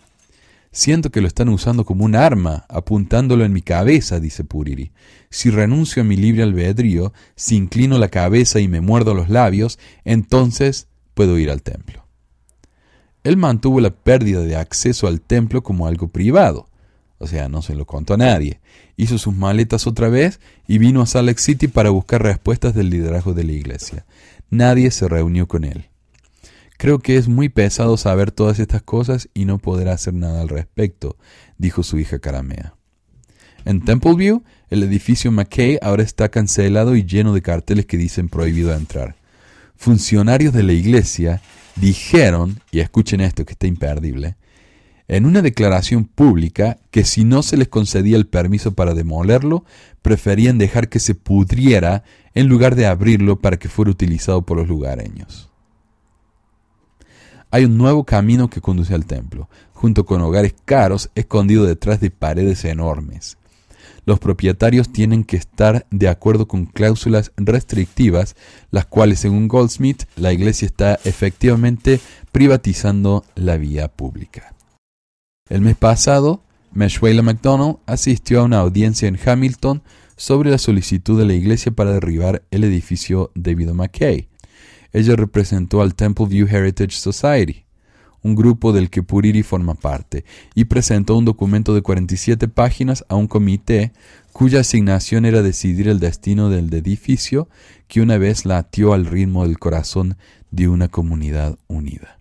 Siento 0.75 1.11
que 1.11 1.21
lo 1.21 1.27
están 1.27 1.49
usando 1.49 1.85
como 1.85 2.03
un 2.03 2.15
arma, 2.15 2.65
apuntándolo 2.67 3.45
en 3.45 3.53
mi 3.53 3.61
cabeza, 3.61 4.19
dice 4.19 4.43
Puriri. 4.43 4.91
Si 5.29 5.51
renuncio 5.51 6.01
a 6.01 6.03
mi 6.03 6.17
libre 6.17 6.41
albedrío, 6.41 7.13
si 7.35 7.55
inclino 7.55 7.99
la 7.99 8.07
cabeza 8.07 8.59
y 8.59 8.67
me 8.67 8.81
muerdo 8.81 9.13
los 9.13 9.29
labios, 9.29 9.77
entonces 10.03 10.87
puedo 11.13 11.37
ir 11.37 11.51
al 11.51 11.61
templo. 11.61 12.07
Él 13.23 13.37
mantuvo 13.37 13.81
la 13.81 13.91
pérdida 13.91 14.41
de 14.41 14.55
acceso 14.55 15.07
al 15.07 15.21
templo 15.21 15.61
como 15.61 15.85
algo 15.85 16.07
privado, 16.07 16.67
o 17.19 17.27
sea, 17.27 17.49
no 17.49 17.61
se 17.61 17.75
lo 17.75 17.85
contó 17.85 18.15
a 18.15 18.17
nadie. 18.17 18.59
Hizo 18.97 19.19
sus 19.19 19.35
maletas 19.35 19.85
otra 19.85 20.09
vez 20.09 20.39
y 20.67 20.79
vino 20.79 21.03
a 21.03 21.05
Salt 21.05 21.27
Lake 21.27 21.39
City 21.39 21.67
para 21.67 21.91
buscar 21.91 22.23
respuestas 22.23 22.73
del 22.73 22.89
liderazgo 22.89 23.35
de 23.35 23.43
la 23.43 23.51
iglesia. 23.51 24.07
Nadie 24.49 24.89
se 24.89 25.07
reunió 25.07 25.47
con 25.47 25.65
él. 25.65 25.92
Creo 26.83 26.99
que 26.99 27.15
es 27.15 27.29
muy 27.29 27.47
pesado 27.47 27.95
saber 27.95 28.31
todas 28.31 28.59
estas 28.59 28.81
cosas 28.81 29.29
y 29.33 29.45
no 29.45 29.57
poder 29.57 29.87
hacer 29.87 30.13
nada 30.13 30.41
al 30.41 30.49
respecto, 30.49 31.15
dijo 31.57 31.81
su 31.81 31.97
hija 31.97 32.19
Caramea. 32.19 32.73
En 33.63 33.79
Templeview, 33.79 34.43
el 34.69 34.83
edificio 34.83 35.31
McKay 35.31 35.79
ahora 35.81 36.03
está 36.03 36.27
cancelado 36.27 36.97
y 36.97 37.05
lleno 37.05 37.33
de 37.33 37.41
carteles 37.41 37.85
que 37.85 37.95
dicen 37.95 38.27
prohibido 38.27 38.75
entrar. 38.75 39.15
Funcionarios 39.77 40.51
de 40.51 40.63
la 40.63 40.73
iglesia 40.73 41.41
dijeron, 41.77 42.59
y 42.69 42.81
escuchen 42.81 43.21
esto 43.21 43.45
que 43.45 43.53
está 43.53 43.65
imperdible, 43.65 44.35
en 45.07 45.25
una 45.25 45.41
declaración 45.41 46.03
pública 46.03 46.79
que 46.91 47.05
si 47.05 47.23
no 47.23 47.43
se 47.43 47.55
les 47.55 47.69
concedía 47.69 48.17
el 48.17 48.27
permiso 48.27 48.73
para 48.73 48.93
demolerlo, 48.93 49.63
preferían 50.01 50.57
dejar 50.57 50.89
que 50.89 50.99
se 50.99 51.15
pudriera 51.15 52.03
en 52.33 52.49
lugar 52.49 52.75
de 52.75 52.87
abrirlo 52.87 53.39
para 53.39 53.55
que 53.55 53.69
fuera 53.69 53.89
utilizado 53.89 54.41
por 54.41 54.57
los 54.57 54.67
lugareños. 54.67 55.52
Hay 57.53 57.65
un 57.65 57.77
nuevo 57.77 58.03
camino 58.03 58.49
que 58.49 58.61
conduce 58.61 58.95
al 58.95 59.05
templo, 59.05 59.47
junto 59.73 60.07
con 60.07 60.19
hogares 60.21 60.55
caros 60.65 61.11
escondidos 61.13 61.67
detrás 61.67 61.99
de 61.99 62.09
paredes 62.09 62.65
enormes. 62.65 63.37
Los 64.07 64.17
propietarios 64.17 64.91
tienen 64.91 65.23
que 65.23 65.37
estar 65.37 65.85
de 65.91 66.09
acuerdo 66.09 66.47
con 66.47 66.65
cláusulas 66.65 67.31
restrictivas, 67.37 68.35
las 68.71 68.87
cuales, 68.87 69.19
según 69.19 69.47
Goldsmith, 69.47 70.05
la 70.15 70.33
iglesia 70.33 70.65
está 70.65 70.99
efectivamente 71.03 71.99
privatizando 72.31 73.23
la 73.35 73.55
vía 73.57 73.87
pública. 73.87 74.55
El 75.47 75.61
mes 75.61 75.75
pasado, 75.75 76.41
Meshwela 76.71 77.21
McDonald 77.21 77.77
asistió 77.85 78.41
a 78.41 78.45
una 78.45 78.61
audiencia 78.61 79.07
en 79.07 79.19
Hamilton 79.23 79.83
sobre 80.15 80.49
la 80.49 80.57
solicitud 80.57 81.19
de 81.19 81.25
la 81.27 81.33
iglesia 81.35 81.71
para 81.71 81.93
derribar 81.93 82.41
el 82.49 82.63
edificio 82.63 83.29
David 83.35 83.73
McKay, 83.73 84.27
ella 84.93 85.15
representó 85.15 85.81
al 85.81 85.95
Temple 85.95 86.27
View 86.27 86.47
Heritage 86.47 86.91
Society, 86.97 87.65
un 88.21 88.35
grupo 88.35 88.71
del 88.71 88.89
que 88.89 89.03
Puriri 89.03 89.43
forma 89.43 89.73
parte, 89.73 90.23
y 90.55 90.65
presentó 90.65 91.17
un 91.17 91.25
documento 91.25 91.75
de 91.75 91.81
47 91.81 92.47
páginas 92.47 93.03
a 93.09 93.15
un 93.15 93.27
comité 93.27 93.91
cuya 94.31 94.61
asignación 94.61 95.25
era 95.25 95.41
decidir 95.41 95.87
el 95.87 95.99
destino 95.99 96.49
del 96.49 96.73
edificio 96.73 97.49
que 97.87 98.01
una 98.01 98.17
vez 98.17 98.45
latió 98.45 98.93
al 98.93 99.05
ritmo 99.05 99.45
del 99.45 99.59
corazón 99.59 100.15
de 100.51 100.67
una 100.67 100.87
comunidad 100.87 101.57
unida. 101.67 102.19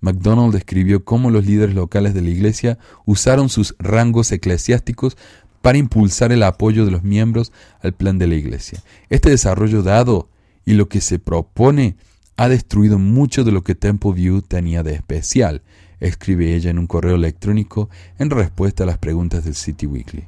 MacDonald 0.00 0.52
describió 0.52 1.04
cómo 1.04 1.30
los 1.30 1.46
líderes 1.46 1.74
locales 1.74 2.14
de 2.14 2.22
la 2.22 2.30
Iglesia 2.30 2.78
usaron 3.06 3.48
sus 3.48 3.74
rangos 3.78 4.30
eclesiásticos 4.30 5.16
para 5.62 5.78
impulsar 5.78 6.30
el 6.32 6.42
apoyo 6.42 6.84
de 6.84 6.92
los 6.92 7.02
miembros 7.02 7.52
al 7.82 7.92
plan 7.92 8.18
de 8.18 8.26
la 8.28 8.36
Iglesia. 8.36 8.82
Este 9.10 9.30
desarrollo 9.30 9.82
dado 9.82 10.28
y 10.66 10.74
lo 10.74 10.88
que 10.90 11.00
se 11.00 11.18
propone 11.18 11.96
ha 12.36 12.50
destruido 12.50 12.98
mucho 12.98 13.44
de 13.44 13.52
lo 13.52 13.62
que 13.64 13.74
Temple 13.74 14.12
View 14.12 14.42
tenía 14.42 14.82
de 14.82 14.92
especial, 14.92 15.62
escribe 16.00 16.54
ella 16.54 16.70
en 16.70 16.78
un 16.78 16.86
correo 16.86 17.14
electrónico 17.14 17.88
en 18.18 18.28
respuesta 18.28 18.82
a 18.82 18.86
las 18.86 18.98
preguntas 18.98 19.44
del 19.44 19.54
City 19.54 19.86
Weekly. 19.86 20.26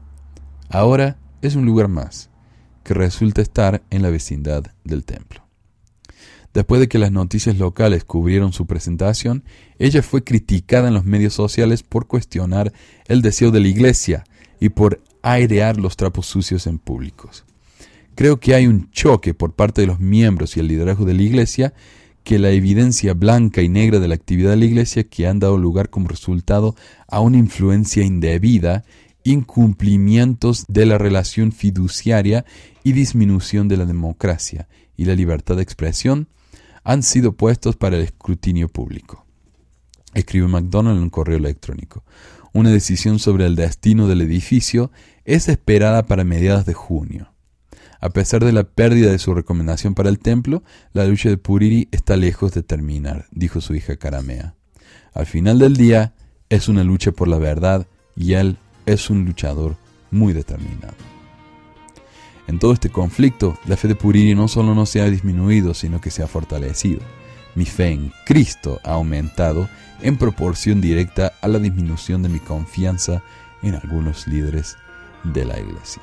Ahora 0.70 1.18
es 1.42 1.54
un 1.54 1.66
lugar 1.66 1.88
más, 1.88 2.30
que 2.84 2.94
resulta 2.94 3.42
estar 3.42 3.82
en 3.90 4.00
la 4.00 4.08
vecindad 4.08 4.64
del 4.84 5.04
templo. 5.04 5.42
Después 6.54 6.80
de 6.80 6.88
que 6.88 6.98
las 6.98 7.12
noticias 7.12 7.58
locales 7.58 8.04
cubrieron 8.04 8.54
su 8.54 8.66
presentación, 8.66 9.44
ella 9.78 10.02
fue 10.02 10.24
criticada 10.24 10.88
en 10.88 10.94
los 10.94 11.04
medios 11.04 11.34
sociales 11.34 11.82
por 11.82 12.06
cuestionar 12.06 12.72
el 13.06 13.20
deseo 13.20 13.50
de 13.50 13.60
la 13.60 13.68
iglesia 13.68 14.24
y 14.58 14.70
por 14.70 15.02
airear 15.22 15.76
los 15.76 15.96
trapos 15.96 16.26
sucios 16.26 16.66
en 16.66 16.78
públicos. 16.78 17.44
Creo 18.18 18.40
que 18.40 18.56
hay 18.56 18.66
un 18.66 18.90
choque 18.90 19.32
por 19.32 19.54
parte 19.54 19.80
de 19.80 19.86
los 19.86 20.00
miembros 20.00 20.56
y 20.56 20.60
el 20.60 20.66
liderazgo 20.66 21.04
de 21.04 21.14
la 21.14 21.22
Iglesia 21.22 21.72
que 22.24 22.40
la 22.40 22.50
evidencia 22.50 23.14
blanca 23.14 23.62
y 23.62 23.68
negra 23.68 24.00
de 24.00 24.08
la 24.08 24.16
actividad 24.16 24.50
de 24.50 24.56
la 24.56 24.64
Iglesia 24.64 25.04
que 25.04 25.28
han 25.28 25.38
dado 25.38 25.56
lugar 25.56 25.88
como 25.88 26.08
resultado 26.08 26.74
a 27.06 27.20
una 27.20 27.36
influencia 27.36 28.02
indebida, 28.02 28.84
incumplimientos 29.22 30.64
de 30.66 30.84
la 30.84 30.98
relación 30.98 31.52
fiduciaria 31.52 32.44
y 32.82 32.90
disminución 32.90 33.68
de 33.68 33.76
la 33.76 33.86
democracia 33.86 34.66
y 34.96 35.04
la 35.04 35.14
libertad 35.14 35.54
de 35.54 35.62
expresión 35.62 36.26
han 36.82 37.04
sido 37.04 37.36
puestos 37.36 37.76
para 37.76 37.98
el 37.98 38.02
escrutinio 38.02 38.68
público. 38.68 39.26
Escribe 40.12 40.48
McDonald 40.48 40.96
en 40.96 41.04
un 41.04 41.10
correo 41.10 41.36
electrónico. 41.36 42.02
Una 42.52 42.72
decisión 42.72 43.20
sobre 43.20 43.46
el 43.46 43.54
destino 43.54 44.08
del 44.08 44.22
edificio 44.22 44.90
es 45.24 45.48
esperada 45.48 46.06
para 46.06 46.24
mediados 46.24 46.66
de 46.66 46.74
junio. 46.74 47.32
A 48.00 48.10
pesar 48.10 48.44
de 48.44 48.52
la 48.52 48.64
pérdida 48.64 49.10
de 49.10 49.18
su 49.18 49.34
recomendación 49.34 49.94
para 49.94 50.08
el 50.08 50.18
templo, 50.20 50.62
la 50.92 51.04
lucha 51.06 51.28
de 51.28 51.36
Puriri 51.36 51.88
está 51.90 52.16
lejos 52.16 52.52
de 52.52 52.62
terminar, 52.62 53.26
dijo 53.32 53.60
su 53.60 53.74
hija 53.74 53.96
Caramea. 53.96 54.54
Al 55.14 55.26
final 55.26 55.58
del 55.58 55.76
día, 55.76 56.14
es 56.48 56.68
una 56.68 56.84
lucha 56.84 57.12
por 57.12 57.28
la 57.28 57.38
verdad 57.38 57.86
y 58.16 58.34
él 58.34 58.56
es 58.86 59.10
un 59.10 59.24
luchador 59.24 59.76
muy 60.10 60.32
determinado. 60.32 60.94
En 62.46 62.58
todo 62.58 62.72
este 62.72 62.88
conflicto, 62.88 63.58
la 63.66 63.76
fe 63.76 63.88
de 63.88 63.94
Puriri 63.94 64.34
no 64.34 64.48
solo 64.48 64.74
no 64.74 64.86
se 64.86 65.02
ha 65.02 65.10
disminuido, 65.10 65.74
sino 65.74 66.00
que 66.00 66.10
se 66.10 66.22
ha 66.22 66.26
fortalecido. 66.26 67.00
Mi 67.54 67.66
fe 67.66 67.88
en 67.88 68.12
Cristo 68.24 68.80
ha 68.84 68.92
aumentado 68.92 69.68
en 70.00 70.16
proporción 70.16 70.80
directa 70.80 71.32
a 71.42 71.48
la 71.48 71.58
disminución 71.58 72.22
de 72.22 72.28
mi 72.28 72.38
confianza 72.38 73.22
en 73.62 73.74
algunos 73.74 74.26
líderes 74.26 74.76
de 75.24 75.44
la 75.44 75.58
Iglesia. 75.58 76.02